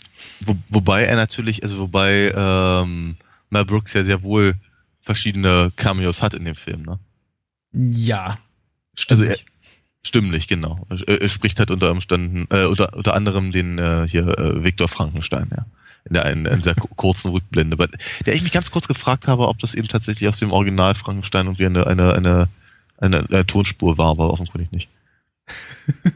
wo, 0.40 0.56
wobei 0.68 1.05
er 1.05 1.16
natürlich, 1.16 1.62
also 1.62 1.78
wobei 1.78 2.32
ähm, 2.34 3.16
Mel 3.51 3.64
Brooks 3.64 3.92
ja 3.92 4.05
sehr 4.05 4.22
wohl 4.22 4.55
verschiedene 5.02 5.72
Cameos 5.76 6.22
hat 6.22 6.34
in 6.34 6.44
dem 6.44 6.55
Film, 6.56 6.82
ne? 6.82 6.98
ja, 7.72 8.38
stimmt. 8.94 9.20
Also 9.20 9.32
er- 9.32 9.38
Stimmlich, 10.02 10.48
genau. 10.48 10.86
Er, 11.06 11.20
er 11.20 11.28
spricht 11.28 11.59
halt 11.59 11.70
unter 11.70 11.90
Umständen, 11.90 12.47
äh, 12.51 12.64
unter, 12.64 12.97
unter 12.97 13.12
anderem 13.14 13.52
den 13.52 13.78
äh, 13.78 14.09
hier 14.09 14.26
äh, 14.38 14.64
Viktor 14.64 14.88
Frankenstein, 14.88 15.51
ja. 15.55 15.66
in 16.06 16.14
der 16.14 16.24
einen, 16.24 16.47
in 16.47 16.62
sehr 16.62 16.74
kurzen 16.74 17.30
Rückblende, 17.32 17.76
bei 17.76 17.86
der 18.24 18.34
ich 18.34 18.40
mich 18.40 18.51
ganz 18.52 18.70
kurz 18.70 18.88
gefragt 18.88 19.28
habe, 19.28 19.47
ob 19.47 19.59
das 19.59 19.74
eben 19.74 19.88
tatsächlich 19.88 20.26
aus 20.26 20.38
dem 20.38 20.52
Original 20.52 20.94
Frankenstein 20.94 21.48
und 21.48 21.59
wie 21.59 21.66
eine, 21.66 21.86
eine, 21.86 22.14
eine, 22.14 22.48
eine, 22.97 23.26
eine 23.28 23.47
Tonspur 23.47 23.98
war, 23.98 24.09
aber 24.09 24.32
offenkundig 24.32 24.72
nicht. 24.72 24.88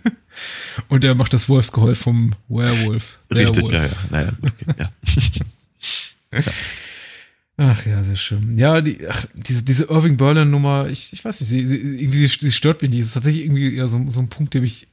und 0.89 1.05
er 1.05 1.15
macht 1.15 1.33
das 1.33 1.49
Wolfsgeheul 1.49 1.95
vom 1.95 2.35
Werewolf. 2.49 3.19
Richtig, 3.33 3.69
ja, 3.69 3.85
ja. 3.85 3.91
Naja, 4.11 4.33
okay, 4.43 4.67
ja. 4.79 4.93
ja. 6.33 6.43
Ach 7.57 7.87
ja, 7.87 8.03
sehr 8.03 8.17
schön. 8.17 8.59
Ja, 8.59 8.81
die, 8.81 9.07
ach, 9.09 9.27
diese, 9.33 9.63
diese 9.63 9.85
Irving 9.85 10.17
Berlin 10.17 10.51
Nummer, 10.51 10.89
ich, 10.89 11.13
ich 11.13 11.25
weiß 11.25 11.41
nicht, 11.41 11.49
sie, 11.49 11.65
sie, 11.67 11.77
irgendwie, 11.77 12.27
sie, 12.27 12.37
sie 12.37 12.51
stört 12.51 12.83
mich 12.83 12.91
nicht. 12.91 13.01
Es 13.01 13.09
ist 13.09 13.15
tatsächlich 13.15 13.45
irgendwie 13.45 13.77
eher 13.77 13.87
so, 13.87 14.05
so 14.11 14.19
ein 14.19 14.29
Punkt, 14.29 14.55
dem 14.55 14.65
ich 14.65 14.89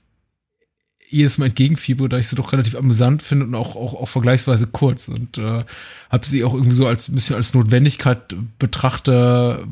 jedes 1.10 1.38
Mal 1.38 1.48
entgegenfieber, 1.48 2.08
da 2.08 2.18
ich 2.18 2.28
sie 2.28 2.36
doch 2.36 2.54
relativ 2.54 2.76
amüsant 2.76 3.22
finde 3.22 3.46
und 3.46 3.56
auch, 3.56 3.76
auch, 3.76 3.96
auch 3.96 4.08
vergleichsweise 4.08 4.68
kurz 4.68 5.08
und 5.08 5.38
äh, 5.38 5.66
habe 6.10 6.26
sie 6.26 6.44
auch 6.44 6.54
irgendwie 6.54 6.76
so 6.76 6.88
als 6.88 7.10
ein 7.10 7.16
bisschen 7.16 7.36
als 7.36 7.54
Notwendigkeit 7.54 8.34
betrachte, 8.60 9.68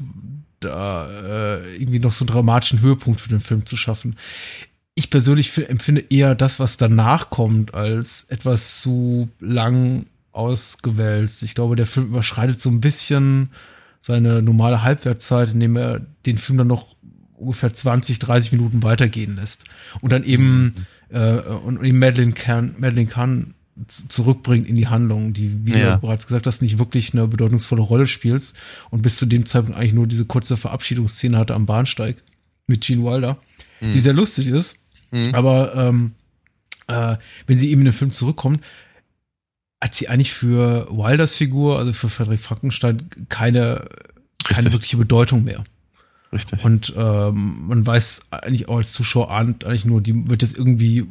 da 0.60 1.10
äh, 1.10 1.76
irgendwie 1.76 2.00
noch 2.00 2.12
so 2.12 2.24
einen 2.24 2.34
dramatischen 2.34 2.82
Höhepunkt 2.82 3.22
für 3.22 3.30
den 3.30 3.42
Film 3.42 3.66
zu 3.66 3.78
schaffen. 3.78 4.16
Ich 4.96 5.10
persönlich 5.10 5.58
empfinde 5.70 6.06
eher 6.10 6.36
das, 6.36 6.60
was 6.60 6.78
danach 6.78 7.30
kommt, 7.30 7.74
als 7.74 8.26
etwas 8.26 8.82
zu 8.82 9.30
lang 9.40 10.06
ausgewälzt. 10.32 11.44
Ich 11.44 11.56
glaube, 11.56 11.76
der 11.76 11.86
Film 11.86 12.08
überschreitet 12.08 12.60
so 12.60 12.70
ein 12.70 12.82
bisschen 12.82 13.50
seine 14.02 14.42
normale 14.42 14.84
Halbwertszeit, 14.84 15.54
indem 15.54 15.76
er 15.76 16.02
den 16.26 16.38
Film 16.38 16.58
dann 16.58 16.68
noch 16.68 16.96
ungefähr 17.36 17.74
20, 17.74 18.20
30 18.20 18.52
Minuten 18.52 18.84
weitergehen 18.84 19.36
lässt. 19.36 19.66
Und 20.02 20.12
dann 20.12 20.24
eben, 20.24 20.64
mhm. 20.64 20.74
äh, 21.10 21.40
und 21.40 21.84
eben 21.84 22.00
Madeline 22.00 22.34
Kahn, 22.34 22.76
Madeline 22.78 23.10
Kahn 23.10 23.54
zurückbringt 23.88 24.68
in 24.68 24.76
die 24.76 24.88
Handlung, 24.88 25.34
die, 25.34 25.66
wie 25.66 25.78
ja. 25.78 25.96
du 25.96 26.02
bereits 26.02 26.28
gesagt 26.28 26.48
hast, 26.48 26.62
nicht 26.62 26.80
wirklich 26.80 27.14
eine 27.14 27.28
bedeutungsvolle 27.28 27.82
Rolle 27.82 28.08
spielst 28.08 28.56
und 28.90 29.02
bis 29.02 29.18
zu 29.18 29.26
dem 29.26 29.46
Zeitpunkt 29.46 29.80
eigentlich 29.80 29.94
nur 29.94 30.08
diese 30.08 30.26
kurze 30.26 30.58
Verabschiedungsszene 30.58 31.38
hatte 31.38 31.56
am 31.56 31.66
Bahnsteig 31.66 32.22
mit 32.68 32.82
Gene 32.82 33.04
Wilder, 33.04 33.38
mhm. 33.82 33.94
die 33.94 34.00
sehr 34.00 34.14
lustig 34.14 34.48
ist. 34.48 34.78
Mhm. 35.12 35.34
Aber 35.34 35.76
ähm, 35.76 36.12
äh, 36.88 37.18
wenn 37.48 37.58
sie 37.58 37.70
eben 37.72 37.82
in 37.82 37.86
den 37.86 37.94
Film 37.94 38.12
zurückkommt, 38.12 38.64
hat 39.82 39.96
sie 39.96 40.10
eigentlich 40.10 40.34
für 40.34 40.88
Wilders 40.92 41.36
Figur, 41.36 41.80
also 41.80 41.94
für 41.94 42.10
Frederik 42.10 42.42
Frankenstein, 42.42 43.10
keine, 43.30 43.88
keine 44.44 44.72
wirkliche 44.72 44.98
Bedeutung 44.98 45.46
mehr. 45.46 45.64
Richtig. 46.32 46.64
Und 46.64 46.94
ähm, 46.96 47.68
man 47.68 47.86
weiß 47.86 48.28
eigentlich 48.32 48.70
auch 48.70 48.78
als 48.78 48.92
Zuschauer 48.92 49.32
ahnt 49.32 49.64
eigentlich 49.64 49.86
nur, 49.86 50.02
die 50.02 50.28
wird 50.28 50.42
jetzt 50.42 50.58
irgendwie 50.58 51.08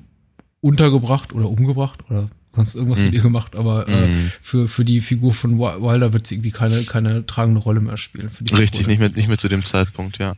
untergebracht 0.61 1.33
oder 1.33 1.49
umgebracht 1.49 2.11
oder 2.11 2.29
sonst 2.55 2.75
irgendwas 2.75 3.01
mm. 3.01 3.05
mit 3.05 3.15
ihr 3.15 3.21
gemacht, 3.21 3.57
aber 3.57 3.89
äh, 3.89 4.09
mm. 4.09 4.33
für, 4.43 4.69
für 4.69 4.85
die 4.85 5.01
Figur 5.01 5.33
von 5.35 5.59
Wilder 5.59 6.13
wird 6.13 6.27
sie 6.27 6.37
irgendwie 6.37 6.51
keine, 6.51 6.83
keine 6.85 7.27
tragende 7.27 7.61
Rolle 7.61 7.81
mehr 7.81 7.97
spielen. 7.97 8.31
Richtig, 8.53 8.87
nicht 8.87 8.99
mehr, 8.99 9.11
nicht 9.11 9.29
mehr 9.29 9.39
zu 9.39 9.49
dem 9.49 9.65
Zeitpunkt, 9.65 10.19
ja. 10.19 10.35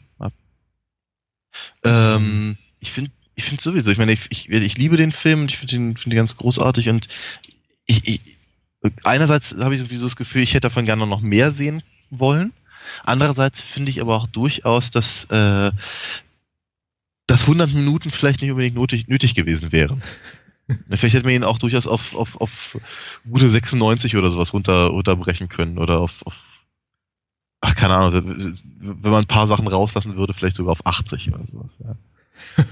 Ähm, 1.83 2.57
ich 2.79 2.93
finde 2.93 3.11
ich 3.41 3.45
finde 3.45 3.63
sowieso, 3.63 3.91
ich 3.91 3.99
meine, 3.99 4.13
ich, 4.13 4.27
ich, 4.31 4.51
ich 4.51 4.79
liebe 4.79 4.97
den 4.97 5.13
Film 5.13 5.43
und 5.43 5.51
ich 5.51 5.59
finde 5.59 5.77
ihn, 5.77 5.97
find 5.97 6.13
ihn 6.13 6.17
ganz 6.17 6.37
großartig 6.37 6.91
und 6.91 7.09
ich, 7.87 8.07
ich, 8.07 8.21
einerseits 9.03 9.57
habe 9.59 9.75
ich 9.75 9.81
sowieso 9.81 10.05
das 10.07 10.17
Gefühl, 10.17 10.43
ich 10.43 10.51
hätte 10.51 10.69
davon 10.69 10.85
gerne 10.85 11.07
noch 11.07 11.23
mehr 11.23 11.51
sehen 11.51 11.83
wollen. 12.11 12.53
Andererseits 13.03 13.61
finde 13.61 13.91
ich 13.91 14.01
aber 14.01 14.17
auch 14.17 14.27
durchaus, 14.27 14.91
dass, 14.91 15.25
äh, 15.25 15.73
dass 17.27 17.43
100 17.43 17.73
Minuten 17.73 18.11
vielleicht 18.11 18.43
nicht 18.43 18.51
unbedingt 18.51 18.77
nötig, 18.77 19.09
nötig 19.09 19.35
gewesen 19.35 19.73
wären. 19.73 20.03
vielleicht 20.91 21.15
hätte 21.15 21.25
man 21.25 21.35
ihn 21.35 21.45
auch 21.45 21.59
durchaus 21.59 21.87
auf, 21.87 22.15
auf, 22.15 22.41
auf 22.41 22.79
gute 23.29 23.49
96 23.49 24.17
oder 24.17 24.31
sowas 24.31 24.53
runter, 24.53 24.87
runterbrechen 24.87 25.49
können 25.49 25.79
oder 25.79 26.01
auf, 26.01 26.25
auf 26.27 26.65
ach, 27.61 27.75
keine 27.75 27.95
Ahnung, 27.95 28.57
wenn 28.79 29.11
man 29.11 29.25
ein 29.25 29.27
paar 29.27 29.47
Sachen 29.47 29.69
rauslassen 29.69 30.17
würde, 30.17 30.35
vielleicht 30.35 30.57
sogar 30.57 30.73
auf 30.73 30.87
80 30.87 31.33
oder 31.33 31.45
sowas. 31.51 31.79
Ja, 31.79 32.65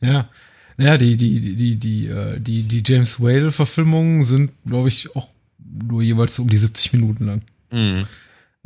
ja 0.08 0.28
naja, 0.76 0.96
die, 0.96 1.16
die, 1.16 1.40
die, 1.40 1.56
die, 1.56 1.76
die, 1.76 2.06
äh, 2.08 2.40
die, 2.40 2.64
die 2.64 2.82
James 2.84 3.20
Whale-Verfilmungen 3.20 4.24
sind, 4.24 4.50
glaube 4.66 4.88
ich, 4.88 5.14
auch 5.14 5.28
nur 5.58 6.02
jeweils 6.02 6.38
um 6.38 6.48
die 6.48 6.56
70 6.56 6.92
Minuten 6.94 7.26
lang. 7.26 7.42
Mhm. 7.70 8.06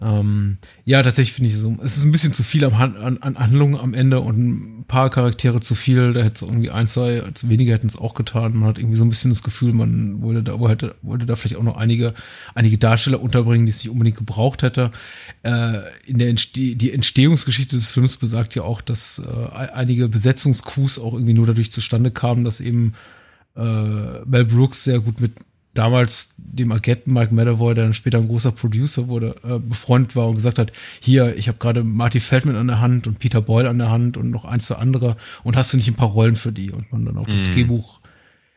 Ähm, 0.01 0.59
ja, 0.85 1.03
tatsächlich 1.03 1.33
finde 1.33 1.51
ich 1.51 1.57
so, 1.57 1.77
es 1.83 1.97
ist 1.97 2.05
ein 2.05 2.13
bisschen 2.13 2.33
zu 2.33 2.45
viel 2.45 2.65
an, 2.65 2.75
an, 2.97 3.19
an 3.19 3.39
Handlungen 3.39 3.77
am 3.77 3.95
Ende 3.95 4.21
und 4.21 4.39
ein 4.39 4.85
paar 4.87 5.11
Charaktere 5.11 5.59
zu 5.59 5.75
viel. 5.75 6.13
Da 6.13 6.21
hätte 6.21 6.35
es 6.37 6.43
irgendwie 6.43 6.71
ein, 6.71 6.87
zwei, 6.87 7.23
zu 7.35 7.49
weniger 7.49 7.75
hätten 7.75 7.89
es 7.89 7.99
auch 7.99 8.15
getan. 8.15 8.57
Man 8.57 8.69
hat 8.69 8.79
irgendwie 8.79 8.97
so 8.97 9.05
ein 9.05 9.09
bisschen 9.09 9.33
das 9.33 9.43
Gefühl, 9.43 9.73
man 9.73 10.23
wollte 10.23 10.45
da, 10.45 10.61
wollte, 10.61 10.95
wollte 11.03 11.27
da 11.27 11.35
vielleicht 11.35 11.57
auch 11.57 11.65
noch 11.65 11.77
einige, 11.77 12.15
einige 12.55 12.79
Darsteller 12.79 13.21
unterbringen, 13.21 13.67
die 13.67 13.71
es 13.71 13.83
nicht 13.83 13.91
unbedingt 13.91 14.19
gebraucht 14.19 14.63
hätte. 14.63 14.93
Äh, 15.43 15.81
in 16.07 16.19
der 16.19 16.29
Entste 16.29 16.61
die 16.77 16.93
Entstehungsgeschichte 16.93 17.75
des 17.75 17.89
Films 17.89 18.17
besagt 18.17 18.55
ja 18.55 18.63
auch, 18.63 18.81
dass 18.81 19.19
äh, 19.19 19.53
einige 19.73 20.09
Besetzungskus 20.09 21.01
auch 21.01 21.15
irgendwie 21.15 21.35
nur 21.35 21.47
dadurch 21.49 21.73
zustande 21.73 22.13
kamen, 22.13 22.45
dass 22.45 22.61
eben 22.61 22.95
äh, 23.57 23.61
Mel 23.61 24.45
Brooks 24.45 24.85
sehr 24.85 25.01
gut 25.01 25.21
mit 25.21 25.33
damals 25.79 26.35
dem 26.37 26.73
Agenten 26.73 27.13
Mike 27.13 27.33
Medavoy, 27.33 27.75
der 27.75 27.85
dann 27.85 27.95
später 27.95 28.19
ein 28.19 28.27
großer 28.27 28.51
Producer 28.51 29.07
wurde, 29.07 29.37
äh, 29.45 29.59
befreundet 29.61 30.17
war 30.17 30.27
und 30.27 30.35
gesagt 30.35 30.59
hat, 30.59 30.73
hier, 31.01 31.37
ich 31.37 31.47
habe 31.47 31.59
gerade 31.59 31.85
Marty 31.85 32.19
Feldman 32.19 32.57
an 32.57 32.67
der 32.67 32.81
Hand 32.81 33.07
und 33.07 33.21
Peter 33.21 33.41
Boyle 33.41 33.69
an 33.69 33.79
der 33.79 33.91
Hand 33.91 34.17
und 34.17 34.31
noch 34.31 34.45
ein, 34.45 34.59
zwei 34.59 34.75
andere 34.75 35.17
und 35.45 35.57
hast 35.57 35.73
du 35.73 35.77
nicht 35.77 35.87
ein 35.87 35.95
paar 35.95 36.09
Rollen 36.09 36.35
für 36.35 36.51
die? 36.51 36.73
Und 36.73 36.91
man 36.91 37.05
dann 37.05 37.17
auch 37.17 37.29
das 37.29 37.43
mm. 37.43 37.53
Drehbuch 37.53 38.01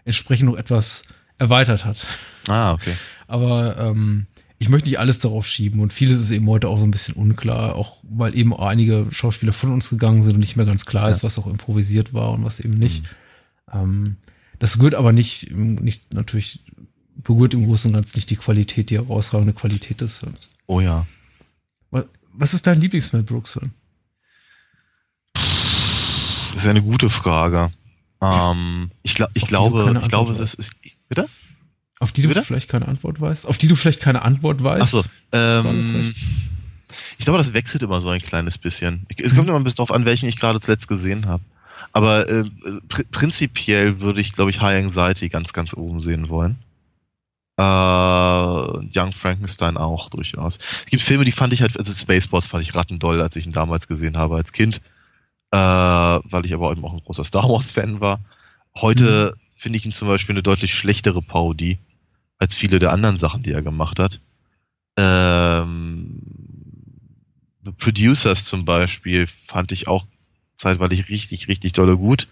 entsprechend 0.04 0.50
noch 0.50 0.58
etwas 0.58 1.04
erweitert 1.38 1.86
hat. 1.86 2.08
Ah, 2.48 2.74
okay. 2.74 2.94
Aber 3.28 3.78
ähm, 3.78 4.26
ich 4.58 4.70
möchte 4.70 4.90
nicht 4.90 5.00
alles 5.00 5.20
darauf 5.20 5.46
schieben 5.46 5.80
und 5.80 5.94
vieles 5.94 6.20
ist 6.20 6.32
eben 6.32 6.48
heute 6.48 6.70
auch 6.70 6.80
so 6.80 6.86
ein 6.86 6.92
bisschen 6.92 7.16
unklar, 7.16 7.76
auch 7.76 7.98
weil 8.04 8.36
eben 8.36 8.52
auch 8.52 8.66
einige 8.66 9.06
Schauspieler 9.12 9.54
von 9.54 9.72
uns 9.72 9.90
gegangen 9.90 10.24
sind 10.24 10.34
und 10.34 10.40
nicht 10.40 10.56
mehr 10.56 10.66
ganz 10.66 10.88
klar 10.88 11.06
ja. 11.06 11.12
ist, 11.12 11.24
was 11.24 11.38
auch 11.38 11.46
improvisiert 11.46 12.16
war 12.16 12.32
und 12.32 12.44
was 12.44 12.60
eben 12.60 12.80
nicht. 12.80 13.04
Mhm. 13.72 13.80
Ähm, 13.80 14.18
das 14.58 14.78
gehört 14.78 14.96
aber 14.96 15.12
nicht, 15.12 15.52
nicht 15.52 16.14
natürlich 16.14 16.62
berührt 17.24 17.54
im 17.54 17.66
Großen 17.66 17.90
und 17.90 17.96
Ganzen 17.96 18.18
nicht 18.18 18.30
die 18.30 18.36
Qualität, 18.36 18.90
die 18.90 18.98
herausragende 18.98 19.54
Qualität 19.54 20.02
des 20.02 20.18
Films. 20.18 20.50
Oh 20.68 20.80
ja. 20.80 21.06
Was, 21.92 22.06
was 22.34 22.54
ist 22.54 22.68
dein 22.68 22.80
Lieblings-Mel 22.82 23.24
Brooks-Film? 23.24 23.72
Das 25.34 26.64
ist 26.64 26.70
eine 26.70 26.82
gute 26.82 27.10
Frage. 27.10 27.72
Ähm, 28.22 28.92
ich, 29.04 29.16
glaub, 29.16 29.30
ich 29.34 29.48
glaube, 29.48 30.00
ich 30.02 30.10
glaube, 30.10 30.34
das 30.34 30.54
ist. 30.54 30.72
Bitte? 31.10 31.28
Auf 32.00 32.12
die 32.12 32.22
du 32.24 32.30
bitte? 32.30 32.44
vielleicht 32.44 32.70
keine 32.70 32.88
Antwort 32.88 33.22
weißt? 33.22 33.46
Auf 33.46 33.58
die 33.58 33.68
du 33.68 33.76
vielleicht 33.76 34.00
keine 34.00 34.24
Antwort 34.24 34.64
weißt? 34.64 34.82
Achso, 34.82 35.04
ähm, 35.32 36.14
ich 37.18 37.26
glaube, 37.26 37.38
das 37.38 37.54
wechselt 37.54 37.84
immer 37.84 38.02
so 38.02 38.10
ein 38.10 38.22
kleines 38.22 38.58
bisschen. 38.58 39.06
Es 39.18 39.34
kommt 39.34 39.44
mhm. 39.44 39.50
immer 39.50 39.60
ein 39.60 39.64
bisschen 39.64 39.78
darauf 39.78 39.92
an, 39.92 40.06
welchen 40.06 40.28
ich 40.28 40.38
gerade 40.38 40.60
zuletzt 40.60 40.88
gesehen 40.88 41.28
habe. 41.28 41.44
Aber 41.94 42.28
äh, 42.28 42.44
pr 42.88 43.04
prinzipiell 43.12 44.00
würde 44.00 44.22
ich, 44.22 44.32
glaube 44.32 44.52
ich, 44.52 44.62
High 44.62 44.86
Anxiety 44.86 45.30
ganz, 45.30 45.54
ganz 45.54 45.74
oben 45.74 46.02
sehen 46.02 46.30
wollen. 46.30 46.58
Äh, 47.62 48.90
Young 48.96 49.14
Frankenstein 49.14 49.78
auch 49.78 50.10
durchaus. 50.10 50.58
Es 50.58 50.86
gibt 50.88 51.04
Filme, 51.04 51.26
die 51.26 51.32
fand 51.32 51.54
ich 51.54 51.62
halt, 51.62 51.78
also 51.78 51.94
Spaceballs 51.94 52.48
fand 52.48 52.64
ich 52.64 52.74
rattendoll, 52.74 53.22
als 53.22 53.36
ich 53.36 53.46
ihn 53.46 53.52
damals 53.52 53.88
gesehen 53.88 54.18
habe 54.18 54.36
als 54.38 54.52
Kind, 54.52 54.82
äh, 55.52 55.58
weil 55.58 56.46
ich 56.46 56.56
aber 56.56 56.72
eben 56.72 56.84
auch 56.84 56.94
ein 56.94 57.04
großer 57.04 57.24
Star 57.24 57.48
Wars-Fan 57.48 58.02
war. 58.02 58.20
Heute 58.76 59.36
mhm. 59.36 59.42
finde 59.52 59.78
ich 59.78 59.86
ihn 59.86 59.94
zum 59.94 60.08
Beispiel 60.08 60.34
eine 60.34 60.42
deutlich 60.42 60.74
schlechtere 60.74 61.22
Parodie 61.22 61.78
als 62.40 62.56
viele 62.56 62.80
der 62.80 62.94
anderen 62.94 63.18
Sachen, 63.18 63.44
die 63.44 63.52
er 63.52 63.62
gemacht 63.62 64.00
hat. 64.00 64.20
Ähm, 64.98 66.20
The 67.64 67.74
Producers 67.74 68.46
zum 68.46 68.66
Beispiel 68.66 69.28
fand 69.28 69.72
ich 69.72 69.88
auch 69.88 70.08
zeitweilig 70.58 71.10
richtig, 71.10 71.48
richtig 71.48 71.74
dolle 71.74 71.96
gut. 71.96 72.28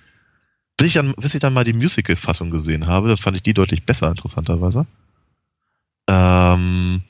Bis 0.76 0.88
ich 0.88 0.94
dann, 0.94 1.14
bis 1.14 1.36
ich 1.36 1.40
dann 1.40 1.54
mal 1.54 1.66
die 1.66 1.74
Musical-Fassung 1.74 2.50
gesehen 2.50 2.88
habe, 2.88 3.10
dann 3.10 3.18
fand 3.20 3.38
ich 3.38 3.44
die 3.44 3.54
deutlich 3.54 3.84
besser, 3.84 4.10
interessanterweise. 4.10 4.88
Ähm, 6.10 7.04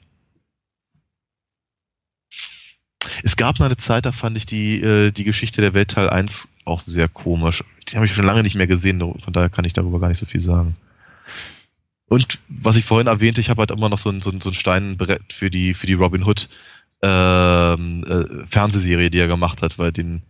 es 3.23 3.37
gab 3.37 3.59
mal 3.59 3.67
eine 3.67 3.77
Zeit, 3.77 4.05
da 4.05 4.11
fand 4.11 4.35
ich 4.35 4.45
die, 4.45 4.81
äh, 4.81 5.11
die 5.11 5.23
Geschichte 5.23 5.61
der 5.61 5.73
Welt 5.73 5.91
Teil 5.91 6.09
1 6.09 6.49
auch 6.65 6.81
sehr 6.81 7.07
komisch. 7.07 7.63
Die 7.87 7.95
habe 7.95 8.05
ich 8.05 8.13
schon 8.13 8.25
lange 8.25 8.43
nicht 8.43 8.55
mehr 8.55 8.67
gesehen, 8.67 8.99
von 8.99 9.33
daher 9.33 9.49
kann 9.49 9.63
ich 9.63 9.73
darüber 9.73 10.01
gar 10.01 10.09
nicht 10.09 10.17
so 10.17 10.25
viel 10.25 10.41
sagen. 10.41 10.75
Und 12.09 12.39
was 12.49 12.75
ich 12.75 12.83
vorhin 12.83 13.07
erwähnte, 13.07 13.39
ich 13.39 13.49
habe 13.49 13.61
halt 13.61 13.71
immer 13.71 13.87
noch 13.87 13.99
so 13.99 14.09
ein, 14.09 14.21
so 14.21 14.31
ein, 14.31 14.41
so 14.41 14.49
ein 14.49 14.55
Steinbrett 14.55 15.31
für 15.31 15.49
die, 15.49 15.73
für 15.73 15.87
die 15.87 15.93
Robin 15.93 16.25
Hood 16.25 16.49
ähm, 17.01 18.03
äh, 18.03 18.45
Fernsehserie, 18.45 19.09
die 19.09 19.19
er 19.19 19.27
gemacht 19.27 19.61
hat, 19.61 19.79
weil 19.79 19.93
den, 19.93 20.23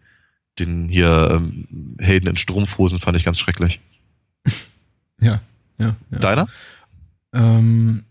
den 0.59 0.89
hier 0.89 1.31
ähm, 1.31 1.97
Helden 1.99 2.27
in 2.27 2.37
Strumpfhosen 2.37 2.99
fand 2.99 3.17
ich 3.17 3.25
ganz 3.25 3.39
schrecklich. 3.39 3.79
Ja, 5.21 5.41
ja. 5.77 5.97
ja. 6.11 6.19
Deiner? 6.19 6.47
Ähm, 7.33 8.05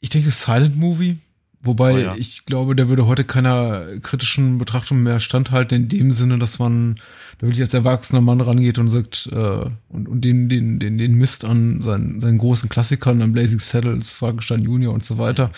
ich 0.00 0.10
denke 0.10 0.30
Silent 0.30 0.76
Movie. 0.76 1.18
Wobei 1.62 1.92
Oh 1.92 1.98
ja. 1.98 2.14
ich 2.16 2.46
glaube, 2.46 2.74
der 2.74 2.88
würde 2.88 3.06
heute 3.06 3.24
keiner 3.24 3.98
kritischen 4.00 4.56
Betrachtung 4.56 5.02
mehr 5.02 5.20
standhalten, 5.20 5.82
in 5.82 5.88
dem 5.90 6.12
Sinne, 6.12 6.38
dass 6.38 6.58
man 6.58 6.94
da 7.38 7.46
wirklich 7.46 7.60
als 7.60 7.74
erwachsener 7.74 8.22
Mann 8.22 8.40
rangeht 8.40 8.78
und 8.78 8.88
sagt, 8.88 9.28
äh, 9.30 9.66
und, 9.90 10.08
und 10.08 10.22
den, 10.22 10.48
den, 10.48 10.78
den, 10.78 10.96
den 10.96 11.14
Mist 11.14 11.44
an 11.44 11.82
seinen, 11.82 12.20
seinen 12.22 12.38
großen 12.38 12.70
Klassikern, 12.70 13.20
an 13.20 13.32
Blazing 13.32 13.58
Saddles, 13.58 14.12
Frankenstein 14.12 14.62
Junior 14.62 14.94
und 14.94 15.04
so 15.04 15.18
weiter. 15.18 15.50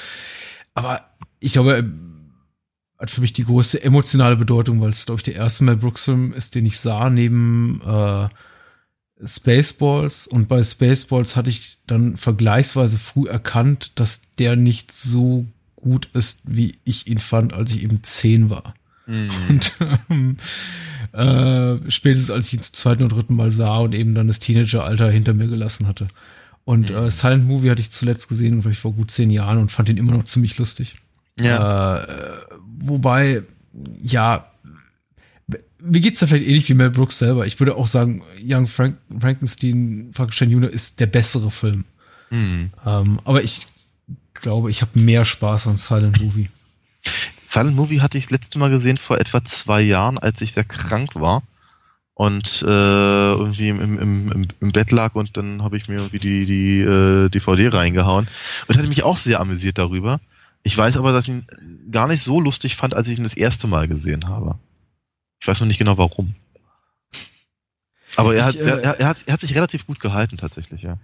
Aber 0.74 1.02
ich 1.38 1.52
glaube, 1.52 1.76
er 1.76 1.84
hat 2.98 3.10
für 3.10 3.20
mich 3.20 3.32
die 3.32 3.44
größte 3.44 3.84
emotionale 3.84 4.36
Bedeutung, 4.36 4.80
weil 4.80 4.90
es, 4.90 5.06
glaube 5.06 5.20
ich, 5.20 5.24
der 5.24 5.36
erste 5.36 5.62
Mel 5.62 5.76
Brooks-Film 5.76 6.32
ist, 6.32 6.56
den 6.56 6.66
ich 6.66 6.80
sah, 6.80 7.10
neben 7.10 7.80
äh, 7.86 8.28
Spaceballs. 9.24 10.26
Und 10.26 10.48
bei 10.48 10.62
Spaceballs 10.62 11.36
hatte 11.36 11.50
ich 11.50 11.78
dann 11.86 12.16
vergleichsweise 12.16 12.98
früh 12.98 13.28
erkannt, 13.28 13.92
dass 13.94 14.22
der 14.38 14.56
nicht 14.56 14.92
so 14.92 15.46
gut 15.76 16.08
ist, 16.14 16.42
wie 16.44 16.76
ich 16.84 17.06
ihn 17.08 17.18
fand, 17.18 17.52
als 17.52 17.72
ich 17.72 17.82
eben 17.82 18.02
zehn 18.02 18.50
war. 18.50 18.74
Mhm. 19.06 19.30
Und 19.48 19.74
ähm, 20.10 20.36
äh, 21.12 21.90
spätestens 21.90 22.30
als 22.30 22.46
ich 22.46 22.54
ihn 22.54 22.62
zum 22.62 22.74
zweiten 22.74 23.02
und 23.02 23.12
dritten 23.12 23.34
Mal 23.34 23.50
sah 23.50 23.78
und 23.78 23.94
eben 23.94 24.14
dann 24.14 24.28
das 24.28 24.38
Teenageralter 24.38 25.10
hinter 25.10 25.34
mir 25.34 25.48
gelassen 25.48 25.86
hatte. 25.86 26.06
Und 26.64 26.90
Mhm. 26.90 26.96
äh, 26.96 27.10
Silent 27.10 27.46
Movie 27.46 27.70
hatte 27.70 27.80
ich 27.82 27.90
zuletzt 27.90 28.28
gesehen, 28.28 28.62
vielleicht 28.62 28.80
vor 28.80 28.92
gut 28.92 29.10
zehn 29.10 29.30
Jahren 29.30 29.58
und 29.58 29.72
fand 29.72 29.88
ihn 29.88 29.96
immer 29.96 30.12
noch 30.12 30.24
ziemlich 30.24 30.56
lustig. 30.58 30.94
Ja. 31.40 32.04
Äh, 32.04 32.36
wobei, 32.78 33.42
ja, 34.02 34.46
wie 35.78 36.00
geht's 36.00 36.20
da 36.20 36.26
vielleicht 36.26 36.46
ähnlich 36.46 36.68
wie 36.68 36.74
Mel 36.74 36.90
Brooks 36.90 37.18
selber? 37.18 37.46
Ich 37.46 37.58
würde 37.60 37.76
auch 37.76 37.86
sagen, 37.86 38.22
Young 38.40 38.66
Frank 38.66 38.98
Frankenstein, 39.20 40.10
Frankenstein 40.14 40.50
Junior 40.50 40.70
ist 40.70 41.00
der 41.00 41.06
bessere 41.06 41.50
Film. 41.50 41.84
Mhm. 42.30 42.70
Ähm, 42.86 43.20
aber 43.24 43.42
ich 43.42 43.66
glaube, 44.34 44.70
ich 44.70 44.82
habe 44.82 44.98
mehr 44.98 45.24
Spaß 45.24 45.66
an 45.66 45.76
Silent 45.76 46.20
Movie. 46.20 46.48
Silent 47.46 47.76
Movie 47.76 48.00
hatte 48.00 48.16
ich 48.16 48.24
das 48.24 48.30
letzte 48.30 48.58
Mal 48.58 48.70
gesehen 48.70 48.98
vor 48.98 49.18
etwa 49.18 49.44
zwei 49.44 49.82
Jahren, 49.82 50.18
als 50.18 50.40
ich 50.40 50.52
sehr 50.52 50.64
krank 50.64 51.14
war 51.14 51.42
und 52.14 52.62
äh, 52.62 53.32
irgendwie 53.32 53.68
im, 53.68 53.80
im, 53.80 54.32
im, 54.32 54.48
im 54.60 54.72
Bett 54.72 54.90
lag 54.90 55.14
und 55.14 55.36
dann 55.36 55.62
habe 55.62 55.76
ich 55.76 55.88
mir 55.88 55.96
irgendwie 55.96 56.18
die, 56.18 56.46
die 56.46 56.80
äh, 56.80 57.28
DVD 57.28 57.68
reingehauen 57.68 58.28
und 58.68 58.76
hatte 58.76 58.88
mich 58.88 59.02
auch 59.02 59.16
sehr 59.16 59.40
amüsiert 59.40 59.78
darüber. 59.78 60.20
Ich 60.62 60.76
weiß 60.76 60.96
aber, 60.96 61.12
dass 61.12 61.24
ich 61.24 61.30
ihn 61.30 61.46
gar 61.90 62.08
nicht 62.08 62.22
so 62.22 62.40
lustig 62.40 62.76
fand, 62.76 62.94
als 62.94 63.08
ich 63.08 63.18
ihn 63.18 63.24
das 63.24 63.36
erste 63.36 63.66
Mal 63.66 63.88
gesehen 63.88 64.28
habe. 64.28 64.58
Ich 65.42 65.48
weiß 65.48 65.58
noch 65.58 65.66
nicht 65.66 65.78
genau 65.78 65.98
warum. 65.98 66.36
Aber 68.14 68.32
er 68.32 68.44
hat, 68.44 68.54
Ich, 68.54 68.60
äh, 68.60 68.64
er, 68.64 69.00
er, 69.00 69.08
hat, 69.08 69.24
er 69.26 69.32
hat 69.32 69.40
sich 69.40 69.56
relativ 69.56 69.88
gut 69.88 69.98
gehalten 69.98 70.36
tatsächlich, 70.36 70.82
ja. 70.82 70.98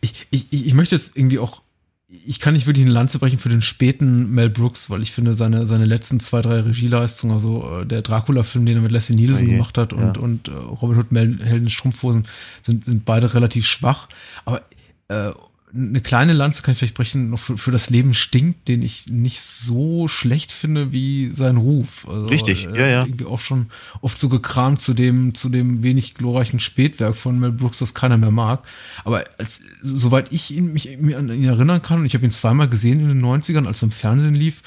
Ich, 0.00 0.28
ich, 0.30 0.52
ich 0.52 0.74
möchte 0.74 0.94
jetzt 0.94 1.16
irgendwie 1.16 1.40
auch, 1.40 1.64
ich 2.06 2.38
kann 2.38 2.54
nicht 2.54 2.68
wirklich 2.68 2.84
eine 2.84 2.94
Lanze 2.94 3.18
brechen 3.18 3.40
für 3.40 3.48
den 3.48 3.60
späten 3.60 4.30
Mel 4.30 4.50
Brooks, 4.50 4.88
weil 4.88 5.02
ich 5.02 5.10
finde, 5.10 5.34
seine, 5.34 5.66
seine 5.66 5.84
letzten 5.84 6.20
zwei, 6.20 6.42
drei 6.42 6.60
Regieleistungen, 6.60 7.34
also 7.34 7.80
äh, 7.80 7.84
der 7.84 8.02
Dracula-Film, 8.02 8.64
den 8.66 8.76
er 8.76 8.82
mit 8.82 8.92
Leslie 8.92 9.16
Nielsen 9.16 9.48
je, 9.48 9.54
gemacht 9.54 9.76
hat 9.76 9.92
und, 9.92 10.16
ja. 10.16 10.22
und 10.22 10.46
äh, 10.46 10.52
Robin 10.52 10.98
Hood 10.98 11.10
Mel 11.10 11.40
Helden 11.42 11.68
Strumpfhosen, 11.68 12.28
sind, 12.60 12.84
sind 12.84 13.04
beide 13.04 13.34
relativ 13.34 13.66
schwach. 13.66 14.08
Aber 14.44 14.62
äh, 15.08 15.32
eine 15.74 16.00
kleine 16.00 16.32
Lanze 16.34 16.62
kann 16.62 16.72
ich 16.72 16.78
vielleicht 16.78 16.94
brechen, 16.94 17.30
noch 17.30 17.38
für, 17.38 17.56
für 17.56 17.70
das 17.70 17.88
Leben 17.88 18.12
stinkt, 18.12 18.68
den 18.68 18.82
ich 18.82 19.08
nicht 19.08 19.40
so 19.40 20.06
schlecht 20.06 20.52
finde 20.52 20.92
wie 20.92 21.32
sein 21.32 21.56
Ruf. 21.56 22.06
Also, 22.08 22.26
Richtig, 22.26 22.64
ja, 22.74 22.86
ja. 22.86 23.04
Irgendwie 23.04 23.24
oft 23.24 23.46
schon 23.46 23.70
oft 24.02 24.18
so 24.18 24.28
gekramt 24.28 24.82
zu 24.82 24.92
dem, 24.92 25.34
zu 25.34 25.48
dem 25.48 25.82
wenig 25.82 26.14
glorreichen 26.14 26.60
Spätwerk 26.60 27.16
von 27.16 27.38
Mel 27.38 27.52
Brooks, 27.52 27.78
das 27.78 27.94
keiner 27.94 28.18
mehr 28.18 28.30
mag. 28.30 28.64
Aber 29.04 29.24
als, 29.38 29.62
soweit 29.80 30.30
ich 30.32 30.50
ihn, 30.50 30.72
mich 30.72 30.98
mir 30.98 31.18
an 31.18 31.30
ihn 31.30 31.44
erinnern 31.44 31.80
kann, 31.80 32.00
und 32.00 32.06
ich 32.06 32.14
habe 32.14 32.24
ihn 32.24 32.30
zweimal 32.30 32.68
gesehen 32.68 33.00
in 33.00 33.08
den 33.08 33.24
90ern, 33.24 33.66
als 33.66 33.82
er 33.82 33.86
im 33.86 33.92
Fernsehen 33.92 34.34
lief, 34.34 34.62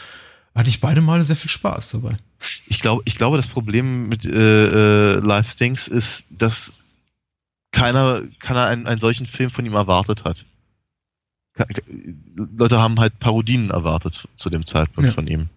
hatte 0.55 0.69
ich 0.69 0.81
beide 0.81 1.01
Male 1.01 1.23
sehr 1.23 1.35
viel 1.35 1.51
Spaß 1.51 1.91
dabei. 1.91 2.17
Ich 2.67 2.79
glaube, 2.79 3.03
ich 3.05 3.15
glaube, 3.15 3.37
das 3.37 3.47
Problem 3.47 4.07
mit 4.07 4.25
äh, 4.25 5.15
äh, 5.15 5.19
Live 5.19 5.51
Stinks 5.51 5.87
ist, 5.87 6.27
dass 6.29 6.73
keiner, 7.71 8.21
keiner 8.39 8.65
einen, 8.67 8.87
einen 8.87 9.01
solchen 9.01 9.27
Film 9.27 9.51
von 9.51 9.65
ihm 9.65 9.73
erwartet 9.73 10.23
hat. 10.23 10.45
Ke- 11.55 11.83
Leute 12.35 12.79
haben 12.79 12.99
halt 12.99 13.17
Parodien 13.19 13.69
erwartet 13.69 14.27
zu 14.35 14.49
dem 14.49 14.67
Zeitpunkt 14.67 15.09
Ja. 15.09 15.13
von 15.13 15.27
ihm. 15.27 15.49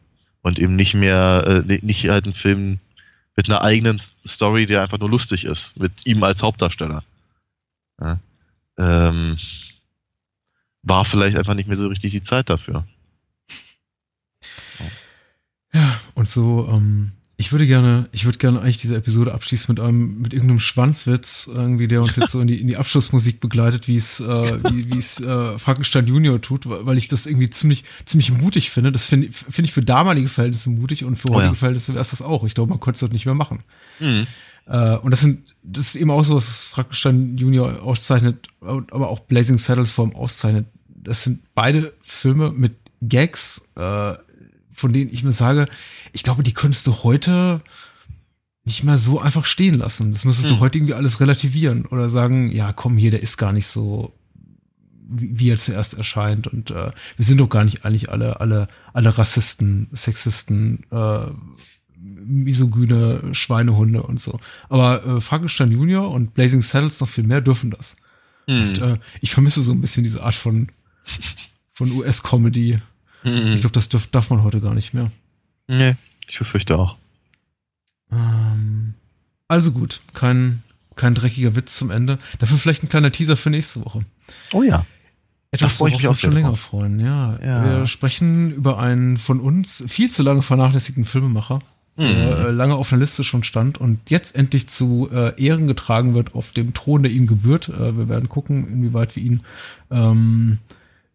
Und 0.42 0.58
eben 0.58 0.76
nicht 0.76 0.94
mehr, 0.94 1.64
äh, 1.68 1.78
nicht 1.82 2.08
halt 2.08 2.24
einen 2.24 2.34
Film 2.34 2.78
mit 3.36 3.48
einer 3.48 3.62
eigenen 3.62 4.00
Story, 4.26 4.66
der 4.66 4.82
einfach 4.82 4.98
nur 4.98 5.10
lustig 5.10 5.44
ist, 5.44 5.76
mit 5.76 6.06
ihm 6.06 6.22
als 6.22 6.42
Hauptdarsteller. 6.42 7.04
Ja. 8.00 8.18
Ähm, 8.78 9.38
war 10.82 11.04
vielleicht 11.04 11.36
einfach 11.36 11.54
nicht 11.54 11.66
mehr 11.68 11.76
so 11.76 11.88
richtig 11.88 12.12
die 12.12 12.22
Zeit 12.22 12.48
dafür. 12.48 12.86
Ja, 15.72 16.00
und 16.14 16.28
so, 16.28 16.68
ähm, 16.70 17.12
ich 17.40 17.52
würde 17.52 17.68
gerne, 17.68 18.08
ich 18.10 18.24
würde 18.24 18.38
gerne 18.38 18.60
eigentlich 18.60 18.78
diese 18.78 18.96
Episode 18.96 19.32
abschließen 19.32 19.72
mit 19.72 19.80
einem, 19.80 20.20
mit 20.20 20.34
irgendeinem 20.34 20.58
Schwanzwitz, 20.58 21.48
irgendwie, 21.50 21.86
der 21.86 22.02
uns 22.02 22.16
jetzt 22.16 22.32
so 22.32 22.40
in 22.40 22.48
die, 22.48 22.60
in 22.60 22.66
die 22.66 22.76
Abschlussmusik 22.76 23.38
begleitet, 23.38 23.86
wie 23.86 23.94
es, 23.94 24.18
äh, 24.18 24.24
wie, 24.72 24.92
wie 24.92 24.98
es 24.98 25.20
äh, 25.20 25.56
Frankenstein 25.56 26.08
Junior 26.08 26.40
tut, 26.40 26.64
weil 26.66 26.98
ich 26.98 27.06
das 27.06 27.26
irgendwie 27.26 27.48
ziemlich, 27.48 27.84
ziemlich 28.06 28.32
mutig 28.32 28.70
finde. 28.70 28.90
Das 28.90 29.06
finde 29.06 29.28
finde 29.32 29.68
ich 29.68 29.72
für 29.72 29.82
damalige 29.82 30.26
Verhältnisse 30.26 30.68
mutig 30.68 31.04
und 31.04 31.14
für 31.14 31.28
Oh 31.30 31.34
heutige 31.34 31.52
ja. 31.52 31.54
Verhältnisse 31.54 31.92
wäre 31.94 32.02
es 32.02 32.10
das 32.10 32.22
auch. 32.22 32.42
Ich 32.42 32.54
glaube, 32.54 32.70
man 32.70 32.80
konnte 32.80 32.96
es 32.96 33.00
dort 33.00 33.12
nicht 33.12 33.24
mehr 33.24 33.36
machen. 33.36 33.62
Mhm. 34.00 34.26
Äh, 34.66 34.96
und 34.96 35.12
das 35.12 35.20
sind, 35.20 35.54
das 35.62 35.94
ist 35.94 35.94
eben 35.94 36.10
auch 36.10 36.24
so, 36.24 36.34
was 36.34 36.64
Frankenstein 36.64 37.38
Junior 37.38 37.84
auszeichnet, 37.84 38.48
aber 38.60 39.10
auch 39.10 39.20
Blazing 39.20 39.58
Saddles 39.58 39.92
vor 39.92 40.06
allem 40.06 40.16
auszeichnet. 40.16 40.66
Das 40.88 41.22
sind 41.22 41.42
beide 41.54 41.94
Filme 42.02 42.50
mit 42.50 42.74
Gags, 43.00 43.68
äh, 43.76 44.14
von 44.78 44.92
denen 44.92 45.12
ich 45.12 45.24
mir 45.24 45.32
sage, 45.32 45.66
ich 46.12 46.22
glaube, 46.22 46.42
die 46.42 46.54
könntest 46.54 46.86
du 46.86 47.02
heute 47.02 47.60
nicht 48.64 48.84
mehr 48.84 48.98
so 48.98 49.20
einfach 49.20 49.44
stehen 49.44 49.74
lassen. 49.78 50.12
Das 50.12 50.24
müsstest 50.24 50.50
du 50.50 50.54
Hm. 50.54 50.60
heute 50.60 50.78
irgendwie 50.78 50.94
alles 50.94 51.20
relativieren 51.20 51.86
oder 51.86 52.10
sagen, 52.10 52.52
ja, 52.52 52.72
komm 52.72 52.96
hier, 52.96 53.10
der 53.10 53.22
ist 53.22 53.38
gar 53.38 53.52
nicht 53.52 53.66
so, 53.66 54.12
wie, 55.08 55.50
er 55.50 55.56
zuerst 55.56 55.94
erscheint 55.94 56.46
und 56.46 56.70
äh, 56.70 56.90
wir 57.16 57.24
sind 57.24 57.38
doch 57.40 57.48
gar 57.48 57.64
nicht 57.64 57.84
eigentlich 57.84 58.10
alle, 58.10 58.40
alle, 58.40 58.68
alle 58.92 59.16
Rassisten, 59.16 59.88
Sexisten, 59.92 60.84
äh, 60.90 61.26
misogyne 61.96 63.34
Schweinehunde 63.34 64.02
und 64.02 64.20
so. 64.20 64.38
Aber 64.68 65.04
äh, 65.04 65.20
Frankenstein 65.20 65.72
Junior 65.72 66.10
und 66.10 66.34
Blazing 66.34 66.62
Saddles 66.62 67.00
noch 67.00 67.08
viel 67.08 67.24
mehr 67.24 67.40
dürfen 67.40 67.70
das. 67.70 67.96
Mhm. 68.46 68.60
Und, 68.62 68.78
äh, 68.78 68.98
ich 69.20 69.30
vermisse 69.32 69.62
so 69.62 69.72
ein 69.72 69.80
bisschen 69.80 70.04
diese 70.04 70.22
Art 70.22 70.34
von, 70.34 70.68
von 71.72 71.90
US-Comedy. 71.90 72.78
Mhm. 73.24 73.52
Ich 73.54 73.60
glaube, 73.60 73.74
das 73.74 73.88
dürf, 73.88 74.06
darf 74.08 74.30
man 74.30 74.42
heute 74.42 74.60
gar 74.60 74.74
nicht 74.74 74.94
mehr. 74.94 75.10
Nee, 75.66 75.96
ich 76.28 76.38
befürchte 76.38 76.78
auch. 76.78 76.96
Ähm, 78.10 78.94
also 79.48 79.72
gut, 79.72 80.00
kein, 80.14 80.62
kein 80.96 81.14
dreckiger 81.14 81.56
Witz 81.56 81.76
zum 81.76 81.90
Ende. 81.90 82.18
Dafür 82.38 82.58
vielleicht 82.58 82.82
ein 82.82 82.88
kleiner 82.88 83.12
Teaser 83.12 83.36
für 83.36 83.50
nächste 83.50 83.84
Woche. 83.84 84.00
Oh 84.52 84.62
ja. 84.62 84.84
Etwas, 85.50 85.80
worauf 85.80 85.92
mich 85.92 86.02
wir 86.02 86.10
auch 86.10 86.12
uns 86.12 86.20
schon 86.20 86.32
länger 86.32 86.48
drauf. 86.48 86.60
freuen. 86.60 87.00
Ja. 87.00 87.38
Ja. 87.42 87.64
wir 87.64 87.86
sprechen 87.86 88.52
über 88.52 88.78
einen 88.78 89.16
von 89.16 89.40
uns 89.40 89.82
viel 89.88 90.10
zu 90.10 90.22
lange 90.22 90.42
vernachlässigten 90.42 91.06
Filmemacher, 91.06 91.60
der 91.96 92.38
äh, 92.38 92.50
lange 92.50 92.74
auf 92.74 92.90
der 92.90 92.98
Liste 92.98 93.24
schon 93.24 93.42
stand 93.42 93.78
und 93.78 93.98
jetzt 94.10 94.36
endlich 94.36 94.68
zu 94.68 95.08
äh, 95.10 95.42
Ehren 95.42 95.66
getragen 95.66 96.14
wird 96.14 96.34
auf 96.34 96.52
dem 96.52 96.74
Thron, 96.74 97.02
der 97.02 97.10
ihm 97.12 97.26
gebührt. 97.26 97.70
Äh, 97.70 97.96
wir 97.96 98.08
werden 98.10 98.28
gucken, 98.28 98.68
inwieweit 98.68 99.16
wir 99.16 99.22
ihn 99.22 99.40
ähm, 99.90 100.58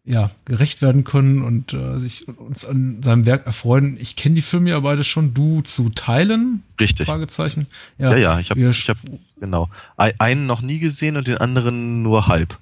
ja, 0.06 0.30
gerecht 0.44 0.82
werden 0.82 1.04
können 1.04 1.40
und 1.42 1.72
äh, 1.72 1.98
sich 1.98 2.28
uns 2.28 2.64
an 2.66 3.02
seinem 3.02 3.24
Werk 3.24 3.46
erfreuen. 3.46 3.96
Ich 3.98 4.16
kenne 4.16 4.34
die 4.34 4.42
Filme 4.42 4.70
ja 4.70 4.80
beide 4.80 5.02
schon. 5.02 5.32
Du 5.32 5.62
zu 5.62 5.88
teilen? 5.90 6.62
Richtig. 6.78 7.06
Fragezeichen. 7.06 7.66
Ja, 7.96 8.14
ja, 8.16 8.38
ich 8.38 8.50
habe 8.50 8.60
ich 8.60 8.88
hab, 8.90 8.98
genau. 9.40 9.70
Ei- 9.96 10.12
Einen 10.18 10.46
noch 10.46 10.60
nie 10.60 10.78
gesehen 10.78 11.16
und 11.16 11.26
den 11.26 11.38
anderen 11.38 12.02
nur 12.02 12.26
halb. 12.26 12.58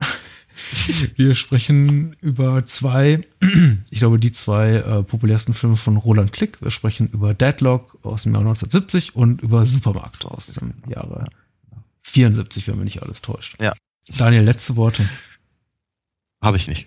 Wir 1.16 1.34
sprechen 1.34 2.16
über 2.20 2.64
zwei, 2.64 3.20
ich 3.90 3.98
glaube, 3.98 4.18
die 4.18 4.32
zwei 4.32 4.74
äh, 4.76 5.02
populärsten 5.02 5.54
Filme 5.54 5.76
von 5.76 5.96
Roland 5.96 6.32
Klick. 6.32 6.62
Wir 6.62 6.70
sprechen 6.70 7.08
über 7.08 7.34
Deadlock 7.34 7.98
aus 8.02 8.22
dem 8.22 8.32
Jahr 8.32 8.40
1970 8.40 9.14
und 9.14 9.42
über 9.42 9.66
Supermarkt 9.66 10.24
aus 10.24 10.46
dem 10.46 10.74
Jahre 10.88 11.26
74, 12.04 12.66
wenn 12.68 12.76
mich 12.76 12.84
nicht 12.94 13.02
alles 13.02 13.20
täuscht. 13.22 13.60
Ja. 13.60 13.74
Daniel, 14.16 14.44
letzte 14.44 14.76
Worte 14.76 15.06
Habe 16.42 16.56
ich 16.56 16.68
nicht. 16.68 16.86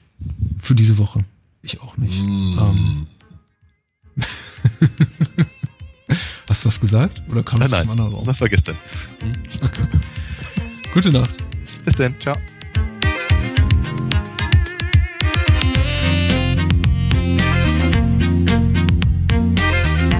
für 0.62 0.76
diese 0.76 0.98
Woche. 0.98 1.24
Ich 1.62 1.82
auch 1.82 1.98
nicht. 1.98 2.18
Ähm, 2.18 3.08
hast 6.48 6.64
du 6.64 6.68
was 6.70 6.80
gesagt? 6.80 7.22
Oder 7.30 7.44
kam 7.44 7.60
Nein, 7.60 7.70
das 7.70 7.80
aus 7.80 7.86
dem 7.86 7.90
nein, 7.90 8.00
anderen 8.00 8.14
Raum? 8.16 8.26
das 8.26 8.40
war 8.42 8.50
gestern. 8.50 8.78
Gute 10.94 11.10
Nacht. 11.12 11.36
Bis 11.86 11.96
dann, 11.96 12.16
ciao. 12.20 12.36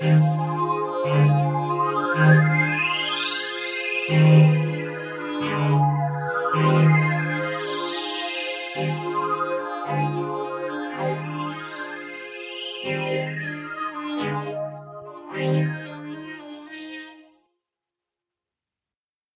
Thank 0.00 0.22
you. 4.08 4.49